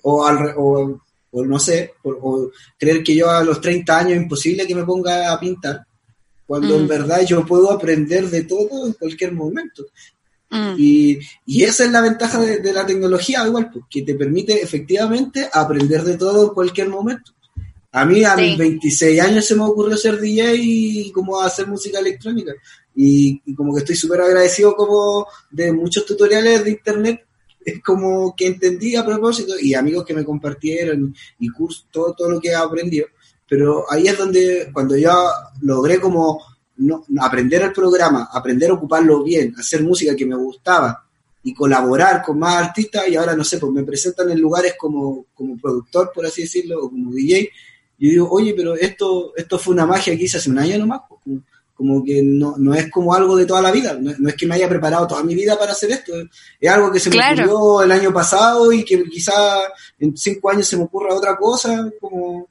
o, 0.04 0.26
al, 0.26 0.54
o, 0.56 1.02
no 1.34 1.60
sé, 1.60 1.92
o, 2.04 2.50
creer 2.80 3.04
que 3.04 3.14
yo 3.14 3.30
a 3.30 3.44
los 3.44 3.60
30 3.60 3.98
años 3.98 4.12
es 4.14 4.22
imposible 4.24 4.66
que 4.66 4.76
me 4.76 4.86
ponga 4.86 5.34
a 5.34 5.38
pintar, 5.42 5.86
cuando 6.48 6.78
en 6.78 6.86
mm. 6.86 6.88
verdad 6.88 7.26
yo 7.26 7.46
puedo 7.46 7.70
aprender 7.70 8.30
de 8.30 8.44
todo 8.44 8.88
en 8.88 8.94
cualquier 8.94 9.34
momento. 9.34 9.84
Mm. 10.54 10.76
Y, 10.78 11.20
y, 11.48 11.64
esa 11.64 11.84
es 11.84 11.92
la 11.92 12.02
ventaja 12.02 12.40
de, 12.40 12.72
la 12.72 12.86
tecnología, 12.86 13.46
igual, 13.48 13.72
pues, 13.72 13.86
que 13.90 14.04
te 14.04 14.14
permite 14.14 14.62
efectivamente 14.62 15.50
aprender 15.52 16.04
de 16.04 16.16
todo 16.16 16.48
en 16.48 16.54
cualquier 16.54 16.90
momento. 16.90 17.34
A 17.92 18.06
mí 18.06 18.24
a 18.24 18.36
mis 18.36 18.56
26 18.56 19.20
años 19.20 19.46
se 19.46 19.56
me 19.56 19.64
ocurrió 19.64 19.98
ser 19.98 20.20
DJ 20.20 20.56
y 20.56 21.12
como 21.12 21.42
hacer 21.42 21.66
música 21.66 22.00
electrónica. 22.00 22.54
Y, 22.96 23.42
como 23.56 23.74
que 23.74 23.80
estoy 23.80 23.96
súper 23.96 24.22
agradecido 24.22 24.76
como 24.76 25.26
de 25.50 25.72
muchos 25.72 26.06
tutoriales 26.06 26.64
de 26.64 26.70
internet, 26.70 27.26
como 27.84 28.36
que 28.36 28.46
entendí 28.46 28.96
a 28.96 29.04
propósito 29.04 29.56
y 29.60 29.74
amigos 29.74 30.06
que 30.06 30.14
me 30.14 30.24
compartieron 30.24 31.16
y 31.40 31.50
cursos, 31.50 31.88
todo, 31.92 32.14
todo 32.14 32.30
lo 32.30 32.40
que 32.40 32.50
he 32.50 32.56
aprendido. 32.56 33.08
Pero 33.50 33.92
ahí 33.92 34.08
es 34.08 34.18
donde, 34.20 34.70
cuando 34.72 34.96
yo 34.96 35.12
logré 35.62 36.00
como 36.00 36.40
no, 36.78 37.04
aprender 37.20 37.62
el 37.62 37.72
programa, 37.72 38.30
aprender 38.32 38.72
a 38.72 38.74
ocuparlo 38.74 39.24
bien, 39.24 39.54
hacer 39.58 39.84
música 39.84 40.16
que 40.16 40.26
me 40.26 40.36
gustaba 40.36 41.06
y 41.44 41.54
colaborar 41.54 42.24
con 42.24 42.40
más 42.40 42.68
artistas 42.68 43.08
y 43.10 43.16
ahora 43.16 43.36
no 43.36 43.44
sé, 43.44 43.58
pues 43.58 43.72
me 43.72 43.84
presentan 43.84 44.32
en 44.32 44.40
lugares 44.40 44.76
como, 44.78 45.26
como 45.34 45.58
productor, 45.58 46.12
por 46.14 46.26
así 46.26 46.44
decirlo, 46.44 46.86
o 46.86 46.90
como 46.90 47.12
DJ 47.12 47.50
yo 48.04 48.10
digo, 48.10 48.30
oye, 48.32 48.54
pero 48.54 48.76
esto, 48.76 49.34
esto 49.36 49.58
fue 49.58 49.74
una 49.74 49.86
magia 49.86 50.18
que 50.18 50.24
hice 50.24 50.38
hace 50.38 50.50
un 50.50 50.60
año 50.60 50.78
nomás, 50.78 51.02
como, 51.74 52.04
que 52.04 52.22
no, 52.22 52.56
no, 52.58 52.74
es 52.74 52.90
como 52.92 53.14
algo 53.14 53.38
de 53.38 53.46
toda 53.46 53.62
la 53.62 53.72
vida, 53.72 53.98
no, 54.00 54.28
es 54.28 54.36
que 54.36 54.46
me 54.46 54.56
haya 54.56 54.68
preparado 54.68 55.08
toda 55.08 55.24
mi 55.24 55.36
vida 55.36 55.58
para 55.58 55.72
hacer 55.72 55.92
esto, 55.92 56.12
es 56.60 56.70
algo 56.70 56.92
que 56.92 57.00
se 57.00 57.10
me 57.10 57.18
ocurrió 57.18 57.82
el 57.82 57.92
año 57.92 58.14
pasado 58.14 58.72
y 58.74 58.84
que 58.84 59.04
quizá 59.06 59.34
en 60.00 60.18
cinco 60.18 60.50
años 60.50 60.68
se 60.68 60.76
me 60.76 60.84
ocurra 60.84 61.16
otra 61.16 61.38
cosa, 61.38 61.90
como, 62.00 62.50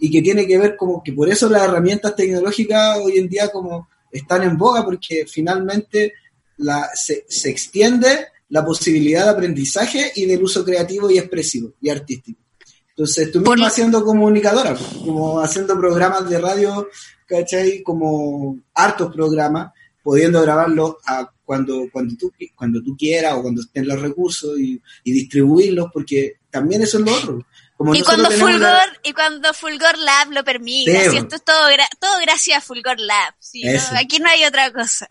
y 0.00 0.10
que 0.10 0.22
tiene 0.22 0.46
que 0.46 0.58
ver 0.58 0.76
como 0.76 1.02
que 1.02 1.12
por 1.12 1.28
eso 1.28 1.48
las 1.48 1.64
herramientas 1.64 2.14
tecnológicas 2.16 2.98
hoy 2.98 3.18
en 3.18 3.28
día 3.28 3.48
como 3.48 3.88
están 4.10 4.42
en 4.42 4.56
boga, 4.56 4.84
porque 4.84 5.26
finalmente 5.26 6.12
la, 6.58 6.88
se, 6.94 7.24
se 7.28 7.50
extiende 7.50 8.26
la 8.48 8.64
posibilidad 8.64 9.24
de 9.24 9.30
aprendizaje 9.30 10.12
y 10.14 10.26
del 10.26 10.42
uso 10.42 10.64
creativo 10.64 11.10
y 11.10 11.18
expresivo 11.18 11.72
y 11.80 11.90
artístico. 11.90 12.40
Entonces, 12.90 13.32
tú 13.32 13.40
mismo 13.40 13.66
haciendo 13.66 14.04
comunicadora, 14.04 14.76
como 15.04 15.40
haciendo 15.40 15.76
programas 15.76 16.30
de 16.30 16.38
radio, 16.38 16.88
¿cachai? 17.26 17.82
Como 17.82 18.60
hartos 18.72 19.12
programas, 19.12 19.72
pudiendo 20.00 20.40
grabarlos 20.42 20.96
a 21.04 21.28
cuando, 21.44 21.88
cuando, 21.92 22.14
tú, 22.16 22.32
cuando 22.54 22.80
tú 22.82 22.96
quieras 22.96 23.34
o 23.34 23.42
cuando 23.42 23.62
estén 23.62 23.88
los 23.88 24.00
recursos 24.00 24.58
y, 24.60 24.80
distribuirlos, 25.04 25.88
porque 25.92 26.34
también 26.50 26.82
eso 26.82 26.98
es 26.98 27.04
lo 27.04 27.12
otro. 27.12 27.46
Y, 27.92 28.02
cuando 28.02 28.30
Fulgor, 28.30 29.00
y 29.02 29.12
cuando 29.12 29.52
Fulgor 29.52 29.98
Lab 29.98 30.30
lo 30.30 30.44
permite, 30.44 31.10
sí, 31.10 31.16
esto 31.16 31.36
es 31.36 31.44
todo, 31.44 31.68
todo 32.00 32.18
gracias 32.22 32.58
a 32.58 32.60
Fulgor 32.60 33.00
Lab, 33.00 33.34
aquí 33.96 34.18
no 34.18 34.28
hay 34.28 34.44
otra 34.44 34.72
cosa. 34.72 35.08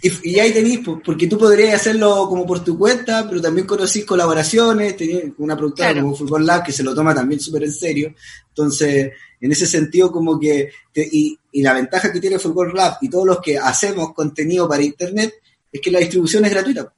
Y, 0.00 0.38
ahí 0.38 0.52
tenéis, 0.52 0.80
porque 1.04 1.26
tú 1.26 1.36
podrías 1.36 1.74
hacerlo 1.74 2.28
como 2.28 2.46
por 2.46 2.62
tu 2.62 2.78
cuenta, 2.78 3.26
pero 3.28 3.40
también 3.40 3.66
conocís 3.66 4.04
colaboraciones, 4.04 4.96
tenés 4.96 5.32
una 5.38 5.56
productora 5.56 6.00
como 6.00 6.14
Fulgor 6.14 6.42
Lab 6.42 6.64
que 6.64 6.72
se 6.72 6.84
lo 6.84 6.94
toma 6.94 7.14
también 7.14 7.40
súper 7.40 7.64
en 7.64 7.72
serio. 7.72 8.14
Entonces, 8.48 9.12
en 9.40 9.52
ese 9.52 9.66
sentido, 9.66 10.12
como 10.12 10.38
que, 10.38 10.70
y, 10.94 11.38
la 11.54 11.72
ventaja 11.72 12.12
que 12.12 12.20
tiene 12.20 12.38
Fulgor 12.38 12.74
Lab 12.74 12.98
y 13.00 13.10
todos 13.10 13.26
los 13.26 13.40
que 13.40 13.58
hacemos 13.58 14.14
contenido 14.14 14.68
para 14.68 14.82
Internet 14.82 15.34
es 15.72 15.80
que 15.80 15.90
la 15.90 15.98
distribución 15.98 16.44
es 16.44 16.52
gratuita. 16.52 16.92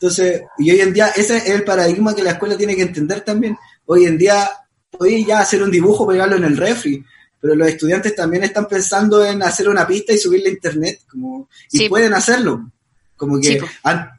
Entonces, 0.00 0.44
y 0.56 0.70
hoy 0.70 0.80
en 0.80 0.94
día, 0.94 1.08
ese 1.08 1.36
es 1.36 1.48
el 1.50 1.62
paradigma 1.62 2.14
que 2.14 2.22
la 2.22 2.30
escuela 2.30 2.56
tiene 2.56 2.74
que 2.74 2.80
entender 2.80 3.20
también. 3.20 3.58
Hoy 3.84 4.06
en 4.06 4.16
día, 4.16 4.48
podéis 4.90 5.26
ya 5.26 5.40
hacer 5.40 5.62
un 5.62 5.70
dibujo, 5.70 6.08
pegarlo 6.08 6.36
en 6.36 6.44
el 6.44 6.56
refri, 6.56 7.04
pero 7.38 7.54
los 7.54 7.68
estudiantes 7.68 8.14
también 8.14 8.44
están 8.44 8.66
pensando 8.66 9.22
en 9.22 9.42
hacer 9.42 9.68
una 9.68 9.86
pista 9.86 10.14
y 10.14 10.18
subirla 10.18 10.48
a 10.48 10.52
internet, 10.52 11.00
como, 11.06 11.50
y 11.70 11.86
pueden 11.86 12.14
hacerlo. 12.14 12.70
Como 13.14 13.38
que 13.38 13.60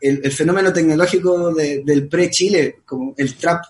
el, 0.01 0.31
fenómeno 0.31 0.71
tecnológico 0.71 1.51
del 1.51 2.07
pre-Chile, 2.07 2.81
como 2.85 3.15
el 3.17 3.33
trap, 3.33 3.63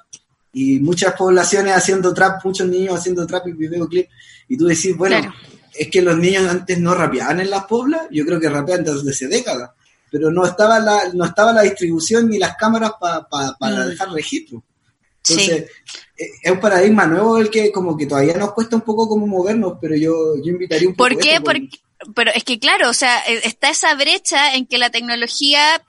y 0.51 0.81
muchas 0.81 1.13
poblaciones 1.13 1.73
haciendo 1.73 2.13
trap, 2.13 2.43
muchos 2.43 2.67
niños 2.67 2.99
haciendo 2.99 3.25
trap 3.25 3.47
y 3.47 3.53
videoclip, 3.53 4.09
y 4.49 4.57
tú 4.57 4.65
decís, 4.65 4.97
bueno, 4.97 5.33
es 5.73 5.88
que 5.88 6.01
los 6.01 6.17
niños 6.17 6.45
antes 6.45 6.77
no 6.77 6.93
rapeaban 6.93 7.39
en 7.39 7.49
las 7.49 7.63
poblas, 7.63 8.01
yo 8.11 8.25
creo 8.25 8.38
que 8.38 8.49
rapean 8.49 8.83
desde 8.83 9.09
hace 9.09 9.29
décadas, 9.29 9.71
pero 10.11 10.29
no 10.29 10.45
estaba 10.45 10.79
la, 10.79 11.09
no 11.13 11.25
estaba 11.25 11.53
la 11.53 11.61
distribución 11.61 12.29
ni 12.29 12.38
las 12.38 12.57
cámaras 12.57 12.91
para 12.99 13.25
mm. 13.59 13.89
dejar 13.89 14.11
registro. 14.11 14.61
Entonces, 15.27 15.69
eh, 16.17 16.27
es 16.41 16.51
un 16.51 16.59
paradigma 16.59 17.05
nuevo 17.05 17.38
el 17.38 17.49
que 17.49 17.71
como 17.71 17.95
que 17.95 18.07
todavía 18.07 18.33
nos 18.35 18.53
cuesta 18.53 18.75
un 18.75 18.81
poco 18.81 19.07
como 19.07 19.25
movernos, 19.25 19.77
pero 19.79 19.95
yo, 19.95 20.35
yo 20.43 20.51
invitaría 20.51 20.89
un 20.89 20.95
poco. 20.95 21.09
¿Por 21.09 21.17
qué? 21.17 21.39
Porque, 21.39 21.69
pero 22.13 22.31
es 22.33 22.43
que 22.43 22.59
claro, 22.59 22.89
o 22.89 22.93
sea, 22.93 23.19
e, 23.27 23.47
está 23.47 23.69
esa 23.69 23.93
brecha 23.95 24.55
en 24.55 24.65
que 24.65 24.77
la 24.77 24.89
tecnología 24.89 25.81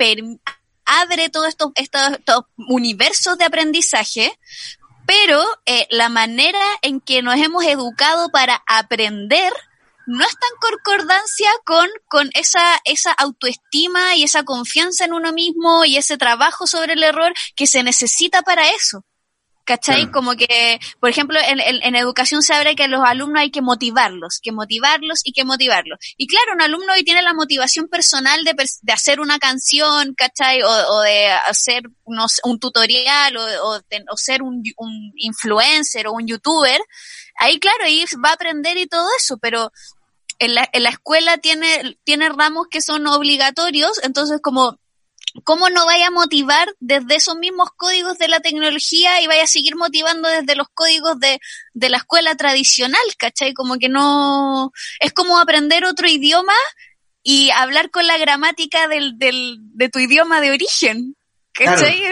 abre 0.85 1.29
todos 1.31 1.49
estos, 1.49 1.73
estos, 1.75 2.45
universos 2.57 3.39
de 3.39 3.45
aprendizaje, 3.45 4.39
pero 5.07 5.43
eh, 5.67 5.87
la 5.91 6.09
manera 6.09 6.61
en 6.83 7.01
que 7.01 7.23
nos 7.23 7.37
hemos 7.37 7.65
educado 7.65 8.31
para 8.31 8.63
aprender 8.67 9.53
no 10.07 10.25
está 10.25 10.47
en 10.53 10.71
concordancia 10.71 11.51
con, 11.65 11.89
con 12.09 12.31
esa, 12.35 12.81
esa 12.85 13.13
autoestima 13.13 14.17
y 14.17 14.25
esa 14.25 14.45
confianza 14.45 15.05
en 15.05 15.13
uno 15.13 15.33
mismo 15.33 15.85
y 15.85 15.97
ese 15.97 16.17
trabajo 16.17 16.67
sobre 16.67 16.95
el 16.95 17.03
error 17.03 17.33
que 17.57 17.67
se 17.67 17.83
necesita 17.83 18.43
para 18.43 18.69
eso. 18.71 19.05
¿Cachai? 19.65 20.11
Como 20.11 20.35
que, 20.35 20.81
por 20.99 21.09
ejemplo, 21.09 21.39
en, 21.39 21.61
en, 21.61 21.95
educación 21.95 22.43
se 22.43 22.53
habla 22.53 22.75
que 22.75 22.83
a 22.83 22.89
los 22.89 23.03
alumnos 23.05 23.43
hay 23.43 23.53
que 23.53 23.63
motivarlos, 23.63 24.41
que 24.43 24.51
motivarlos 24.51 25.21
y 25.23 25.33
que 25.33 25.45
motivarlos. 25.45 25.99
Y 26.17 26.27
claro, 26.27 26.55
un 26.55 26.63
alumno 26.63 26.93
hoy 26.93 27.05
tiene 27.05 27.23
la 27.23 27.33
motivación 27.33 27.87
personal 27.87 28.43
de, 28.43 28.55
de 28.57 28.93
hacer 28.93 29.21
una 29.21 29.39
canción, 29.39 30.15
¿cachai? 30.15 30.63
O, 30.63 30.69
o 30.69 31.03
de 31.03 31.29
hacer 31.31 31.85
unos, 32.03 32.41
un 32.43 32.59
tutorial 32.59 33.37
o, 33.37 33.45
o, 33.71 34.17
ser 34.17 34.43
un, 34.43 34.65
un, 34.79 35.13
influencer 35.17 36.09
o 36.09 36.13
un 36.13 36.27
youtuber. 36.27 36.81
Ahí, 37.39 37.59
claro, 37.59 37.85
ahí 37.85 38.05
va 38.25 38.31
a 38.31 38.35
aprender 38.35 38.77
y 38.77 38.87
todo 38.87 39.09
eso, 39.17 39.39
pero 39.39 39.73
en 40.39 40.55
la, 40.55 40.69
en 40.73 40.83
la 40.83 40.91
escuela 40.91 41.39
tiene, 41.39 41.99
tiene 42.05 42.29
ramos 42.29 42.67
que 42.71 42.83
son 42.83 43.07
obligatorios, 43.07 44.03
entonces 44.03 44.41
como 44.43 44.79
¿cómo 45.45 45.71
no 45.71 45.87
vaya 45.87 46.09
a 46.09 46.11
motivar 46.11 46.75
desde 46.81 47.17
esos 47.17 47.37
mismos 47.37 47.71
códigos 47.77 48.19
de 48.19 48.29
la 48.29 48.41
tecnología 48.41 49.21
y 49.21 49.27
vaya 49.27 49.45
a 49.45 49.49
seguir 49.49 49.77
motivando 49.77 50.29
desde 50.29 50.55
los 50.57 50.69
códigos 50.75 51.19
de, 51.19 51.41
de 51.73 51.89
la 51.89 51.99
escuela 51.99 52.35
tradicional, 52.37 53.01
¿cachai? 53.19 53.55
Como 53.55 53.79
que 53.79 53.89
no, 53.89 54.73
es 55.01 55.13
como 55.13 55.39
aprender 55.39 55.85
otro 55.85 56.09
idioma 56.09 56.55
y 57.23 57.51
hablar 57.51 57.91
con 57.91 58.07
la 58.07 58.19
gramática 58.19 58.89
del, 58.89 59.19
del, 59.19 59.59
de 59.61 59.89
tu 59.89 59.99
idioma 59.99 60.41
de 60.41 60.51
origen, 60.51 61.17
¿cachai? 61.53 62.03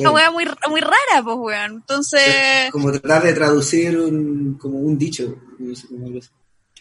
Una 0.00 0.10
wea 0.10 0.30
muy, 0.30 0.44
muy 0.68 0.80
rara, 0.80 1.22
pues, 1.22 1.36
weón. 1.38 1.72
Entonces... 1.72 2.70
como 2.70 2.90
tratar 2.90 3.22
de 3.22 3.32
traducir 3.32 3.98
un, 3.98 4.58
como 4.58 4.78
un 4.78 4.98
dicho. 4.98 5.36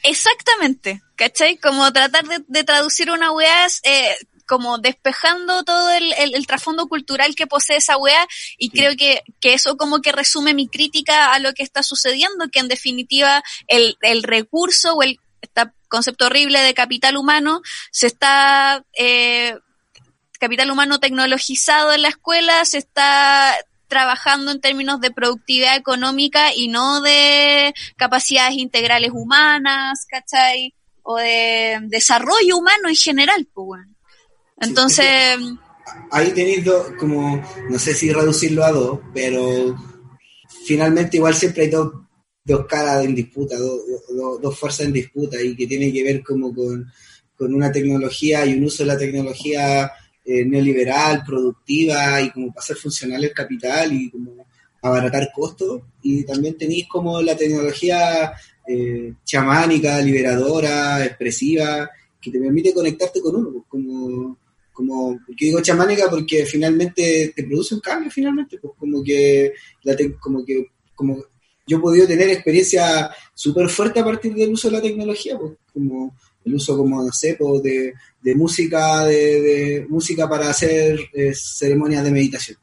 Exactamente, 0.03 1.01
¿cachai? 1.15 1.57
Como 1.57 1.91
tratar 1.91 2.25
de, 2.27 2.43
de 2.47 2.63
traducir 2.63 3.11
una 3.11 3.31
weá 3.31 3.67
eh, 3.83 4.15
como 4.47 4.77
despejando 4.77 5.63
todo 5.63 5.91
el, 5.91 6.13
el, 6.13 6.47
trasfondo 6.47 6.87
cultural 6.87 7.35
que 7.35 7.47
posee 7.47 7.77
esa 7.77 7.97
weá 7.97 8.25
y 8.57 8.69
creo 8.69 8.95
que, 8.95 9.21
que, 9.41 9.53
eso 9.53 9.75
como 9.75 10.01
que 10.01 10.13
resume 10.13 10.53
mi 10.53 10.69
crítica 10.69 11.33
a 11.33 11.39
lo 11.39 11.53
que 11.53 11.63
está 11.63 11.83
sucediendo, 11.83 12.47
que 12.49 12.59
en 12.59 12.69
definitiva 12.69 13.43
el, 13.67 13.97
el 14.01 14.23
recurso 14.23 14.93
o 14.93 15.03
el 15.03 15.19
este 15.41 15.61
concepto 15.87 16.25
horrible 16.25 16.59
de 16.59 16.73
capital 16.73 17.17
humano 17.17 17.61
se 17.91 18.07
está... 18.07 18.83
Eh, 18.97 19.57
capital 20.37 20.71
humano 20.71 20.99
tecnologizado 20.99 21.93
en 21.93 22.01
la 22.01 22.09
escuela 22.09 22.63
se 22.65 22.77
está 22.79 23.55
trabajando 23.87 24.51
en 24.51 24.59
términos 24.59 24.99
de 24.99 25.11
productividad 25.11 25.77
económica 25.77 26.53
y 26.53 26.67
no 26.67 27.01
de 27.01 27.73
capacidades 27.95 28.57
integrales 28.57 29.11
humanas, 29.13 30.05
¿cachai? 30.09 30.73
o 31.09 31.15
de 31.15 31.79
desarrollo 31.87 32.57
humano 32.57 32.89
en 32.89 32.95
general, 32.95 33.47
pues 33.53 33.65
bueno. 33.65 33.95
Entonces... 34.59 35.37
ahí 36.11 36.31
tenéis 36.31 36.65
dos, 36.65 36.91
como, 36.99 37.41
no 37.69 37.79
sé 37.79 37.93
si 37.93 38.11
reducirlo 38.11 38.65
a 38.65 38.73
dos, 38.73 38.99
pero 39.13 39.73
finalmente 40.65 41.15
igual 41.15 41.33
siempre 41.33 41.63
hay 41.63 41.69
dos, 41.69 41.93
dos 42.43 42.65
caras 42.67 43.05
en 43.05 43.15
disputa, 43.15 43.55
dos, 43.57 43.79
dos, 44.41 44.59
fuerzas 44.59 44.87
en 44.87 44.93
disputa 44.93 45.41
y 45.41 45.55
que 45.55 45.65
tiene 45.65 45.93
que 45.93 46.03
ver 46.03 46.21
como 46.21 46.53
con, 46.53 46.91
con 47.37 47.53
una 47.53 47.71
tecnología 47.71 48.45
y 48.45 48.55
un 48.55 48.65
uso 48.65 48.83
de 48.83 48.87
la 48.87 48.97
tecnología 48.97 49.89
eh, 50.29 50.43
neoliberal, 50.43 51.23
productiva 51.25 52.21
y 52.21 52.31
como 52.31 52.47
para 52.47 52.59
hacer 52.59 52.75
funcional 52.75 53.23
el 53.23 53.31
capital 53.31 53.93
y 53.93 54.09
como 54.09 54.45
abaratar 54.81 55.29
costos. 55.33 55.83
Y 56.01 56.25
también 56.25 56.57
tenéis 56.57 56.85
como 56.89 57.21
la 57.21 57.37
tecnología 57.37 58.33
eh, 58.67 59.13
chamánica, 59.23 60.01
liberadora, 60.01 61.05
expresiva, 61.05 61.89
que 62.19 62.29
te 62.29 62.41
permite 62.41 62.73
conectarte 62.73 63.21
con 63.21 63.37
uno, 63.37 63.51
pues, 63.53 63.63
como, 63.69 64.37
como, 64.73 65.17
porque 65.25 65.45
digo 65.45 65.61
chamánica 65.61 66.09
porque 66.09 66.45
finalmente 66.45 67.31
te 67.33 67.43
produce 67.43 67.75
un 67.75 67.79
cambio 67.79 68.11
finalmente, 68.11 68.57
pues 68.59 68.73
como 68.77 69.01
que, 69.01 69.53
la 69.83 69.95
como 70.19 70.43
que, 70.43 70.65
como 70.93 71.23
yo 71.65 71.77
he 71.77 71.81
podido 71.81 72.05
tener 72.05 72.29
experiencia 72.29 73.09
súper 73.33 73.69
fuerte 73.69 74.01
a 74.01 74.05
partir 74.05 74.33
del 74.33 74.51
uso 74.51 74.69
de 74.69 74.75
la 74.75 74.81
tecnología, 74.81 75.37
pues 75.37 75.53
como 75.73 76.13
el 76.47 76.55
uso 76.55 76.77
como, 76.77 77.03
no 77.03 77.11
sé, 77.11 77.37
de, 77.61 78.35
música, 78.35 79.05
de, 79.05 79.85
música 79.89 80.27
para 80.27 80.49
hacer 80.49 80.99
eh, 81.13 81.33
ceremonias 81.35 82.03
de 82.03 82.11
meditación. 82.11 82.57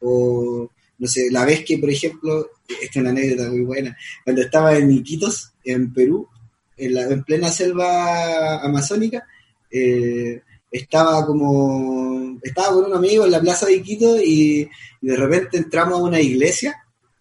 O, 0.00 0.70
no 0.98 1.08
sé, 1.08 1.30
la 1.30 1.44
vez 1.44 1.64
que, 1.64 1.78
por 1.78 1.90
ejemplo, 1.90 2.48
esta 2.68 2.84
es 2.84 2.96
una 2.96 3.10
anécdota 3.10 3.50
muy 3.50 3.62
buena, 3.62 3.96
cuando 4.22 4.42
estaba 4.42 4.76
en 4.76 4.90
Iquitos, 4.90 5.52
en 5.64 5.92
Perú, 5.92 6.28
en, 6.76 6.94
la, 6.94 7.02
en 7.02 7.24
plena 7.24 7.50
selva 7.50 8.60
amazónica, 8.62 9.26
eh, 9.70 10.40
estaba 10.70 11.26
como, 11.26 12.38
estaba 12.42 12.74
con 12.74 12.84
un 12.84 12.96
amigo 12.96 13.24
en 13.24 13.32
la 13.32 13.40
plaza 13.40 13.66
de 13.66 13.74
Iquitos 13.74 14.20
y, 14.24 14.68
de 15.00 15.16
repente 15.16 15.58
entramos 15.58 15.98
a 15.98 16.02
una 16.04 16.20
iglesia, 16.20 16.74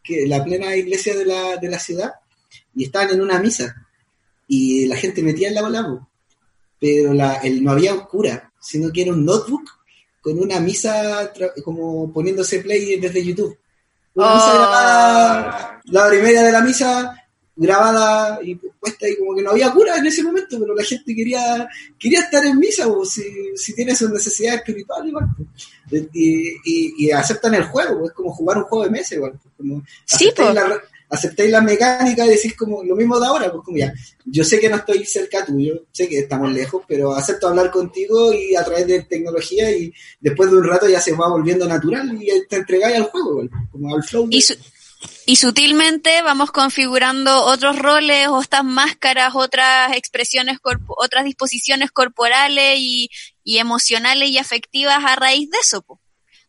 que 0.04 0.28
la 0.28 0.44
plena 0.44 0.76
iglesia 0.76 1.18
de 1.18 1.26
la, 1.26 1.58
de 1.58 1.70
la 1.70 1.80
ciudad, 1.80 2.12
y 2.76 2.86
estaban 2.86 3.10
en 3.12 3.22
una 3.22 3.40
misa, 3.40 3.83
y 4.54 4.86
la 4.86 4.96
gente 4.96 5.24
metía 5.24 5.48
en 5.48 5.56
la 5.56 5.64
bola, 5.64 6.08
pero 6.80 7.12
la, 7.12 7.38
el, 7.38 7.64
no 7.64 7.72
había 7.72 7.98
cura, 8.06 8.52
sino 8.60 8.92
que 8.92 9.02
era 9.02 9.12
un 9.12 9.26
notebook 9.26 9.68
con 10.22 10.38
una 10.40 10.60
misa 10.60 11.34
como 11.64 12.14
poniéndose 12.14 12.60
play 12.60 13.00
desde 13.00 13.26
YouTube. 13.26 13.58
Una 14.14 14.36
misa 14.36 14.52
oh. 14.52 14.58
grabada, 14.58 15.82
la 15.86 16.06
hora 16.06 16.16
y 16.20 16.22
media 16.22 16.44
de 16.44 16.52
la 16.52 16.62
misa 16.62 17.16
grabada 17.56 18.40
y 18.44 18.56
puesta 18.56 19.10
y 19.10 19.18
como 19.18 19.36
que 19.36 19.42
no 19.42 19.52
había 19.52 19.72
cura 19.72 19.98
en 19.98 20.06
ese 20.06 20.22
momento, 20.22 20.60
pero 20.60 20.76
la 20.76 20.84
gente 20.84 21.16
quería 21.16 21.68
quería 21.98 22.20
estar 22.20 22.46
en 22.46 22.60
misa, 22.60 22.88
o 22.88 23.04
si, 23.06 23.24
si 23.56 23.74
tiene 23.74 23.96
su 23.96 24.08
necesidad 24.08 24.56
espiritual 24.56 25.08
igual. 25.08 25.30
Y, 26.14 27.06
y, 27.06 27.12
aceptan 27.12 27.56
el 27.56 27.64
juego, 27.64 28.06
es 28.06 28.12
como 28.12 28.32
jugar 28.32 28.58
un 28.58 28.64
juego 28.66 28.86
de 28.86 28.92
mesa 28.92 29.16
igual. 29.16 29.34
Como 29.58 29.84
sí, 30.06 30.32
pues 30.36 30.56
aceptáis 31.14 31.52
la 31.52 31.62
mecánica 31.62 32.26
y 32.26 32.30
decís 32.30 32.56
como 32.56 32.84
lo 32.84 32.96
mismo 32.96 33.20
de 33.20 33.28
ahora, 33.28 33.52
pues 33.52 33.64
como 33.64 33.78
ya, 33.78 33.94
yo 34.26 34.44
sé 34.44 34.60
que 34.60 34.70
no 34.70 34.78
estoy 34.78 35.06
cerca 35.06 35.46
tuyo, 35.46 35.86
sé 35.92 36.10
que 36.10 36.20
estamos 36.20 36.52
lejos, 36.52 36.84
pero 36.88 37.14
acepto 37.14 37.48
hablar 37.48 37.70
contigo 37.70 38.34
y 38.34 38.56
a 38.56 38.64
través 38.64 38.88
de 38.88 39.04
tecnología 39.04 39.72
y 39.72 39.94
después 40.20 40.50
de 40.50 40.58
un 40.58 40.68
rato 40.68 40.90
ya 40.90 41.00
se 41.00 41.14
va 41.14 41.30
volviendo 41.30 41.68
natural 41.68 42.18
y 42.20 42.28
te 42.48 42.56
entregáis 42.56 42.98
al 42.98 43.04
juego, 43.04 43.44
como 43.72 43.96
al 43.96 44.04
flow. 44.04 44.28
Y, 45.26 45.36
sutilmente 45.36 46.22
vamos 46.22 46.52
configurando 46.52 47.44
otros 47.44 47.78
roles, 47.78 48.28
o 48.30 48.42
estas 48.42 48.64
máscaras, 48.64 49.34
otras 49.36 49.96
expresiones, 49.96 50.58
otras 50.88 51.26
disposiciones 51.26 51.92
corporales 51.92 52.78
y, 52.80 53.10
emocionales 53.46 54.30
y 54.30 54.38
afectivas 54.38 55.04
a 55.04 55.16
raíz 55.16 55.50
de 55.50 55.58
eso. 55.62 55.86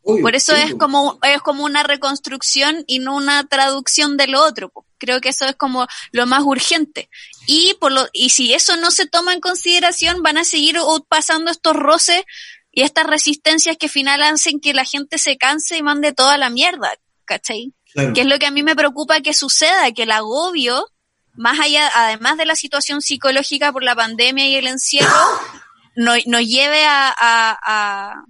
Por 0.04 0.34
eso 0.34 0.54
es 0.54 0.74
como 0.74 1.18
es 1.22 1.40
como 1.40 1.64
una 1.64 1.82
reconstrucción 1.82 2.84
y 2.86 2.98
no 2.98 3.16
una 3.16 3.46
traducción 3.46 4.18
de 4.18 4.26
lo 4.26 4.44
otro. 4.44 4.70
Creo 4.98 5.20
que 5.20 5.30
eso 5.30 5.46
es 5.46 5.56
como 5.56 5.86
lo 6.12 6.26
más 6.26 6.42
urgente. 6.44 7.08
Y 7.46 7.74
por 7.80 7.90
lo 7.90 8.06
y 8.12 8.28
si 8.30 8.52
eso 8.52 8.76
no 8.76 8.90
se 8.90 9.06
toma 9.06 9.32
en 9.32 9.40
consideración, 9.40 10.22
van 10.22 10.36
a 10.36 10.44
seguir 10.44 10.76
pasando 11.08 11.50
estos 11.50 11.74
roces 11.74 12.22
y 12.70 12.82
estas 12.82 13.06
resistencias 13.06 13.78
que 13.78 13.88
final 13.88 14.22
hacen 14.22 14.60
que 14.60 14.74
la 14.74 14.84
gente 14.84 15.18
se 15.18 15.38
canse 15.38 15.78
y 15.78 15.82
mande 15.82 16.12
toda 16.12 16.36
la 16.36 16.50
mierda, 16.50 16.92
¿cachai? 17.24 17.72
Que 18.12 18.22
es 18.22 18.26
lo 18.26 18.38
que 18.38 18.46
a 18.46 18.50
mí 18.50 18.64
me 18.64 18.74
preocupa 18.74 19.20
que 19.20 19.32
suceda, 19.32 19.92
que 19.92 20.02
el 20.02 20.10
agobio, 20.10 20.84
más 21.32 21.60
allá, 21.60 21.88
además 21.94 22.36
de 22.36 22.44
la 22.44 22.56
situación 22.56 23.00
psicológica 23.00 23.72
por 23.72 23.84
la 23.84 23.94
pandemia 23.94 24.48
y 24.48 24.56
el 24.56 24.66
encierro, 24.66 25.08
nos 25.96 26.26
no 26.26 26.40
lleve 26.40 26.84
a 26.84 27.14
a, 27.16 28.24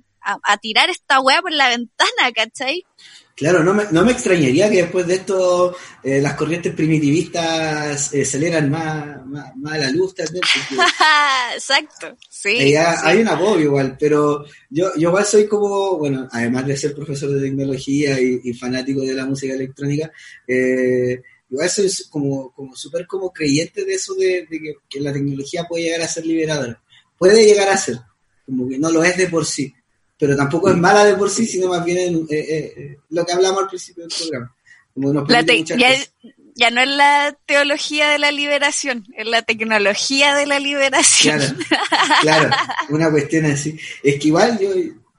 tirar 0.60 0.90
esta 0.90 1.20
weá 1.20 1.40
por 1.42 1.52
la 1.52 1.68
ventana, 1.68 2.32
¿cachai? 2.34 2.84
Claro, 3.36 3.64
no 3.64 3.74
me, 3.74 3.84
no 3.90 4.04
me 4.04 4.12
extrañaría 4.12 4.70
que 4.70 4.82
después 4.82 5.08
de 5.08 5.14
esto 5.14 5.76
eh, 6.04 6.20
las 6.20 6.34
corrientes 6.34 6.72
primitivistas 6.72 8.14
eh, 8.14 8.24
salieran 8.24 8.70
más, 8.70 9.26
más, 9.26 9.52
a 9.72 9.78
la 9.78 9.90
luz 9.90 10.14
también. 10.14 10.44
Exacto, 11.54 12.16
sí, 12.30 12.76
Hay 12.76 13.18
un 13.18 13.26
agobio 13.26 13.64
igual, 13.64 13.96
pero 13.98 14.44
yo, 14.70 14.94
yo 14.94 15.08
igual 15.08 15.24
soy 15.24 15.48
como, 15.48 15.98
bueno, 15.98 16.28
además 16.30 16.64
de 16.66 16.76
ser 16.76 16.94
profesor 16.94 17.30
de 17.30 17.40
tecnología 17.40 18.20
y, 18.20 18.54
fanático 18.54 19.00
de 19.00 19.14
la 19.14 19.26
música 19.26 19.54
electrónica, 19.54 20.12
eh, 20.46 21.20
igual 21.50 21.68
soy 21.68 21.90
como, 22.10 22.52
como 22.52 22.76
súper 22.76 23.04
como 23.04 23.32
creyente 23.32 23.84
de 23.84 23.94
eso 23.94 24.14
de, 24.14 24.46
que, 24.48 24.74
que 24.88 25.00
la 25.00 25.12
tecnología 25.12 25.64
puede 25.64 25.84
llegar 25.84 26.02
a 26.02 26.08
ser 26.08 26.24
liberadora. 26.24 26.80
Puede 27.18 27.44
llegar 27.44 27.68
a 27.68 27.76
ser, 27.76 27.96
como 28.46 28.68
que 28.68 28.78
no 28.78 28.92
lo 28.92 29.02
es 29.02 29.16
de 29.16 29.26
por 29.26 29.44
sí 29.44 29.74
pero 30.24 30.38
tampoco 30.38 30.70
es 30.70 30.76
mala 30.78 31.04
de 31.04 31.16
por 31.16 31.28
sí, 31.28 31.44
sino 31.44 31.68
más 31.68 31.84
bien 31.84 32.26
eh, 32.30 32.38
eh, 32.38 32.96
lo 33.10 33.26
que 33.26 33.32
hablamos 33.32 33.64
al 33.64 33.68
principio 33.68 34.04
del 34.04 34.16
programa. 34.16 34.54
ya, 36.54 36.70
no 36.70 36.80
es 36.80 36.88
la 36.88 37.36
teología 37.44 38.08
de 38.08 38.18
la 38.18 38.32
liberación, 38.32 39.04
es 39.18 39.26
la 39.26 39.42
tecnología 39.42 40.34
de 40.34 40.46
la 40.46 40.58
liberación. 40.58 41.38
Claro, 41.38 41.56
claro 42.22 42.56
una 42.88 43.10
cuestión 43.10 43.44
así. 43.44 43.78
Es 44.02 44.18
que 44.18 44.28
igual 44.28 44.58
yo, 44.58 44.70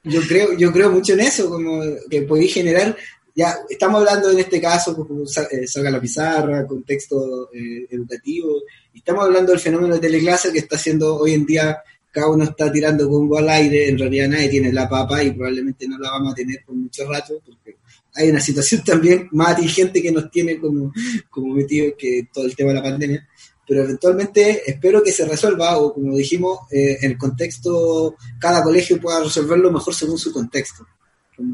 yo 0.06 0.22
creo, 0.28 0.58
yo 0.58 0.74
creo 0.74 0.90
mucho 0.90 1.14
en 1.14 1.20
eso, 1.20 1.48
como 1.48 1.84
que 2.10 2.24
podéis 2.24 2.56
generar, 2.56 2.98
ya 3.36 3.60
estamos 3.70 4.00
hablando 4.00 4.32
en 4.32 4.40
este 4.40 4.60
caso, 4.60 4.96
como 4.96 5.26
eh, 5.26 5.68
salga 5.68 5.92
la 5.92 6.02
pizarra, 6.02 6.66
contexto 6.66 7.52
educativo, 7.54 8.64
y 8.92 8.98
estamos 8.98 9.24
hablando 9.24 9.52
del 9.52 9.62
fenómeno 9.62 9.94
de 9.94 10.00
teleclase 10.00 10.52
que 10.52 10.58
está 10.58 10.80
siendo 10.80 11.18
hoy 11.18 11.36
en 11.36 11.46
día 11.46 11.78
cada 12.16 12.30
uno 12.30 12.46
está 12.46 12.72
tirando 12.72 13.10
combo 13.10 13.38
al 13.38 13.50
aire, 13.50 13.90
en 13.90 14.00
realidad 14.00 14.30
nadie 14.30 14.48
tiene 14.48 14.72
la 14.72 14.88
papa 14.88 15.22
y 15.22 15.32
probablemente 15.32 15.86
no 15.86 15.98
la 15.98 16.12
vamos 16.12 16.32
a 16.32 16.36
tener 16.36 16.64
por 16.66 16.74
mucho 16.74 17.04
rato, 17.12 17.42
porque 17.46 17.76
hay 18.14 18.30
una 18.30 18.40
situación 18.40 18.84
también 18.86 19.28
más 19.34 19.50
atingente 19.50 20.02
que 20.02 20.14
nos 20.14 20.32
tiene 20.32 20.58
como, 20.58 20.94
como 21.30 21.54
metido 21.54 21.94
que 21.98 22.30
todo 22.34 22.46
el 22.46 22.56
tema 22.56 22.70
de 22.70 22.76
la 22.76 22.84
pandemia, 22.84 23.28
pero 23.68 23.84
eventualmente 23.84 24.62
espero 24.66 25.04
que 25.04 25.12
se 25.12 25.26
resuelva, 25.26 25.78
o 25.78 25.94
como 25.94 26.16
dijimos, 26.16 26.60
eh, 26.72 27.00
en 27.02 27.12
el 27.12 27.18
contexto, 27.18 28.16
cada 28.40 28.64
colegio 28.64 29.02
pueda 29.02 29.22
resolverlo 29.22 29.70
mejor 29.70 29.94
según 29.94 30.18
su 30.18 30.32
contexto. 30.32 30.88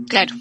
Claro. 0.08 0.36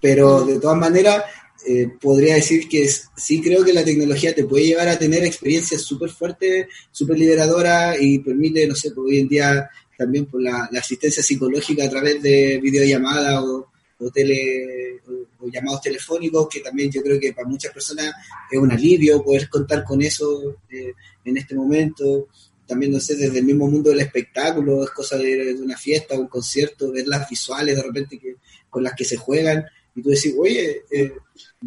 Pero 0.00 0.44
de 0.44 0.58
todas 0.58 0.76
maneras, 0.76 1.22
eh, 1.64 1.88
podría 2.00 2.34
decir 2.34 2.68
que 2.68 2.88
sí 3.16 3.40
creo 3.40 3.64
que 3.64 3.72
la 3.72 3.84
tecnología 3.84 4.34
te 4.34 4.44
puede 4.44 4.66
llevar 4.66 4.88
a 4.88 4.98
tener 4.98 5.24
experiencias 5.24 5.82
súper 5.82 6.10
fuertes, 6.10 6.66
súper 6.90 7.18
liberadoras 7.18 7.96
y 8.00 8.18
permite, 8.18 8.66
no 8.66 8.74
sé, 8.74 8.90
pues, 8.90 9.06
hoy 9.06 9.18
en 9.20 9.28
día 9.28 9.70
también 9.96 10.26
por 10.26 10.42
la, 10.42 10.68
asistencia 10.78 11.22
psicológica 11.22 11.84
a 11.84 11.90
través 11.90 12.22
de 12.22 12.60
videollamadas 12.62 13.42
o, 13.42 13.68
o, 13.98 14.10
tele, 14.10 15.00
o, 15.40 15.48
llamados 15.48 15.80
telefónicos, 15.80 16.48
que 16.48 16.60
también 16.60 16.90
yo 16.90 17.02
creo 17.02 17.18
que 17.18 17.32
para 17.32 17.48
muchas 17.48 17.72
personas 17.72 18.12
es 18.50 18.58
un 18.58 18.70
alivio 18.70 19.22
poder 19.24 19.48
contar 19.48 19.82
con 19.82 20.02
eso 20.02 20.58
eh, 20.70 20.92
en 21.24 21.36
este 21.36 21.54
momento. 21.54 22.28
También, 22.66 22.92
no 22.92 23.00
sé, 23.00 23.14
desde 23.14 23.38
el 23.38 23.44
mismo 23.44 23.70
mundo 23.70 23.90
del 23.90 24.00
espectáculo, 24.00 24.84
es 24.84 24.90
cosa 24.90 25.16
de, 25.16 25.54
una 25.54 25.78
fiesta, 25.78 26.18
un 26.18 26.26
concierto, 26.26 26.92
ver 26.92 27.06
las 27.06 27.28
visuales 27.28 27.76
de 27.76 27.82
repente 27.82 28.18
que, 28.18 28.36
con 28.68 28.82
las 28.82 28.92
que 28.94 29.04
se 29.04 29.16
juegan 29.16 29.64
y 29.96 30.02
tú 30.02 30.10
decís, 30.10 30.34
oye, 30.36 30.82
eh, 30.90 31.14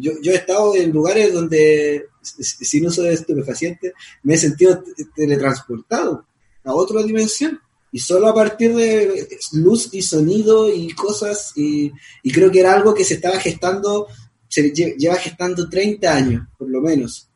yo, 0.00 0.12
yo 0.22 0.32
he 0.32 0.36
estado 0.36 0.74
en 0.74 0.90
lugares 0.90 1.32
donde, 1.32 2.06
si 2.20 2.80
no 2.80 2.90
soy 2.90 3.08
estupefaciente, 3.08 3.92
me 4.22 4.34
he 4.34 4.38
sentido 4.38 4.82
teletransportado 5.14 6.26
a 6.64 6.74
otra 6.74 7.02
dimensión. 7.02 7.60
Y 7.92 7.98
solo 7.98 8.28
a 8.28 8.34
partir 8.34 8.74
de 8.76 9.28
luz 9.52 9.88
y 9.92 10.02
sonido 10.02 10.72
y 10.72 10.92
cosas, 10.92 11.52
y, 11.56 11.90
y 12.22 12.32
creo 12.32 12.50
que 12.50 12.60
era 12.60 12.72
algo 12.72 12.94
que 12.94 13.04
se 13.04 13.14
estaba 13.14 13.38
gestando, 13.40 14.06
se 14.48 14.70
lleva 14.70 15.16
gestando 15.16 15.68
30 15.68 16.14
años, 16.14 16.46
por 16.56 16.68
lo 16.68 16.80
menos. 16.80 17.28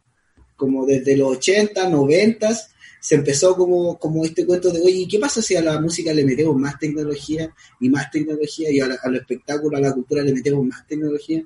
Como 0.56 0.86
desde 0.86 1.16
los 1.16 1.38
80, 1.38 1.88
90, 1.88 2.56
se 3.04 3.16
empezó 3.16 3.54
como, 3.54 3.98
como 3.98 4.24
este 4.24 4.46
cuento 4.46 4.70
de, 4.70 4.80
oye, 4.80 5.06
¿qué 5.06 5.18
pasa 5.18 5.42
si 5.42 5.54
a 5.54 5.60
la 5.60 5.78
música 5.78 6.14
le 6.14 6.24
metemos 6.24 6.56
más 6.56 6.78
tecnología 6.78 7.54
y 7.78 7.90
más 7.90 8.10
tecnología 8.10 8.70
y 8.70 8.80
a 8.80 8.86
al 9.02 9.16
espectáculo, 9.16 9.76
a 9.76 9.80
la 9.80 9.92
cultura 9.92 10.22
le 10.22 10.32
metemos 10.32 10.64
más 10.64 10.86
tecnología? 10.86 11.44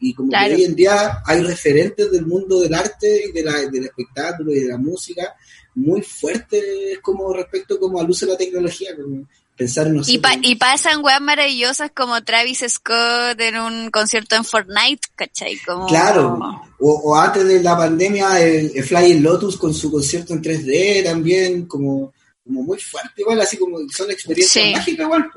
Y 0.00 0.12
como 0.12 0.30
que 0.30 0.54
hoy 0.54 0.64
en 0.64 0.74
día 0.74 1.22
hay 1.24 1.40
referentes 1.40 2.12
del 2.12 2.26
mundo 2.26 2.60
del 2.60 2.74
arte 2.74 3.22
y 3.26 3.32
de 3.32 3.42
la, 3.42 3.54
del 3.70 3.86
espectáculo 3.86 4.52
y 4.52 4.60
de 4.60 4.68
la 4.68 4.76
música 4.76 5.34
muy 5.76 6.02
fuertes 6.02 6.98
como 7.00 7.32
respecto 7.32 7.80
como 7.80 7.98
al 7.98 8.10
uso 8.10 8.26
de 8.26 8.32
la 8.32 8.38
tecnología, 8.38 8.94
como 8.94 9.26
pensar 9.58 9.88
en 9.88 10.00
y, 10.06 10.20
y 10.42 10.54
pasan 10.54 11.04
weas 11.04 11.20
maravillosas 11.20 11.90
como 11.90 12.22
Travis 12.22 12.64
Scott 12.68 13.40
en 13.40 13.58
un 13.58 13.90
concierto 13.90 14.36
en 14.36 14.44
Fortnite, 14.44 15.08
¿cachai? 15.16 15.58
Como... 15.66 15.86
Claro, 15.86 16.38
o, 16.78 17.16
antes 17.16 17.46
de 17.46 17.60
la 17.60 17.76
pandemia 17.76 18.40
el, 18.40 18.84
Flying 18.84 19.20
Lotus 19.20 19.56
con 19.56 19.74
su 19.74 19.90
concierto 19.90 20.32
en 20.32 20.42
3D 20.42 21.02
también, 21.04 21.66
como, 21.66 22.14
como 22.44 22.62
muy 22.62 22.78
fuerte 22.78 23.20
igual, 23.20 23.40
así 23.40 23.58
como 23.58 23.78
son 23.90 24.10
experiencias 24.12 24.76
mágicas 24.76 25.04
igual. 25.04 25.30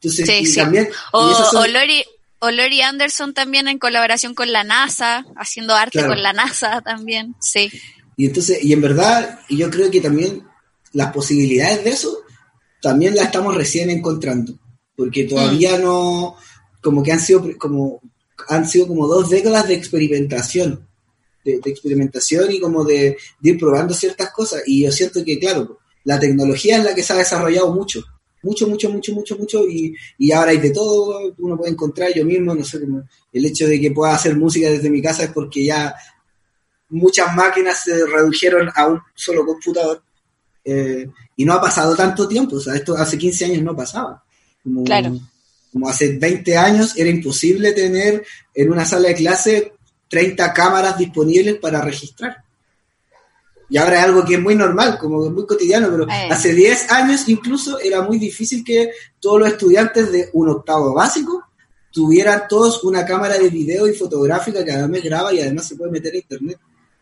Entonces, 0.00 0.28
y 0.30 0.54
también... 0.54 0.88
O, 1.12 1.66
Lori, 1.66 2.02
o 2.38 2.50
Lori 2.50 2.80
Anderson 2.80 3.34
también 3.34 3.68
en 3.68 3.78
colaboración 3.78 4.34
con 4.34 4.50
la 4.52 4.64
NASA, 4.64 5.26
haciendo 5.36 5.74
arte 5.74 6.06
con 6.06 6.22
la 6.22 6.32
NASA 6.32 6.80
también, 6.80 7.34
sí. 7.40 7.70
Y 8.16 8.24
entonces, 8.24 8.64
y 8.64 8.72
en 8.72 8.80
verdad, 8.80 9.40
yo 9.50 9.70
creo 9.70 9.90
que 9.90 10.00
también 10.00 10.44
las 10.92 11.12
posibilidades 11.12 11.84
de 11.84 11.90
eso 11.90 12.25
también 12.86 13.16
las 13.16 13.24
estamos 13.24 13.52
recién 13.52 13.90
encontrando, 13.90 14.56
porque 14.94 15.24
todavía 15.24 15.76
mm. 15.76 15.82
no, 15.82 16.36
como 16.80 17.02
que 17.02 17.10
han 17.10 17.18
sido 17.18 17.44
como 17.58 18.00
han 18.48 18.68
sido 18.68 18.86
como 18.86 19.08
dos 19.08 19.28
décadas 19.28 19.66
de 19.66 19.74
experimentación, 19.74 20.86
de, 21.44 21.60
experimentación 21.64 22.52
y 22.52 22.60
como 22.60 22.84
de, 22.84 23.16
ir 23.42 23.58
probando 23.58 23.92
ciertas 23.92 24.30
cosas. 24.30 24.62
Y 24.66 24.84
yo 24.84 24.92
siento 24.92 25.24
que, 25.24 25.36
claro, 25.40 25.80
la 26.04 26.20
tecnología 26.20 26.78
es 26.78 26.84
la 26.84 26.94
que 26.94 27.02
se 27.02 27.12
ha 27.12 27.16
desarrollado 27.16 27.72
mucho, 27.74 28.04
mucho, 28.44 28.68
mucho, 28.68 28.88
mucho, 28.88 29.12
mucho, 29.14 29.36
mucho, 29.36 29.66
y, 29.68 29.92
y 30.18 30.30
ahora 30.30 30.52
hay 30.52 30.58
de 30.58 30.70
todo, 30.70 31.34
uno 31.38 31.56
puede 31.56 31.72
encontrar 31.72 32.14
yo 32.14 32.24
mismo, 32.24 32.54
no 32.54 32.64
sé, 32.64 32.78
como 32.78 33.02
el 33.32 33.44
hecho 33.46 33.66
de 33.66 33.80
que 33.80 33.90
pueda 33.90 34.14
hacer 34.14 34.36
música 34.36 34.70
desde 34.70 34.90
mi 34.90 35.02
casa 35.02 35.24
es 35.24 35.32
porque 35.32 35.64
ya 35.64 35.92
muchas 36.90 37.34
máquinas 37.34 37.82
se 37.82 38.06
redujeron 38.06 38.70
a 38.76 38.86
un 38.86 39.00
solo 39.16 39.44
computador. 39.44 40.05
Eh, 40.68 41.08
y 41.36 41.44
no 41.44 41.52
ha 41.52 41.60
pasado 41.60 41.94
tanto 41.94 42.26
tiempo, 42.26 42.56
o 42.56 42.60
sea, 42.60 42.74
esto 42.74 42.96
hace 42.96 43.16
15 43.16 43.44
años 43.44 43.62
no 43.62 43.76
pasaba. 43.76 44.24
Como, 44.64 44.82
claro. 44.82 45.16
Como 45.72 45.88
hace 45.88 46.18
20 46.18 46.56
años 46.56 46.96
era 46.96 47.08
imposible 47.08 47.72
tener 47.72 48.24
en 48.52 48.72
una 48.72 48.84
sala 48.84 49.08
de 49.08 49.14
clase 49.14 49.72
30 50.08 50.52
cámaras 50.52 50.98
disponibles 50.98 51.56
para 51.58 51.80
registrar. 51.80 52.38
Y 53.68 53.76
ahora 53.78 53.98
es 53.98 54.04
algo 54.06 54.24
que 54.24 54.34
es 54.34 54.40
muy 54.40 54.56
normal, 54.56 54.98
como 54.98 55.30
muy 55.30 55.46
cotidiano, 55.46 55.88
pero 55.88 56.04
eh. 56.08 56.28
hace 56.30 56.52
10 56.52 56.90
años 56.90 57.28
incluso 57.28 57.78
era 57.78 58.02
muy 58.02 58.18
difícil 58.18 58.64
que 58.64 58.90
todos 59.20 59.40
los 59.40 59.48
estudiantes 59.48 60.10
de 60.10 60.30
un 60.32 60.48
octavo 60.48 60.94
básico 60.94 61.44
tuvieran 61.92 62.42
todos 62.48 62.82
una 62.82 63.06
cámara 63.06 63.38
de 63.38 63.48
video 63.50 63.86
y 63.86 63.94
fotográfica 63.94 64.64
que 64.64 64.72
además 64.72 65.02
graba 65.02 65.32
y 65.32 65.40
además 65.40 65.68
se 65.68 65.76
puede 65.76 65.92
meter 65.92 66.12
a 66.12 66.16
internet. 66.16 66.58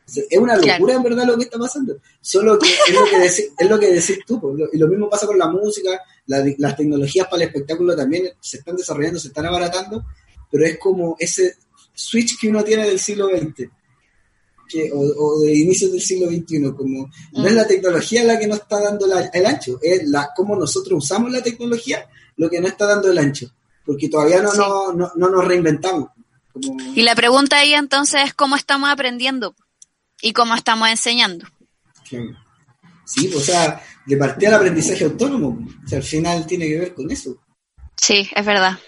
Es 0.07 0.39
una 0.39 0.57
locura 0.57 0.95
en 0.95 1.03
verdad 1.03 1.27
lo 1.27 1.37
que 1.37 1.45
está 1.45 1.59
pasando. 1.59 1.97
Solo 2.21 2.59
que 2.59 2.69
es 2.69 2.95
lo 2.95 3.05
que, 3.07 3.19
decís, 3.19 3.51
es 3.59 3.71
lo 3.71 3.79
que 3.79 3.93
decís 3.93 4.19
tú. 4.27 4.57
Y 4.73 4.79
lo 4.79 4.89
mismo 4.89 5.09
pasa 5.09 5.27
con 5.27 5.39
la 5.39 5.49
música, 5.49 5.99
las 6.27 6.77
tecnologías 6.77 7.27
para 7.27 7.43
el 7.43 7.49
espectáculo 7.49 7.97
también 7.97 8.29
se 8.41 8.59
están 8.59 8.77
desarrollando, 8.77 9.19
se 9.19 9.29
están 9.29 9.47
abaratando, 9.47 10.05
pero 10.51 10.67
es 10.67 10.79
como 10.79 11.17
ese 11.19 11.57
switch 11.95 12.39
que 12.39 12.49
uno 12.49 12.63
tiene 12.63 12.87
del 12.87 12.99
siglo 12.99 13.29
XX. 13.29 13.71
o, 14.93 15.41
de 15.41 15.55
inicios 15.55 15.93
del 15.93 16.03
siglo 16.03 16.27
XXI, 16.27 16.73
como 16.77 17.11
no 17.33 17.47
es 17.47 17.53
mm. 17.53 17.57
la 17.57 17.67
tecnología 17.67 18.25
la 18.25 18.39
que 18.39 18.47
nos 18.47 18.59
está 18.59 18.81
dando 18.81 19.07
el 19.07 19.47
ancho, 19.47 19.79
es 19.83 20.07
la 20.09 20.31
cómo 20.37 20.55
nosotros 20.57 21.03
usamos 21.03 21.33
la 21.33 21.43
tecnología 21.43 22.07
lo 22.37 22.51
que 22.51 22.61
no 22.61 22.69
está 22.69 22.87
dando 22.87 23.11
el 23.11 23.19
ancho, 23.19 23.51
porque 23.87 24.09
todavía 24.09 24.43
no, 24.43 24.53
no, 24.55 24.93
no, 24.93 25.13
no, 25.15 25.31
nos 25.31 25.47
reinventamos. 25.47 26.11
Y 26.95 27.03
la 27.03 27.15
pregunta 27.15 27.59
ahí 27.59 27.75
entonces 27.75 28.23
es 28.27 28.35
cómo 28.35 28.57
estamos 28.57 28.91
aprendiendo 28.91 29.55
y 30.25 30.33
cómo 30.33 30.55
estamos 30.55 30.89
enseñando. 30.89 31.47
Sí, 33.05 33.31
o 33.37 33.41
sea, 33.41 33.83
de 34.07 34.17
partir 34.17 34.49
al 34.49 34.55
aprendizaje 34.55 35.05
autónomo, 35.05 35.59
o 35.85 35.89
sea, 35.89 35.99
al 35.99 36.05
final 36.05 36.47
tiene 36.47 36.67
que 36.67 36.79
ver 36.79 36.95
con 36.95 37.11
eso. 37.11 37.37
Sí, 37.95 38.31
es 38.35 38.45
verdad. 38.45 38.79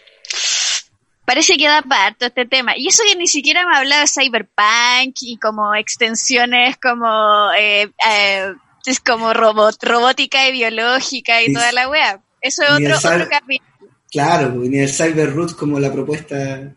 Parece 1.26 1.58
que 1.58 1.66
da 1.66 1.82
parto 1.82 2.24
este 2.24 2.46
tema. 2.46 2.76
Y 2.76 2.88
eso 2.88 3.02
que 3.06 3.16
ni 3.16 3.26
siquiera 3.26 3.66
me 3.66 3.76
hablado 3.76 4.02
de 4.02 4.08
cyberpunk 4.08 5.16
y 5.20 5.36
como 5.36 5.74
extensiones 5.74 6.78
como 6.78 7.50
eh, 7.58 7.90
eh, 8.08 8.52
es 8.86 9.00
como 9.00 9.34
robot, 9.34 9.76
robótica 9.82 10.48
y 10.48 10.52
biológica 10.52 11.42
y 11.42 11.52
toda 11.52 11.72
la 11.72 11.88
wea. 11.90 12.22
Eso 12.40 12.62
es 12.62 12.70
otro, 12.70 12.96
otro 12.96 13.28
capítulo. 13.28 13.90
Claro, 14.10 14.54
ni 14.54 14.78
el 14.78 14.88
cyber 14.88 15.34
como 15.58 15.78
la 15.78 15.92
propuesta. 15.92 16.74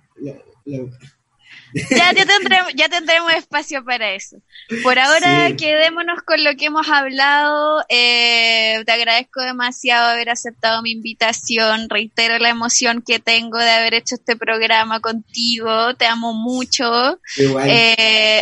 Ya, 1.73 2.13
ya, 2.13 2.25
tendremos, 2.25 2.73
ya 2.75 2.89
tendremos 2.89 3.33
espacio 3.33 3.83
para 3.83 4.13
eso. 4.13 4.37
Por 4.83 4.97
ahora 4.99 5.55
quedémonos 5.55 6.21
con 6.23 6.43
lo 6.43 6.55
que 6.55 6.65
hemos 6.65 6.87
hablado. 6.89 7.83
Eh, 7.89 8.81
te 8.85 8.91
agradezco 8.91 9.41
demasiado 9.41 10.09
haber 10.09 10.29
aceptado 10.29 10.81
mi 10.81 10.91
invitación. 10.91 11.89
Reitero 11.89 12.37
la 12.39 12.49
emoción 12.49 13.03
que 13.05 13.19
tengo 13.19 13.57
de 13.57 13.69
haber 13.69 13.93
hecho 13.93 14.15
este 14.15 14.35
programa 14.35 14.99
contigo. 14.99 15.95
Te 15.95 16.05
amo 16.05 16.33
mucho. 16.33 17.19
Igual. 17.37 17.69
Eh, 17.69 18.41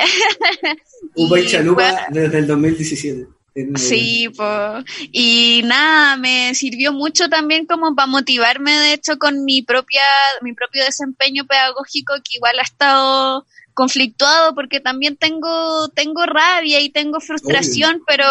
Un 1.15 1.45
chalupa 1.45 2.07
desde 2.09 2.39
el 2.39 2.47
2017. 2.47 3.36
Sí, 3.75 4.29
pues. 4.35 4.85
Y 5.11 5.61
nada, 5.65 6.15
me 6.17 6.53
sirvió 6.53 6.93
mucho 6.93 7.29
también 7.29 7.65
como 7.65 7.95
para 7.95 8.07
motivarme, 8.07 8.71
de 8.71 8.93
hecho, 8.93 9.17
con 9.17 9.45
mi 9.45 9.61
propia, 9.61 10.03
mi 10.41 10.53
propio 10.53 10.83
desempeño 10.83 11.45
pedagógico, 11.45 12.13
que 12.23 12.35
igual 12.37 12.59
ha 12.59 12.63
estado 12.63 13.45
conflictuado 13.73 14.55
porque 14.55 14.79
también 14.79 15.17
tengo, 15.17 15.87
tengo 15.89 16.25
rabia 16.25 16.81
y 16.81 16.89
tengo 16.89 17.19
frustración, 17.19 18.01
pero 18.07 18.25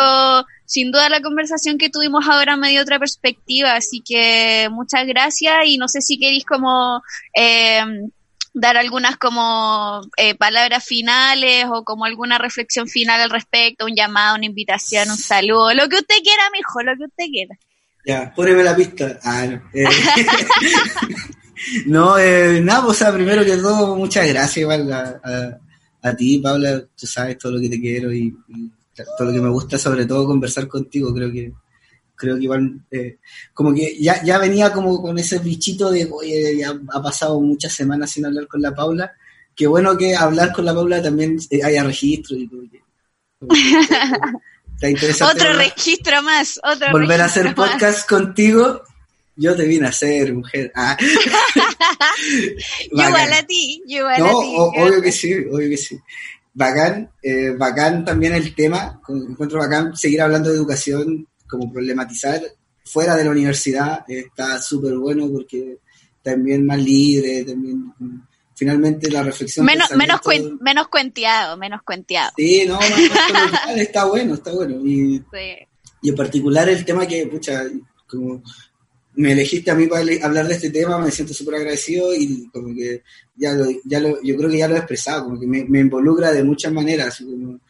sin 0.65 0.91
duda 0.91 1.09
la 1.09 1.23
conversación 1.23 1.79
que 1.79 1.89
tuvimos 1.89 2.29
ahora 2.29 2.57
me 2.57 2.71
dio 2.71 2.83
otra 2.83 2.99
perspectiva, 2.99 3.77
así 3.77 4.03
que 4.05 4.69
muchas 4.73 5.07
gracias 5.07 5.55
y 5.67 5.79
no 5.79 5.87
sé 5.87 6.03
si 6.03 6.19
queréis 6.19 6.45
como 6.45 7.01
eh, 7.33 7.81
dar 8.59 8.79
algunas 8.79 9.19
como 9.19 10.01
eh, 10.17 10.35
palabras 10.35 10.83
finales 10.83 11.67
o 11.71 11.85
como 11.85 12.07
alguna 12.07 12.39
reflexión 12.39 12.89
final 12.89 13.21
al 13.21 13.29
respecto, 13.29 13.85
un 13.85 13.95
llamado, 13.95 14.37
una 14.37 14.47
invitación, 14.47 15.11
un 15.11 15.19
saludo, 15.19 15.75
lo 15.75 15.91
que 15.91 15.97
usted 15.97 16.15
quiera, 16.23 16.43
mijo, 16.53 16.83
lo 16.83 16.97
que 16.97 17.05
usted 17.05 17.25
quiera. 17.31 17.55
Ya, 18.07 18.33
poneme 18.35 18.65
la 18.65 18.75
pista. 18.75 19.19
Ah, 19.23 19.47
no. 19.47 19.63
Eh, 19.75 19.85
no, 21.87 22.19
eh, 22.19 22.63
nada, 22.63 22.87
pues, 22.87 22.93
o 22.93 23.05
sea, 23.05 23.13
primero 23.13 23.45
que 23.45 23.59
todo, 23.59 23.95
muchas 23.95 24.27
gracias 24.27 24.57
igual 24.57 24.91
a, 24.91 25.21
a, 26.03 26.17
ti, 26.17 26.39
Paula, 26.39 26.83
tú 26.99 27.07
sabes 27.07 27.37
todo 27.37 27.53
lo 27.53 27.61
que 27.61 27.69
te 27.69 27.79
quiero 27.79 28.11
y, 28.11 28.35
y 28.49 28.73
todo 29.19 29.29
lo 29.29 29.35
que 29.35 29.43
me 29.43 29.51
gusta, 29.51 29.77
sobre 29.77 30.07
todo 30.07 30.27
conversar 30.27 30.67
contigo, 30.67 31.13
creo 31.13 31.31
que 31.31 31.53
creo 32.17 32.37
que 32.37 32.45
igual, 32.45 32.81
eh, 32.91 33.19
como 33.55 33.73
que 33.75 33.97
ya, 34.01 34.23
ya 34.25 34.39
venía 34.39 34.73
como 34.73 35.01
con 35.01 35.19
ese 35.19 35.39
bichito 35.39 35.91
de, 35.91 36.09
oye, 36.11 36.57
ya 36.59 36.75
ha 36.93 37.03
pasado 37.03 37.41
muchas 37.41 37.73
semanas 37.73 38.11
sin 38.11 38.25
hablar 38.27 38.49
con 38.49 38.63
la 38.63 38.75
Paula, 38.75 39.13
qué 39.55 39.67
bueno 39.67 39.97
que 39.97 40.17
hablar 40.17 40.53
con 40.53 40.65
la 40.65 40.75
Paula 40.75 41.03
también 41.03 41.39
eh, 41.51 41.63
haya 41.63 41.85
registro 41.85 42.37
y 42.37 42.51
otro 45.23 45.53
registro 45.55 46.23
más, 46.23 46.59
otro 46.63 46.91
Volver 46.91 47.21
a 47.21 47.27
hacer 47.27 47.55
podcast 47.55 48.09
contigo, 48.09 48.83
yo 49.37 49.55
te 49.55 49.67
vine 49.67 49.87
a 49.87 49.91
hacer, 49.91 50.35
mujer. 50.35 50.73
Ah. 50.75 50.97
igual 52.91 53.33
a 53.33 53.43
ti, 53.43 53.83
igual 53.87 54.15
a 54.15 54.31
ti. 54.31 54.55
obvio 54.57 55.03
que 55.03 55.13
sí, 55.13 55.35
obvio 55.35 55.69
que 55.69 55.77
sí. 55.77 56.01
Bacán, 56.55 57.11
eh, 57.23 57.51
bacán 57.51 58.05
también 58.05 58.35
el 58.35 58.55
tema, 58.55 58.99
encuentro 59.07 59.59
bacán 59.59 59.95
seguir 59.95 60.23
hablando 60.23 60.49
de 60.49 60.57
educación 60.57 61.29
como 61.49 61.73
problematizar 61.73 62.43
fuera 62.85 63.17
de 63.17 63.25
la 63.25 63.31
universidad 63.31 64.05
está 64.09 64.61
súper 64.61 64.97
bueno 64.97 65.29
porque 65.31 65.79
también 66.23 66.65
más 66.65 66.79
libre, 66.79 67.45
también 67.45 67.93
finalmente 68.55 69.11
la 69.11 69.23
reflexión. 69.23 69.67
Menos, 69.67 69.91
menos, 69.93 70.21
menos 70.61 70.89
cuenteado, 70.89 71.57
menos 71.57 71.83
cuenteado. 71.83 72.33
Sí, 72.37 72.65
no, 72.67 72.79
está 73.77 74.07
bueno, 74.07 74.35
está 74.35 74.53
bueno. 74.53 74.81
Y, 74.85 75.23
y 76.03 76.09
en 76.09 76.15
particular 76.17 76.69
el 76.69 76.85
tema 76.85 77.07
que, 77.07 77.27
pucha, 77.27 77.65
como 78.09 78.43
me 79.15 79.33
elegiste 79.33 79.71
a 79.71 79.75
mí 79.75 79.87
para 79.87 80.05
hablar 80.23 80.47
de 80.47 80.55
este 80.55 80.71
tema, 80.71 80.99
me 80.99 81.11
siento 81.11 81.33
súper 81.33 81.57
agradecido 81.57 82.15
y 82.15 82.49
como 82.53 82.75
que 82.75 83.03
ya 83.35 83.53
lo, 83.53 83.67
ya 83.85 84.01
lo, 84.01 84.23
yo 84.23 84.37
creo 84.37 84.51
que 84.51 84.59
ya 84.59 84.69
lo 84.69 84.75
he 84.75 84.79
expresado, 84.79 85.25
como 85.25 85.41
que 85.41 85.47
me, 85.47 85.65
me 85.65 85.81
involucra 85.81 86.33
de 86.33 86.45
muchas 86.45 86.73
maneras, 86.73 87.19
como 87.19 87.61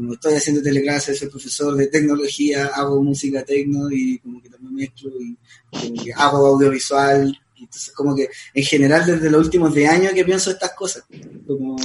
como 0.00 0.14
estoy 0.14 0.32
haciendo 0.32 0.62
teleclases, 0.62 1.18
soy 1.18 1.28
profesor 1.28 1.76
de 1.76 1.88
tecnología, 1.88 2.70
hago 2.74 3.02
música 3.02 3.44
tecno 3.44 3.90
y 3.90 4.18
como 4.20 4.40
que 4.40 4.48
también 4.48 4.74
mezclo 4.74 5.10
y 5.20 5.36
como 5.70 6.02
que 6.02 6.10
hago 6.14 6.46
audiovisual. 6.46 7.38
Y 7.54 7.64
entonces 7.64 7.92
como 7.92 8.16
que 8.16 8.30
en 8.54 8.64
general 8.64 9.04
desde 9.04 9.28
los 9.28 9.44
últimos 9.44 9.74
10 9.74 9.90
años 9.90 10.14
que 10.14 10.24
pienso 10.24 10.50
estas 10.50 10.72
cosas. 10.72 11.04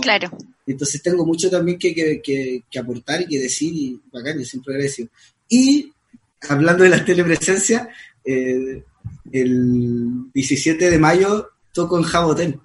claro. 0.01 0.31
Entonces 0.65 1.01
tengo 1.01 1.25
mucho 1.25 1.49
también 1.49 1.77
que, 1.77 1.93
que, 1.93 2.63
que, 2.71 2.79
aportar 2.79 3.21
y 3.21 3.27
que 3.27 3.39
decir 3.39 3.73
y 3.75 4.01
bacán, 4.13 4.39
yo 4.39 4.45
siempre 4.45 4.73
agradecido. 4.73 5.09
Y 5.49 5.91
hablando 6.47 6.85
de 6.85 6.91
la 6.91 7.03
telepresencia, 7.03 7.89
eh, 8.23 8.81
el 9.33 10.31
17 10.33 10.89
de 10.89 10.97
mayo 10.97 11.49
toco 11.73 11.97
en 11.97 12.03
Jabotel. 12.03 12.59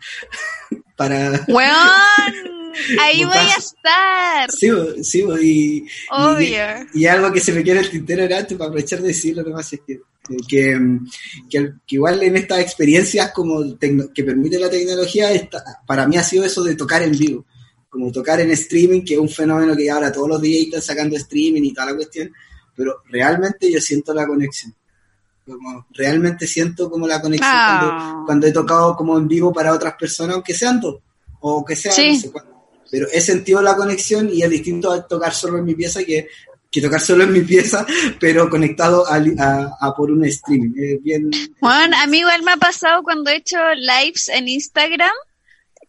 para... 0.97 1.45
Ahí 3.01 3.25
voy 3.25 3.37
a 3.37 3.57
estar. 3.57 4.51
Sí, 4.51 4.69
sí, 5.03 5.25
y, 5.41 5.87
y, 6.95 7.07
algo 7.07 7.33
que 7.33 7.41
se 7.41 7.53
me 7.53 7.63
quiere 7.63 7.81
el 7.81 7.91
tintero 7.91 8.23
era 8.23 8.47
para 8.47 8.67
aprovechar 8.67 9.01
de 9.01 9.09
decirlo 9.09 9.43
nomás 9.43 9.73
es 9.73 9.81
que, 9.87 10.01
que, 10.49 10.79
que, 11.49 11.73
igual 11.89 12.23
en 12.23 12.37
estas 12.37 12.61
experiencias 12.61 13.33
como 13.33 13.79
que 13.79 14.25
permite 14.25 14.59
la 14.59 14.71
tecnología, 14.71 15.29
para 15.87 16.07
mí 16.07 16.17
ha 16.17 16.23
sido 16.23 16.45
eso 16.45 16.63
de 16.63 16.77
tocar 16.77 17.03
en 17.03 17.13
vivo, 17.13 17.45
como 17.89 18.13
tocar 18.13 18.41
en 18.41 18.51
streaming, 18.53 19.03
que 19.05 19.15
es 19.15 19.21
un 19.21 19.29
fenómeno 19.29 19.77
que 19.77 19.91
ahora 19.91 20.13
todos 20.13 20.29
los 20.29 20.41
días 20.41 20.65
están 20.65 20.83
sacando 20.83 21.17
streaming 21.17 21.63
y 21.63 21.73
toda 21.73 21.87
la 21.87 21.97
cuestión, 21.97 22.33
pero 22.75 23.03
realmente 23.09 23.71
yo 23.71 23.81
siento 23.81 24.15
la 24.15 24.27
conexión. 24.27 24.75
Como 25.45 25.87
realmente 25.95 26.47
siento 26.47 26.89
como 26.89 27.09
la 27.09 27.21
conexión 27.21 27.51
cuando, 27.51 27.87
ah. 27.91 28.23
cuando, 28.25 28.47
he 28.47 28.53
tocado 28.53 28.95
como 28.95 29.19
en 29.19 29.27
vivo 29.27 29.53
para 29.53 29.73
otras 29.73 29.95
personas, 29.95 30.35
aunque 30.35 30.55
sean 30.55 30.81
dos, 30.81 31.01
o 31.41 31.65
que 31.65 31.75
sean 31.75 31.95
no 31.97 32.21
sé 32.21 32.31
pero 32.91 33.07
he 33.13 33.21
sentido 33.21 33.63
la 33.63 33.77
conexión 33.77 34.29
y 34.33 34.43
es 34.43 34.51
distinto 34.51 34.91
a 34.91 35.07
tocar 35.07 35.35
solo 35.35 35.59
en 35.59 35.65
mi 35.65 35.75
pieza 35.75 36.05
que, 36.05 36.29
que 36.71 36.81
tocar 36.81 37.01
solo 37.01 37.25
en 37.25 37.33
mi 37.33 37.41
pieza, 37.41 37.87
pero 38.19 38.49
conectado 38.49 39.05
a, 39.09 39.77
a, 39.81 39.95
por 39.95 40.11
un 40.11 40.25
streaming. 40.25 40.73
Es 40.77 41.51
Juan, 41.59 41.95
a 41.95 42.07
mí 42.07 42.19
igual 42.19 42.43
me 42.43 42.53
ha 42.53 42.57
pasado 42.57 43.03
cuando 43.03 43.31
he 43.31 43.37
hecho 43.37 43.59
lives 43.75 44.29
en 44.29 44.49
Instagram, 44.49 45.15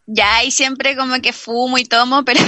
ya 0.06 0.36
hay 0.36 0.50
siempre 0.50 0.96
como 0.96 1.20
que 1.20 1.32
fumo 1.32 1.78
y 1.78 1.84
tomo, 1.84 2.24
pero 2.24 2.40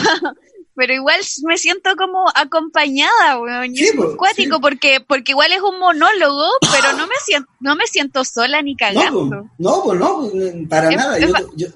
pero 0.75 0.93
igual 0.93 1.21
me 1.45 1.57
siento 1.57 1.91
como 1.97 2.25
acompañada, 2.35 3.39
weón. 3.39 3.75
es 3.77 3.93
cuático 4.17 4.61
porque, 4.61 4.99
porque 5.07 5.33
igual 5.33 5.53
es 5.53 5.61
un 5.61 5.79
monólogo, 5.79 6.47
pero 6.73 6.97
no 6.97 7.07
me 7.07 7.15
siento, 7.25 7.51
no 7.61 7.77
me 7.77 7.87
siento 7.87 8.25
sola 8.25 8.61
ni 8.61 8.77
cagando. 8.77 9.49
No, 9.59 9.83
pues 9.85 9.99
no, 9.99 10.31
para 10.69 10.91
nada. 10.91 11.19
Yo, 11.19 11.29
yo, 11.57 11.69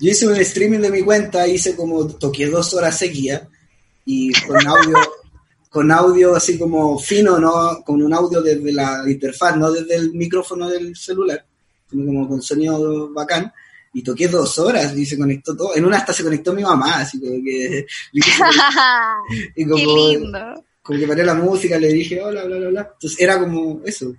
hice 0.00 0.26
un 0.26 0.36
streaming 0.36 0.80
de 0.80 0.90
mi 0.90 1.02
cuenta, 1.02 1.48
hice 1.48 1.74
como, 1.74 2.06
toqué 2.06 2.46
dos 2.46 2.72
horas 2.74 2.96
seguidas 2.96 3.42
y 4.04 4.32
con 4.46 4.64
audio, 4.66 4.96
con 5.70 5.90
audio 5.90 6.36
así 6.36 6.56
como 6.56 6.98
fino, 6.98 7.40
¿no? 7.40 7.82
Con 7.84 8.02
un 8.02 8.14
audio 8.14 8.40
desde 8.40 8.72
la 8.72 9.02
interfaz, 9.06 9.56
no 9.56 9.72
desde 9.72 9.96
el 9.96 10.12
micrófono 10.12 10.68
del 10.68 10.94
celular, 10.94 11.44
sino 11.90 12.06
como 12.06 12.28
con 12.28 12.40
sonido 12.40 13.12
bacán 13.12 13.52
y 13.94 14.02
toqué 14.02 14.28
dos 14.28 14.58
horas 14.58 14.96
y 14.96 15.06
se 15.06 15.16
conectó 15.16 15.56
todo. 15.56 15.74
En 15.74 15.84
una 15.84 15.98
hasta 15.98 16.12
se 16.12 16.24
conectó 16.24 16.52
mi 16.52 16.62
mamá, 16.62 17.00
así 17.00 17.20
como 17.20 17.42
que. 17.42 17.86
y 19.56 19.64
como, 19.64 19.76
Qué 20.10 20.18
lindo. 20.18 20.64
como 20.82 20.98
que 20.98 21.06
paré 21.06 21.24
la 21.24 21.34
música, 21.34 21.78
le 21.78 21.92
dije 21.92 22.20
hola, 22.20 22.44
bla, 22.44 22.56
bla, 22.56 22.68
bla. 22.68 22.90
Entonces 22.92 23.20
era 23.20 23.38
como 23.38 23.80
eso. 23.84 24.14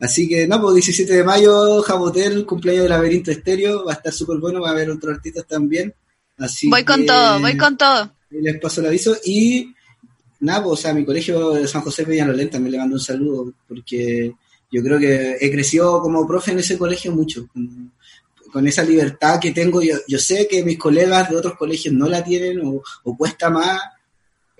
Así 0.00 0.28
que, 0.28 0.48
no, 0.48 0.60
pues 0.60 0.74
17 0.74 1.12
de 1.12 1.24
mayo, 1.24 1.80
Jabotel, 1.82 2.44
cumpleaños 2.44 2.82
del 2.82 2.90
laberinto 2.90 3.30
estéreo, 3.30 3.84
va 3.84 3.92
a 3.92 3.96
estar 3.96 4.12
súper 4.12 4.38
bueno, 4.38 4.60
va 4.60 4.70
a 4.70 4.72
haber 4.72 4.90
otros 4.90 5.14
artistas 5.14 5.46
también. 5.46 5.94
Así 6.38 6.68
voy 6.68 6.84
con 6.84 7.06
todo, 7.06 7.38
voy 7.40 7.56
con 7.56 7.76
todo. 7.76 8.12
Les 8.30 8.58
paso 8.58 8.80
el 8.80 8.88
aviso 8.88 9.16
y 9.24 9.72
nada, 10.40 10.64
pues, 10.64 10.80
o 10.80 10.82
sea, 10.82 10.92
mi 10.92 11.04
colegio 11.04 11.52
de 11.52 11.68
San 11.68 11.82
José 11.82 12.04
Peñalolén 12.04 12.50
también 12.50 12.72
le 12.72 12.78
mando 12.78 12.96
un 12.96 13.00
saludo 13.00 13.52
porque 13.68 14.32
yo 14.72 14.82
creo 14.82 14.98
que 14.98 15.36
he 15.40 15.50
crecido 15.52 16.00
como 16.00 16.26
profe 16.26 16.50
en 16.50 16.58
ese 16.58 16.76
colegio 16.76 17.12
mucho 17.12 17.46
con 18.52 18.66
esa 18.66 18.84
libertad 18.84 19.40
que 19.40 19.52
tengo, 19.52 19.82
yo, 19.82 19.96
yo 20.06 20.18
sé 20.18 20.46
que 20.46 20.62
mis 20.62 20.78
colegas 20.78 21.30
de 21.30 21.36
otros 21.36 21.56
colegios 21.56 21.94
no 21.94 22.06
la 22.06 22.22
tienen 22.22 22.60
o, 22.62 22.82
cuesta 23.16 23.48
más, 23.48 23.80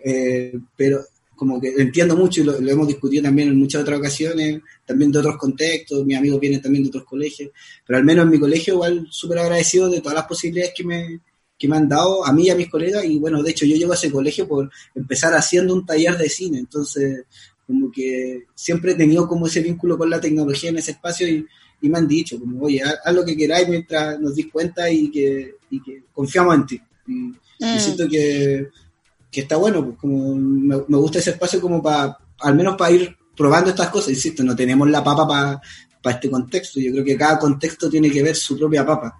eh, 0.03 0.59
pero 0.75 1.05
como 1.37 1.61
que 1.61 1.75
entiendo 1.77 2.17
mucho 2.17 2.41
y 2.41 2.45
lo, 2.45 2.57
hemos 2.57 2.87
discutido 2.87 3.25
también 3.25 3.49
en 3.49 3.59
muchas 3.59 3.83
otras 3.83 3.99
ocasiones, 3.99 4.63
también 4.87 5.13
de 5.13 5.19
otros 5.19 5.37
contextos, 5.37 6.07
mis 6.07 6.17
amigos 6.17 6.41
vienen 6.41 6.63
también 6.63 6.85
de 6.85 6.89
otros 6.89 7.05
colegios, 7.05 7.51
pero 7.87 7.99
al 7.99 8.05
menos 8.05 8.25
en 8.25 8.31
mi 8.31 8.39
colegio 8.39 8.75
igual 8.75 9.07
súper 9.11 9.39
agradecido 9.39 9.91
de 9.91 10.01
todas 10.01 10.15
las 10.15 10.27
posibilidades 10.27 10.73
que 10.75 10.85
me, 10.85 11.21
que 11.59 11.69
me 11.69 11.77
han 11.77 11.89
dado 11.89 12.25
a 12.25 12.33
mí 12.33 12.47
y 12.47 12.51
a 12.51 12.57
mis 12.57 12.71
colegas 12.71 13.05
y 13.05 13.19
bueno, 13.19 13.43
de 13.43 13.51
hecho 13.51 13.67
yo 13.67 13.77
llego 13.77 13.93
a 13.93 13.97
ese 13.97 14.11
colegio 14.11 14.49
por 14.49 14.71
empezar 14.95 15.35
haciendo 15.35 15.75
un 15.75 15.85
taller 15.85 16.17
de 16.17 16.29
cine, 16.31 16.59
entonces 16.59 17.25
como 17.67 17.91
que 17.91 18.45
siempre 18.55 18.93
he 18.93 18.95
tenido 18.95 19.29
como 19.29 19.47
ese 19.47 19.61
vínculo 19.61 19.99
con 19.99 20.09
la 20.09 20.21
tecnología 20.21 20.71
en 20.71 20.79
ese 20.79 20.93
espacio 20.93 21.29
y, 21.29 21.47
y 21.83 21.89
me 21.89 21.99
han 21.99 22.09
dicho, 22.09 22.39
como, 22.39 22.63
oye, 22.63 22.83
haz, 22.83 23.15
lo 23.15 23.25
que 23.25 23.37
queráis 23.37 23.69
mientras 23.69 24.19
nos 24.19 24.35
dis 24.35 24.51
cuenta 24.51 24.89
y 24.91 25.11
que, 25.11 25.57
y 25.71 25.83
que 25.83 26.05
confiamos 26.13 26.55
en 26.55 26.67
ti. 26.67 26.81
Y, 27.07 27.13
mm. 27.13 27.79
siento 27.79 28.09
que, 28.09 28.69
que, 29.31 29.41
está 29.41 29.57
bueno, 29.57 29.85
pues 29.85 29.99
como 29.99 30.35
me, 30.35 30.77
gusta 30.97 31.19
ese 31.19 31.31
espacio 31.31 31.61
como 31.61 31.83
para, 31.83 32.17
al 32.41 32.55
menos 32.55 32.77
para 32.77 32.93
ir 32.93 33.17
probando 33.37 33.71
estas 33.71 33.91
cosas, 33.91 34.11
insisto, 34.11 34.43
no 34.43 34.55
tenemos 34.55 34.89
la 34.89 35.03
papa 35.03 35.27
para 35.27 35.61
para 36.03 36.17
este 36.17 36.29
contexto. 36.29 36.81
Yo 36.81 36.91
creo 36.93 37.05
que 37.05 37.17
cada 37.17 37.39
contexto 37.39 37.89
tiene 37.89 38.11
que 38.11 38.23
ver 38.23 38.35
su 38.35 38.59
propia 38.59 38.85
papa. 38.85 39.17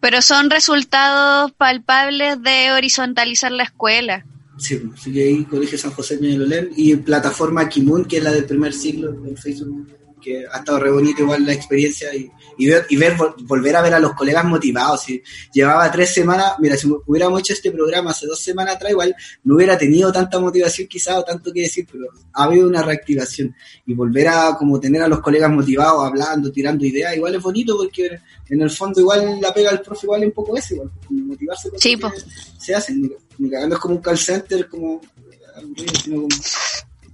Pero 0.00 0.22
son 0.22 0.50
resultados 0.50 1.52
palpables 1.52 2.40
de 2.42 2.72
horizontalizar 2.72 3.50
la 3.50 3.64
escuela. 3.64 4.26
Sí, 4.58 4.76
pues, 4.76 5.00
sí 5.00 5.18
ahí 5.20 5.44
Colegio 5.44 5.78
San 5.78 5.92
José 5.92 6.18
de 6.18 6.70
y 6.76 6.96
plataforma 6.96 7.68
Kimun, 7.68 8.04
que 8.04 8.18
es 8.18 8.24
la 8.24 8.32
del 8.32 8.44
primer 8.44 8.74
siglo 8.74 9.10
en 9.24 9.36
Facebook 9.36 9.97
que 10.28 10.46
ha 10.46 10.58
estado 10.58 10.78
re 10.78 10.90
bonito 10.90 11.22
igual 11.22 11.44
la 11.46 11.52
experiencia 11.52 12.14
y, 12.14 12.30
y 12.58 12.66
ver, 12.66 12.86
y 12.90 12.96
ver 12.96 13.16
volver 13.44 13.76
a 13.76 13.82
ver 13.82 13.94
a 13.94 13.98
los 13.98 14.12
colegas 14.12 14.44
motivados. 14.44 15.08
Y 15.08 15.22
llevaba 15.52 15.90
tres 15.90 16.12
semanas, 16.12 16.52
mira, 16.58 16.76
si 16.76 16.88
hubiéramos 17.06 17.40
hecho 17.40 17.54
este 17.54 17.70
programa 17.70 18.10
hace 18.10 18.26
dos 18.26 18.40
semanas 18.40 18.76
atrás, 18.76 18.92
igual 18.92 19.14
no 19.44 19.54
hubiera 19.54 19.78
tenido 19.78 20.12
tanta 20.12 20.38
motivación 20.38 20.86
quizás 20.86 21.16
o 21.16 21.24
tanto 21.24 21.52
que 21.52 21.62
decir, 21.62 21.86
pero 21.90 22.06
ha 22.32 22.44
habido 22.44 22.68
una 22.68 22.82
reactivación 22.82 23.54
y 23.86 23.94
volver 23.94 24.28
a 24.28 24.56
como 24.58 24.78
tener 24.78 25.02
a 25.02 25.08
los 25.08 25.20
colegas 25.20 25.50
motivados, 25.50 26.04
hablando, 26.04 26.52
tirando 26.52 26.84
ideas, 26.84 27.16
igual 27.16 27.34
es 27.34 27.42
bonito 27.42 27.76
porque 27.76 28.18
en 28.48 28.62
el 28.62 28.70
fondo 28.70 29.00
igual 29.00 29.40
la 29.40 29.52
pega 29.54 29.70
del 29.70 29.80
profe 29.80 30.06
igual 30.06 30.22
es 30.22 30.28
un 30.28 30.34
poco 30.34 30.56
eso, 30.56 30.74
igual, 30.74 30.90
motivarse. 31.10 31.70
Sí, 31.76 31.98
se 32.58 32.74
hacen, 32.74 33.10
ni, 33.38 33.50
cagando 33.50 33.76
es 33.76 33.80
como 33.80 33.94
un 33.94 34.02
call 34.02 34.18
center, 34.18 34.68
como, 34.68 35.00
como 36.04 36.28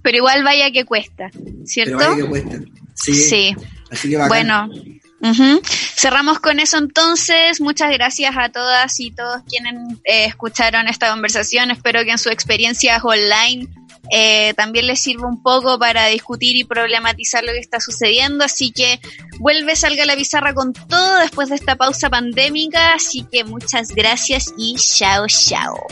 pero 0.05 0.17
igual 0.17 0.43
vaya 0.43 0.69
que 0.71 0.85
cuesta, 0.85 1.31
¿cierto? 1.63 1.97
Pero 1.97 2.11
vaya 2.11 2.23
que 2.23 2.29
cuesta. 2.29 2.59
Sí. 2.95 3.55
Así 3.91 4.09
que 4.09 4.17
Bueno. 4.17 4.69
Cerramos 5.95 6.39
con 6.39 6.59
eso 6.59 6.77
entonces. 6.77 7.59
Muchas 7.61 7.91
gracias 7.91 8.35
a 8.37 8.49
todas 8.49 8.99
y 8.99 9.11
todos 9.11 9.41
quienes 9.47 9.73
eh, 10.03 10.25
escucharon 10.25 10.87
esta 10.87 11.09
conversación. 11.09 11.71
Espero 11.71 12.03
que 12.03 12.11
en 12.11 12.17
sus 12.17 12.31
experiencias 12.31 13.03
online 13.03 13.67
eh, 14.11 14.53
también 14.53 14.87
les 14.87 15.01
sirva 15.01 15.27
un 15.27 15.41
poco 15.41 15.79
para 15.79 16.07
discutir 16.07 16.55
y 16.55 16.63
problematizar 16.63 17.43
lo 17.43 17.53
que 17.53 17.59
está 17.59 17.79
sucediendo. 17.79 18.45
Así 18.45 18.71
que 18.71 18.99
vuelve, 19.39 19.75
salga 19.75 20.05
la 20.05 20.15
pizarra 20.15 20.53
con 20.53 20.73
todo 20.73 21.19
después 21.19 21.49
de 21.49 21.55
esta 21.55 21.75
pausa 21.75 22.09
pandémica. 22.09 22.93
Así 22.93 23.25
que 23.31 23.43
muchas 23.43 23.89
gracias 23.89 24.53
y 24.57 24.75
chao, 24.75 25.25
chao. 25.27 25.87